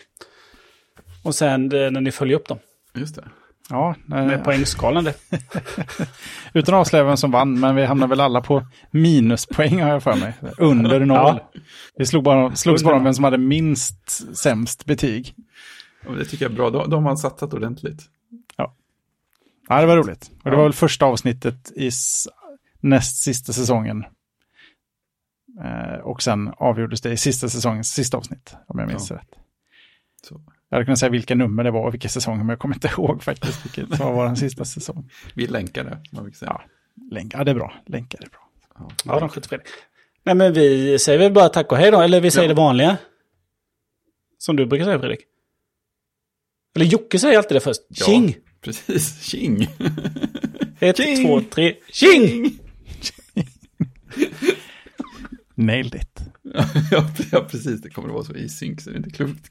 Och 1.24 1.34
sen 1.34 1.72
eh, 1.72 1.90
när 1.90 2.00
ni 2.00 2.10
följer 2.10 2.36
upp 2.36 2.48
dem. 2.48 2.58
Just 2.94 3.14
det. 3.16 3.24
Ja, 3.70 3.94
eh, 4.12 4.26
Med 4.26 4.44
poängskalan 4.44 5.04
det. 5.04 5.14
utan 6.52 6.74
att 6.74 6.80
avslöja 6.80 7.04
vem 7.04 7.16
som 7.16 7.30
vann, 7.30 7.60
men 7.60 7.74
vi 7.76 7.84
hamnar 7.84 8.06
väl 8.06 8.20
alla 8.20 8.40
på 8.40 8.66
minuspoäng 8.90 9.82
har 9.82 9.88
jag 9.90 10.02
för 10.02 10.16
mig. 10.16 10.34
Under 10.58 11.00
noll. 11.00 11.40
Ja. 11.52 11.60
Vi 11.96 12.06
slog 12.06 12.24
bara, 12.24 12.56
slogs 12.56 12.84
bara 12.84 12.96
om 12.96 13.04
vem 13.04 13.14
som 13.14 13.24
hade 13.24 13.38
minst 13.38 14.36
sämst 14.36 14.84
betyg. 14.84 15.34
Och 16.06 16.16
det 16.16 16.24
tycker 16.24 16.44
jag 16.44 16.52
är 16.52 16.56
bra. 16.56 16.70
De, 16.70 16.90
de 16.90 17.04
har 17.04 17.16
satsat 17.16 17.54
ordentligt. 17.54 18.02
Ja, 19.68 19.80
det 19.80 19.86
var 19.86 19.96
roligt. 19.96 20.30
Och 20.44 20.44
det 20.44 20.50
Ja. 20.50 20.56
var 20.56 20.62
väl 20.64 20.72
första 20.72 21.06
avsnittet 21.06 21.72
i 21.76 21.90
näst 22.80 23.22
sista 23.22 23.52
säsongen. 23.52 24.04
Eh, 25.64 25.98
och 26.00 26.22
sen 26.22 26.52
avgjordes 26.56 27.00
det 27.00 27.12
i 27.12 27.16
sista 27.16 27.48
säsongens 27.48 27.88
sista 27.92 28.16
avsnitt, 28.16 28.56
om 28.66 28.78
jag 28.78 28.88
minns 28.88 29.10
Ja. 29.10 29.16
rätt. 29.16 29.30
Så. 30.28 30.40
Jag 30.68 30.76
hade 30.76 30.84
kunnat 30.84 30.98
säga 30.98 31.10
vilka 31.10 31.34
nummer 31.34 31.64
det 31.64 31.70
var 31.70 31.86
och 31.86 31.94
vilka 31.94 32.08
säsonger, 32.08 32.38
men 32.38 32.48
jag 32.48 32.58
kommer 32.58 32.74
inte 32.74 32.88
ihåg 32.98 33.22
faktiskt 33.22 33.64
vilket 33.66 33.96
som 33.96 34.14
var 34.14 34.26
den 34.26 34.36
sista 34.36 34.64
säsongen. 34.64 35.08
Vi 35.34 35.46
länkar 35.46 35.84
det, 35.84 35.98
man 36.12 36.24
vill 36.24 36.34
säga. 36.34 36.50
Ja. 36.50 36.64
Länk, 37.10 37.34
ja, 37.34 37.44
det 37.44 37.50
är 37.50 37.54
bra. 37.54 37.74
Länkar 37.86 38.18
är 38.22 38.28
bra. 38.28 38.48
Ja. 38.78 38.90
Ja, 39.04 39.20
de 39.20 39.28
skjuter 39.28 39.48
fel. 39.48 39.60
Nej, 40.24 40.34
men 40.34 40.52
vi 40.52 40.98
säger 40.98 41.18
väl 41.18 41.32
bara 41.32 41.48
tack 41.48 41.72
och 41.72 41.78
hej 41.78 41.90
då. 41.90 42.00
Eller 42.00 42.20
vi 42.20 42.30
säger 42.30 42.48
Ja. 42.48 42.54
det 42.54 42.60
vanliga. 42.60 42.96
Som 44.38 44.56
du 44.56 44.66
brukar 44.66 44.84
säga, 44.84 44.98
Fredrik. 44.98 45.20
Eller 46.76 46.86
Jocke 46.86 47.18
säger 47.18 47.38
alltid 47.38 47.56
det 47.56 47.60
först. 47.60 47.80
Ja. 47.88 48.06
Tjing! 48.06 48.36
Precis, 48.60 49.22
tjing! 49.30 49.68
Ett, 50.80 50.96
Tjing! 50.96 51.26
två, 51.26 51.40
tre. 51.40 51.74
Tjing! 51.92 52.58
Nailed 55.54 55.94
it. 55.94 56.20
ja, 56.90 57.10
ja, 57.32 57.40
precis. 57.50 57.82
Det 57.82 57.90
kommer 57.90 58.08
att 58.08 58.14
vara 58.14 58.24
så 58.24 58.34
i 58.34 58.48
synk 58.48 58.80
så 58.80 58.90
det 58.90 58.96
är 58.96 58.98
inte 58.98 59.10
klokt. 59.10 59.50